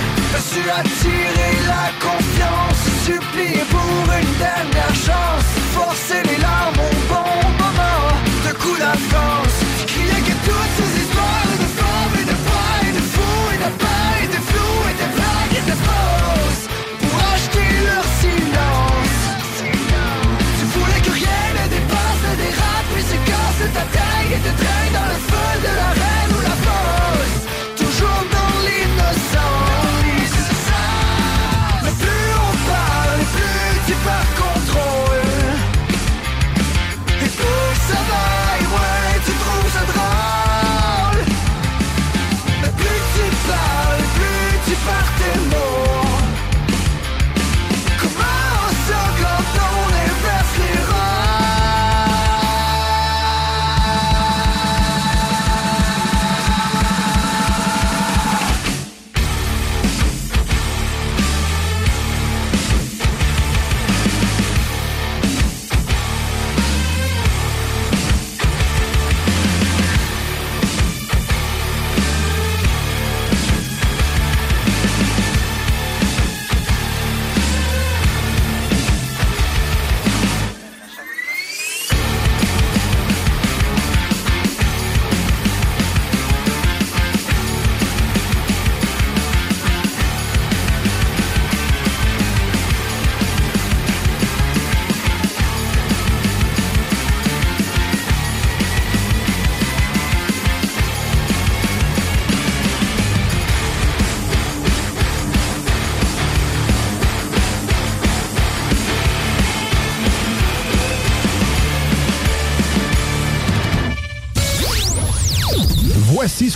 Su 0.49 0.61
attirer 0.69 1.53
la 1.67 1.85
confiance. 2.05 2.81
Supplier 3.05 3.63
pour 3.69 4.13
une 4.19 4.33
dernière 4.37 4.95
chance. 4.95 5.45
Forcer 5.73 6.22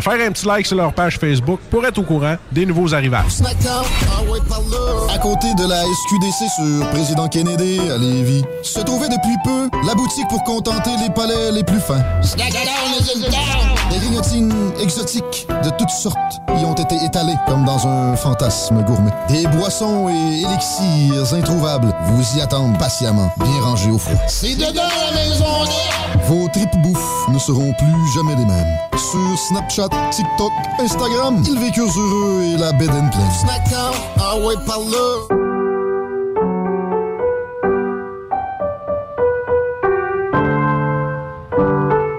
faire 0.00 0.26
un 0.26 0.32
petit 0.32 0.46
like 0.46 0.66
sur 0.66 0.76
leur 0.76 0.92
page 0.92 1.18
Facebook 1.18 1.60
pour 1.70 1.84
être 1.84 1.98
au 1.98 2.02
courant 2.02 2.36
des 2.52 2.66
nouveaux 2.66 2.94
arrivages. 2.94 3.40
À 5.12 5.18
côté 5.18 5.52
de 5.54 5.68
la 5.68 5.82
SQDC 5.82 6.50
sur 6.56 6.90
Président 6.90 7.28
Kennedy 7.28 7.80
à 7.90 7.98
Lévis, 7.98 8.44
se 8.62 8.80
trouvait 8.80 9.08
depuis 9.08 9.36
peu 9.44 9.68
la 9.86 9.94
boutique 9.94 10.28
pour 10.28 10.42
contenter 10.44 10.90
les 11.02 11.10
palais 11.10 11.52
les 11.52 11.64
plus 11.64 11.80
fins. 11.80 12.02
Des 13.90 13.98
grignotines 13.98 14.52
exotiques 14.80 15.46
de 15.64 15.70
toutes 15.78 15.90
sortes 15.90 16.40
y 16.60 16.64
ont 16.64 16.74
été 16.74 16.96
étalées 17.04 17.36
comme 17.46 17.64
dans 17.64 17.86
un 17.86 18.16
fantasme 18.16 18.82
gourmet. 18.84 19.10
Des 19.28 19.46
boissons 19.48 20.08
et 20.08 20.42
élixirs 20.42 21.34
introuvables 21.34 21.92
vous 22.06 22.38
y 22.38 22.40
attendent 22.40 22.78
patiemment, 22.78 23.32
bien 23.38 23.60
rangés 23.62 23.90
au 23.90 23.98
froid. 23.98 24.20
C'est 24.28 24.54
dedans 24.54 24.82
la 25.06 25.20
maison 25.20 25.44
Vos 26.26 26.48
tripes 26.48 26.76
bouffe 26.82 27.19
ne 27.32 27.38
seront 27.38 27.72
plus 27.74 28.12
jamais 28.14 28.34
les 28.36 28.44
mêmes. 28.44 28.76
Sur 28.96 29.38
Snapchat, 29.38 29.88
TikTok, 30.10 30.52
Instagram, 30.78 31.42
ils 31.46 31.58
vécurent 31.58 31.98
heureux 31.98 32.42
et 32.42 32.56
la 32.56 32.72
bed 32.72 32.90
and 32.90 33.10
pleine. 33.10 33.90
ah 34.18 34.36
ouais, 34.38 34.54
par 34.66 34.78
là. 34.78 35.36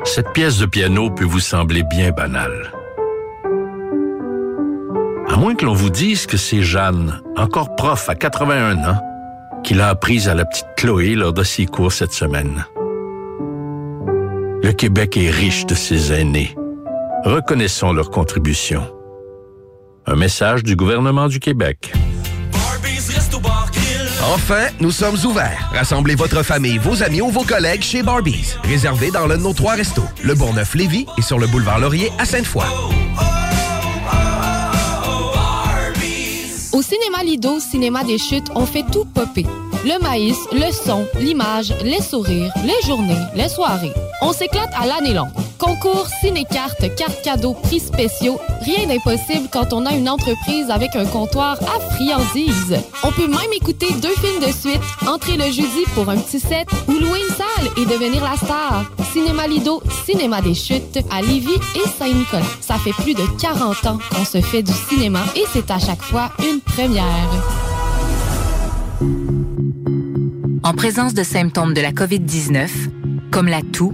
Cette 0.05 0.33
pièce 0.33 0.57
de 0.57 0.65
piano 0.65 1.09
peut 1.09 1.25
vous 1.25 1.39
sembler 1.39 1.83
bien 1.83 2.11
banale. 2.11 2.71
À 5.29 5.37
moins 5.37 5.55
que 5.55 5.65
l'on 5.65 5.73
vous 5.73 5.89
dise 5.89 6.25
que 6.25 6.35
c'est 6.35 6.61
Jeanne, 6.61 7.21
encore 7.37 7.75
prof 7.75 8.09
à 8.09 8.15
81 8.15 8.77
ans, 8.89 8.99
qui 9.63 9.73
l'a 9.73 9.87
apprise 9.87 10.27
à 10.27 10.35
la 10.35 10.43
petite 10.45 10.67
Chloé 10.75 11.15
lors 11.15 11.31
de 11.31 11.43
ses 11.43 11.65
cours 11.65 11.93
cette 11.93 12.11
semaine. 12.11 12.65
Le 14.63 14.73
Québec 14.73 15.17
est 15.17 15.31
riche 15.31 15.65
de 15.65 15.73
ses 15.73 16.13
aînés. 16.13 16.55
Reconnaissons 17.25 17.93
leur 17.93 18.11
contribution. 18.11 18.83
Un 20.05 20.15
message 20.15 20.63
du 20.63 20.75
gouvernement 20.75 21.27
du 21.27 21.39
Québec. 21.39 21.91
Enfin, 24.31 24.67
nous 24.79 24.91
sommes 24.91 25.17
ouverts. 25.25 25.71
Rassemblez 25.73 26.13
votre 26.13 26.43
famille, 26.43 26.77
vos 26.77 27.01
amis 27.01 27.21
ou 27.21 27.29
vos 27.29 27.43
collègues 27.43 27.81
chez 27.81 28.03
Barbies. 28.03 28.55
Réservé 28.63 29.09
dans 29.09 29.25
l'un 29.25 29.37
de 29.37 29.43
nos 29.43 29.53
trois 29.53 29.73
restos, 29.73 30.05
le 30.23 30.35
Bourgneuf-Lévis 30.35 31.07
et 31.17 31.21
sur 31.23 31.39
le 31.39 31.47
boulevard 31.47 31.79
Laurier 31.79 32.11
à 32.19 32.25
Sainte-Foy. 32.25 32.65
Au 36.71 36.81
cinéma 36.83 37.23
Lido, 37.23 37.59
cinéma 37.59 38.03
des 38.03 38.19
chutes, 38.19 38.51
on 38.53 38.67
fait 38.67 38.85
tout 38.91 39.05
popper. 39.05 39.45
Le 39.83 40.01
maïs, 40.03 40.37
le 40.51 40.71
son, 40.71 41.07
l'image, 41.19 41.73
les 41.83 42.01
sourires, 42.01 42.53
les 42.63 42.87
journées, 42.87 43.17
les 43.35 43.49
soirées. 43.49 43.93
On 44.23 44.33
s'éclate 44.33 44.69
à 44.79 44.85
l'année 44.85 45.15
longue. 45.15 45.31
Concours, 45.57 46.07
ciné-cartes, 46.21 46.95
cartes 46.95 47.21
cadeaux, 47.23 47.53
prix 47.53 47.79
spéciaux, 47.79 48.39
rien 48.61 48.87
d'impossible 48.87 49.47
quand 49.51 49.73
on 49.73 49.85
a 49.85 49.93
une 49.93 50.07
entreprise 50.07 50.69
avec 50.69 50.95
un 50.95 51.05
comptoir 51.05 51.57
à 51.63 51.79
friandises. 51.95 52.77
On 53.03 53.11
peut 53.11 53.27
même 53.27 53.53
écouter 53.55 53.87
deux 54.01 54.13
films 54.15 54.41
de 54.41 54.51
suite, 54.51 54.81
entrer 55.07 55.37
le 55.37 55.45
jeudi 55.45 55.83
pour 55.95 56.07
un 56.09 56.17
petit 56.17 56.39
set 56.39 56.67
ou 56.87 56.93
louer 56.93 57.19
une 57.27 57.35
salle 57.35 57.67
et 57.77 57.85
devenir 57.85 58.23
la 58.23 58.37
star. 58.37 58.85
Cinéma 59.11 59.47
Lido, 59.47 59.81
cinéma 60.05 60.41
des 60.41 60.53
chutes 60.53 60.99
à 61.11 61.21
Lévis 61.21 61.59
et 61.75 61.87
Saint-Nicolas. 61.99 62.45
Ça 62.61 62.75
fait 62.75 62.93
plus 62.93 63.13
de 63.13 63.23
40 63.39 63.85
ans 63.87 63.97
qu'on 64.11 64.25
se 64.25 64.39
fait 64.41 64.61
du 64.61 64.73
cinéma 64.89 65.21
et 65.35 65.45
c'est 65.51 65.69
à 65.71 65.79
chaque 65.79 66.01
fois 66.01 66.31
une 66.39 66.59
première. 66.61 67.29
En 70.63 70.73
présence 70.73 71.13
de 71.13 71.23
symptômes 71.23 71.73
de 71.73 71.81
la 71.81 71.91
COVID-19, 71.91 72.69
comme 73.31 73.47
la 73.47 73.61
toux, 73.61 73.93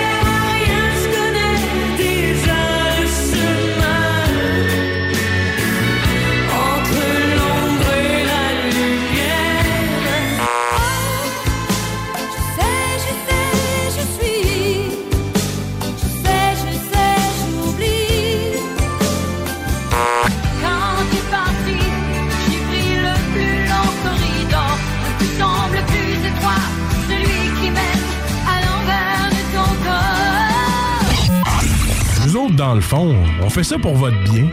Autres, 32.51 32.55
dans 32.55 32.75
le 32.75 32.81
fond, 32.81 33.15
on 33.41 33.49
fait 33.49 33.63
ça 33.63 33.77
pour 33.77 33.95
votre 33.95 34.17
bien. 34.23 34.47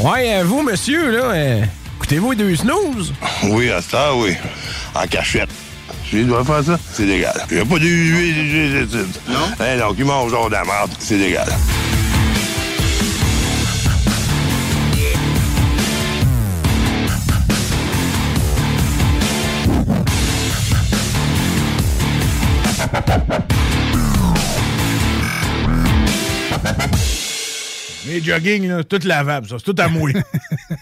Ouais, 0.00 0.34
euh, 0.34 0.44
vous, 0.44 0.62
monsieur, 0.62 1.10
là, 1.10 1.24
euh, 1.24 1.64
écoutez-vous 1.96 2.32
les 2.32 2.36
deux 2.36 2.56
snooze? 2.56 3.12
Oui, 3.44 3.70
à 3.70 3.80
ça, 3.80 4.14
oui. 4.14 4.34
En 4.94 5.06
cachette. 5.06 5.50
Je 6.12 6.18
dois 6.18 6.44
faire 6.44 6.62
ça, 6.64 6.78
c'est 6.92 7.06
légal. 7.06 7.32
Il 7.50 7.56
n'y 7.56 7.62
a 7.62 7.64
pas 7.64 7.78
de 7.78 9.06
Non? 9.28 9.38
Hein, 9.60 9.78
donc, 9.78 9.94
il 9.98 10.04
mange 10.04 10.30
genre 10.30 10.48
de 10.48 10.54
la 10.54 10.64
merde, 10.64 10.90
c'est 10.98 11.16
légal. 11.16 11.48
Les 28.12 28.20
jogging, 28.22 28.68
là, 28.68 28.84
tout 28.84 29.00
lavable, 29.04 29.48
ça. 29.48 29.56
C'est 29.58 29.72
tout 29.72 29.80
à 29.82 29.88
mouiller. 29.88 30.20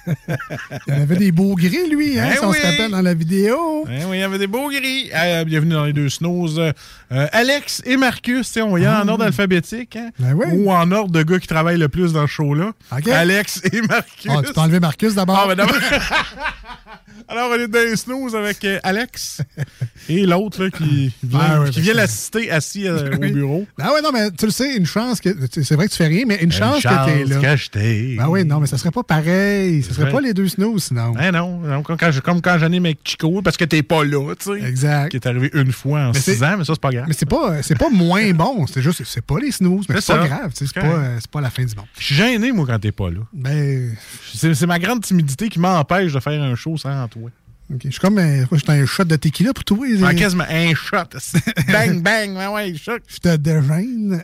Il 0.87 0.93
avait 0.93 1.17
des 1.17 1.31
beaux 1.33 1.55
gris, 1.55 1.89
lui, 1.91 2.19
hein, 2.19 2.29
Eh 2.33 2.37
si 2.37 2.45
on 2.45 2.53
se 2.53 2.59
oui. 2.59 2.65
rappelle 2.71 2.91
dans 2.91 3.03
la 3.03 3.15
vidéo. 3.15 3.85
Hein, 3.89 4.01
oui, 4.09 4.17
il 4.17 4.21
y 4.21 4.23
avait 4.23 4.39
des 4.39 4.47
beaux 4.47 4.69
gris. 4.69 5.11
Euh, 5.15 5.45
bienvenue 5.45 5.73
dans 5.75 5.85
les 5.85 5.93
deux 5.93 6.09
snows. 6.09 6.59
Euh, 6.59 6.73
Alex 7.11 7.83
et 7.87 7.97
Marcus, 7.97 8.57
on 8.57 8.77
y 8.77 8.83
est 8.83 8.89
en 8.89 9.07
ordre 9.09 9.25
alphabétique. 9.25 9.97
Hein? 9.97 10.11
Ou 10.53 10.73
en 10.73 10.91
ordre 10.91 11.13
de 11.13 11.23
gars 11.23 11.39
qui 11.39 11.47
travaillent 11.47 11.79
le 11.79 11.89
plus 11.89 12.13
dans 12.13 12.27
ce 12.27 12.33
show-là? 12.33 12.73
Alex 12.91 13.63
et 13.73 13.81
Marcus. 13.83 14.27
Ah, 14.31 14.43
tu 14.45 14.53
t'as 14.53 14.63
enlevé 14.63 14.81
Marcus 14.81 15.15
d'abord. 15.15 15.41
Ah, 15.45 15.49
ben 15.49 15.55
d'abord- 15.57 15.77
Alors, 17.29 17.51
on 17.51 17.55
est 17.55 17.69
dans 17.69 17.79
les 17.79 17.97
snooze 17.97 18.35
avec 18.35 18.65
euh, 18.65 18.79
Alex 18.83 19.41
et 20.09 20.27
l'autre 20.27 20.65
là, 20.65 20.71
qui, 20.71 21.13
vient- 21.23 21.41
Ah, 21.41 21.65
qui 21.71 21.79
ben, 21.79 21.83
vient 21.83 21.95
l'assister 21.95 22.51
assis 22.51 22.87
euh, 22.89 23.13
au 23.17 23.19
bureau. 23.19 23.67
Ah 23.81 23.93
ouais, 23.93 24.03
non, 24.03 24.11
mais 24.13 24.31
tu 24.31 24.47
le 24.47 24.53
sais, 24.53 24.77
une 24.77 24.87
chance 24.87 25.21
que. 25.21 25.31
C'est 25.51 25.75
vrai 25.75 25.87
que 25.87 25.93
tu 25.93 25.97
fais 25.99 26.07
rien, 26.07 26.25
mais 26.27 26.37
une 26.43 26.53
chance, 26.53 26.83
que 26.83 27.05
t'es 27.05 27.25
là. 27.25 27.37
que 27.37 27.57
je. 27.57 28.17
Ben 28.17 28.29
oui, 28.29 28.45
non, 28.45 28.61
mais 28.61 28.67
ça 28.67 28.79
serait 28.79 28.91
pas 28.91 29.03
pareil. 29.03 29.83
Ça 29.83 29.95
serait 29.95 30.11
pas 30.11 30.21
les 30.21 30.35
deux 30.35 30.49
snows, 30.49 30.79
sinon. 30.79 31.15
Hein, 31.19 31.33
non, 31.33 31.59
non, 31.61 31.83
comme 31.83 31.97
quand, 31.97 32.11
comme 32.21 32.41
quand 32.41 32.59
j'anime 32.59 32.87
avec 32.87 32.99
Chico, 33.05 33.43
parce 33.43 33.57
que 33.57 33.65
t'es 33.65 33.83
pas 33.83 34.05
là, 34.05 34.35
tu 34.35 34.53
sais. 34.59 34.67
Exact. 34.67 35.11
Qui 35.11 35.17
est 35.17 35.27
arrivé 35.27 35.51
une 35.55 35.73
fois 35.73 36.01
en 36.01 36.13
Mais 36.13 36.21
six 36.21 36.43
ans, 36.43 36.57
mais 36.59 36.65
ça, 36.65 36.75
c'est 36.75 36.81
pas 36.81 36.91
grave. 36.91 37.05
Mais 37.09 37.15
c'est 37.15 37.29
pas, 37.29 37.63
c'est 37.63 37.79
pas 37.79 37.91
moins 37.91 38.31
bon. 38.33 38.67
C'est 38.67 38.83
juste, 38.83 39.03
c'est 39.05 39.25
pas 39.25 39.39
les 39.39 39.53
snooze, 39.53 39.87
mais 39.89 39.97
C'est 39.97 40.01
c'est 40.13 40.17
pas 40.19 40.27
grave. 40.27 40.51
C'est 40.55 40.73
pas, 40.73 40.81
euh, 40.87 41.17
c'est 41.21 41.31
pas 41.31 41.41
la 41.41 41.51
fin 41.51 41.65
du 41.65 41.75
monde. 41.75 41.87
Je 41.99 42.05
suis 42.05 42.15
gêné, 42.15 42.53
moi, 42.53 42.67
quand 42.67 42.79
t'es 42.79 42.93
pas 42.93 43.11
là. 43.11 43.21
Ben. 43.33 43.95
C'est 44.35 44.55
c'est 44.55 44.67
ma 44.67 44.79
grande 44.79 45.03
timidité 45.03 45.49
qui 45.49 45.59
m'empêche 45.59 46.13
de 46.13 46.21
faire 46.21 46.43
un 46.43 46.55
show 46.55 46.77
sans 46.77 47.09
toi. 47.11 47.31
ok, 47.73 47.81
Je 47.85 47.91
suis 47.91 48.01
comme. 48.01 48.19
euh, 48.19 48.45
moi, 48.51 48.59
j'étais 48.59 48.73
un 48.73 48.87
shot 48.87 49.05
de 49.05 49.17
tequila 49.17 49.53
pour 49.53 49.65
toi. 49.65 49.79
Ah, 50.05 50.15
quasiment 50.15 50.45
un 50.49 50.75
shot. 50.75 51.05
bang, 51.69 52.01
bang, 52.03 52.37
ouais, 52.37 52.47
ouais, 52.47 52.75
shot. 52.77 52.99
Je 53.09 53.19
te 53.19 53.37
dégêne. 53.37 54.23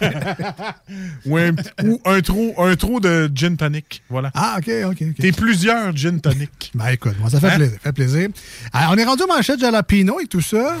ou 1.26 1.36
un, 1.38 1.52
ou 1.84 2.00
un 2.04 2.20
trou, 2.20 2.54
un 2.58 2.76
trou 2.76 3.00
de 3.00 3.30
gin 3.34 3.56
tonic. 3.56 4.02
Voilà. 4.10 4.30
Ah, 4.34 4.56
OK, 4.58 4.70
OK, 4.86 5.02
OK. 5.10 5.16
T'es 5.18 5.32
plusieurs 5.32 5.96
gin 5.96 6.20
tonic. 6.20 6.72
Ben 6.74 6.88
écoute, 6.88 7.14
moi, 7.20 7.30
ça 7.30 7.40
fait 7.40 7.50
Hein? 7.50 7.56
plaisir. 7.56 7.78
fait 7.82 7.92
plaisir. 7.92 8.28
Alors, 8.72 8.92
on 8.92 8.96
est 8.98 9.04
rendu 9.04 9.22
aux 9.22 9.26
manchettes 9.28 9.60
jalapino 9.60 10.20
et 10.20 10.26
tout 10.26 10.40
ça. 10.42 10.76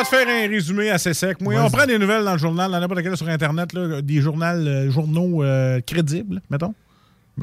Va 0.00 0.04
te 0.04 0.08
faire 0.08 0.28
un 0.28 0.48
résumé 0.48 0.90
assez 0.90 1.14
sec. 1.14 1.40
Moi, 1.40 1.54
on 1.60 1.70
prend 1.70 1.86
des 1.86 1.98
nouvelles 1.98 2.24
dans 2.24 2.32
le 2.32 2.38
journal, 2.38 2.70
dans 2.70 2.80
n'importe 2.80 3.02
quel 3.02 3.16
sur 3.16 3.28
Internet, 3.28 3.72
là, 3.72 4.02
des 4.02 4.20
journaux, 4.20 4.44
euh, 4.44 4.90
journaux 4.90 5.42
euh, 5.42 5.80
crédibles, 5.80 6.40
mettons. 6.50 6.74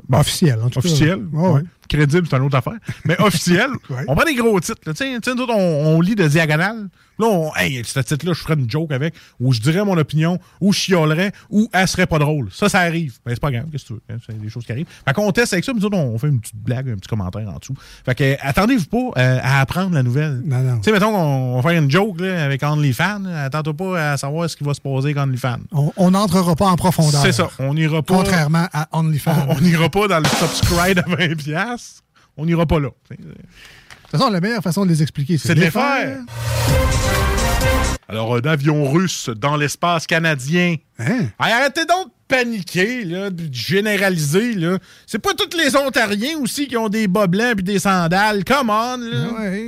Bon, 0.07 0.19
officiel, 0.19 0.59
en 0.61 0.69
tout 0.69 0.79
cas. 0.79 0.87
Officiel. 0.87 1.19
Ouais, 1.31 1.49
ouais. 1.49 1.61
Crédible, 1.87 2.27
c'est 2.29 2.37
une 2.37 2.43
autre 2.43 2.57
affaire. 2.57 2.77
Mais 3.05 3.15
officiel, 3.21 3.69
on 4.07 4.15
prend 4.15 4.25
des 4.25 4.35
gros 4.35 4.59
titres. 4.59 4.81
tu 4.83 4.93
sais, 4.95 5.13
nous 5.13 5.41
autres, 5.41 5.53
on, 5.53 5.95
on 5.97 6.01
lit 6.01 6.15
de 6.15 6.27
diagonale. 6.27 6.87
Là, 7.19 7.27
on, 7.27 7.51
hey, 7.55 7.81
ce 7.83 7.99
titre-là, 7.99 8.33
je 8.33 8.41
ferais 8.41 8.53
une 8.55 8.69
joke 8.69 8.91
avec, 8.91 9.13
ou 9.39 9.53
je 9.53 9.59
dirais 9.59 9.83
mon 9.83 9.97
opinion, 9.97 10.39
ou 10.61 10.71
je 10.73 10.77
chiolerais, 10.79 11.31
ou 11.49 11.69
elle 11.73 11.87
serait 11.87 12.05
pas 12.07 12.19
drôle. 12.19 12.49
Ça, 12.51 12.69
ça 12.69 12.79
arrive. 12.79 13.17
Ben, 13.25 13.33
c'est 13.33 13.39
pas 13.39 13.51
grave, 13.51 13.65
qu'est-ce 13.71 13.83
que 13.83 13.87
tu 13.87 13.93
veux. 13.93 14.01
hein, 14.09 14.17
C'est 14.25 14.39
des 14.39 14.49
choses 14.49 14.65
qui 14.65 14.71
arrivent. 14.71 14.87
Fait 15.05 15.13
qu'on 15.13 15.31
teste 15.31 15.53
avec 15.53 15.65
ça, 15.65 15.73
mais 15.73 15.83
on 15.97 16.17
fait 16.17 16.27
une 16.27 16.39
petite 16.39 16.55
blague, 16.55 16.89
un 16.89 16.95
petit 16.95 17.07
commentaire 17.09 17.47
en 17.49 17.57
dessous. 17.57 17.75
Fait 18.05 18.15
que, 18.15 18.23
euh, 18.23 18.35
attendez-vous 18.41 18.85
pas 18.85 19.19
euh, 19.21 19.39
à 19.41 19.61
apprendre 19.61 19.93
la 19.93 20.03
nouvelle. 20.03 20.41
Non, 20.45 20.59
non. 20.61 20.77
Tu 20.77 20.83
sais, 20.83 20.91
mettons 20.91 21.11
qu'on 21.11 21.55
va 21.59 21.69
faire 21.69 21.81
une 21.81 21.89
joke 21.91 22.19
là, 22.21 22.43
avec 22.45 22.63
OnlyFans. 22.63 23.25
Attends-toi 23.25 23.73
pas 23.73 24.11
à 24.13 24.17
savoir 24.17 24.49
ce 24.49 24.55
qui 24.55 24.63
va 24.63 24.73
se 24.73 24.81
passer 24.81 25.05
avec 25.05 25.17
OnlyFans. 25.17 25.57
On- 25.97 26.11
n'entrera 26.11 26.55
pas 26.55 26.67
en 26.67 26.75
profondeur. 26.75 27.21
C'est 27.21 27.31
ça. 27.31 27.49
On 27.59 27.73
n'ira 27.73 28.01
pas. 28.01 28.15
Contrairement 28.15 28.67
à 28.73 28.87
OnlyFans. 28.97 29.45
On 29.49 29.57
on 29.57 29.61
n'ira 29.61 29.89
pas 29.89 30.07
dans 30.07 30.19
le 30.19 30.25
subscribe 30.25 30.99
à 30.99 31.01
20$. 31.03 31.35
piastres. 31.35 32.03
On 32.37 32.45
n'ira 32.45 32.65
pas 32.65 32.79
là. 32.79 32.89
Toute 34.11 34.19
façon, 34.19 34.31
la 34.31 34.39
meilleure 34.39 34.63
façon 34.63 34.85
de 34.85 34.89
les 34.89 35.01
expliquer, 35.01 35.37
C'est 35.37 35.53
de 35.55 35.59
les 35.59 35.71
faire. 35.71 36.19
Alors, 38.07 38.35
un 38.37 38.41
avion 38.41 38.89
russe 38.89 39.29
dans 39.35 39.57
l'espace 39.57 40.07
canadien. 40.07 40.77
Hein? 40.97 41.25
Arrêtez 41.37 41.85
donc 41.85 42.07
de 42.07 42.11
paniquer, 42.27 43.03
là, 43.03 43.29
de 43.29 43.49
généraliser. 43.51 44.53
Là. 44.53 44.77
C'est 45.05 45.19
pas 45.19 45.33
tous 45.33 45.57
les 45.57 45.75
Ontariens 45.75 46.37
aussi 46.41 46.67
qui 46.67 46.77
ont 46.77 46.87
des 46.87 47.09
bas 47.09 47.27
blancs 47.27 47.59
et 47.59 47.63
des 47.63 47.79
sandales. 47.79 48.45
Come 48.45 48.69
on, 48.69 48.97
là. 48.97 49.27
Ouais. 49.39 49.65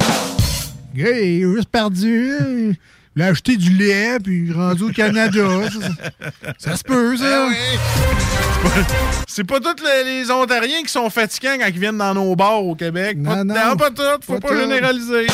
Gars, 0.96 1.20
il 1.20 1.44
est 1.44 1.56
juste 1.56 1.70
perdu. 1.70 2.78
Il 3.20 3.24
a 3.24 3.26
acheté 3.26 3.58
du 3.58 3.72
lait, 3.72 4.18
puis 4.24 4.50
rendu 4.54 4.84
au 4.84 4.90
Canada. 4.94 5.42
ça, 5.70 6.54
ça 6.58 6.78
se 6.78 6.84
peut, 6.86 7.18
ça. 7.18 7.50
C'est 9.28 9.44
pas 9.44 9.60
tous 9.60 9.84
les, 9.84 10.22
les 10.22 10.32
Ontariens 10.32 10.82
qui 10.84 10.88
sont 10.88 11.10
fatigants 11.10 11.58
quand 11.60 11.68
ils 11.68 11.80
viennent 11.80 11.98
dans 11.98 12.14
nos 12.14 12.34
bars 12.38 12.64
au 12.64 12.76
Québec. 12.76 13.22
Pas, 13.22 13.44
Non, 13.44 13.54
non, 13.54 13.70
non. 13.72 13.76
pas 13.76 13.90
tous. 13.90 14.26
Faut 14.26 14.40
Pas 14.40 14.48
pas, 14.48 14.58
généraliser. 14.58 15.28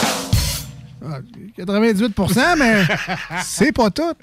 Ah, 1.08 1.20
98% 1.60 2.56
mais 2.58 2.86
c'est 3.44 3.72
pas 3.72 3.92
tout. 3.92 4.16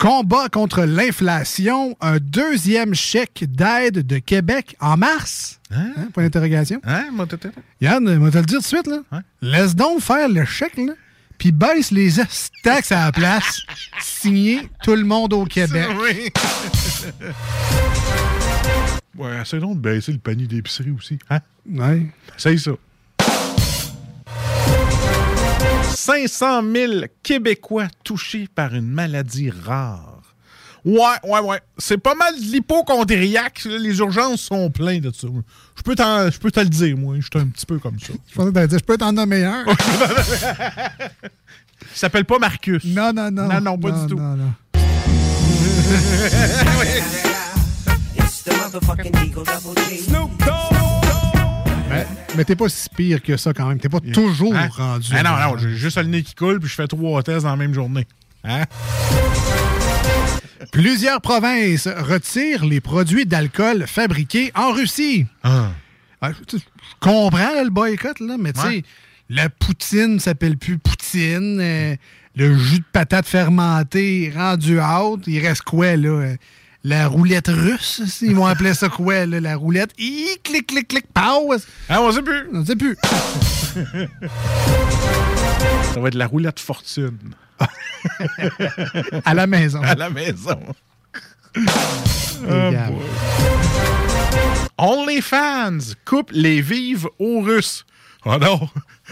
Combat 0.00 0.48
contre 0.48 0.84
l'inflation, 0.84 1.94
un 2.00 2.16
deuxième 2.16 2.94
chèque 2.94 3.44
d'aide 3.46 4.06
de 4.06 4.16
Québec 4.16 4.74
en 4.80 4.96
mars. 4.96 5.60
Hein? 5.70 5.92
Point 6.14 6.22
d'interrogation. 6.22 6.80
Hein, 6.84 7.10
Yann, 7.82 8.08
on 8.08 8.18
va 8.20 8.30
te 8.30 8.38
le 8.38 8.44
dire 8.44 8.60
tout 8.60 8.62
de 8.62 8.66
suite, 8.66 8.86
là. 8.86 9.02
Laisse 9.42 9.76
donc 9.76 10.00
faire 10.00 10.30
le 10.30 10.46
chèque, 10.46 10.78
là. 10.78 10.94
Puis 11.36 11.52
baisse 11.52 11.90
les 11.90 12.12
taxes 12.62 12.92
à 12.92 13.04
la 13.04 13.12
place. 13.12 13.60
Signé 14.00 14.70
tout 14.82 14.94
le 14.94 15.04
monde 15.04 15.34
au 15.34 15.44
Québec. 15.44 15.86
Oui. 16.00 16.30
ouais, 19.18 19.42
essaie 19.42 19.58
donc 19.58 19.76
de 19.76 19.80
baisser 19.82 20.12
le 20.12 20.18
panier 20.18 20.46
d'épicerie 20.46 20.92
aussi. 20.92 21.18
Hein? 21.28 21.40
Ouais. 21.70 22.06
Essaye 22.38 22.58
ça. 22.58 22.70
500 26.10 26.62
000 26.74 26.92
Québécois 27.22 27.86
touchés 28.02 28.48
par 28.52 28.74
une 28.74 28.88
maladie 28.88 29.50
rare. 29.50 30.16
Ouais, 30.84 30.96
ouais, 31.24 31.40
ouais. 31.40 31.60
C'est 31.78 31.98
pas 31.98 32.14
mal 32.14 32.34
de 32.34 32.40
l'hypochondriaque. 32.40 33.62
Les 33.64 33.98
urgences 33.98 34.40
sont 34.40 34.70
pleines 34.70 35.02
de 35.02 35.12
ça. 35.14 35.28
Je 35.76 35.82
peux, 35.82 35.94
t'en- 35.94 36.30
je 36.30 36.38
peux 36.38 36.50
te 36.50 36.60
le 36.60 36.68
dire, 36.68 36.96
moi. 36.96 37.16
Je 37.18 37.22
suis 37.30 37.38
un 37.38 37.46
petit 37.46 37.66
peu 37.66 37.78
comme 37.78 37.98
ça. 38.00 38.12
Je 38.28 38.34
pensais 38.34 38.48
que 38.48 38.54
t'allais 38.54 38.68
dire, 38.68 38.78
je 38.78 38.84
peux 38.84 38.96
t'en 38.96 39.12
nommer 39.12 39.44
un. 39.44 39.64
Il 41.92 41.96
s'appelle 41.96 42.24
pas 42.24 42.38
Marcus. 42.38 42.82
Non, 42.84 43.12
non, 43.12 43.30
non. 43.30 43.46
Non, 43.46 43.60
non, 43.60 43.78
pas 43.78 43.90
du 43.92 44.06
tout. 44.08 44.16
Non, 44.18 44.36
non. 44.36 44.52
Mais, 51.90 52.06
mais 52.36 52.44
t'es 52.44 52.54
pas 52.56 52.68
si 52.68 52.88
pire 52.88 53.20
que 53.22 53.36
ça 53.36 53.52
quand 53.52 53.66
même. 53.66 53.78
T'es 53.80 53.88
pas 53.88 54.00
toujours 54.00 54.54
Hein? 54.54 54.68
rendu. 54.72 55.08
Ah 55.12 55.22
non, 55.22 55.36
non, 55.52 55.58
j'ai 55.58 55.74
juste 55.76 55.96
le 55.98 56.04
nez 56.04 56.22
qui 56.22 56.34
coule, 56.34 56.60
puis 56.60 56.68
je 56.68 56.74
fais 56.74 56.86
trois 56.86 57.22
tests 57.22 57.42
dans 57.44 57.50
la 57.50 57.56
même 57.56 57.74
journée. 57.74 58.06
Hein? 58.44 58.64
Plusieurs 60.72 61.20
provinces 61.20 61.88
retirent 61.88 62.64
les 62.64 62.80
produits 62.80 63.26
d'alcool 63.26 63.84
fabriqués 63.86 64.52
en 64.54 64.72
Russie. 64.72 65.26
Ah. 65.42 65.70
Ah, 66.20 66.30
Je 66.52 66.58
comprends 67.00 67.38
là, 67.54 67.64
le 67.64 67.70
boycott, 67.70 68.20
là, 68.20 68.36
mais 68.38 68.52
tu 68.52 68.60
sais, 68.60 68.66
Ouais. 68.66 68.82
la 69.30 69.48
poutine 69.48 70.20
s'appelle 70.20 70.56
plus 70.58 70.78
poutine. 70.78 71.58
euh, 71.60 71.96
le 72.36 72.56
jus 72.56 72.78
de 72.78 72.84
patate 72.92 73.26
fermenté 73.26 74.32
rendu 74.34 74.78
out. 74.80 75.22
Il 75.26 75.44
reste 75.44 75.62
quoi, 75.62 75.96
là? 75.96 76.08
euh, 76.08 76.36
La 76.82 77.08
roulette 77.08 77.48
russe, 77.48 78.20
ils 78.22 78.34
vont 78.34 78.46
appeler 78.46 78.72
ça 78.72 78.88
quoi, 78.88 79.26
là? 79.26 79.38
La 79.38 79.56
roulette. 79.56 79.90
Hi, 79.98 80.38
clic, 80.42 80.66
clic, 80.66 80.88
clic, 80.88 81.04
pow! 81.12 81.54
Ah, 81.90 82.00
on 82.00 82.10
sait 82.10 82.22
plus. 82.22 82.48
On 82.54 82.64
sait 82.64 82.76
plus. 82.76 82.96
Ça 85.92 86.00
va 86.00 86.08
être 86.08 86.14
la 86.14 86.26
roulette 86.26 86.58
fortune. 86.58 87.18
à 89.26 89.34
la 89.34 89.46
maison. 89.46 89.82
À 89.82 89.94
la 89.94 90.08
maison. 90.08 90.58
Regarde. 92.48 92.94
OnlyFans 94.78 95.94
coupe 96.06 96.30
les 96.32 96.62
vives 96.62 97.06
aux 97.18 97.42
Russes. 97.42 97.84
Oh 98.24 98.36
non! 98.40 98.68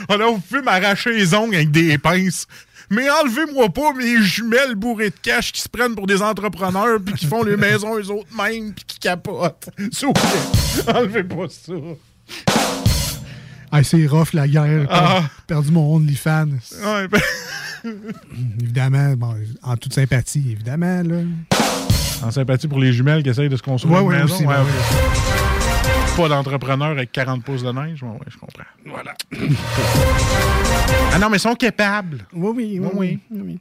Oh 0.08 0.16
non, 0.16 0.34
vous 0.34 0.40
pouvez 0.40 0.62
m'arracher 0.62 1.12
les 1.12 1.34
ongles 1.34 1.56
avec 1.56 1.70
des 1.70 1.98
pinces. 1.98 2.46
Mais 2.90 3.08
enlevez-moi 3.10 3.68
pas 3.68 3.92
mes 3.92 4.20
jumelles 4.22 4.74
bourrées 4.74 5.10
de 5.10 5.14
cash 5.20 5.52
qui 5.52 5.60
se 5.60 5.68
prennent 5.68 5.94
pour 5.94 6.06
des 6.06 6.22
entrepreneurs 6.22 6.98
puis 7.04 7.14
qui 7.14 7.26
font 7.26 7.42
les 7.42 7.56
maisons 7.56 7.96
eux 7.98 8.10
autres 8.10 8.28
mêmes 8.36 8.72
puis 8.72 8.84
qui 8.86 8.98
capotent. 8.98 9.68
S'il 9.92 10.06
vous 10.08 10.12
plaît, 10.14 10.94
enlevez 10.94 11.24
pas 11.24 11.46
ça. 11.50 11.72
Ah, 13.70 13.84
c'est 13.84 14.06
rough, 14.06 14.32
la 14.32 14.48
guerre. 14.48 14.86
Ah. 14.88 15.20
J'ai 15.22 15.28
perdu 15.46 15.70
mon 15.70 15.96
OnlyFans. 15.96 16.46
Ouais, 16.82 17.08
ben- 17.08 17.20
Évidemment, 18.62 19.12
bon, 19.16 19.34
en 19.62 19.76
toute 19.76 19.92
sympathie, 19.92 20.52
évidemment, 20.52 21.02
là. 21.02 21.16
En 22.22 22.30
sympathie 22.30 22.66
pour 22.66 22.78
les 22.80 22.92
jumelles 22.92 23.22
qui 23.22 23.28
essayent 23.28 23.48
de 23.50 23.56
se 23.56 23.62
construire 23.62 23.94
Ouais, 23.96 24.00
une 24.02 24.08
ouais, 24.08 24.22
maison. 24.22 24.34
aussi, 24.34 24.44
ouais, 24.46 24.54
ouais, 24.54 24.60
ok. 24.62 25.47
Pas 26.18 26.28
d'entrepreneur 26.28 26.88
avec 26.88 27.12
40 27.12 27.44
pouces 27.44 27.62
de 27.62 27.70
neige. 27.70 28.00
Je 28.00 28.36
comprends. 28.38 28.64
Voilà. 28.84 29.14
ah 31.12 31.18
non, 31.20 31.30
mais 31.30 31.36
ils 31.36 31.40
sont 31.40 31.54
capables. 31.54 32.26
Oui, 32.32 32.50
oui, 32.56 32.80
oui, 32.80 33.18
oui, 33.30 33.40
oui. 33.44 33.58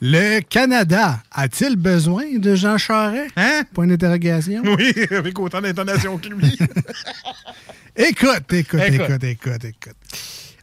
Le 0.00 0.40
Canada 0.40 1.20
a-t-il 1.30 1.76
besoin 1.76 2.38
de 2.38 2.54
Jean 2.54 2.78
Charest? 2.78 3.32
Hein? 3.36 3.64
Point 3.74 3.88
d'interrogation. 3.88 4.62
Oui, 4.64 4.94
avec 5.10 5.38
autant 5.38 5.60
d'intonation 5.60 6.16
que 6.16 6.28
lui. 6.28 6.58
Écoute, 7.96 8.50
écoute, 8.52 8.80
Écoute. 8.80 9.00
écoute, 9.10 9.24
écoute, 9.24 9.64
écoute. 9.64 9.96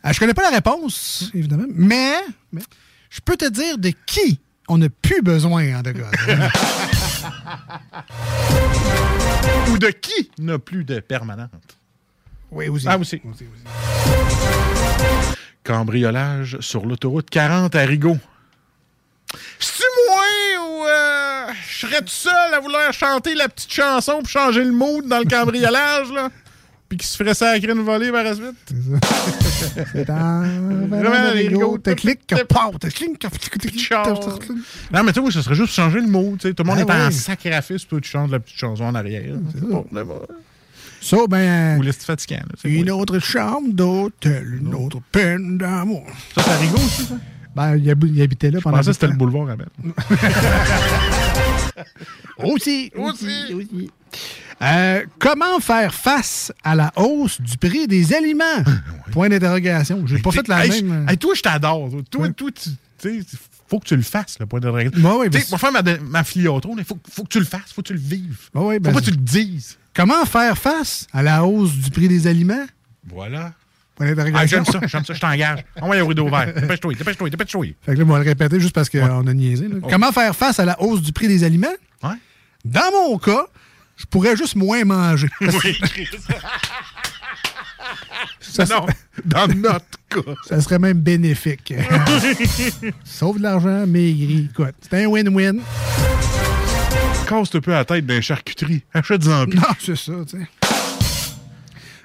Ah, 0.02 0.14
je 0.14 0.20
connais 0.20 0.34
pas 0.34 0.42
la 0.44 0.56
réponse, 0.56 1.30
évidemment, 1.36 1.66
mais, 1.70 2.14
mais 2.52 2.62
je 3.12 3.20
peux 3.20 3.36
te 3.38 3.48
dire 3.48 3.78
de 3.78 3.92
qui 4.08 4.40
on 4.68 4.80
n'a 4.80 4.90
plus 4.90 5.22
besoin 5.22 5.78
en 5.78 5.82
de 5.84 5.92
gaz. 5.92 6.12
Ou 9.72 9.78
de 9.78 9.88
qui 9.88 10.32
n'a 10.40 10.60
plus 10.60 10.84
de 10.84 11.00
permanente? 11.00 11.50
oui, 12.52 12.70
aussi. 12.70 12.88
Ah, 12.88 12.98
aussi. 12.98 13.22
Cambriolage 15.64 16.60
sur 16.62 16.86
l'autoroute 16.86 17.30
40 17.30 17.76
à 17.76 17.82
Rigaud. 17.82 18.18
C'est-tu 19.60 19.84
moi 20.08 20.24
ou 20.62 20.86
euh, 20.86 21.52
je 21.70 21.80
serais 21.80 22.00
tout 22.00 22.08
seul 22.08 22.54
à 22.54 22.60
vouloir 22.60 22.94
chanter 22.94 23.36
la 23.36 23.50
petite 23.50 23.74
chanson 23.74 24.20
pour 24.20 24.30
changer 24.30 24.64
le 24.64 24.72
mood 24.72 25.06
dans 25.08 25.20
le 25.20 25.26
cambriolage, 25.26 26.12
là? 26.12 26.30
Puis 26.90 26.98
qui 27.00 27.06
se 27.08 27.18
ferait 27.18 27.34
sacrer 27.34 27.72
une 27.72 27.82
volée 27.82 28.12
par 28.12 28.24
la 28.24 28.34
suite? 28.34 28.56
C'est 29.94 30.10
en... 30.10 30.42
Vraiment, 30.88 31.34
les 31.34 31.48
rigots, 31.50 31.78
clic, 31.98 32.26
t'as- 32.26 32.46
pow, 32.46 32.78
t'as 32.80 32.90
clic, 32.90 33.20
t'as 33.20 33.30
Non, 34.94 35.04
mais 35.04 35.12
tu 35.12 35.22
sais, 35.26 35.32
ce 35.32 35.42
serait 35.42 35.56
juste 35.56 35.74
changer 35.74 36.00
le 36.00 36.08
mot. 36.08 36.38
Tout 36.40 36.48
le 36.58 36.64
monde 36.64 36.78
Ah 36.90 37.04
est 37.04 37.08
en 37.08 37.12
sacrifice, 37.12 37.84
puis 37.84 38.00
tu 38.02 38.10
chantes 38.10 38.32
la 38.32 38.40
petite 38.40 38.58
chanson 38.58 38.86
en 38.86 38.96
arrière. 38.96 39.36
Ça, 41.02 41.18
ben... 41.30 41.78
Ou 41.78 41.82
laisse 41.82 41.98
fatigant. 42.06 42.40
Une 42.64 42.90
autre 42.92 43.20
chambre 43.20 43.68
d'hôtel, 43.74 44.60
une 44.62 44.74
autre 44.74 45.00
peine 45.12 45.58
d'amour. 45.58 46.06
Ça, 46.36 46.42
c'est 46.44 46.52
à 46.52 46.58
Rigaud 46.58 46.76
aussi, 46.78 47.04
ça? 47.04 47.16
Ben, 47.56 47.76
il, 47.76 47.90
hab- 47.90 48.04
il 48.06 48.22
habitait 48.22 48.52
là 48.52 48.60
Je 48.60 48.64
pendant 48.64 48.78
pensais 48.78 48.90
que 48.92 48.94
c'était 48.94 49.08
le 49.08 49.14
boulevard 49.14 49.50
Abel. 49.50 49.68
Aussi, 52.44 52.92
aussi, 52.96 53.54
aussi. 53.54 53.92
Euh, 54.62 55.06
comment 55.20 55.60
faire 55.60 55.94
face 55.94 56.52
à 56.64 56.76
la 56.76 56.92
hausse 56.96 57.40
du 57.42 57.58
prix 57.58 57.88
des 57.88 58.14
aliments? 58.14 58.64
Point 59.12 59.30
d'interrogation. 59.30 60.06
J'ai 60.08 60.20
pas 60.20 60.32
fait 60.32 60.48
la 60.48 60.66
Hey, 60.66 60.82
même. 60.84 61.06
je- 61.08 61.12
hey, 61.12 61.18
toi, 61.18 61.34
je 61.36 61.42
t'adore. 61.42 61.90
Toi, 61.90 62.02
Toi, 62.10 62.30
toi, 62.30 62.52
tu 62.52 62.70
sais, 62.98 63.20
faut 63.70 63.80
que 63.80 63.86
tu 63.86 63.96
le 63.96 64.02
fasses, 64.02 64.40
le 64.40 64.46
point 64.46 64.60
de 64.60 64.68
règle. 64.68 65.00
Ouais, 65.06 65.16
ouais, 65.18 65.30
Tu 65.30 65.38
sais, 65.40 65.44
ben, 65.44 65.50
moi, 65.52 65.60
faire 65.60 65.72
ma, 65.72 65.98
ma 66.10 66.24
filiatron, 66.24 66.76
il 66.78 66.84
faut, 66.84 66.98
faut 67.12 67.24
que 67.24 67.30
tu 67.30 67.40
le 67.40 67.46
fasses, 67.46 67.72
faut 67.74 67.82
que 67.82 67.88
tu 67.88 67.94
le 67.94 68.00
vives. 68.00 68.50
Ouais, 68.56 68.64
ouais, 68.66 68.76
faut 68.84 68.92
pas 68.92 69.00
que 69.00 69.06
tu 69.06 69.12
le 69.12 69.18
dises. 69.18 69.78
Comment 69.94 70.26
faire 70.26 70.58
face 70.58 71.06
à 71.14 71.22
la 71.22 71.44
hausse 71.46 71.74
du 71.74 71.92
prix 71.92 72.08
des 72.08 72.26
aliments? 72.28 72.66
Voilà. 73.10 73.54
Ah, 74.00 74.46
j'aime 74.46 74.66
ça, 74.66 74.80
j'aime 74.86 75.06
ça, 75.06 75.14
je 75.14 75.20
t'engage. 75.20 75.66
Envoie 75.82 75.96
un 75.96 76.08
rideau 76.08 76.30
vert. 76.30 76.54
Dépêche-toi, 76.54 76.94
dépêche-toi, 76.94 77.30
dépêche-toi. 77.30 77.66
Fait 77.82 77.94
que 77.94 78.00
là, 78.00 78.04
on 78.04 78.12
va 78.12 78.20
le 78.20 78.26
répéter 78.26 78.60
juste 78.60 78.76
parce 78.76 78.90
qu'on 78.90 79.28
a 79.28 79.34
niaisé. 79.34 79.68
Oh. 79.72 79.88
Comment 79.90 80.12
faire 80.12 80.36
face 80.36 80.60
à 80.60 80.66
la 80.66 80.80
hausse 80.82 81.02
du 81.02 81.12
prix 81.12 81.28
des 81.28 81.44
aliments? 81.44 81.68
Ouais. 82.04 82.16
Dans 82.64 82.92
mon 82.92 83.18
cas, 83.18 83.48
je 83.96 84.06
pourrais 84.06 84.36
juste 84.36 84.56
moins 84.56 84.84
manger. 84.86 85.30
Oui, 85.42 85.78
ça, 88.40 88.66
non, 88.66 88.86
dans 89.26 89.48
notre 89.48 89.86
cas. 90.10 90.32
ça 90.48 90.60
serait 90.62 90.80
même 90.80 91.00
bénéfique. 91.00 91.74
Sauve 93.04 93.38
de 93.38 93.44
l'argent, 93.44 93.86
maigri. 93.86 94.50
Écoute, 94.50 94.74
c'est 94.82 95.04
un 95.04 95.08
win-win. 95.08 95.60
Casse 97.28 97.56
un 97.56 97.60
peu 97.60 97.72
la 97.72 97.86
tête 97.86 98.06
d'un 98.06 98.22
charcuterie. 98.22 98.84
Achète-en 98.94 99.46
plus. 99.46 99.58
Non, 99.58 99.64
c'est 99.80 99.96
ça, 99.98 100.14
tu 100.28 100.40
sais. 100.40 100.48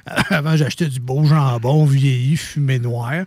Avant, 0.30 0.56
j'achetais 0.56 0.86
du 0.86 1.00
beau 1.00 1.24
jambon 1.24 1.84
vieilli, 1.84 2.36
fumé 2.36 2.78
noir. 2.78 3.24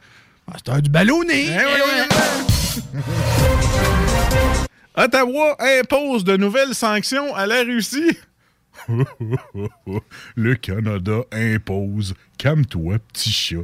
Ah, 0.48 0.54
C'était 0.58 0.82
du 0.82 0.90
ballonné. 0.90 1.46
Eh 1.48 1.58
oui, 1.58 1.82
oui, 1.86 2.82
oui. 2.98 3.02
Ottawa 4.98 5.58
impose 5.60 6.24
de 6.24 6.38
nouvelles 6.38 6.74
sanctions 6.74 7.36
à 7.36 7.46
la 7.46 7.62
Russie. 7.64 8.18
Le 10.36 10.56
Canada 10.56 11.22
impose. 11.32 12.14
Calme-toi, 12.38 12.98
petit 13.12 13.32
chat. 13.32 13.58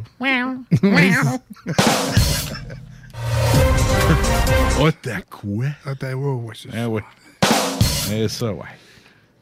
Ottawa. 4.80 5.66
Ottawa, 5.86 6.36
ouais, 6.36 6.56
c'est 6.56 6.72
ça. 6.72 6.78
Ah 6.84 6.90
ouais. 6.90 7.04
Eh 8.14 8.28
ça, 8.28 8.52
ouais. 8.52 8.66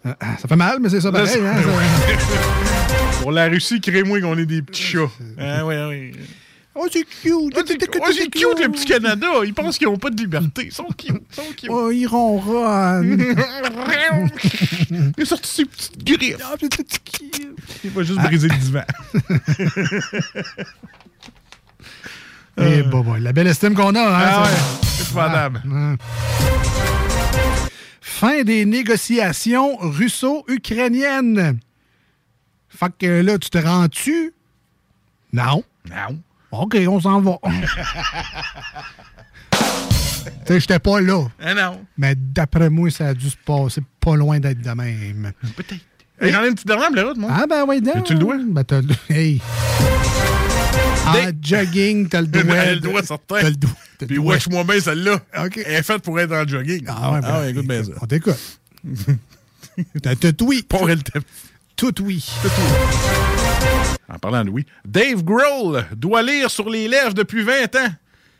Ah, 0.05 0.15
ah, 0.19 0.37
Ça 0.37 0.47
fait 0.47 0.55
mal, 0.55 0.79
mais 0.79 0.89
c'est 0.89 1.01
ça 1.01 1.11
pareil. 1.11 1.27
Ça, 1.27 1.39
hein, 1.39 1.61
ça. 1.61 3.21
Pour 3.21 3.31
la 3.31 3.47
Russie, 3.47 3.81
crée-moi 3.81 4.21
qu'on 4.21 4.37
est 4.37 4.45
des 4.45 4.61
petits 4.61 4.83
chats. 4.83 5.11
Ah 5.37 5.65
ouais, 5.65 5.85
ouais. 5.87 6.11
Oh, 6.75 6.87
c'est 6.89 7.03
cute. 7.03 7.33
Oh, 7.33 7.61
c'est 7.67 7.77
oh, 7.99 8.05
c'est 8.13 8.29
cute, 8.29 8.59
le 8.61 8.69
petit 8.69 8.85
Canada. 8.85 9.27
Ils 9.43 9.53
pensent 9.53 9.77
qu'ils 9.77 9.87
n'ont 9.87 9.97
pas 9.97 10.09
de 10.09 10.15
liberté. 10.15 10.67
Ils 10.67 10.71
sont 10.71 10.87
cute. 10.97 11.11
Ils 11.11 11.35
sont 11.35 11.51
cute. 11.57 11.69
Oh, 11.69 11.91
ils 11.91 12.07
ronronnent. 12.07 13.35
Il 15.17 15.21
a 15.21 15.25
sorti 15.25 15.51
ses 15.51 15.65
petites 15.65 16.03
griffes. 16.03 16.37
Ah, 16.41 16.55
c'est 16.59 16.69
cute. 17.03 17.57
Il 17.83 17.89
va 17.89 18.03
juste 18.03 18.19
briser 18.21 18.47
le 18.47 18.55
divan. 18.55 18.83
Eh, 22.61 22.83
bah, 22.83 23.01
bah, 23.05 23.19
la 23.19 23.31
belle 23.31 23.47
estime 23.47 23.73
qu'on 23.73 23.95
a, 23.95 24.01
hein? 24.01 24.17
Ah 24.21 24.43
ouais, 24.43 24.49
c'est 24.83 25.03
épouvantable. 25.03 25.61
Ah. 25.71 25.95
Fin 28.19 28.43
des 28.43 28.65
négociations 28.65 29.77
russo-ukrainiennes. 29.77 31.57
Fait 32.67 32.91
que 32.99 33.21
là, 33.21 33.37
tu 33.37 33.49
te 33.49 33.57
rends-tu? 33.57 34.33
Non. 35.31 35.63
Non. 35.89 36.19
OK, 36.51 36.75
on 36.89 36.99
s'en 36.99 37.21
va. 37.21 37.37
tu 39.51 39.57
sais, 40.47 40.59
j'étais 40.59 40.79
pas 40.79 40.99
là. 40.99 41.27
Ah 41.41 41.53
non. 41.53 41.85
Mais 41.97 42.13
d'après 42.17 42.69
moi, 42.69 42.91
ça 42.91 43.07
a 43.07 43.13
dû 43.13 43.29
se 43.29 43.37
passer 43.37 43.81
pas 44.01 44.17
loin 44.17 44.41
d'être 44.41 44.61
de 44.61 44.71
même. 44.71 45.31
Peut-être. 45.55 45.85
J'en 46.19 46.43
ai 46.43 46.49
une 46.49 46.55
petite 46.55 46.67
dernière, 46.67 46.91
la 46.91 47.03
route, 47.05 47.17
moi. 47.17 47.29
Ah 47.33 47.45
ben 47.49 47.63
oui, 47.65 47.79
non. 47.79 48.01
Tu 48.01 48.15
le 48.15 48.19
dois? 48.19 48.35
Ben 48.45 48.65
t'as 48.65 48.81
le... 48.81 48.93
Hey. 49.09 49.41
En 51.07 51.31
jogging, 51.41 52.07
t'as 52.07 52.21
le 52.21 52.27
doigt. 52.27 52.43
T'as 52.43 52.71
le 52.73 52.79
doigt 52.79 53.03
certain. 53.03 53.41
T'as 53.41 53.49
le 53.49 53.55
doigt. 53.55 53.71
T'as 53.97 54.05
le 54.05 54.07
Puis 54.07 54.17
wesh-moi 54.19 54.63
bien 54.63 54.79
celle-là. 54.79 55.15
OK. 55.45 55.57
Elle 55.65 55.73
est 55.73 55.83
faite 55.83 56.01
pour 56.03 56.19
être 56.19 56.31
en 56.33 56.47
jogging. 56.47 56.85
Ah 56.87 57.11
ouais, 57.13 57.21
ben, 57.21 57.27
ah 57.31 57.39
ouais 57.41 57.51
écoute 57.51 57.67
bien 57.67 57.83
ça. 57.83 57.91
On 58.01 58.05
t'écoute. 58.05 58.37
T'as 60.03 60.15
tout 60.15 60.45
oui. 60.45 60.63
Pour 60.67 60.89
elle 60.89 61.03
te- 61.03 61.19
Tout 61.75 62.01
oui. 62.03 62.25
En 64.11 64.17
parlant 64.19 64.43
de 64.43 64.49
oui, 64.49 64.65
Dave 64.85 65.23
Grohl 65.23 65.85
doit 65.95 66.21
lire 66.21 66.49
sur 66.49 66.69
les 66.69 66.87
lèvres 66.87 67.13
depuis 67.13 67.43
20 67.43 67.75
ans. 67.75 67.89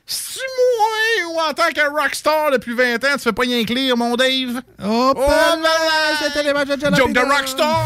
Si 0.05 0.39
moi, 0.39 1.31
ou 1.31 1.49
en 1.49 1.53
tant 1.53 1.71
que 1.73 1.87
rockstar 2.01 2.51
depuis 2.51 2.73
20 2.73 2.95
ans, 3.03 3.13
tu 3.17 3.19
fais 3.19 3.31
pas 3.31 3.43
rien 3.43 3.63
que 3.63 3.73
lire, 3.73 3.95
mon 3.95 4.15
Dave? 4.15 4.61
Oh, 4.83 5.13
là, 5.15 6.17
c'était 6.23 6.43
les 6.43 6.53
matchs 6.53 6.69
de. 6.69 6.95
Joke 6.95 7.13
de 7.13 7.19
rockstar! 7.19 7.85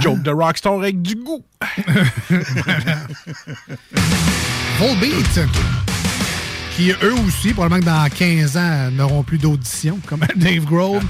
Joke 0.00 0.22
de 0.22 0.30
rockstar 0.30 0.74
avec 0.74 1.02
du 1.02 1.14
goût. 1.16 1.44
Volbeat, 4.78 5.40
qui 6.76 6.90
eux 6.90 7.14
aussi, 7.26 7.52
probablement 7.52 7.80
que 7.80 7.86
dans 7.86 8.08
15 8.08 8.56
ans, 8.56 8.90
n'auront 8.92 9.22
plus 9.22 9.36
d'audition, 9.38 9.98
comme 10.06 10.20
Dave 10.36 10.64
Grohl. 10.64 11.02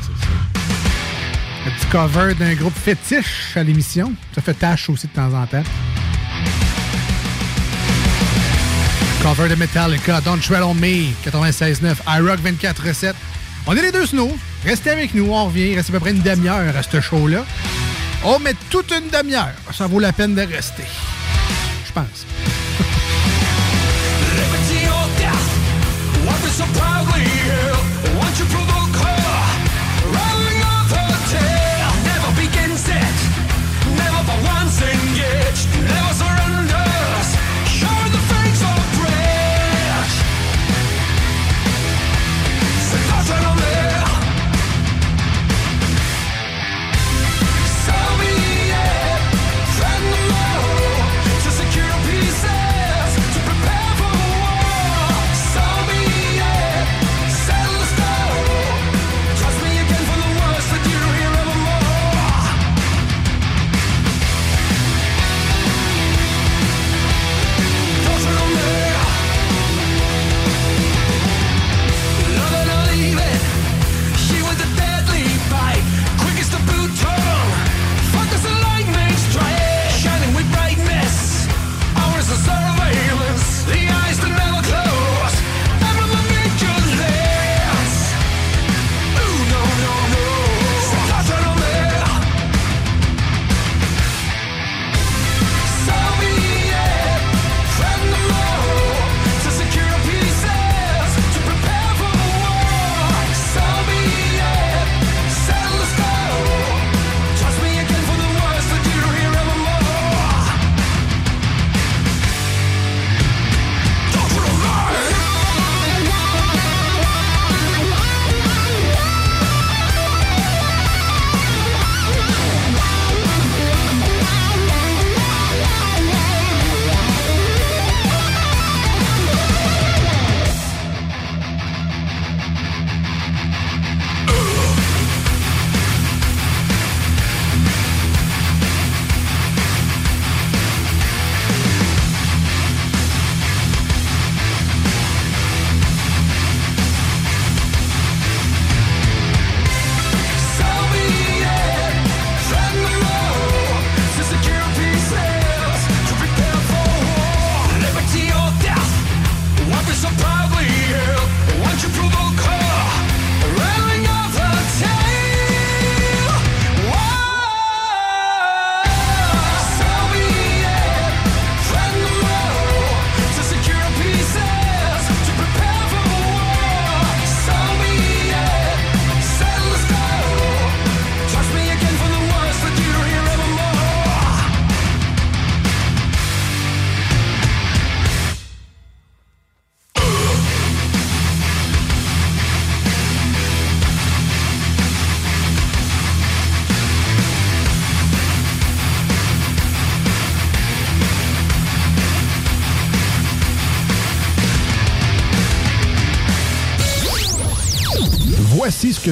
Un 1.66 1.70
petit 1.70 1.86
cover 1.86 2.34
d'un 2.34 2.54
groupe 2.54 2.74
fétiche 2.74 3.56
à 3.56 3.62
l'émission. 3.62 4.12
Ça 4.34 4.40
fait 4.40 4.54
tâche 4.54 4.90
aussi 4.90 5.06
de 5.06 5.12
temps 5.12 5.32
en 5.34 5.46
temps. 5.46 5.62
Cover 9.22 9.48
de 9.48 9.54
Metallica, 9.54 10.20
Don't 10.22 10.40
Tread 10.40 10.62
on 10.62 10.74
Me, 10.74 11.12
96.9, 11.24 11.96
iRock 12.18 12.40
24.7. 12.40 13.12
On 13.66 13.76
est 13.76 13.82
les 13.82 13.92
deux 13.92 14.06
snows. 14.06 14.36
Restez 14.64 14.90
avec 14.90 15.14
nous, 15.14 15.30
on 15.30 15.44
revient. 15.44 15.70
Il 15.72 15.76
reste 15.76 15.90
à 15.90 15.92
peu 15.92 16.00
près 16.00 16.10
une 16.10 16.22
demi-heure 16.22 16.74
à 16.74 16.82
ce 16.82 17.00
show-là. 17.00 17.44
On 18.24 18.38
met 18.38 18.55
toute 18.68 18.92
une 18.92 19.09
demi-heure. 19.09 19.55
Ça 19.72 19.86
vaut 19.86 19.98
la 20.01 20.12
peine 20.12 20.34
de 20.34 20.42
rester. 20.42 20.84
Je 21.86 21.92
pense. 21.92 22.26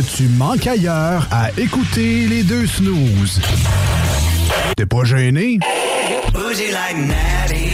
Que 0.02 0.16
tu 0.16 0.28
manques 0.28 0.66
ailleurs 0.66 1.26
à 1.30 1.50
écouter 1.58 2.26
les 2.28 2.42
deux 2.44 2.66
snooze. 2.66 3.40
T'es 4.76 4.86
pas 4.86 5.04
gêné? 5.04 5.58
Bougie 6.32 6.70
like 6.70 6.98
Natty 6.98 7.70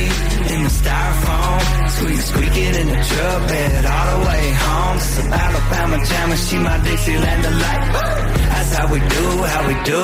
in 0.55 0.65
the 0.65 0.71
styrofoam. 0.71 1.61
Squeak 1.89 2.21
squeaking 2.21 2.75
in 2.81 2.87
the 2.89 3.01
truck 3.09 3.49
bed 3.49 3.85
all 3.85 4.21
the 4.21 4.27
way 4.27 4.45
home. 4.65 4.99
Some 5.01 5.33
Alabama 5.33 6.05
jammer, 6.07 6.37
she 6.37 6.57
my 6.59 6.79
Dixieland 6.79 7.43
delight. 7.43 7.83
I 7.85 8.45
That's 8.49 8.77
how 8.77 8.87
we 8.93 9.01
do, 9.01 9.25
how 9.53 9.69
we 9.69 9.75
do. 9.85 10.03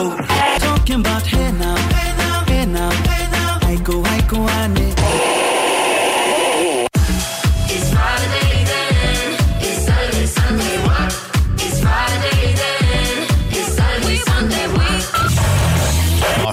Talking 0.67 1.01
about 1.01 1.23
hey 1.27 1.53
now, 1.53 1.77
hey 1.77 2.13
now, 2.19 2.45
hey 2.45 2.67
now, 2.67 2.91
hey 2.91 3.31
now. 3.31 3.59
Aiko, 3.71 4.05
aiko, 4.05 4.39
ane. 4.61 4.93
It's 4.93 5.40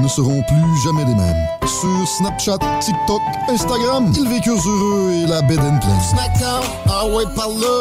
ne 0.00 0.08
seront 0.08 0.42
plus 0.42 0.82
jamais 0.84 1.04
les 1.04 1.14
mêmes. 1.14 1.46
Sur 1.66 2.08
Snapchat, 2.08 2.58
TikTok, 2.80 3.20
Instagram, 3.48 4.12
ils 4.16 4.28
vécurent 4.28 4.66
heureux 4.66 5.12
et 5.12 5.26
la 5.26 5.42
bed 5.42 5.60
and. 5.60 5.80
Snackdown, 6.00 6.62
ah. 6.88 7.04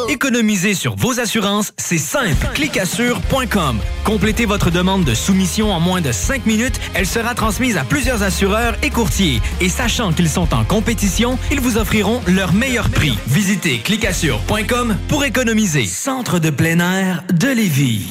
Économiser 0.09 0.73
sur 0.73 0.95
vos 0.95 1.19
assurances, 1.19 1.73
c'est 1.77 1.97
simple. 1.97 2.47
Clicassure.com. 2.53 3.79
Complétez 4.03 4.45
votre 4.45 4.71
demande 4.71 5.03
de 5.03 5.13
soumission 5.13 5.71
en 5.71 5.79
moins 5.79 6.01
de 6.01 6.11
5 6.11 6.45
minutes. 6.45 6.79
Elle 6.93 7.07
sera 7.07 7.35
transmise 7.35 7.77
à 7.77 7.83
plusieurs 7.83 8.23
assureurs 8.23 8.75
et 8.83 8.89
courtiers. 8.89 9.41
Et 9.61 9.69
sachant 9.69 10.13
qu'ils 10.13 10.29
sont 10.29 10.53
en 10.53 10.63
compétition, 10.63 11.37
ils 11.51 11.59
vous 11.59 11.77
offriront 11.77 12.21
leur 12.27 12.53
meilleur 12.53 12.89
prix. 12.89 13.17
Visitez 13.27 13.79
clicassure.com 13.79 14.95
pour 15.07 15.25
économiser. 15.25 15.85
Centre 15.85 16.39
de 16.39 16.49
plein 16.49 16.79
air 16.79 17.23
de 17.33 17.47
Lévis. 17.47 18.07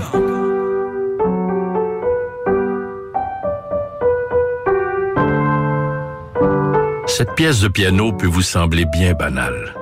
Cette 7.06 7.35
pièce 7.35 7.60
de 7.60 7.68
piano 7.68 8.12
peut 8.12 8.27
vous 8.27 8.43
sembler 8.43 8.85
bien 8.85 9.14
banale. 9.14 9.74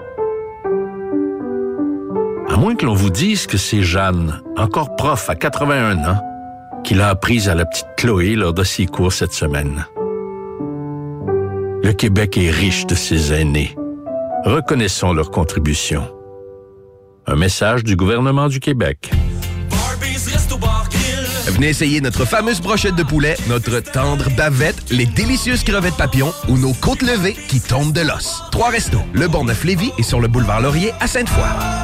À 2.49 2.57
moins 2.57 2.77
que 2.77 2.86
l'on 2.86 2.95
vous 2.95 3.11
dise 3.11 3.49
que 3.49 3.57
c'est 3.57 3.82
Jeanne, 3.82 4.41
encore 4.57 4.95
prof 4.95 5.28
à 5.28 5.35
81 5.35 6.05
ans, 6.05 6.20
qui 6.85 6.94
l'a 6.94 7.09
apprise 7.09 7.48
à 7.48 7.55
la 7.55 7.65
petite 7.65 7.86
Chloé 7.97 8.36
lors 8.36 8.52
de 8.52 8.62
ses 8.62 8.86
cours 8.86 9.12
cette 9.12 9.32
semaine. 9.32 9.86
Le 11.82 11.93
Québec 11.93 12.36
est 12.39 12.51
riche 12.51 12.86
de 12.86 12.94
ses 12.94 13.32
aînés. 13.32 13.74
Reconnaissons 14.44 15.12
leur 15.12 15.31
contribution. 15.31 16.15
Un 17.27 17.36
message 17.36 17.85
du 17.85 17.97
gouvernement 17.97 18.48
du 18.48 18.61
Québec. 18.61 19.11
Venez 21.47 21.69
essayer 21.69 22.01
notre 22.01 22.24
fameuse 22.24 22.61
brochette 22.61 22.97
de 22.97 23.02
poulet, 23.02 23.36
notre 23.48 23.78
tendre 23.81 24.28
bavette, 24.36 24.90
les 24.90 25.06
délicieuses 25.06 25.62
crevettes 25.62 25.97
papillons 25.97 26.32
ou 26.48 26.59
nos 26.59 26.73
côtes 26.73 27.02
levées 27.02 27.36
qui 27.48 27.61
tombent 27.61 27.93
de 27.93 28.01
l'os. 28.01 28.43
Trois 28.51 28.70
restos, 28.70 29.02
le 29.12 29.28
Bonneuf 29.28 29.65
Lévis 29.65 29.93
et 29.97 30.02
sur 30.02 30.20
le 30.20 30.28
boulevard 30.28 30.61
Laurier 30.61 30.93
à 31.01 31.06
Sainte-Foy. 31.06 31.84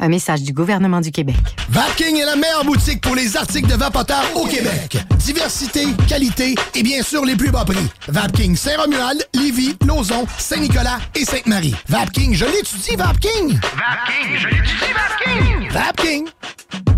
Un 0.00 0.08
message 0.08 0.42
du 0.42 0.52
gouvernement 0.52 1.00
du 1.00 1.10
Québec. 1.10 1.36
Vapking 1.70 2.16
est 2.18 2.24
la 2.24 2.36
meilleure 2.36 2.64
boutique 2.64 3.00
pour 3.00 3.16
les 3.16 3.36
articles 3.36 3.68
de 3.68 3.74
vapoteurs 3.74 4.24
au 4.36 4.46
Québec. 4.46 4.96
Diversité, 5.16 5.86
qualité 6.08 6.54
et 6.74 6.82
bien 6.84 7.02
sûr 7.02 7.24
les 7.24 7.34
plus 7.34 7.50
bas 7.50 7.64
prix. 7.64 7.88
Vapking 8.06 8.54
Saint-Romuald, 8.54 9.26
Lévis, 9.34 9.76
Lauson, 9.84 10.24
Saint-Nicolas 10.38 11.00
et 11.16 11.24
Sainte-Marie. 11.24 11.74
Vapking, 11.88 12.34
je 12.34 12.44
l'étudie, 12.44 12.96
Vapking! 12.96 13.58
Vapking, 13.58 14.38
je 14.38 14.48
l'étudie, 14.48 14.92
Vapking! 14.94 15.70
Vapking! 15.70 16.97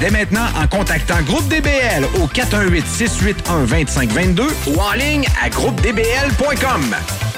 dès 0.01 0.09
maintenant 0.09 0.47
en 0.55 0.67
contactant 0.67 1.21
Groupe 1.21 1.47
DBL 1.47 2.03
au 2.19 2.27
418-681-2522 2.27 4.41
ou 4.67 4.77
en 4.79 4.91
ligne 4.93 5.25
à 5.41 5.49
groupedbl.com. 5.49 6.95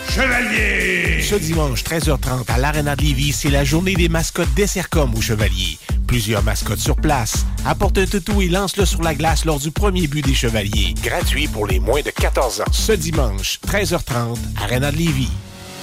Chevalier! 0.09 1.21
Ce 1.21 1.35
dimanche, 1.35 1.83
13h30, 1.83 2.45
à 2.47 2.57
l'Arena 2.57 2.95
de 2.95 3.01
Lévis, 3.01 3.33
c'est 3.33 3.49
la 3.49 3.65
journée 3.65 3.95
des 3.95 4.07
mascottes 4.07 4.53
des 4.53 4.67
Sercom 4.67 5.13
au 5.15 5.21
Chevalier. 5.21 5.77
Plusieurs 6.07 6.43
mascottes 6.43 6.79
sur 6.79 6.95
place. 6.95 7.45
Apporte 7.65 7.97
un 7.97 8.05
toutou 8.05 8.41
et 8.41 8.47
lance-le 8.47 8.85
sur 8.85 9.01
la 9.01 9.13
glace 9.13 9.43
lors 9.43 9.59
du 9.59 9.71
premier 9.71 10.07
but 10.07 10.25
des 10.25 10.33
Chevaliers. 10.33 10.93
Gratuit 11.03 11.47
pour 11.47 11.67
les 11.67 11.79
moins 11.79 12.01
de 12.01 12.11
14 12.11 12.61
ans. 12.61 12.65
Ce 12.71 12.93
dimanche, 12.93 13.59
13h30, 13.67 14.37
Arena 14.61 14.91
de 14.91 14.97
Lévis. 14.97 15.31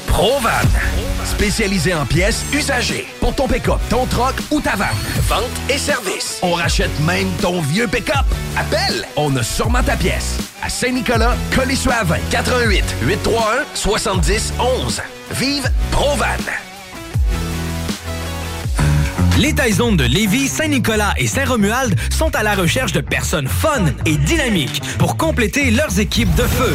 Provan, 0.06 0.51
spécialisé 1.24 1.94
en 1.94 2.05
pièces 2.06 2.44
usagées 2.52 3.06
pour 3.20 3.35
ton 3.35 3.47
pick-up, 3.47 3.78
ton 3.89 4.06
troc 4.06 4.35
ou 4.51 4.60
ta 4.60 4.77
vanne. 4.77 4.89
Vente 5.28 5.44
et 5.68 5.78
service. 5.78 6.39
On 6.43 6.52
rachète 6.52 6.90
même 7.01 7.28
ton 7.40 7.60
vieux 7.60 7.86
pick-up. 7.86 8.27
Appelle, 8.56 9.06
on 9.16 9.35
a 9.36 9.43
sûrement 9.43 9.82
ta 9.82 9.97
pièce. 9.97 10.39
À 10.62 10.68
Saint-Nicolas, 10.68 11.36
Colissois 11.55 12.02
20 12.05 12.16
88 12.31 12.85
831 13.02 13.64
70 13.74 14.52
11. 14.59 15.02
Vive 15.32 15.70
Provan. 15.90 16.27
Les 19.40 19.55
Taizones 19.55 19.97
de 19.97 20.05
Lévis, 20.05 20.48
Saint-Nicolas 20.48 21.14
et 21.16 21.27
Saint-Romuald 21.27 21.98
sont 22.10 22.35
à 22.36 22.43
la 22.43 22.55
recherche 22.55 22.93
de 22.93 23.01
personnes 23.01 23.48
fun 23.48 23.86
et 24.05 24.18
dynamiques 24.18 24.82
pour 24.98 25.16
compléter 25.16 25.70
leurs 25.70 25.98
équipes 25.98 26.35
de 26.35 26.43
feu. 26.43 26.74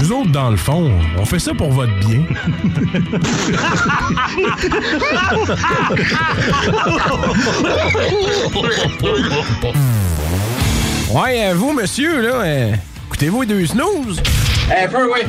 Nous 0.00 0.12
autres, 0.12 0.30
dans 0.32 0.50
le 0.50 0.56
fond, 0.56 0.90
on 1.16 1.24
fait 1.24 1.38
ça 1.38 1.54
pour 1.54 1.70
votre 1.70 1.92
bien. 2.00 2.22
Ouais, 11.10 11.46
euh, 11.46 11.54
vous, 11.54 11.72
monsieur, 11.72 12.20
là, 12.22 12.34
euh, 12.42 12.72
écoutez-vous 13.06 13.42
les 13.42 13.46
deux 13.46 13.66
snooze? 13.66 14.22
Un 14.70 14.88
peu, 14.88 15.12
oui. 15.12 15.20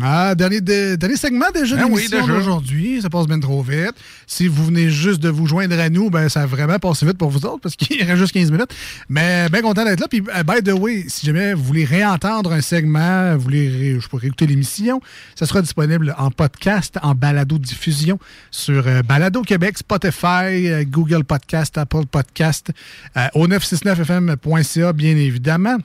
Ah, 0.00 0.34
dernier, 0.34 0.62
de- 0.62 0.94
dernier 0.96 1.16
segment 1.18 1.50
déjà 1.52 1.76
Ben 1.76 1.84
oui, 1.90 2.08
d'aujourd'hui. 2.08 3.02
Ça 3.02 3.10
passe 3.10 3.26
bien 3.26 3.38
trop 3.38 3.62
vite. 3.62 3.92
Si 4.26 4.48
vous 4.48 4.64
venez 4.64 4.88
juste 4.88 5.20
de 5.20 5.28
vous 5.28 5.46
joindre 5.46 5.78
à 5.78 5.90
nous, 5.90 6.08
ben 6.08 6.30
ça 6.30 6.42
a 6.42 6.46
vraiment 6.46 6.78
passé 6.78 7.04
vite 7.04 7.18
pour 7.18 7.28
vous 7.28 7.44
autres 7.44 7.60
parce 7.60 7.76
qu'il 7.76 8.02
reste 8.02 8.16
juste 8.16 8.32
15 8.32 8.50
minutes. 8.50 8.74
Mais 9.10 9.50
bien 9.50 9.60
content 9.60 9.84
d'être 9.84 10.00
là. 10.00 10.08
Puis, 10.08 10.22
euh, 10.34 10.42
by 10.44 10.62
the 10.62 10.72
way, 10.72 11.04
si 11.08 11.26
jamais 11.26 11.52
vous 11.52 11.62
voulez 11.62 11.84
réentendre 11.84 12.52
un 12.52 12.62
segment, 12.62 13.34
vous 13.36 13.42
voulez 13.42 13.68
ré- 13.68 14.00
je 14.00 14.08
pourrais 14.08 14.28
écouter 14.28 14.46
l'émission, 14.46 15.02
ça 15.34 15.44
sera 15.44 15.60
disponible 15.60 16.14
en 16.16 16.30
podcast, 16.30 16.96
en 17.02 17.14
balado-diffusion 17.14 18.18
sur 18.50 18.86
euh, 18.88 19.02
Balado 19.02 19.42
Québec, 19.42 19.76
Spotify, 19.76 20.68
euh, 20.70 20.84
Google 20.86 21.24
Podcast, 21.24 21.76
Apple 21.76 22.06
Podcast, 22.10 22.70
euh, 23.18 23.26
au 23.34 23.46
969fm.ca, 23.46 24.92
bien 24.94 25.16
évidemment. 25.18 25.76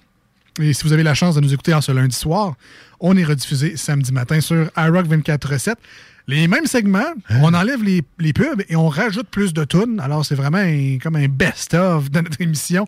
Et 0.60 0.74
si 0.74 0.84
vous 0.84 0.94
avez 0.94 1.04
la 1.04 1.14
chance 1.14 1.36
de 1.36 1.42
nous 1.42 1.54
écouter 1.54 1.74
en 1.74 1.82
ce 1.82 1.92
lundi 1.92 2.16
soir, 2.16 2.54
on 3.00 3.16
est 3.18 3.24
rediffusé 3.24 3.78
samedi 3.78 4.12
matin 4.12 4.42
sur 4.42 4.70
iRock 4.78 5.06
24-7. 5.08 5.76
Les 6.30 6.50
mêmes 6.50 6.66
segments, 6.66 7.14
on 7.42 7.54
enlève 7.54 7.82
les, 7.84 8.02
les 8.20 8.34
pubs 8.34 8.62
et 8.68 8.76
on 8.76 8.90
rajoute 8.90 9.28
plus 9.30 9.54
de 9.54 9.64
tunes. 9.64 10.02
Alors, 10.04 10.26
c'est 10.26 10.36
vraiment 10.36 10.58
un- 10.58 10.98
comme 11.02 11.16
un 11.16 11.28
best-of 11.30 12.12
de 12.12 12.20
notre 12.20 12.42
émission 12.42 12.86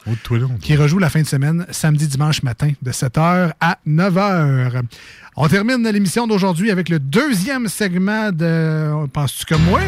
qui 0.60 0.76
rejoue 0.76 1.00
la 1.00 1.10
fin 1.10 1.22
de 1.22 1.28
semaine, 1.28 1.66
samedi, 1.72 2.08
dimanche 2.08 2.44
matin, 2.44 2.72
de 2.82 2.92
7h 2.92 3.54
à 3.62 3.78
9h. 3.88 4.82
On 5.38 5.48
termine 5.48 5.88
l'émission 5.90 6.28
d'aujourd'hui 6.28 6.70
avec 6.70 6.90
le 6.90 7.00
deuxième 7.00 7.70
segment 7.70 8.32
de 8.34 9.08
Penses-tu 9.14 9.46
comme 9.46 9.64
moi? 9.64 9.80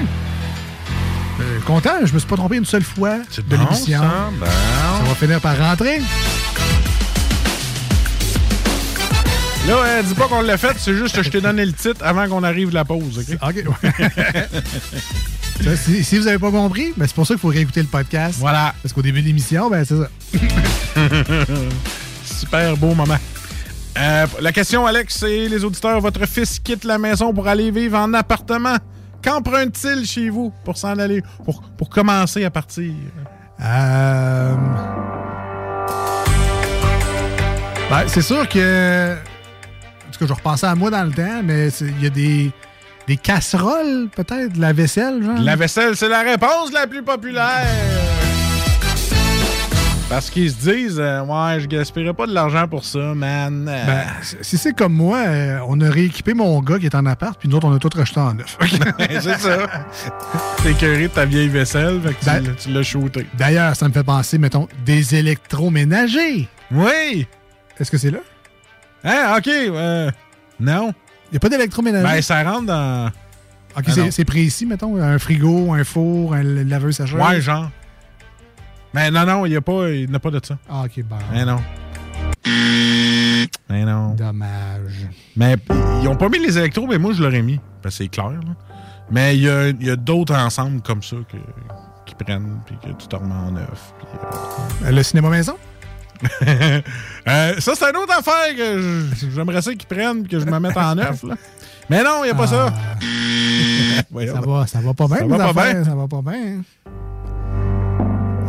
Euh, 1.42 1.60
content, 1.66 2.06
je 2.06 2.14
me 2.14 2.20
suis 2.20 2.28
pas 2.30 2.38
trompé 2.38 2.56
une 2.56 2.64
seule 2.66 2.84
fois 2.84 3.18
de 3.18 3.42
bon, 3.50 3.58
l'émission. 3.64 4.00
ça, 4.02 4.30
bon. 4.40 4.46
Ça 4.46 5.04
va 5.10 5.16
finir 5.16 5.42
par 5.42 5.58
rentrer. 5.58 6.00
Là, 9.68 9.76
euh, 9.76 10.02
dis 10.02 10.16
pas 10.16 10.28
qu'on 10.28 10.42
l'a 10.42 10.58
fait, 10.58 10.76
c'est 10.78 10.96
juste 10.96 11.16
que 11.16 11.22
je 11.22 11.30
t'ai 11.30 11.40
donné 11.40 11.66
le 11.66 11.74
titre 11.74 12.04
avant 12.04 12.28
qu'on 12.28 12.44
arrive 12.44 12.70
de 12.70 12.74
la 12.74 12.84
pause, 12.84 13.20
OK? 13.20 13.38
OK, 13.48 13.64
si, 15.76 16.04
si 16.04 16.18
vous 16.18 16.26
n'avez 16.26 16.40
pas 16.40 16.50
compris, 16.50 16.94
ben, 16.98 17.06
c'est 17.06 17.14
pour 17.14 17.28
ça 17.28 17.36
qu'il 17.36 17.42
faut 17.42 17.50
réécouter 17.50 17.82
le 17.82 17.88
podcast. 17.88 18.38
Voilà. 18.40 18.74
Parce 18.82 18.92
qu'au 18.92 19.04
début 19.04 19.22
de 19.22 19.28
l'émission, 19.28 19.70
ben, 19.70 19.86
c'est 19.86 19.98
ça. 19.98 20.10
Super 22.26 22.76
beau 22.78 22.96
moment. 22.96 23.18
Euh, 24.00 24.26
la 24.40 24.52
question, 24.52 24.86
Alex, 24.88 25.18
c'est 25.20 25.48
les 25.48 25.64
auditeurs, 25.64 26.00
votre 26.02 26.26
fils 26.26 26.60
quitte 26.60 26.84
la 26.84 26.98
maison 26.98 27.32
pour 27.34 27.48
aller 27.48 27.70
vivre 27.70 27.98
en 27.98 28.14
appartement. 28.14 28.78
Qu'emprunte-t-il 29.24 30.06
chez 30.08 30.30
vous 30.30 30.52
pour 30.66 30.78
s'en 30.78 30.98
aller, 30.98 31.22
pour, 31.46 31.62
pour 31.78 31.90
commencer 31.90 32.44
à 32.44 32.50
partir? 32.50 32.94
Euh... 33.64 34.56
Ben, 37.92 38.08
c'est 38.08 38.22
sûr 38.22 38.48
que. 38.48 39.18
Cas, 40.22 40.28
je 40.28 40.34
repensais 40.34 40.68
à 40.68 40.76
moi 40.76 40.92
dans 40.92 41.04
le 41.04 41.12
temps, 41.12 41.42
mais 41.44 41.70
il 41.70 42.04
y 42.04 42.06
a 42.06 42.10
des, 42.12 42.52
des 43.08 43.18
casseroles, 43.18 44.08
peut-être, 44.16 44.54
de 44.54 44.62
la 44.62 44.72
vaisselle, 44.72 45.24
genre. 45.24 45.40
La 45.40 45.56
vaisselle, 45.56 45.96
c'est 45.96 46.10
la 46.10 46.22
réponse 46.22 46.72
la 46.72 46.86
plus 46.86 47.02
populaire. 47.02 47.66
Parce 50.08 50.30
qu'ils 50.30 50.52
se 50.52 50.58
disent, 50.70 51.00
euh, 51.00 51.22
ouais, 51.24 51.60
je 51.62 51.66
gaspillerai 51.66 52.14
pas 52.14 52.28
de 52.28 52.34
l'argent 52.36 52.68
pour 52.68 52.84
ça, 52.86 53.00
man. 53.16 53.66
Euh, 53.68 53.86
Ben, 53.88 54.04
si 54.42 54.58
c'est 54.60 54.74
comme 54.74 54.94
moi, 54.94 55.18
euh, 55.26 55.60
on 55.68 55.80
a 55.82 55.90
rééquipé 55.90 56.36
mon 56.36 56.62
gars 56.62 56.78
qui 56.78 56.86
est 56.86 56.94
en 56.96 57.06
appart, 57.08 57.40
puis 57.40 57.50
nous 57.50 57.56
autres, 57.56 57.66
on 57.68 57.74
a 57.74 57.80
tout 57.80 57.90
racheté 57.96 58.20
en 58.20 58.36
neuf. 58.36 58.58
c'est 59.00 59.40
ça. 59.40 59.58
T'es 60.64 60.72
écœuré 60.74 61.04
de 61.04 61.08
ta 61.08 61.26
vieille 61.26 61.48
vaisselle, 61.50 62.00
fait 62.04 62.14
que 62.14 62.20
tu 62.20 62.26
Ben- 62.26 62.56
tu 62.62 62.70
l'as 62.72 62.84
shooté. 62.84 63.26
D'ailleurs, 63.38 63.76
ça 63.76 63.88
me 63.88 63.94
fait 63.94 64.04
penser, 64.04 64.38
mettons, 64.38 64.68
des 64.86 65.16
électroménagers. 65.16 66.48
Oui! 66.72 67.26
Est-ce 67.80 67.90
que 67.90 67.98
c'est 67.98 68.12
là? 68.12 68.20
Hein, 69.04 69.36
OK. 69.38 69.48
euh, 69.48 70.12
non. 70.60 70.94
Il 71.28 71.34
n'y 71.34 71.38
a 71.38 71.40
pas 71.40 71.50
d'électroménager? 71.50 72.04
Ben, 72.04 72.22
ça 72.22 72.44
rentre 72.44 72.66
dans. 72.68 73.08
OK, 73.78 73.86
Ah, 73.88 74.12
c'est- 74.12 74.26
précis, 74.26 74.66
mettons, 74.66 75.02
un 75.02 75.18
frigo, 75.18 75.74
un 75.74 75.84
four, 75.86 76.34
un 76.34 76.44
laveuse 76.44 76.98
sécheuse. 76.98 77.20
Ouais, 77.20 77.40
genre. 77.42 77.70
Mais 78.94 79.10
non, 79.10 79.26
non, 79.26 79.46
il 79.46 79.52
n'y 79.52 79.56
a, 79.56 79.62
pas- 79.62 79.90
il 79.90 80.10
n'y 80.10 80.16
a 80.16 80.20
pas 80.20 80.30
de 80.32 80.42
ça. 80.46 80.58
Ah, 80.70 80.84
OK, 80.84 81.02
ben. 81.04 81.18
Mais 81.32 81.46
non. 81.46 81.60
Mais 83.70 83.86
non. 83.86 84.14
Dommage. 84.16 85.08
Mais 85.38 85.56
ils 86.02 86.08
ont 86.08 86.16
pas 86.18 86.28
mis 86.30 86.40
les 86.40 86.58
électros, 86.58 86.86
mais 86.88 86.98
moi, 86.98 87.14
je 87.14 87.24
l'aurais 87.24 87.42
mis. 87.42 87.60
Parce 87.82 87.98
que 87.98 88.04
c'est 88.04 88.10
clair. 88.10 88.30
là. 88.32 88.54
Mais 89.10 89.36
il 89.38 89.44
y 89.44 89.50
a, 89.50 89.70
y 89.70 89.90
a 89.90 89.96
d'autres 89.96 90.36
ensembles 90.36 90.82
comme 90.82 91.02
ça 91.02 91.16
que, 91.30 91.38
qui 92.06 92.16
prennent, 92.16 92.60
puis 92.66 92.76
que 92.84 92.90
tu 93.02 93.08
te 93.08 93.16
remets 93.16 93.34
en 93.34 93.52
neuf. 93.52 93.94
euh, 94.84 94.88
Euh, 94.88 94.92
Le 94.92 95.04
cinéma 95.04 95.30
maison? 95.30 95.56
Euh, 97.28 97.60
ça, 97.60 97.74
c'est 97.76 97.88
une 97.88 97.98
autre 97.98 98.18
affaire 98.18 98.56
que 98.58 99.06
j'aimerais 99.32 99.62
ça 99.62 99.72
qu'ils 99.76 99.86
prennent 99.86 100.26
et 100.26 100.28
que 100.28 100.40
je 100.40 100.46
me 100.46 100.60
mette 100.60 100.76
en 100.76 100.96
là. 100.96 101.12
Mais 101.88 102.04
non, 102.04 102.24
il 102.24 102.26
n'y 102.26 102.32
a 102.32 102.36
pas 102.36 102.48
ça. 102.48 102.74
Voyons. 104.12 104.34
Ça 104.34 104.42
va, 104.42 104.66
ça 104.66 104.80
va 104.80 104.94
pas 104.96 105.08
bien, 105.08 105.18
Ça 105.20 105.26
va 105.28 105.54
pas 105.54 105.72
bien. 105.72 105.84
Ça 105.84 105.96
va 105.96 106.08
pas 106.08 106.22
bien. 106.24 106.62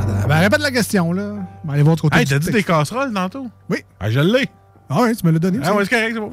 Attends, 0.00 0.28
ben, 0.28 0.38
répète 0.38 0.60
la 0.60 0.70
question, 0.70 1.12
là. 1.12 1.34
Va 1.64 1.74
aller 1.74 1.82
voir 1.82 1.96
côté 1.96 2.18
Hey, 2.18 2.24
t'as 2.24 2.38
dit 2.38 2.50
des 2.50 2.62
casseroles 2.62 3.12
tantôt? 3.12 3.48
Oui. 3.68 3.84
Ah, 4.00 4.10
je 4.10 4.20
l'ai. 4.20 4.48
Ah 4.88 5.02
oui, 5.02 5.14
tu 5.14 5.26
me 5.26 5.32
l'as 5.32 5.38
donné. 5.38 5.58
Ah 5.62 5.74
ouais, 5.74 5.84
c'est 5.84 5.90
correct, 5.90 6.14
c'est 6.14 6.20
bon. 6.20 6.32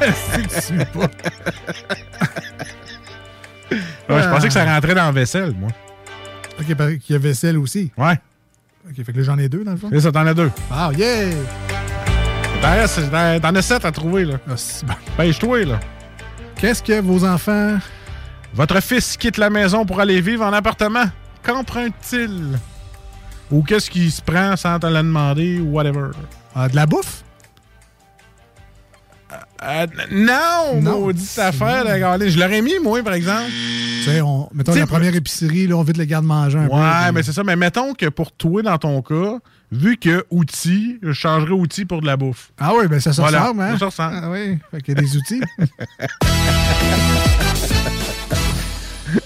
C'est 0.00 0.42
que 0.42 0.54
tu 0.54 0.60
suis 0.60 0.84
pas. 0.86 1.08
Ouais, 4.08 4.22
je 4.22 4.28
pensais 4.28 4.48
que 4.48 4.52
ça 4.52 4.64
rentrait 4.64 4.94
dans 4.94 5.04
la 5.04 5.12
vaisselle, 5.12 5.54
moi. 5.58 5.70
OK, 6.58 6.66
qu'il 6.66 7.12
y 7.12 7.14
a 7.14 7.18
vaisselle 7.18 7.58
aussi. 7.58 7.92
Ouais. 7.96 8.18
OK, 8.98 9.04
fait 9.04 9.12
que 9.12 9.18
là, 9.18 9.22
j'en 9.24 9.38
ai 9.38 9.48
deux, 9.48 9.64
dans 9.64 9.70
le 9.72 9.76
fond. 9.76 9.88
C'est 9.90 10.00
ça, 10.00 10.12
t'en 10.12 10.26
as 10.26 10.34
deux. 10.34 10.50
Ah, 10.70 10.90
yeah! 10.96 11.30
T'en 12.60 12.72
restes- 12.72 13.40
T'en 13.40 13.54
as 13.54 13.62
sept 13.62 13.84
à 13.84 13.90
trouver, 13.92 14.24
là. 14.24 14.34
Ah, 14.48 14.54
bon. 14.86 14.94
Pêche-toi, 15.16 15.64
là. 15.64 15.80
Qu'est-ce 16.56 16.82
que 16.82 17.00
vos 17.00 17.24
enfants... 17.24 17.78
Votre 18.54 18.82
fils 18.82 19.16
quitte 19.16 19.38
la 19.38 19.48
maison 19.48 19.86
pour 19.86 19.98
aller 19.98 20.20
vivre 20.20 20.44
en 20.44 20.52
appartement. 20.52 21.06
Qu'emprunte-t-il? 21.42 22.58
Ou 23.50 23.62
qu'est-ce 23.62 23.90
qui 23.90 24.10
se 24.10 24.20
prend 24.20 24.56
sans 24.56 24.78
te 24.78 24.86
le 24.86 24.98
demander 24.98 25.58
ou 25.58 25.70
whatever? 25.72 26.10
Ah, 26.54 26.68
de 26.68 26.76
la 26.76 26.84
bouffe? 26.84 27.24
Euh, 29.64 29.86
non, 30.10 30.80
maudite 30.82 31.38
affaire, 31.38 31.84
Caroline. 31.84 32.28
Je 32.28 32.38
l'aurais 32.38 32.60
mis, 32.62 32.78
moi, 32.82 33.02
par 33.02 33.14
exemple. 33.14 33.50
Tu 34.04 34.10
sais, 34.10 34.20
on, 34.20 34.48
mettons 34.52 34.72
T'sais, 34.72 34.80
la 34.80 34.86
première 34.86 35.14
épicerie, 35.14 35.66
là, 35.68 35.76
on 35.76 35.82
vite 35.82 35.96
le 35.96 36.04
garde-manger 36.04 36.58
un 36.58 36.66
peu. 36.68 36.74
Ouais, 36.74 37.12
mais 37.14 37.22
c'est 37.22 37.32
ça. 37.32 37.44
Mais 37.44 37.54
mettons 37.56 37.94
que 37.94 38.06
pour 38.06 38.32
toi, 38.32 38.62
dans 38.62 38.76
ton 38.78 39.00
cas, 39.02 39.38
vu 39.70 39.96
que 39.96 40.24
outils, 40.30 40.98
je 41.02 41.12
changerais 41.12 41.52
outils 41.52 41.84
pour 41.84 42.00
de 42.00 42.06
la 42.06 42.16
bouffe. 42.16 42.50
Ah 42.58 42.72
oui, 42.76 42.88
ben 42.88 42.98
ça 43.00 43.12
se 43.12 43.20
Voilà, 43.20 43.42
ressemble, 43.42 43.62
hein? 43.62 43.72
ça 43.72 43.78
se 43.78 43.84
ressemble. 43.84 44.20
Ah 44.22 44.30
oui, 44.30 44.58
fait 44.72 44.82
qu'il 44.82 44.94
y 44.94 44.98
a 44.98 45.00
des 45.00 45.16
outils. 45.16 45.40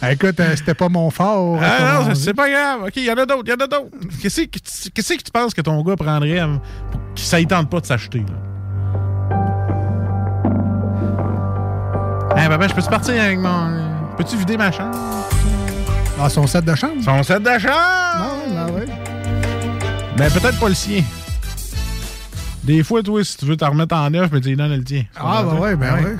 Ah, 0.02 0.12
écoute, 0.12 0.38
euh, 0.40 0.56
c'était 0.56 0.74
pas 0.74 0.88
mon 0.88 1.10
fort. 1.10 1.60
Ah 1.62 2.02
non, 2.08 2.14
c'est- 2.14 2.34
pas 2.34 2.50
grave. 2.50 2.82
OK, 2.88 2.92
il 2.96 3.04
y 3.04 3.10
en 3.10 3.14
a 3.14 3.24
d'autres, 3.24 3.42
il 3.46 3.50
y 3.50 3.52
en 3.52 3.56
a 3.56 3.66
d'autres. 3.68 3.86
Qu'est-ce 4.20 4.42
que, 4.42 4.58
que 4.58 5.00
tu 5.22 5.30
penses 5.32 5.54
que 5.54 5.60
ton 5.60 5.80
gars 5.82 5.94
prendrait 5.96 6.40
euh, 6.40 6.56
pour 6.90 7.00
ça 7.14 7.38
ne 7.40 7.44
tente 7.44 7.70
pas 7.70 7.80
de 7.80 7.86
s'acheter? 7.86 8.18
là? 8.18 8.45
Hey, 12.36 12.48
papa, 12.48 12.68
je 12.68 12.74
peux-tu 12.74 12.88
partir 12.88 13.22
avec 13.22 13.38
mon... 13.38 13.70
Peux-tu 14.16 14.36
vider 14.36 14.58
ma 14.58 14.70
chambre? 14.70 14.94
Ah, 16.20 16.28
son 16.28 16.46
set 16.46 16.64
de 16.64 16.74
chambre? 16.74 17.02
Son 17.02 17.22
set 17.22 17.42
de 17.42 17.58
chambre! 17.58 17.74
Ah 17.74 18.26
oui, 18.46 18.54
ben 18.54 18.66
oui. 18.74 18.82
Ben, 20.16 20.30
peut-être 20.30 20.60
pas 20.60 20.68
le 20.68 20.74
sien. 20.74 21.02
Des 22.62 22.82
fois, 22.82 23.02
toi, 23.02 23.24
si 23.24 23.38
tu 23.38 23.46
veux 23.46 23.56
te 23.56 23.64
remettre 23.64 23.94
en 23.94 24.10
neuf, 24.10 24.30
mais 24.32 24.40
tu 24.40 24.48
lui 24.48 24.56
donnes 24.56 24.76
le 24.76 24.84
tien. 24.84 25.04
Ah, 25.16 25.42
ben 25.44 25.56
oui, 25.58 25.74
ben 25.76 25.94
oui. 26.04 26.10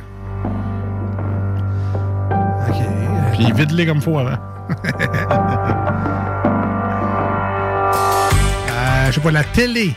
Puis 3.34 3.52
vide-les 3.52 3.86
comme 3.86 4.00
faut 4.00 4.18
avant. 4.18 4.38
Euh, 8.68 9.06
je 9.10 9.14
sais 9.14 9.20
pas, 9.20 9.30
la 9.30 9.44
télé. 9.44 9.94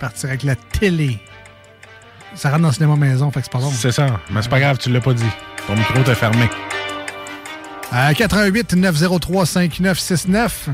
Partir 0.00 0.30
avec 0.30 0.42
la 0.44 0.54
télé. 0.56 1.18
Ça 2.36 2.50
rentre 2.50 2.62
dans 2.62 2.68
le 2.68 2.74
cinéma 2.74 2.96
maison, 2.96 3.30
fait 3.30 3.40
que 3.40 3.46
c'est 3.46 3.52
pas 3.52 3.58
bon. 3.58 3.70
C'est 3.74 3.92
ça. 3.92 4.06
Mais 4.30 4.42
c'est 4.42 4.48
pas 4.50 4.60
grave, 4.60 4.78
tu 4.78 4.90
l'as 4.90 5.00
pas 5.00 5.14
dit. 5.14 5.24
Ton 5.66 5.74
micro 5.74 6.00
t'est 6.02 6.14
fermé. 6.14 6.48
Euh, 7.94 8.12
88 8.12 8.74
903 8.74 9.46
5969. 9.46 10.68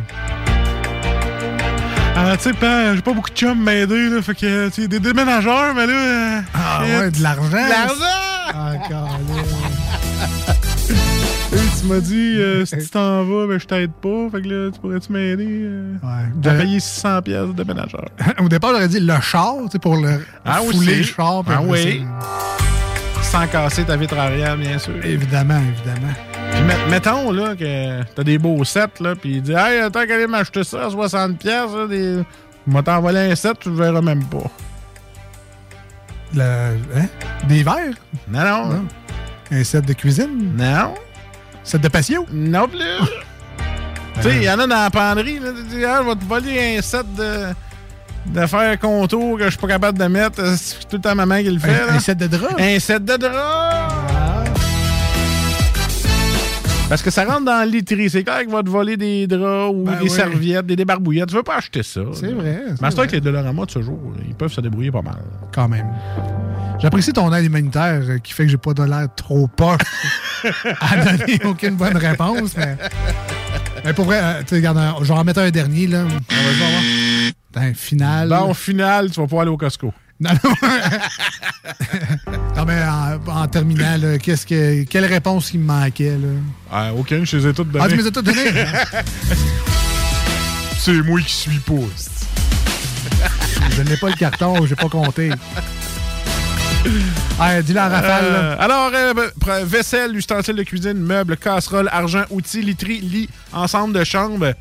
Ah, 2.15 2.37
tu 2.37 2.43
sais, 2.51 2.55
j'ai 2.95 3.03
pas 3.03 3.13
beaucoup 3.13 3.31
de 3.31 3.35
chums 3.37 3.63
m'aider, 3.63 4.09
là. 4.11 4.21
Fait 4.23 4.35
que, 4.35 4.69
tu 4.69 4.83
sais, 4.83 4.89
des 4.89 5.01
déménageurs, 5.01 5.75
mais 5.75 5.87
là. 5.87 5.93
euh, 5.93 6.41
Ah 6.55 6.81
ouais, 6.83 7.11
de 7.11 7.23
l'argent. 7.23 7.51
De 7.51 7.57
l'argent! 7.69 7.95
Ah, 8.55 8.73
câlin. 8.89 9.09
Tu 11.83 11.89
m'as 11.89 12.01
dit, 12.01 12.35
euh, 12.39 12.65
si 12.67 12.79
tu 12.79 12.89
t'en 12.89 13.25
vas, 13.25 13.47
ben, 13.49 13.59
je 13.59 13.67
t'aide 13.67 13.91
pas. 13.93 14.29
Fait 14.31 14.41
que 14.43 14.49
là, 14.49 14.71
tu 14.71 14.81
pourrais-tu 14.81 15.13
m'aider? 15.13 15.47
euh? 15.65 15.95
Ouais. 16.03 16.25
J'ai 16.43 16.51
payé 16.65 16.81
600 16.81 17.23
pièces 17.23 17.49
de 17.49 17.53
déménageur. 17.53 18.07
Au 18.41 18.49
départ, 18.49 18.71
j'aurais 18.73 18.89
dit 18.89 19.01
le 19.01 19.21
char, 19.21 19.55
tu 19.65 19.73
sais, 19.73 19.79
pour 19.81 19.97
le 19.97 20.25
Ah, 20.45 20.61
fouler 20.71 20.97
le 20.97 21.03
char. 21.03 21.43
Ah 21.49 21.61
oui. 21.63 22.05
Sans 23.23 23.47
casser 23.49 23.83
ta 23.85 23.97
vitre 23.97 24.17
arrière, 24.19 24.57
bien 24.57 24.79
sûr. 24.79 24.95
Évidemment, 25.05 25.59
évidemment. 25.59 26.13
Puis 26.53 26.63
met- 26.63 26.91
mettons 26.91 27.33
là, 27.33 27.57
que 27.57 28.03
t'as 28.15 28.23
des 28.25 28.39
beaux 28.39 28.63
sets, 28.63 29.01
là, 29.01 29.15
puis 29.17 29.37
il 29.37 29.43
dit 29.43 29.53
Hey, 29.53 29.81
attends 29.81 30.07
qu'elle 30.07 30.29
m'acheter 30.29 30.63
ça 30.65 30.85
à 30.85 30.89
60$, 30.89 31.37
pièces 31.39 31.89
des... 31.89 32.23
m'a 32.67 32.83
t'envolé 32.83 33.19
un 33.33 33.35
set, 33.35 33.59
tu 33.61 33.71
le 33.71 33.77
verras 33.77 34.03
même 34.03 34.23
pas. 34.25 34.51
Le, 36.35 36.43
hein? 36.97 37.07
Des 37.49 37.63
verres? 37.63 37.95
Non, 38.29 38.41
non. 38.45 38.67
Non. 38.69 38.85
Un 39.51 39.65
set 39.65 39.87
de 39.87 39.93
cuisine? 39.95 40.55
Non. 40.57 40.95
Set 41.65 41.81
de 41.81 41.89
patio? 41.89 42.27
Non 42.33 42.69
plus. 42.69 42.79
tu 44.17 44.23
sais, 44.23 44.37
il 44.37 44.43
y 44.43 44.51
en 44.51 44.59
a 44.59 44.67
dans 44.67 44.83
la 44.83 44.91
penderie, 44.91 45.39
là, 45.39 45.51
tu 45.57 45.77
dis, 45.77 45.85
ah, 45.85 46.01
je 46.03 46.09
vais 46.09 46.17
te 46.17 46.25
voler 46.25 46.77
un 46.79 46.83
set 46.83 47.07
de, 47.15 47.47
de 48.27 48.47
faire 48.47 48.79
contour 48.79 49.39
que 49.39 49.45
je 49.45 49.51
suis 49.51 49.59
pas 49.59 49.69
capable 49.69 49.99
de 49.99 50.05
mettre. 50.07 50.45
C'est 50.57 50.89
tout 50.89 50.97
le 50.97 51.03
temps 51.03 51.15
maman 51.15 51.39
qui 51.39 51.51
le 51.51 51.59
fait. 51.59 51.83
Un, 51.83 51.87
là. 51.87 51.93
un 51.95 52.01
set 52.01 52.19
de 52.19 52.27
drap? 52.27 52.59
Un 52.59 52.79
set 52.79 53.05
de 53.05 53.17
drap! 53.17 54.22
Parce 56.93 57.01
que 57.01 57.11
ça 57.11 57.25
rentre 57.25 57.47
dans 57.47 57.57
la 57.57 57.65
literie. 57.65 58.11
C'est 58.11 58.23
clair 58.23 58.41
qu'il 58.41 58.51
va 58.51 58.63
te 58.63 58.69
voler 58.69 58.99
des 58.99 59.27
draps 59.27 59.75
ou 59.75 59.85
Ben 59.85 59.97
des 59.97 60.03
oui. 60.03 60.11
serviettes, 60.11 60.67
des 60.67 60.77
débarbouillettes. 60.77 61.31
Tu 61.31 61.35
veux 61.35 61.43
pas 61.43 61.57
acheter 61.57 61.83
ça. 61.83 62.03
C'est 62.13 62.33
vrai, 62.33 62.65
c'est 62.67 62.83
Mais 62.83 62.91
c'est 62.91 62.97
vrai. 62.97 63.07
que 63.07 63.13
les 63.13 63.23
Dollarama 63.23 63.65
de 63.65 63.71
ce 63.71 63.81
jour, 63.81 63.99
ils 64.29 64.35
peuvent 64.35 64.53
se 64.53 64.61
débrouiller 64.61 64.91
pas 64.91 65.01
mal. 65.01 65.23
Quand 65.55 65.71
même. 65.71 65.87
J'apprécie 66.81 67.15
ton 67.15 67.33
aide 67.33 67.47
humanitaire 67.47 68.03
euh, 68.03 68.19
qui 68.19 68.35
fait 68.35 68.43
que 68.45 68.51
j'ai 68.51 68.59
pas 68.59 68.75
de 68.75 68.83
l'air 68.83 69.09
trop 69.17 69.47
poche 69.49 69.81
à 70.83 71.03
donner 71.03 71.41
aucune 71.47 71.77
bonne 71.77 71.97
réponse. 71.97 72.55
Mais, 72.59 72.77
mais 73.87 73.95
pour 73.95 74.05
vrai, 74.05 74.21
euh, 74.23 74.41
tu 74.41 74.49
sais, 74.49 74.57
regarde, 74.57 74.77
euh, 74.77 74.91
je 75.01 75.11
vais 75.15 75.19
en 75.19 75.25
mettre 75.25 75.41
un 75.41 75.51
dernier. 75.51 75.87
Là. 75.87 76.05
On 76.05 76.07
va 76.09 76.53
voir. 76.59 76.83
Un 77.55 77.73
final. 77.73 78.29
Bon, 78.29 78.53
final, 78.53 79.11
tu 79.11 79.19
vas 79.19 79.27
pas 79.27 79.41
aller 79.41 79.51
au 79.51 79.57
Costco. 79.57 79.95
Non, 80.23 80.31
non. 80.45 80.53
non, 82.57 82.65
mais 82.65 82.81
en, 82.85 83.19
en 83.27 83.49
terminant, 83.49 83.97
là, 83.97 84.19
qu'est-ce 84.19 84.47
que, 84.47 84.85
quelle 84.85 85.07
réponse 85.07 85.53
il 85.53 85.59
me 85.59 85.67
manquait? 85.67 86.13
Là? 86.13 86.29
Ah, 86.71 86.95
aucune, 86.95 87.27
je 87.27 87.39
les 87.39 87.49
ai 87.49 87.53
toutes 87.53 87.73
données. 87.73 87.85
Ah, 87.85 87.89
tu 87.89 87.97
me 87.97 88.03
les 88.03 88.07
as 88.07 88.13
toutes 88.13 88.27
données? 88.27 88.45
C'est 90.79 90.93
moi 91.03 91.21
qui 91.21 91.33
suis 91.33 91.59
pas. 91.59 91.75
je 93.77 93.83
n'ai 93.83 93.97
pas 93.97 94.11
le 94.11 94.15
carton, 94.15 94.65
j'ai 94.65 94.77
pas 94.77 94.89
compté. 94.89 95.33
Ah, 97.41 97.61
dis-le 97.61 97.81
en 97.81 97.89
rafale. 97.89 98.25
Euh, 98.25 98.55
alors, 98.61 98.93
euh, 98.95 99.15
ben, 99.15 99.65
vaisselle, 99.65 100.15
ustensiles 100.17 100.55
de 100.57 100.63
cuisine, 100.63 100.99
meubles, 100.99 101.37
casseroles, 101.37 101.89
argent, 101.91 102.23
outils, 102.31 102.63
literie, 102.63 103.01
lit, 103.01 103.29
ensemble 103.53 103.99
de 103.99 104.05
chambre. 104.05 104.55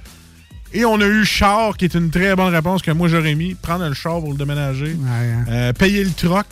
Et 0.74 0.86
on 0.86 1.00
a 1.02 1.06
eu 1.06 1.26
char, 1.26 1.76
qui 1.76 1.86
est 1.86 1.94
une 1.96 2.10
très 2.10 2.36
bonne 2.36 2.54
réponse 2.54 2.82
que 2.82 2.92
moi 2.92 3.08
j'aurais 3.10 3.36
mis. 3.36 3.56
Prendre 3.56 3.88
le 3.88 3.94
char 3.94 4.20
pour 4.22 4.32
le 4.32 4.38
déménager. 4.38 4.96
hein. 5.06 5.46
Euh, 5.50 5.74
payer 5.74 6.04
le 6.04 6.12
troc. 6.12 6.46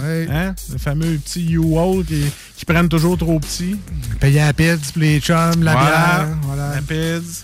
Hein? 0.00 0.54
Le 0.72 0.78
fameux 0.78 1.18
petit 1.18 1.50
U-Haul 1.52 2.04
qui, 2.04 2.22
qui 2.56 2.64
prennent 2.64 2.88
toujours 2.88 3.18
trop 3.18 3.38
petit. 3.40 3.76
Payer 4.20 4.40
la 4.40 4.52
pizza, 4.52 4.76
pour 4.92 5.02
les 5.02 5.20
chums, 5.20 5.62
la 5.62 5.72
Voilà. 5.72 5.90
bière. 5.90 6.28
Voilà. 6.42 6.74
La 6.76 6.82
pizza. 6.82 7.42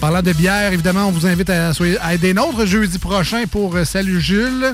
Parlant 0.00 0.22
de 0.22 0.32
bière, 0.32 0.72
évidemment, 0.72 1.06
on 1.08 1.10
vous 1.12 1.26
invite 1.26 1.50
à, 1.50 1.72
à 2.00 2.16
des 2.16 2.34
nôtres 2.34 2.66
jeudi 2.66 2.98
prochain 2.98 3.44
pour 3.50 3.76
euh, 3.76 3.84
Salut 3.84 4.20
Jules. 4.20 4.72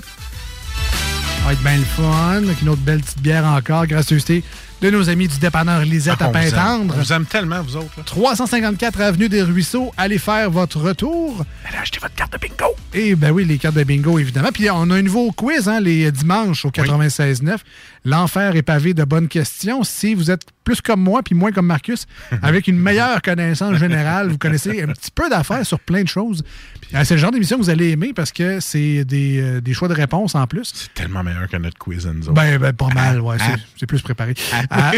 Ça 1.41 1.45
va 1.47 1.53
être 1.53 1.63
bien 1.63 1.77
le 1.77 1.85
fun. 1.85 2.43
Avec 2.45 2.63
une 2.63 2.69
autre 2.71 2.83
belle 2.83 3.01
petite 3.01 3.21
bière 3.23 3.45
encore, 3.47 3.87
gracieuseté 3.87 4.43
de 4.81 4.91
nos 4.91 5.09
amis 5.11 5.27
du 5.27 5.39
dépanneur 5.39 5.81
Lisette 5.85 6.17
Ah, 6.21 6.27
à 6.27 6.29
aime. 6.29 6.51
Pintendre. 6.53 6.95
Vous 6.97 7.13
aime 7.13 7.25
tellement, 7.27 7.61
vous 7.63 7.77
autres. 7.77 7.91
là. 7.97 8.03
354 8.05 9.01
Avenue 9.01 9.29
des 9.29 9.43
Ruisseaux. 9.43 9.93
Allez 9.97 10.19
faire 10.19 10.51
votre 10.51 10.79
retour. 10.79 11.45
Allez 11.69 11.79
acheter 11.79 11.99
votre 12.01 12.15
carte 12.15 12.33
de 12.35 12.39
bingo. 12.39 12.77
Et 12.95 13.15
ben 13.17 13.33
oui, 13.33 13.45
les 13.45 13.59
cartes 13.59 13.75
de 13.75 13.83
bingo, 13.85 14.19
évidemment. 14.19 14.51
Puis 14.53 14.71
on 14.71 14.89
a 14.91 14.95
un 14.97 15.03
nouveau 15.03 15.33
quiz 15.33 15.69
hein, 15.69 15.81
les 15.81 16.13
dimanches 16.13 16.65
au 16.65 16.71
96.9. 16.71 17.57
L'enfer 18.05 18.55
est 18.57 18.63
pavé 18.63 18.95
de 18.95 19.03
bonnes 19.05 19.29
questions. 19.29 19.83
Si 19.83 20.15
vous 20.15 20.31
êtes 20.31 20.43
plus 20.65 20.81
comme 20.81 21.01
moi, 21.01 21.23
puis 21.23 21.35
moins 21.35 21.51
comme 21.51 21.67
Marcus, 21.67 22.07
avec 22.43 22.69
une 22.69 22.79
meilleure 22.79 23.21
connaissance 23.23 23.77
générale, 23.79 24.29
vous 24.29 24.39
connaissez 24.39 24.83
un 24.83 24.89
petit 24.89 25.11
peu 25.11 25.29
d'affaires 25.29 25.67
sur 25.67 25.81
plein 25.81 26.03
de 26.03 26.09
choses. 26.09 26.45
Euh, 26.95 27.03
C'est 27.05 27.15
le 27.15 27.21
genre 27.21 27.33
d'émission 27.33 27.57
que 27.59 27.63
vous 27.63 27.71
allez 27.71 27.91
aimer 27.91 28.13
parce 28.15 28.33
que 28.33 28.61
c'est 28.61 29.05
des, 29.05 29.41
euh, 29.41 29.61
des 29.61 29.75
choix 29.75 29.89
de 29.89 29.95
réponses 29.95 30.35
en 30.35 30.47
plus. 30.47 30.71
C'est 30.75 30.95
tellement 30.95 31.23
meilleur 31.25 31.49
que 31.49 31.57
notre 31.57 31.77
quiz, 31.79 32.07
nous 32.07 32.23
autres. 32.25 32.33
Ben, 32.35 32.59
ben, 32.59 32.73
pas 32.73 32.89
mal, 32.95 33.21
ouais. 33.21 33.37
Hein? 33.41 33.55
c'est- 33.57 33.63
C'est 33.81 33.87
plus 33.87 34.01
préparé. 34.03 34.35
Ah. 34.71 34.93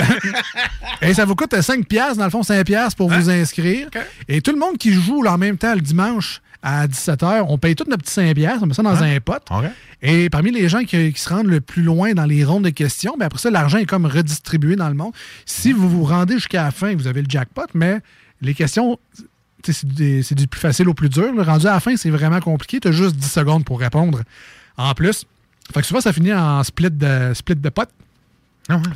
Et 1.03 1.15
ça 1.15 1.25
vous 1.25 1.35
coûte 1.35 1.61
5 1.61 1.87
piastres, 1.87 2.19
dans 2.19 2.25
le 2.25 2.31
fond, 2.31 2.43
5 2.43 2.65
piastres 2.65 2.97
pour 2.97 3.11
vous 3.11 3.31
inscrire. 3.31 3.89
Et 4.29 4.41
tout 4.41 4.53
le 4.53 4.59
monde 4.59 4.77
qui 4.79 4.93
joue 4.93 5.23
là, 5.23 5.35
en 5.35 5.39
même 5.39 5.57
temps 5.57 5.75
le 5.75 5.81
dimanche 5.81 6.41
à 6.63 6.87
17h, 6.87 7.47
on 7.49 7.57
paye 7.57 7.75
tous 7.75 7.89
nos 7.89 7.97
petits 7.97 8.13
5 8.13 8.35
piastres, 8.35 8.63
on 8.63 8.67
met 8.67 8.75
ça 8.75 8.83
dans 8.83 9.03
un 9.03 9.21
pot. 9.21 9.43
Et 10.03 10.31
parmi 10.31 10.51
les 10.51 10.69
gens 10.69 10.81
qui, 10.81 11.13
qui 11.13 11.21
se 11.21 11.29
rendent 11.29 11.47
le 11.47 11.61
plus 11.61 11.83
loin 11.83 12.13
dans 12.13 12.25
les 12.25 12.45
rondes 12.45 12.65
de 12.65 12.71
questions, 12.71 13.17
ben 13.19 13.27
après 13.27 13.39
ça, 13.39 13.51
l'argent 13.51 13.79
est 13.79 13.87
comme 13.87 14.07
redistribué 14.07 14.77
dans 14.77 14.89
le 14.89 14.95
monde. 14.95 15.13
Si 15.47 15.73
vous 15.73 15.89
vous 15.89 16.05
rendez 16.05 16.35
jusqu'à 16.35 16.65
la 16.65 16.71
fin, 16.71 16.95
vous 16.95 17.07
avez 17.07 17.23
le 17.23 17.29
jackpot, 17.31 17.67
mais 17.75 18.01
les 18.43 18.55
questions, 18.55 18.99
c'est 19.65 20.35
du 20.35 20.47
plus 20.47 20.61
facile 20.61 20.89
au 20.89 20.95
plus 20.95 21.09
dur. 21.09 21.33
Le 21.33 21.43
rendu 21.43 21.67
à 21.67 21.73
la 21.73 21.81
fin, 21.81 21.97
c'est 21.97 22.11
vraiment 22.11 22.41
compliqué. 22.41 22.81
Tu 22.81 22.89
as 22.89 22.93
juste 22.93 23.17
10 23.17 23.31
secondes 23.31 23.65
pour 23.65 23.81
répondre 23.81 24.23
en 24.77 24.95
plus. 24.95 25.25
Fait 25.73 25.81
que 25.81 25.87
souvent, 25.87 26.01
ça 26.01 26.13
finit 26.13 26.33
en 26.33 26.63
split 26.65 26.91
de, 26.91 27.33
split 27.35 27.57
de 27.57 27.69
potes. 27.69 27.91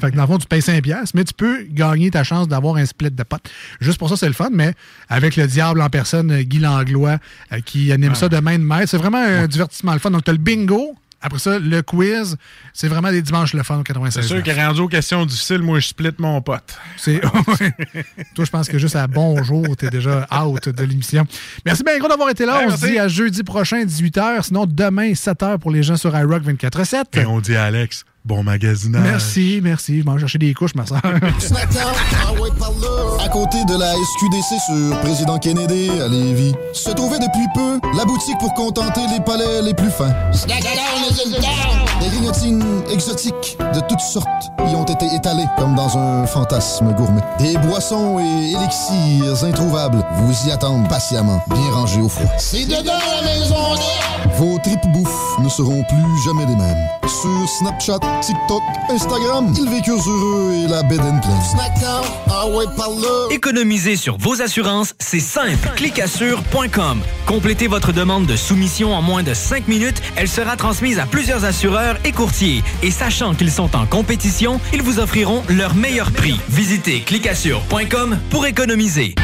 Fait 0.00 0.10
que 0.10 0.16
dans 0.16 0.22
le 0.22 0.28
fond, 0.28 0.38
tu 0.38 0.46
payes 0.46 0.62
5 0.62 0.82
piastres, 0.82 1.12
mais 1.14 1.24
tu 1.24 1.34
peux 1.34 1.64
gagner 1.70 2.10
ta 2.10 2.24
chance 2.24 2.48
d'avoir 2.48 2.76
un 2.76 2.86
split 2.86 3.10
de 3.10 3.22
potes. 3.22 3.50
Juste 3.80 3.98
pour 3.98 4.08
ça, 4.08 4.16
c'est 4.16 4.26
le 4.26 4.32
fun, 4.32 4.50
mais 4.52 4.74
avec 5.08 5.36
le 5.36 5.46
diable 5.46 5.80
en 5.80 5.88
personne, 5.88 6.30
euh, 6.30 6.42
Guy 6.42 6.58
Langlois, 6.58 7.18
euh, 7.52 7.60
qui 7.60 7.92
anime 7.92 8.14
ça 8.14 8.28
de 8.28 8.38
main 8.38 8.58
de 8.58 8.64
maître, 8.64 8.88
c'est 8.88 8.98
vraiment 8.98 9.18
un 9.18 9.46
divertissement 9.46 9.92
le 9.92 9.98
fun. 9.98 10.10
Donc, 10.10 10.24
tu 10.24 10.30
as 10.30 10.34
le 10.34 10.38
bingo, 10.38 10.96
après 11.24 11.38
ça, 11.38 11.58
le 11.58 11.80
quiz, 11.80 12.36
c'est 12.74 12.86
vraiment 12.86 13.10
des 13.10 13.22
dimanches 13.22 13.54
le 13.54 13.62
fun 13.62 13.78
au 13.78 13.82
96. 13.82 14.22
C'est 14.22 14.28
sûr 14.28 14.42
que 14.42 14.50
rendu 14.50 14.80
aux 14.80 14.88
questions 14.88 15.24
difficiles, 15.24 15.62
moi, 15.62 15.80
je 15.80 15.88
split 15.88 16.10
mon 16.18 16.42
pote. 16.42 16.78
C'est... 16.98 17.18
Toi, 18.34 18.44
je 18.44 18.50
pense 18.50 18.68
que 18.68 18.76
juste 18.76 18.94
à 18.94 19.06
bonjour, 19.06 19.74
t'es 19.74 19.88
déjà 19.88 20.26
out 20.44 20.68
de 20.68 20.84
l'émission. 20.84 21.26
Merci 21.64 21.82
bien 21.82 21.98
gros 21.98 22.08
d'avoir 22.08 22.28
été 22.28 22.44
là. 22.44 22.60
On 22.66 22.76
se 22.76 22.86
dit 22.86 22.98
à 22.98 23.08
jeudi 23.08 23.42
prochain, 23.42 23.84
18h. 23.84 24.42
Sinon, 24.42 24.66
demain, 24.66 25.12
7h 25.12 25.56
pour 25.58 25.70
les 25.70 25.82
gens 25.82 25.96
sur 25.96 26.14
iRock 26.14 26.42
24-7. 26.42 27.18
Et 27.18 27.24
on 27.24 27.40
dit 27.40 27.56
à 27.56 27.64
Alex, 27.64 28.04
Bon 28.24 28.42
magasinage. 28.42 29.02
Merci, 29.02 29.60
merci. 29.62 30.00
Je 30.00 30.04
m'en 30.06 30.14
vais 30.14 30.20
chercher 30.20 30.38
des 30.38 30.54
couches, 30.54 30.74
ma 30.74 30.86
soeur. 30.86 31.02
Snackdown, 31.38 31.92
ah. 32.16 33.22
À 33.22 33.28
côté 33.28 33.62
de 33.66 33.78
la 33.78 33.92
SQDC 33.92 34.60
sur 34.64 35.00
Président 35.00 35.38
Kennedy 35.38 35.90
à 36.00 36.08
Lévis, 36.08 36.54
se 36.72 36.90
trouvait 36.92 37.18
depuis 37.18 37.46
peu 37.54 37.80
la 37.94 38.06
boutique 38.06 38.38
pour 38.38 38.54
contenter 38.54 39.02
les 39.12 39.20
palais 39.20 39.60
les 39.60 39.74
plus 39.74 39.90
fins. 39.90 40.14
Des 42.00 42.08
grignotines 42.08 42.64
exotiques 42.90 43.58
de 43.74 43.80
toutes 43.88 44.00
sortes 44.00 44.50
y 44.70 44.74
ont 44.74 44.84
été 44.84 45.06
étalées 45.14 45.46
comme 45.58 45.74
dans 45.74 45.98
un 45.98 46.26
fantasme 46.26 46.94
gourmet. 46.94 47.20
Des 47.38 47.58
boissons 47.58 48.18
et 48.20 48.52
élixirs 48.52 49.44
introuvables 49.44 50.02
vous 50.16 50.48
y 50.48 50.50
attendent 50.50 50.88
patiemment, 50.88 51.42
bien 51.50 51.70
rangés 51.72 52.00
au 52.00 52.08
froid. 52.08 52.30
C'est 52.38 52.64
dedans 52.64 52.92
la 53.20 53.22
maison 53.22 53.54
Vos 54.36 54.58
tripes 54.58 54.86
bouffe 54.92 55.38
ne 55.38 55.48
seront 55.48 55.84
plus 55.84 56.24
jamais 56.24 56.46
les 56.46 56.56
mêmes. 56.56 56.88
Sur 57.06 57.48
Snapchat, 57.48 58.00
TikTok, 58.20 58.62
Instagram, 58.90 59.52
ils 59.56 59.70
vécurent 59.70 60.08
heureux 60.08 60.52
et 60.54 60.68
la 60.68 60.82
bed 60.82 61.00
and 61.00 61.20
ah 62.28 62.46
là. 62.48 63.34
Économiser 63.34 63.96
sur 63.96 64.16
vos 64.18 64.42
assurances, 64.42 64.94
c'est 64.98 65.20
simple. 65.20 65.70
Clicassure.com. 65.76 67.00
Complétez 67.26 67.68
votre 67.68 67.92
demande 67.92 68.26
de 68.26 68.36
soumission 68.36 68.94
en 68.94 69.02
moins 69.02 69.22
de 69.22 69.34
5 69.34 69.68
minutes. 69.68 70.02
Elle 70.16 70.28
sera 70.28 70.56
transmise 70.56 70.98
à 70.98 71.06
plusieurs 71.06 71.44
assureurs 71.44 71.96
et 72.04 72.12
courtiers. 72.12 72.62
Et 72.82 72.90
sachant 72.90 73.34
qu'ils 73.34 73.50
sont 73.50 73.74
en 73.76 73.86
compétition, 73.86 74.60
ils 74.72 74.82
vous 74.82 74.98
offriront 74.98 75.42
leur 75.48 75.74
meilleur 75.74 76.10
prix. 76.10 76.38
Visitez 76.48 77.00
clicassure.com 77.00 78.18
pour 78.30 78.46
économiser. 78.46 79.14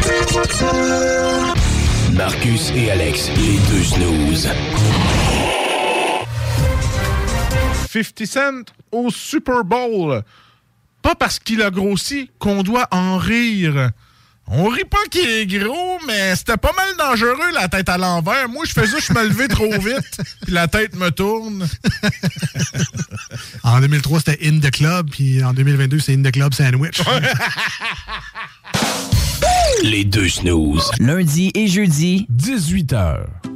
Marcus 2.13 2.73
et 2.75 2.91
Alex, 2.91 3.31
les 3.37 3.59
deux 3.71 3.85
snooze. 3.85 4.49
50 7.93 8.27
Cent 8.27 8.73
au 8.93 9.11
Super 9.11 9.65
Bowl. 9.65 10.23
Pas 11.03 11.15
parce 11.15 11.39
qu'il 11.39 11.63
a 11.63 11.71
grossi 11.71 12.31
qu'on 12.39 12.63
doit 12.63 12.87
en 12.91 13.17
rire. 13.19 13.91
On 14.53 14.69
rit 14.69 14.85
pas 14.85 14.99
qu'il 15.11 15.29
est 15.29 15.47
gros, 15.47 15.99
mais 16.07 16.35
c'était 16.35 16.57
pas 16.57 16.73
mal 16.77 16.97
dangereux 16.99 17.53
la 17.55 17.69
tête 17.69 17.89
à 17.89 17.99
l'envers. 17.99 18.49
Moi, 18.49 18.65
je 18.67 18.73
faisais, 18.73 18.99
je 19.01 19.13
me 19.13 19.29
levais 19.29 19.49
trop 19.49 19.71
vite, 19.79 20.21
puis 20.43 20.53
la 20.53 20.67
tête 20.69 20.97
me 20.97 21.11
tourne. 21.11 21.69
En 23.63 23.81
2003, 23.81 24.21
c'était 24.21 24.49
In 24.49 24.59
the 24.59 24.71
Club, 24.71 25.09
puis 25.11 25.43
en 25.45 25.53
2022, 25.53 26.01
c'est 26.01 26.15
In 26.15 26.23
the 26.23 26.33
Club 26.33 26.53
Sandwich. 26.53 27.01
Les 29.85 30.05
deux 30.05 30.29
snooze. 30.29 30.91
Lundi 30.99 31.51
et 31.55 31.69
jeudi, 31.69 32.27
18h. 32.37 33.25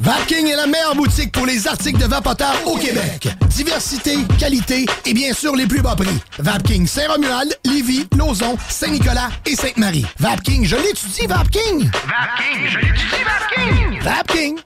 Vapking 0.00 0.46
est 0.46 0.56
la 0.56 0.66
meilleure 0.66 0.94
boutique 0.94 1.32
pour 1.32 1.46
les 1.46 1.66
articles 1.66 1.98
de 1.98 2.06
vapoteurs 2.06 2.56
au 2.66 2.76
Québec. 2.76 3.28
Diversité, 3.48 4.18
qualité 4.38 4.86
et 5.04 5.14
bien 5.14 5.32
sûr 5.32 5.56
les 5.56 5.66
plus 5.66 5.80
bas 5.80 5.96
prix. 5.96 6.18
Vapking 6.38 6.86
Saint-Romuald, 6.86 7.58
Lévis, 7.64 8.06
Lauson, 8.16 8.56
Saint-Nicolas 8.68 9.30
et 9.46 9.56
Sainte-Marie. 9.56 10.04
Vapking, 10.18 10.64
je 10.64 10.76
l'étudie, 10.76 11.26
Vapking! 11.26 11.90
Vapking, 11.90 12.68
je 12.68 12.78
l'étudie, 12.78 13.24
Vapking! 13.24 14.00
Vapking! 14.02 14.58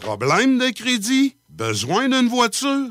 Problème 0.00 0.58
de 0.58 0.70
crédit? 0.70 1.36
Besoin 1.48 2.08
d'une 2.08 2.28
voiture? 2.28 2.90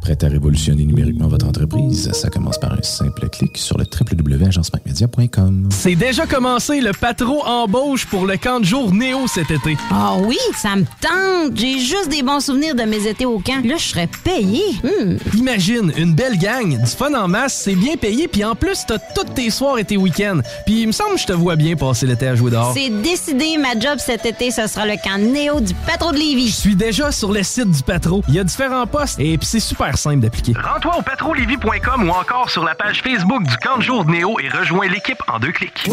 Prêt 0.00 0.16
à 0.24 0.28
révolutionner 0.28 0.86
numériquement 0.86 1.28
votre 1.28 1.46
entreprise? 1.46 2.10
Ça 2.12 2.30
commence 2.30 2.58
par 2.58 2.72
un 2.72 2.82
simple 2.82 3.28
clic 3.28 3.58
sur 3.58 3.76
le 3.76 3.84
www.agencemacmedia.com. 3.84 5.68
C'est 5.70 5.94
déjà 5.94 6.26
commencé 6.26 6.80
le 6.80 6.92
patro 6.92 7.44
embauche 7.44 8.06
pour 8.06 8.24
le 8.26 8.38
camp 8.38 8.60
de 8.60 8.64
jour 8.64 8.94
Néo 8.94 9.26
cet 9.26 9.50
été. 9.50 9.76
Ah 9.90 10.16
oui, 10.18 10.38
ça 10.56 10.74
me 10.76 10.84
tente. 10.84 11.54
J'ai 11.54 11.78
juste 11.78 12.08
des 12.08 12.22
bons 12.22 12.40
souvenirs 12.40 12.74
de 12.74 12.82
mes 12.82 13.06
étés 13.06 13.26
au 13.26 13.40
camp. 13.40 13.62
Là, 13.64 13.74
je 13.76 13.84
serais 13.84 14.08
payé. 14.24 14.62
Hmm. 14.82 15.16
Imagine, 15.36 15.92
une 15.96 16.14
belle 16.14 16.38
gang, 16.38 16.78
du 16.78 16.90
fun 16.90 17.12
en 17.12 17.28
masse, 17.28 17.60
c'est 17.64 17.76
bien 17.76 17.96
payé, 17.96 18.26
puis 18.26 18.42
en 18.42 18.54
plus, 18.54 18.84
t'as 18.86 18.98
tous 19.14 19.34
tes 19.34 19.50
soirs 19.50 19.78
et 19.78 19.84
tes 19.84 19.98
week-ends. 19.98 20.40
Puis 20.64 20.80
il 20.82 20.86
me 20.86 20.92
semble 20.92 21.14
que 21.14 21.20
je 21.20 21.26
te 21.26 21.32
vois 21.34 21.56
bien 21.56 21.76
passer 21.76 22.06
l'été 22.06 22.26
à 22.26 22.34
jouer 22.34 22.50
dehors. 22.50 22.72
C'est 22.74 22.90
décidé, 23.02 23.58
ma 23.58 23.78
job 23.78 23.98
cet 23.98 24.24
été, 24.24 24.50
ce 24.50 24.66
sera 24.66 24.86
le 24.86 24.94
camp 25.02 25.18
Néo 25.18 25.60
du 25.60 25.74
patro 25.86 26.12
de 26.12 26.16
Lévis. 26.16 26.48
Je 26.48 26.56
suis 26.56 26.76
déjà 26.76 27.12
sur 27.12 27.32
le 27.32 27.42
site 27.42 27.70
du 27.70 27.82
patro. 27.82 28.22
Il 28.28 28.34
y 28.34 28.38
a 28.38 28.44
différents 28.44 28.86
postes 28.86 29.20
et 29.20 29.36
puis 29.36 29.46
c'est 29.46 29.60
super 29.60 29.89
simple 29.96 30.20
d'appliquer. 30.20 30.52
Rends-toi 30.56 30.96
au 30.98 31.02
patrolivy.com 31.02 32.08
ou 32.08 32.12
encore 32.12 32.50
sur 32.50 32.64
la 32.64 32.74
page 32.74 33.02
Facebook 33.02 33.42
du 33.44 33.56
camp 33.56 33.78
de 33.78 33.82
jour 33.82 34.04
de 34.04 34.10
Néo 34.10 34.38
et 34.40 34.48
rejoins 34.48 34.88
l'équipe 34.88 35.22
en 35.28 35.38
deux 35.38 35.52
clics. 35.52 35.88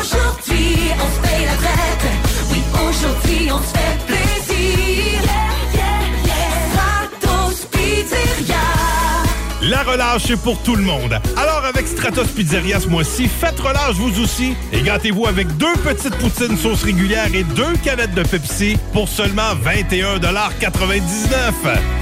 Aujourd'hui, 0.00 0.90
on 0.94 1.08
se 1.14 1.20
paye 1.20 1.44
la 1.44 1.56
traite. 1.56 2.06
Oui, 2.50 2.62
aujourd'hui, 2.88 3.50
on 3.52 3.58
se 3.58 3.72
fait 3.76 3.98
plaisir. 4.06 5.20
Yeah, 5.22 5.52
yeah, 5.74 6.00
yeah. 6.24 6.54
Stratos 6.72 7.66
Pizzeria. 7.70 8.64
La 9.62 9.82
relâche 9.84 10.30
est 10.30 10.36
pour 10.42 10.60
tout 10.62 10.74
le 10.74 10.82
monde. 10.82 11.20
Alors 11.36 11.64
avec 11.64 11.86
Stratos 11.86 12.26
Pizzeria 12.26 12.80
ce 12.80 12.88
mois-ci, 12.88 13.28
faites 13.28 13.60
relâche 13.60 13.94
vous 13.94 14.20
aussi 14.20 14.56
et 14.72 14.82
gâtez-vous 14.82 15.26
avec 15.26 15.56
deux 15.56 15.74
petites 15.84 16.16
poutines 16.16 16.56
sauce 16.56 16.82
régulière 16.82 17.32
et 17.32 17.44
deux 17.44 17.74
canettes 17.84 18.14
de 18.14 18.24
Pepsi 18.24 18.76
pour 18.92 19.08
seulement 19.08 19.54
21,99 19.64 22.01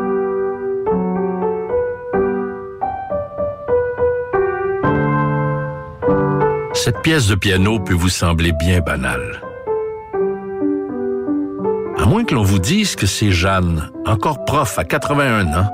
Cette 6.83 7.03
pièce 7.03 7.27
de 7.27 7.35
piano 7.35 7.79
peut 7.79 7.93
vous 7.93 8.09
sembler 8.09 8.53
bien 8.53 8.79
banale. 8.79 9.39
À 11.95 12.07
moins 12.07 12.23
que 12.23 12.33
l'on 12.33 12.41
vous 12.41 12.57
dise 12.57 12.95
que 12.95 13.05
c'est 13.05 13.29
Jeanne, 13.29 13.91
encore 14.07 14.45
prof 14.45 14.79
à 14.79 14.83
81 14.83 15.53
ans, 15.53 15.69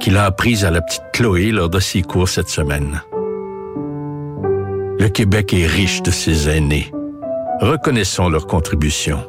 qui 0.00 0.08
l'a 0.08 0.24
apprise 0.24 0.64
à 0.64 0.70
la 0.70 0.80
petite 0.80 1.02
Chloé 1.12 1.50
lors 1.50 1.68
de 1.68 1.80
ses 1.80 2.00
cours 2.00 2.30
cette 2.30 2.48
semaine. 2.48 3.02
Le 4.98 5.08
Québec 5.08 5.52
est 5.52 5.66
riche 5.66 6.02
de 6.02 6.10
ses 6.10 6.48
aînés. 6.48 6.90
Reconnaissons 7.60 8.30
leur 8.30 8.46
contribution. 8.46 9.28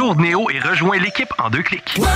jour 0.01 0.15
de 0.15 0.21
Néo 0.23 0.49
et 0.49 0.59
rejoins 0.59 0.97
l'équipe 0.97 1.31
en 1.37 1.51
deux 1.51 1.61
clics. 1.61 1.99
Aujourd'hui, 1.99 2.07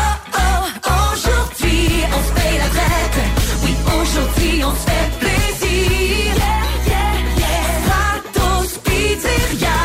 on 2.08 2.24
se 2.28 2.34
paye 2.34 2.58
la 2.58 2.68
traite. 2.70 3.20
Oui, 3.64 3.76
aujourd'hui, 4.02 4.64
on 4.64 4.72
se 4.72 4.78
fait 4.90 5.12
plaisir. 5.20 6.34
Yeah, 6.36 6.64
yeah, 6.88 7.14
yeah. 7.38 7.68
Stratos 7.84 8.80
Pizzeria. 8.80 9.78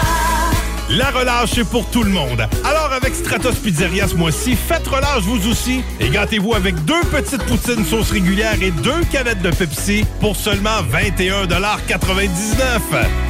La 0.89 1.11
relâche, 1.11 1.51
c'est 1.53 1.69
pour 1.69 1.91
tout 1.91 2.03
le 2.03 2.09
monde. 2.09 2.49
Alors, 2.65 2.91
avec 2.91 3.15
Stratos 3.15 3.57
Pizzeria 3.57 4.09
ce 4.09 4.15
mois-ci, 4.15 4.57
faites 4.57 4.89
relâche 4.89 5.25
vous 5.25 5.47
aussi 5.51 5.85
et 6.01 6.09
gâtez-vous 6.09 6.55
avec 6.55 6.83
deux 6.87 7.03
petites 7.13 7.45
poutines 7.45 7.85
sauce 7.85 8.13
régulière 8.13 8.57
et 8.63 8.71
deux 8.71 9.05
canettes 9.13 9.43
de 9.43 9.51
Pepsi 9.51 10.07
pour 10.21 10.37
seulement 10.37 10.81
21,99 10.91 13.30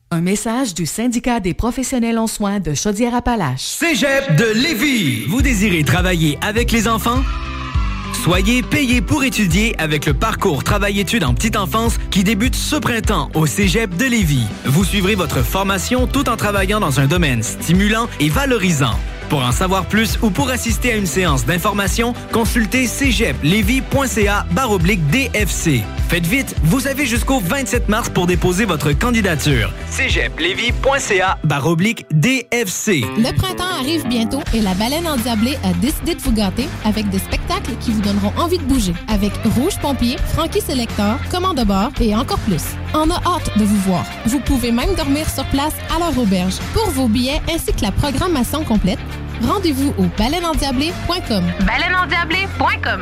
Un 0.13 0.19
message 0.19 0.73
du 0.73 0.85
syndicat 0.85 1.39
des 1.39 1.53
professionnels 1.53 2.19
en 2.19 2.27
soins 2.27 2.59
de 2.59 2.73
Chaudière-Appalaches. 2.73 3.61
Cégep 3.61 4.35
de 4.35 4.43
Lévis. 4.61 5.23
Vous 5.29 5.41
désirez 5.41 5.85
travailler 5.85 6.37
avec 6.41 6.73
les 6.73 6.89
enfants? 6.89 7.21
Soyez 8.21 8.61
payé 8.61 8.99
pour 8.99 9.23
étudier 9.23 9.73
avec 9.79 10.05
le 10.05 10.13
parcours 10.13 10.65
Travail-études 10.65 11.23
en 11.23 11.33
petite 11.33 11.55
enfance 11.55 11.97
qui 12.09 12.25
débute 12.25 12.55
ce 12.55 12.75
printemps 12.75 13.29
au 13.35 13.45
Cégep 13.45 13.95
de 13.95 14.03
Lévis. 14.03 14.47
Vous 14.65 14.83
suivrez 14.83 15.15
votre 15.15 15.43
formation 15.43 16.07
tout 16.07 16.27
en 16.27 16.35
travaillant 16.35 16.81
dans 16.81 16.99
un 16.99 17.07
domaine 17.07 17.41
stimulant 17.41 18.09
et 18.19 18.27
valorisant. 18.27 18.99
Pour 19.31 19.45
en 19.45 19.53
savoir 19.53 19.85
plus 19.85 20.19
ou 20.21 20.29
pour 20.29 20.49
assister 20.49 20.91
à 20.91 20.97
une 20.97 21.05
séance 21.05 21.45
d'information, 21.45 22.13
consultez 22.33 22.85
cégeplevy.ca 22.85 24.45
baroblique 24.51 25.07
DFC. 25.07 25.83
Faites 26.09 26.27
vite, 26.27 26.53
vous 26.63 26.87
avez 26.87 27.05
jusqu'au 27.05 27.39
27 27.39 27.87
mars 27.87 28.09
pour 28.09 28.27
déposer 28.27 28.65
votre 28.65 28.91
candidature. 28.91 29.71
cégeplevy.ca 29.89 31.37
baroblique 31.45 32.05
DFC. 32.11 33.05
Le 33.17 33.33
printemps 33.33 33.73
arrive 33.79 34.05
bientôt 34.09 34.41
et 34.53 34.59
la 34.59 34.73
baleine 34.73 35.07
endiablée 35.07 35.57
a 35.63 35.71
décidé 35.75 36.15
de 36.15 36.19
vous 36.19 36.33
gâter 36.33 36.67
avec 36.83 37.07
des 37.07 37.19
spectacles 37.19 37.71
qui 37.79 37.91
vous 37.91 38.01
donneront 38.01 38.33
envie 38.37 38.57
de 38.57 38.65
bouger. 38.65 38.93
Avec 39.07 39.31
Rouge 39.55 39.79
Pompier, 39.81 40.17
Frankie 40.33 40.59
Selector, 40.59 41.15
Commande 41.31 41.59
de 41.59 41.63
bord 41.63 41.91
et 42.01 42.13
encore 42.13 42.39
plus. 42.39 42.65
On 42.93 43.09
a 43.09 43.15
hâte 43.25 43.57
de 43.57 43.63
vous 43.63 43.79
voir. 43.83 44.03
Vous 44.25 44.41
pouvez 44.41 44.73
même 44.73 44.93
dormir 44.95 45.29
sur 45.29 45.45
place 45.45 45.75
à 45.95 45.99
leur 45.99 46.17
auberge. 46.17 46.55
Pour 46.73 46.89
vos 46.89 47.07
billets 47.07 47.41
ainsi 47.49 47.71
que 47.71 47.83
la 47.83 47.93
programmation 47.93 48.65
complète, 48.65 48.99
rendez-vous 49.45 49.93
au 49.97 50.05
baleineendiablé.com. 50.17 51.43
Baleineendiablé.com. 51.65 53.01